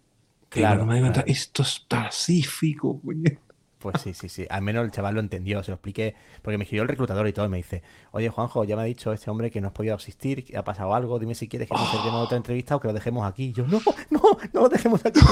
Claro, 0.51 0.85
me 0.85 1.01
claro. 1.01 1.23
esto 1.27 1.63
es 1.63 1.79
pacífico, 1.81 3.01
puñet. 3.01 3.39
Pues 3.79 4.03
sí, 4.03 4.13
sí, 4.13 4.29
sí. 4.29 4.47
Al 4.51 4.61
menos 4.63 4.85
el 4.85 4.91
chaval 4.91 5.15
lo 5.15 5.21
entendió, 5.21 5.63
se 5.63 5.71
lo 5.71 5.77
expliqué, 5.77 6.15
porque 6.43 6.59
me 6.59 6.65
escribió 6.65 6.83
el 6.83 6.89
reclutador 6.89 7.27
y 7.29 7.33
todo, 7.33 7.47
y 7.47 7.49
me 7.49 7.57
dice, 7.57 7.83
oye 8.11 8.29
Juanjo, 8.29 8.65
ya 8.65 8.77
me 8.77 8.83
ha 8.83 8.85
dicho 8.85 9.11
este 9.13 9.31
hombre 9.31 9.51
que 9.51 9.63
no 9.63 9.69
has 9.69 9.73
podido 9.73 9.95
asistir, 9.95 10.45
que 10.45 10.59
ha 10.59 10.65
pasado 10.65 10.95
algo, 10.95 11.19
dime 11.19 11.35
si 11.35 11.49
quieres 11.49 11.67
que 11.69 11.75
concertemos 11.75 12.27
otra 12.27 12.37
entrevista 12.37 12.77
o 12.77 12.81
que 12.81 12.89
lo 12.89 12.95
dejemos 12.95 13.27
aquí. 13.27 13.45
Y 13.45 13.53
yo, 13.53 13.67
no, 13.67 13.81
no, 14.11 14.21
no 14.53 14.61
lo 14.61 14.69
dejemos 14.69 15.07
aquí. 15.07 15.21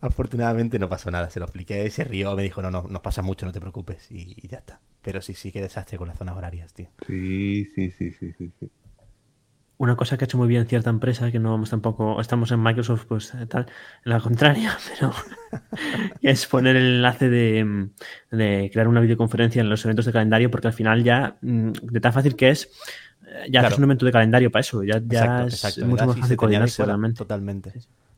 Afortunadamente 0.00 0.78
no 0.78 0.88
pasó 0.88 1.10
nada, 1.10 1.30
se 1.30 1.38
lo 1.38 1.46
expliqué, 1.46 1.88
se 1.90 2.04
rió, 2.04 2.34
me 2.34 2.42
dijo, 2.42 2.60
no, 2.60 2.70
no, 2.70 2.82
nos 2.82 3.00
pasa 3.00 3.22
mucho, 3.22 3.46
no 3.46 3.52
te 3.52 3.60
preocupes, 3.60 4.10
y, 4.10 4.34
y 4.36 4.48
ya 4.48 4.58
está. 4.58 4.80
Pero 5.00 5.22
sí, 5.22 5.32
sí, 5.32 5.52
qué 5.52 5.62
desastre 5.62 5.96
con 5.96 6.08
las 6.08 6.18
zonas 6.18 6.36
horarias, 6.36 6.74
tío. 6.74 6.88
Sí, 7.06 7.64
sí, 7.74 7.90
sí, 7.92 8.10
sí, 8.10 8.34
sí, 8.36 8.52
sí. 8.60 8.70
Una 9.78 9.94
cosa 9.94 10.16
que 10.18 10.24
ha 10.24 10.26
hecho 10.26 10.38
muy 10.38 10.48
bien 10.48 10.66
cierta 10.66 10.90
empresa, 10.90 11.30
que 11.30 11.38
no 11.38 11.52
vamos 11.52 11.70
tampoco, 11.70 12.20
estamos 12.20 12.50
en 12.50 12.60
Microsoft, 12.60 13.04
pues 13.06 13.32
eh, 13.34 13.46
tal, 13.46 13.66
en 14.04 14.12
la 14.12 14.20
contraria, 14.20 14.76
pero 14.98 15.12
es 16.22 16.46
poner 16.46 16.74
el 16.76 16.96
enlace 16.96 17.30
de, 17.30 17.64
mm, 17.64 17.90
de 18.36 18.70
crear 18.72 18.88
una 18.88 19.00
videoconferencia 19.00 19.60
en 19.60 19.68
los 19.70 19.84
eventos 19.84 20.04
de 20.04 20.12
calendario, 20.12 20.50
porque 20.50 20.66
al 20.66 20.72
final 20.72 21.04
ya, 21.04 21.36
mm, 21.40 21.70
de 21.70 22.00
tan 22.00 22.12
fácil 22.12 22.34
que 22.34 22.50
es, 22.50 22.64
eh, 23.26 23.44
ya 23.46 23.50
Claro. 23.60 23.66
haces 23.68 23.78
un 23.78 23.84
evento 23.84 24.04
de 24.04 24.12
calendario 24.12 24.50
para 24.50 24.60
eso, 24.60 24.82
ya, 24.82 24.94
ya 25.06 25.42
Exacto, 25.42 25.46
es 25.46 25.54
exacto. 25.54 25.86
mucho 25.86 26.06
más 26.06 26.18
fácil 26.18 26.36
coordinarse 26.36 26.84
realmente. 26.84 27.18
Totalmente. 27.18 27.72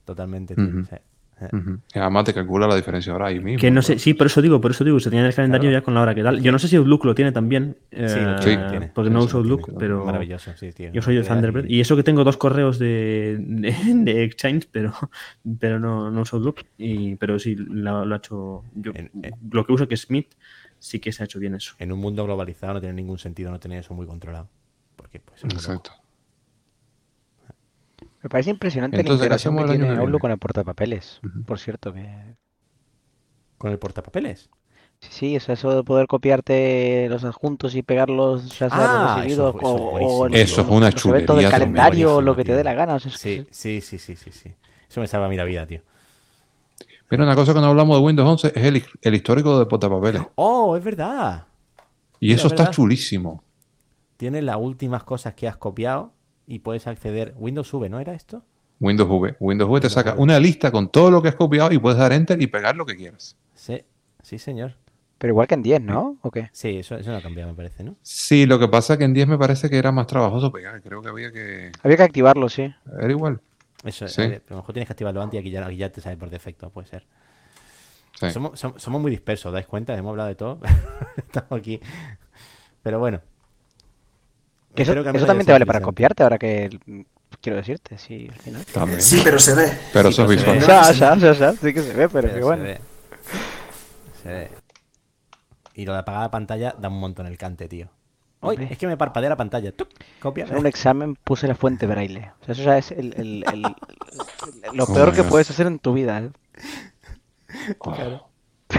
Totalmente, 0.06 0.54
tío. 0.54 0.64
Ujú. 0.64 0.86
Además 1.94 2.24
te 2.24 2.34
calcula 2.34 2.66
la 2.66 2.74
diferencia 2.76 3.12
ahora 3.12 3.26
ahí 3.28 3.40
mismo. 3.40 3.60
Que 3.60 3.70
no 3.70 3.82
sé, 3.82 3.98
sí, 3.98 4.14
por 4.14 4.26
eso 4.26 4.42
digo, 4.42 4.60
por 4.60 4.70
eso 4.72 4.84
digo, 4.84 4.98
se 5.00 5.10
tenía 5.10 5.22
en 5.22 5.28
el 5.28 5.34
calendario 5.34 5.70
ya 5.70 5.82
con 5.82 5.94
la 5.94 6.02
hora 6.02 6.14
que 6.14 6.22
tal. 6.22 6.40
Yo 6.42 6.52
no 6.52 6.58
sé 6.58 6.68
si 6.68 6.76
Outlook 6.76 7.04
lo 7.04 7.14
tiene 7.14 7.32
también, 7.32 7.76
eh, 7.90 8.08
Sí, 8.08 8.20
lo 8.20 8.36
tiene, 8.36 8.70
tiene. 8.70 8.92
porque 8.94 9.10
no 9.10 9.20
Sí, 9.22 9.26
uso 9.26 9.38
Outlook, 9.38 9.64
tiene. 9.64 9.78
pero 9.80 10.04
Maravilloso, 10.04 10.52
sí, 10.56 10.72
tío. 10.72 10.92
yo 10.92 11.02
soy 11.02 11.16
de 11.16 11.22
Thunderbird. 11.22 11.66
y- 11.68 11.76
Y 11.76 11.80
eso 11.80 11.96
que 11.96 12.02
tengo 12.02 12.24
dos 12.24 12.36
correos 12.36 12.78
de, 12.78 13.36
de, 13.40 13.72
de 13.94 14.24
Exchange, 14.24 14.68
pero, 14.70 14.92
pero 15.58 15.78
no, 15.80 16.10
no 16.10 16.20
uso 16.22 16.36
Outlook. 16.36 16.60
Y, 16.78 17.16
pero 17.16 17.38
sí, 17.38 17.54
lo, 17.56 18.04
lo 18.04 18.14
ha 18.14 18.18
hecho. 18.18 18.64
Yo, 18.74 18.92
En- 18.94 19.10
en- 19.22 19.34
lo 19.50 19.64
que 19.66 19.72
uso 19.72 19.88
que 19.88 19.94
es 19.94 20.02
Smith, 20.02 20.34
sí 20.78 20.98
que 21.00 21.12
se 21.12 21.22
ha 21.22 21.26
hecho 21.26 21.38
bien 21.38 21.54
eso. 21.54 21.74
En 21.78 21.92
un 21.92 21.98
mundo 22.00 22.24
globalizado 22.24 22.74
no 22.74 22.80
tiene 22.80 22.94
ningún 22.94 23.18
sentido 23.18 23.50
no 23.50 23.58
tener 23.60 23.80
eso 23.80 23.94
muy 23.94 24.06
controlado. 24.06 24.48
Porque, 24.96 25.20
pues. 25.20 25.42
Exacto. 25.44 25.92
Me 28.22 28.28
parece 28.28 28.50
impresionante 28.50 28.98
Entonces, 28.98 29.28
la 29.28 29.36
integración 29.36 29.54
hacemos 29.54 29.70
que 29.70 29.76
el 29.76 29.80
tiene 29.80 29.96
Outlook 30.00 30.20
con 30.20 30.30
el 30.30 30.38
portapapeles. 30.38 31.20
Por 31.46 31.58
cierto, 31.58 31.92
que 31.92 32.36
¿Con 33.58 33.70
el 33.70 33.78
portapapeles? 33.78 34.50
sí, 35.00 35.08
sí, 35.10 35.36
o 35.36 35.40
sea, 35.40 35.54
eso 35.54 35.74
de 35.74 35.82
poder 35.84 36.06
copiarte 36.06 37.08
los 37.08 37.24
adjuntos 37.24 37.74
y 37.74 37.82
pegarlos 37.82 38.58
ya 38.58 38.70
sea 38.70 38.86
Ah, 38.86 39.16
recibidos 39.16 39.54
eso- 39.54 39.60
eso 39.60 39.76
es 39.76 39.82
o, 39.82 39.90
buenísimo. 39.90 40.22
o 40.22 40.26
en- 40.26 40.34
Eso 40.34 40.60
es 40.62 40.66
en 40.68 40.74
una 40.74 40.90
los 40.92 41.06
eventos 41.06 41.36
del 41.36 41.44
chulería 41.44 41.50
calendario 41.50 42.16
o 42.16 42.20
lo 42.20 42.36
que 42.36 42.44
te 42.44 42.54
dé 42.54 42.64
la 42.64 42.74
gana. 42.74 42.94
o 42.94 43.00
sea, 43.00 43.12
Sí, 43.12 43.46
sí, 43.50 43.80
sí, 43.80 43.98
sí, 43.98 44.16
sí, 44.16 44.32
sí. 44.32 44.52
Eso 44.88 45.00
me 45.00 45.06
salva 45.06 45.26
a 45.26 45.28
mí 45.28 45.36
la 45.36 45.44
vida, 45.44 45.66
tío. 45.66 45.80
Pero 47.08 47.24
una 47.24 47.34
cosa 47.34 47.52
que 47.52 47.60
no 47.60 47.66
hablamos 47.66 47.98
de 47.98 48.04
Windows 48.04 48.28
11 48.28 48.52
es 48.54 48.64
el, 48.64 48.84
el 49.02 49.14
histórico 49.14 49.58
de 49.58 49.66
portapapeles. 49.66 50.22
¡Oh, 50.36 50.76
es 50.76 50.84
verdad! 50.84 51.46
Y 52.20 52.28
Mira, 52.28 52.36
eso 52.36 52.48
está 52.48 52.64
¿verdad? 52.64 52.74
chulísimo. 52.74 53.42
Tienes 54.16 54.44
las 54.44 54.56
últimas 54.56 55.02
cosas 55.02 55.34
que 55.34 55.48
has 55.48 55.56
copiado 55.56 56.12
y 56.50 56.58
puedes 56.58 56.86
acceder. 56.86 57.34
Windows 57.38 57.72
V, 57.72 57.88
¿no 57.88 58.00
era 58.00 58.12
esto? 58.14 58.44
Windows 58.80 59.08
V. 59.08 59.36
Windows 59.40 59.70
V 59.70 59.80
te 59.80 59.90
saca 59.90 60.14
una 60.16 60.38
lista 60.40 60.70
con 60.70 60.88
todo 60.90 61.10
lo 61.10 61.22
que 61.22 61.28
has 61.28 61.34
copiado 61.34 61.70
y 61.72 61.78
puedes 61.78 61.98
dar 61.98 62.12
enter 62.12 62.40
y 62.42 62.46
pegar 62.46 62.76
lo 62.76 62.84
que 62.86 62.96
quieras. 62.96 63.36
Sí, 63.54 63.82
sí, 64.22 64.38
señor. 64.38 64.74
Pero 65.18 65.32
igual 65.32 65.46
que 65.46 65.54
en 65.54 65.62
10, 65.62 65.82
¿no? 65.82 66.16
¿O 66.22 66.30
qué? 66.30 66.48
Sí, 66.52 66.78
eso, 66.78 66.96
eso 66.96 67.10
no 67.10 67.18
ha 67.18 67.20
cambiado, 67.22 67.50
me 67.50 67.56
parece, 67.56 67.84
¿no? 67.84 67.94
Sí, 68.02 68.46
lo 68.46 68.58
que 68.58 68.68
pasa 68.68 68.94
es 68.94 68.98
que 68.98 69.04
en 69.04 69.12
10 69.12 69.28
me 69.28 69.36
parece 69.38 69.68
que 69.68 69.76
era 69.76 69.92
más 69.92 70.06
trabajoso 70.06 70.50
pegar. 70.50 70.80
Creo 70.80 71.02
que 71.02 71.08
había 71.10 71.30
que... 71.30 71.70
Había 71.82 71.96
que 71.98 72.02
activarlo, 72.04 72.48
sí. 72.48 72.74
Era 72.98 73.10
igual. 73.10 73.40
Eso, 73.84 74.08
Sí. 74.08 74.22
pero 74.22 74.40
a 74.48 74.50
lo 74.50 74.56
mejor 74.56 74.72
tienes 74.72 74.86
que 74.88 74.92
activarlo 74.94 75.20
antes 75.22 75.36
y 75.36 75.40
aquí 75.40 75.50
ya, 75.50 75.64
aquí 75.66 75.76
ya 75.76 75.90
te 75.92 76.00
sale 76.00 76.16
por 76.16 76.30
defecto, 76.30 76.70
puede 76.70 76.88
ser. 76.88 77.06
Sí. 78.18 78.30
Somos, 78.30 78.58
som- 78.62 78.78
somos 78.78 79.00
muy 79.00 79.10
dispersos, 79.10 79.52
¿dais 79.52 79.66
cuenta? 79.66 79.94
Hemos 79.96 80.10
hablado 80.10 80.28
de 80.30 80.34
todo. 80.36 80.58
Estamos 81.18 81.52
aquí. 81.52 81.80
Pero 82.82 82.98
bueno. 82.98 83.20
Que 84.74 84.82
eso, 84.82 84.94
que 84.94 85.02
también 85.02 85.46
te 85.46 85.52
vale 85.52 85.66
para 85.66 85.80
copiarte, 85.80 86.22
ahora 86.22 86.38
que 86.38 86.78
quiero 87.40 87.56
decirte, 87.56 87.98
sí, 87.98 88.28
al 88.32 88.38
final. 88.38 88.64
También. 88.66 89.02
Sí, 89.02 89.20
pero 89.24 89.38
se 89.38 89.54
ve. 89.54 89.72
Pero 89.92 90.08
Sí, 90.10 90.12
eso 90.14 90.22
es 90.24 90.28
visual. 90.38 90.56
ve. 90.58 90.62
O 90.62 90.66
sea, 90.66 90.80
o 90.80 90.94
sea, 90.94 91.12
o 91.12 91.18
sea, 91.20 91.30
o 91.30 91.34
sea, 91.34 91.52
sí 91.52 91.74
que 91.74 91.82
se 91.82 91.92
ve, 91.92 92.08
pero, 92.08 92.28
Pero 92.28 92.28
que 92.28 92.34
se 92.34 92.44
bueno. 92.44 92.62
ve. 92.62 92.80
Se 94.22 94.28
ve. 94.28 94.50
Y 95.74 95.84
lo 95.86 95.92
de 95.92 95.98
apagar 96.00 96.22
la 96.22 96.30
pantalla 96.30 96.74
da 96.78 96.88
un 96.88 97.00
montón 97.00 97.26
el 97.26 97.36
cante, 97.38 97.68
tío. 97.68 97.88
Uy, 98.42 98.50
Hombre. 98.56 98.68
es 98.70 98.78
que 98.78 98.86
me 98.86 98.96
parpadea 98.96 99.28
la 99.30 99.36
pantalla. 99.36 99.72
Tuc, 99.72 99.88
Copia. 100.20 100.44
En 100.46 100.56
un 100.56 100.66
examen 100.66 101.14
puse 101.16 101.46
la 101.46 101.54
fuente 101.54 101.86
braille. 101.86 102.30
O 102.40 102.44
sea, 102.46 102.52
eso 102.54 102.62
ya 102.62 102.78
es 102.78 102.90
el, 102.92 103.12
el- 103.18 103.44
el- 103.52 103.64
el- 103.64 104.76
lo 104.76 104.86
peor 104.86 105.12
que 105.12 105.24
puedes 105.24 105.50
hacer 105.50 105.66
en 105.66 105.78
tu 105.78 105.92
vida. 105.92 106.18
¿eh? 106.20 106.30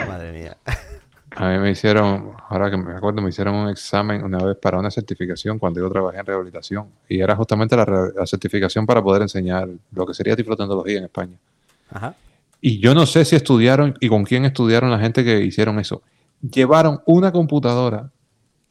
Madre 0.08 0.32
mía. 0.32 0.58
A 1.34 1.50
mí 1.50 1.60
me 1.60 1.72
hicieron, 1.72 2.34
ahora 2.50 2.70
que 2.70 2.78
me 2.78 2.94
acuerdo, 2.94 3.22
me 3.22 3.30
hicieron 3.30 3.56
un 3.56 3.70
examen 3.70 4.24
una 4.24 4.38
vez 4.44 4.58
para 4.58 4.78
una 4.78 4.92
certificación 4.92 5.58
cuando 5.60 5.80
yo 5.80 5.90
trabajé 5.90 6.20
en 6.20 6.26
rehabilitación. 6.26 6.88
Y 7.08 7.22
era 7.22 7.36
justamente 7.36 7.76
la, 7.78 7.86
re- 7.86 8.14
la 8.16 8.28
certificación 8.28 8.86
para 8.86 9.02
poder 9.02 9.22
enseñar 9.22 9.70
lo 9.94 10.06
que 10.06 10.14
sería 10.14 10.36
tiflotecnología 10.36 10.98
en 10.98 11.06
España. 11.06 11.36
Ajá. 11.90 12.16
Y 12.60 12.80
yo 12.80 12.94
no 12.94 13.06
sé 13.06 13.24
si 13.26 13.36
estudiaron 13.36 13.96
y 14.00 14.10
con 14.10 14.24
quién 14.24 14.46
estudiaron 14.46 14.92
la 14.92 15.00
gente 15.00 15.24
que 15.24 15.40
hicieron 15.42 15.80
eso. 15.80 16.02
Llevaron 16.42 17.02
una 17.06 17.32
computadora 17.32 18.10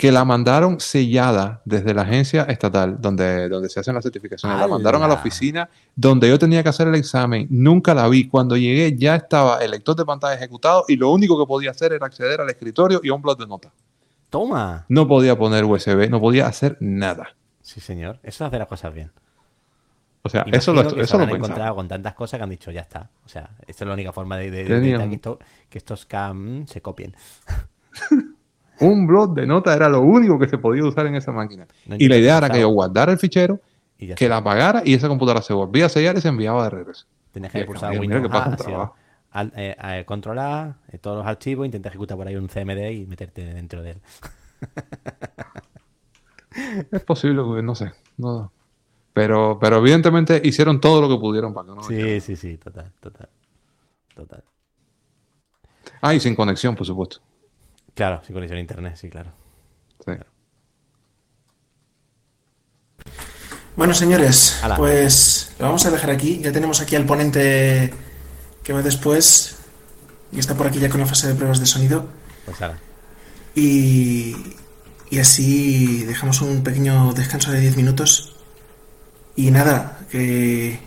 que 0.00 0.10
la 0.10 0.24
mandaron 0.24 0.80
sellada 0.80 1.60
desde 1.66 1.92
la 1.92 2.00
agencia 2.00 2.44
estatal 2.44 2.98
donde, 3.02 3.50
donde 3.50 3.68
se 3.68 3.80
hacen 3.80 3.94
las 3.94 4.02
certificaciones. 4.02 4.58
La 4.58 4.66
mandaron 4.66 5.02
a 5.02 5.06
la 5.06 5.12
oficina 5.12 5.68
donde 5.94 6.26
yo 6.26 6.38
tenía 6.38 6.62
que 6.62 6.70
hacer 6.70 6.88
el 6.88 6.94
examen. 6.94 7.46
Nunca 7.50 7.92
la 7.92 8.08
vi. 8.08 8.26
Cuando 8.26 8.56
llegué 8.56 8.96
ya 8.96 9.14
estaba 9.16 9.58
el 9.62 9.72
lector 9.72 9.94
de 9.94 10.06
pantalla 10.06 10.34
ejecutado 10.36 10.86
y 10.88 10.96
lo 10.96 11.10
único 11.10 11.38
que 11.38 11.46
podía 11.46 11.72
hacer 11.72 11.92
era 11.92 12.06
acceder 12.06 12.40
al 12.40 12.48
escritorio 12.48 13.02
y 13.04 13.10
a 13.10 13.12
un 13.12 13.20
blog 13.20 13.36
de 13.36 13.46
notas. 13.46 13.72
Toma. 14.30 14.86
No 14.88 15.06
podía 15.06 15.36
poner 15.36 15.66
USB, 15.66 16.08
no 16.08 16.18
podía 16.18 16.46
hacer 16.46 16.78
nada. 16.80 17.36
Sí, 17.60 17.80
señor. 17.80 18.20
Eso 18.22 18.46
hace 18.46 18.58
las 18.58 18.68
cosas 18.68 18.94
bien. 18.94 19.12
O 20.22 20.30
sea, 20.30 20.46
eso 20.50 20.72
lo, 20.72 20.82
que 20.82 20.94
se 20.94 21.00
eso 21.02 21.18
lo 21.18 21.24
habrán 21.24 21.34
pensaba. 21.34 21.36
encontrado 21.36 21.74
con 21.74 21.88
tantas 21.88 22.14
cosas 22.14 22.38
que 22.38 22.44
han 22.44 22.48
dicho, 22.48 22.70
ya 22.70 22.80
está. 22.80 23.10
O 23.26 23.28
sea, 23.28 23.50
esta 23.66 23.84
es 23.84 23.86
la 23.86 23.92
única 23.92 24.14
forma 24.14 24.38
de, 24.38 24.50
que, 24.50 25.14
esto- 25.14 25.38
que 25.68 25.76
estos 25.76 26.06
cam 26.06 26.66
se 26.66 26.80
copien. 26.80 27.14
Un 28.80 29.06
blog 29.06 29.34
de 29.34 29.46
notas 29.46 29.76
era 29.76 29.88
lo 29.88 30.00
único 30.00 30.38
que 30.38 30.48
se 30.48 30.58
podía 30.58 30.84
usar 30.84 31.06
en 31.06 31.16
esa 31.16 31.32
máquina. 31.32 31.66
No 31.86 31.96
y 31.98 32.08
la 32.08 32.16
idea 32.16 32.38
era 32.38 32.50
que 32.50 32.60
yo 32.60 32.68
guardara 32.68 33.12
el 33.12 33.18
fichero, 33.18 33.60
Y 33.98 34.14
que 34.14 34.28
la 34.28 34.38
apagara 34.38 34.82
y 34.84 34.94
esa 34.94 35.08
computadora 35.08 35.42
se 35.42 35.52
volvía 35.52 35.86
a 35.86 35.88
sellar 35.88 36.16
y 36.16 36.20
se 36.20 36.28
enviaba 36.28 36.64
de 36.64 36.70
regreso. 36.70 37.06
Tenías 37.32 37.52
que 37.52 37.66
mira 37.66 38.00
Windows 38.00 38.28
pasa 38.28 38.52
A, 38.52 38.56
trabajo. 38.56 38.94
al- 39.30 39.52
eh, 39.56 39.76
eh, 39.82 40.04
control 40.06 40.38
A, 40.38 40.76
eh, 40.90 40.98
todos 40.98 41.18
los 41.18 41.26
archivos, 41.26 41.66
intenta 41.66 41.88
ejecutar 41.90 42.16
por 42.16 42.26
ahí 42.26 42.36
un 42.36 42.48
CMD 42.48 42.92
y 42.92 43.06
meterte 43.06 43.44
dentro 43.44 43.82
de 43.82 43.92
él. 43.92 43.98
Es 46.90 47.02
posible, 47.04 47.42
güey, 47.42 47.62
no 47.62 47.74
sé. 47.74 47.92
No. 48.16 48.52
Pero, 49.12 49.58
pero 49.60 49.76
evidentemente 49.78 50.40
hicieron 50.44 50.80
todo 50.80 51.00
lo 51.00 51.08
que 51.08 51.20
pudieron 51.20 51.52
para 51.54 51.68
que 51.68 51.74
no. 51.74 51.82
Sí, 51.82 52.20
sí, 52.20 52.36
sí, 52.36 52.56
total, 52.58 52.92
total. 53.00 53.28
Total. 54.14 54.42
Ah, 56.00 56.14
y 56.14 56.20
sin 56.20 56.34
conexión, 56.34 56.74
por 56.74 56.86
supuesto. 56.86 57.18
Claro, 58.00 58.22
sin 58.24 58.32
conexión 58.32 58.56
a 58.56 58.60
internet, 58.62 58.96
sí, 58.96 59.10
claro. 59.10 59.30
Sí. 60.06 60.12
Bueno, 63.76 63.92
señores, 63.92 64.58
Ala. 64.62 64.78
pues 64.78 65.52
lo 65.58 65.66
vamos 65.66 65.84
a 65.84 65.90
dejar 65.90 66.08
aquí. 66.08 66.40
Ya 66.42 66.50
tenemos 66.50 66.80
aquí 66.80 66.96
al 66.96 67.04
ponente 67.04 67.92
que 68.62 68.72
va 68.72 68.80
después 68.80 69.58
y 70.32 70.38
está 70.38 70.54
por 70.54 70.66
aquí 70.66 70.78
ya 70.78 70.88
con 70.88 71.00
la 71.00 71.06
fase 71.06 71.28
de 71.28 71.34
pruebas 71.34 71.60
de 71.60 71.66
sonido. 71.66 72.06
Pues 72.46 72.62
ahora. 72.62 72.78
Y, 73.54 74.34
y 75.10 75.18
así 75.18 76.02
dejamos 76.04 76.40
un 76.40 76.62
pequeño 76.62 77.12
descanso 77.12 77.52
de 77.52 77.60
10 77.60 77.76
minutos. 77.76 78.34
Y 79.36 79.50
nada, 79.50 79.98
que, 80.10 80.80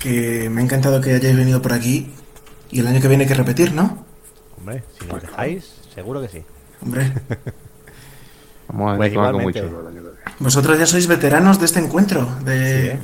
que 0.00 0.50
me 0.50 0.62
ha 0.62 0.64
encantado 0.64 1.00
que 1.00 1.14
hayáis 1.14 1.36
venido 1.36 1.62
por 1.62 1.72
aquí. 1.72 2.12
Y 2.72 2.80
el 2.80 2.88
año 2.88 3.00
que 3.00 3.06
viene 3.06 3.22
hay 3.22 3.28
que 3.28 3.34
repetir, 3.34 3.72
¿no? 3.72 4.04
Hombre, 4.58 4.82
si 4.98 5.06
nos 5.06 5.22
dejáis, 5.22 5.75
seguro 5.96 6.20
que 6.20 6.28
sí. 6.28 6.42
Hombre, 6.82 7.12
Vamos 8.68 8.92
a 8.92 8.96
Pues 8.96 9.16
año 9.16 9.38
que 9.52 9.62
viene. 9.62 9.70
vosotros 10.38 10.78
ya 10.78 10.86
sois 10.86 11.06
veteranos 11.06 11.58
de 11.58 11.64
este 11.66 11.80
encuentro. 11.80 12.26
De... 12.44 12.54
Sí, 12.82 12.88
¿eh? 12.88 12.98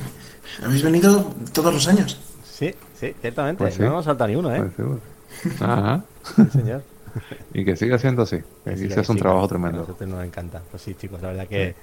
Habéis 0.65 0.83
venido 0.83 1.33
todos 1.53 1.73
los 1.73 1.89
años. 1.89 2.21
Sí, 2.45 2.75
sí, 2.99 3.15
ciertamente. 3.21 3.59
Pues 3.65 3.75
sí. 3.75 3.81
No 3.81 3.87
hemos 3.89 4.05
saltado 4.05 4.29
ni 4.29 4.37
uno, 4.37 4.55
¿eh? 4.55 4.59
Pues 4.61 4.75
seguro. 4.77 5.01
Ajá. 5.61 6.03
Sí, 6.37 6.43
señor. 6.53 6.83
Y 7.53 7.63
que 7.65 7.77
siga 7.77 7.99
siendo 7.99 8.23
así. 8.23 8.39
Que 8.65 8.75
Sí, 8.77 8.89
que 8.89 8.95
hace 9.01 9.13
un 9.13 9.19
sí, 9.19 9.23
trabajo 9.23 9.41
que 9.43 9.45
A 9.45 9.49
tremendo. 9.51 9.79
nosotros 9.81 10.09
nos 10.09 10.25
encanta. 10.25 10.63
Pues 10.71 10.83
sí, 10.83 10.95
chicos, 10.95 11.21
la 11.21 11.29
verdad 11.29 11.47
que 11.47 11.75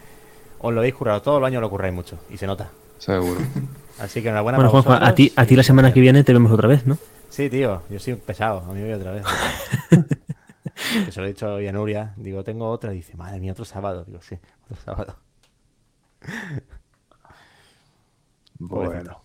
os 0.59 0.73
lo 0.73 0.79
habéis 0.79 0.95
currado. 0.95 1.21
Todo 1.21 1.37
el 1.37 1.45
año 1.45 1.61
lo 1.61 1.69
curráis 1.69 1.93
mucho 1.93 2.17
y 2.31 2.37
se 2.37 2.47
nota. 2.47 2.69
Seguro. 2.97 3.39
Así 3.99 4.21
que 4.21 4.29
enhorabuena 4.29 4.57
Bueno, 4.57 4.71
Juanjo, 4.71 4.91
a 4.93 5.13
ti, 5.13 5.31
a 5.35 5.45
ti 5.45 5.55
la 5.55 5.61
semana 5.63 5.93
que 5.93 5.99
viene 5.99 6.23
te 6.23 6.33
vemos 6.33 6.51
otra 6.51 6.67
vez, 6.67 6.85
¿no? 6.87 6.97
Sí, 7.29 7.47
tío, 7.49 7.83
yo 7.91 7.99
soy 7.99 8.13
un 8.13 8.19
pesado, 8.19 8.59
a 8.67 8.73
mí 8.73 8.79
me 8.81 8.85
voy 8.85 8.93
otra 8.93 9.11
vez. 9.11 9.23
Que 11.05 11.11
se 11.11 11.19
lo 11.19 11.25
he 11.25 11.29
dicho 11.29 11.53
hoy 11.53 11.67
a 11.67 11.71
Nuria, 11.71 12.13
digo, 12.17 12.43
tengo 12.43 12.69
otra, 12.69 12.93
y 12.93 12.97
dice, 12.97 13.15
madre 13.17 13.39
mía, 13.39 13.51
otro 13.51 13.65
sábado. 13.65 14.03
Digo, 14.05 14.19
sí, 14.21 14.37
otro 14.65 14.77
sábado. 14.83 15.15
Bueno. 18.59 19.21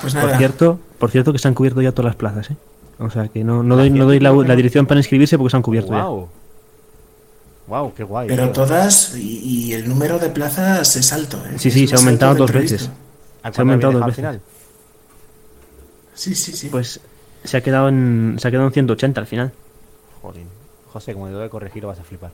Pues 0.00 0.14
Por 0.14 0.36
cierto, 0.36 0.80
por 0.98 1.10
cierto 1.10 1.32
que 1.32 1.38
se 1.38 1.48
han 1.48 1.54
cubierto 1.54 1.80
ya 1.82 1.92
todas 1.92 2.10
las 2.10 2.16
plazas, 2.16 2.50
¿eh? 2.50 2.56
O 2.98 3.10
sea 3.10 3.28
que 3.28 3.42
no, 3.44 3.62
no 3.62 3.76
doy, 3.76 3.90
no 3.90 4.04
doy 4.04 4.20
la, 4.20 4.32
la 4.32 4.56
dirección 4.56 4.86
para 4.86 5.00
inscribirse 5.00 5.38
porque 5.38 5.50
se 5.50 5.56
han 5.56 5.62
cubierto 5.62 5.92
ya. 5.92 6.04
wow. 6.04 6.28
Wow, 7.66 7.94
qué 7.94 8.02
guay. 8.02 8.28
pero 8.28 8.44
tío. 8.44 8.52
todas 8.52 9.16
y, 9.16 9.38
y 9.68 9.72
el 9.72 9.88
número 9.88 10.18
de 10.18 10.28
plazas 10.30 10.94
es 10.96 11.12
alto. 11.12 11.38
¿eh? 11.46 11.58
Sí, 11.58 11.70
sí, 11.70 11.86
se 11.86 11.94
ha 11.94 11.98
aumentado 11.98 12.34
dos 12.34 12.52
veces. 12.52 12.88
previsto. 12.88 13.02
¿A 13.42 13.52
se 13.52 13.60
ha 13.60 13.62
aumentado 13.62 13.92
dos 13.92 14.02
veces. 14.06 14.16
final? 14.16 14.40
Sí, 16.14 16.34
sí, 16.34 16.52
sí. 16.52 16.68
Pues 16.68 17.00
se 17.44 17.56
ha 17.56 17.60
quedado 17.60 17.88
en, 17.88 18.36
se 18.38 18.48
ha 18.48 18.50
quedado 18.50 18.66
en 18.66 18.72
180 18.72 19.20
al 19.20 19.26
final. 19.26 19.52
Jolín, 20.22 20.46
José, 20.92 21.12
como 21.12 21.26
te 21.26 21.32
tengo 21.32 21.42
que 21.44 21.50
corregir, 21.50 21.82
lo 21.82 21.88
vas 21.88 21.98
a 21.98 22.04
flipar. 22.04 22.30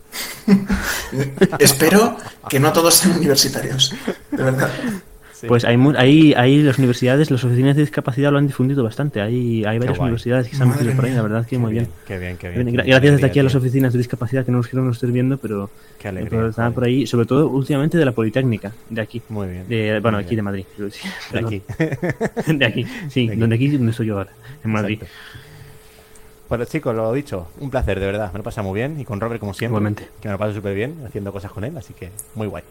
Espero 1.59 2.17
que 2.49 2.61
no 2.61 2.73
todos 2.73 2.95
sean 2.95 3.17
universitarios. 3.19 3.95
De 4.31 4.43
verdad. 4.43 4.71
Pues 5.47 5.65
hay, 5.65 5.77
mu- 5.77 5.95
hay, 5.97 6.35
hay 6.35 6.63
las 6.65 6.79
universidades, 6.79 7.31
las 7.31 7.45
oficinas 7.45 7.77
de 7.77 7.83
discapacidad 7.83 8.33
lo 8.33 8.39
han 8.39 8.49
difundido 8.49 8.83
bastante. 8.83 9.21
Hay, 9.21 9.65
hay 9.65 9.79
varias 9.79 9.97
guay. 9.97 10.09
universidades 10.09 10.49
que 10.49 10.57
se 10.57 10.63
han 10.65 10.71
metido 10.71 10.93
por 10.97 11.05
ahí, 11.05 11.13
la 11.15 11.23
verdad 11.23 11.45
que 11.45 11.51
Qué 11.51 11.59
muy 11.59 11.71
bien. 11.75 11.87
Qué 12.09 12.19
bien, 12.19 12.37
qué 12.37 12.49
Bien, 12.49 12.65
bien. 12.67 12.77
gra- 12.77 12.83
Qué 12.83 12.91
Gracias 12.91 13.13
desde 13.13 13.27
aquí 13.29 13.39
a 13.39 13.43
las 13.45 13.55
oficinas 13.55 13.93
de 13.93 13.99
discapacidad 13.99 14.45
que 14.45 14.51
no 14.51 14.57
nos 14.59 14.67
quieren 14.67 14.85
no 14.87 14.91
estar 14.91 15.09
viendo, 15.13 15.37
pero 15.39 15.69
Qué 15.97 16.09
pero 16.09 16.19
alegría. 16.19 16.49
estaban 16.49 16.73
joder. 16.73 16.75
por 16.75 16.85
ahí, 16.85 17.07
sobre 17.07 17.27
todo 17.27 17.47
últimamente 17.51 17.97
de 17.97 18.05
la 18.05 18.11
Politécnica, 18.11 18.73
de 18.91 19.01
aquí. 19.01 19.23
Muy 19.29 19.47
bien. 19.47 19.69
De, 19.69 20.01
bueno, 20.01 20.19
Muy 20.19 20.25
aquí 20.25 20.31
bien. 20.35 20.39
de 20.39 20.43
Madrid. 20.43 20.65
De 20.77 21.39
aquí. 21.39 21.63
De 22.59 22.65
aquí, 22.67 22.85
sí, 23.09 23.27
De 23.29 23.33
aquí. 23.35 23.41
donde 23.41 23.55
aquí 23.55 23.69
donde 23.69 23.91
estoy 23.93 24.07
yo 24.09 24.19
ahora, 24.19 24.33
en 24.65 24.71
Madrid. 24.73 24.99
Exacto. 25.01 25.48
Bueno, 26.49 26.65
chicos, 26.65 26.95
lo 26.95 27.13
dicho, 27.13 27.49
un 27.61 27.71
placer, 27.71 28.01
de 28.01 28.07
verdad. 28.07 28.33
Me 28.33 28.39
lo 28.39 28.45
pasa 28.45 28.63
muy 28.63 28.75
bien. 28.75 28.99
Y 28.99 29.05
con 29.05 29.21
Robert, 29.21 29.39
como 29.41 29.53
siempre. 29.55 29.73
Igualmente. 29.73 30.09
Que 30.21 30.29
me 30.29 30.33
lo 30.33 30.39
paso 30.39 30.55
súper 30.55 30.75
bien 30.75 31.05
haciendo 31.07 31.33
cosas 31.33 31.53
con 31.53 31.65
él, 31.65 31.77
así 31.77 31.93
que 31.95 32.11
muy 32.35 32.47
guay. 32.47 32.65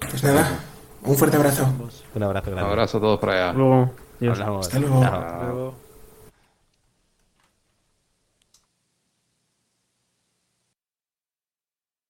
Pues 0.00 0.22
nada, 0.22 0.60
un 1.02 1.16
fuerte 1.16 1.36
abrazo. 1.36 1.66
Un 2.14 2.22
abrazo 2.22 2.50
Un 2.50 2.54
grande. 2.56 2.70
abrazo 2.72 2.98
a 2.98 3.00
todos 3.00 3.18
para 3.20 3.32
allá. 3.32 3.52
Luego. 3.52 3.90
Hasta 4.60 4.78
luego. 4.78 5.74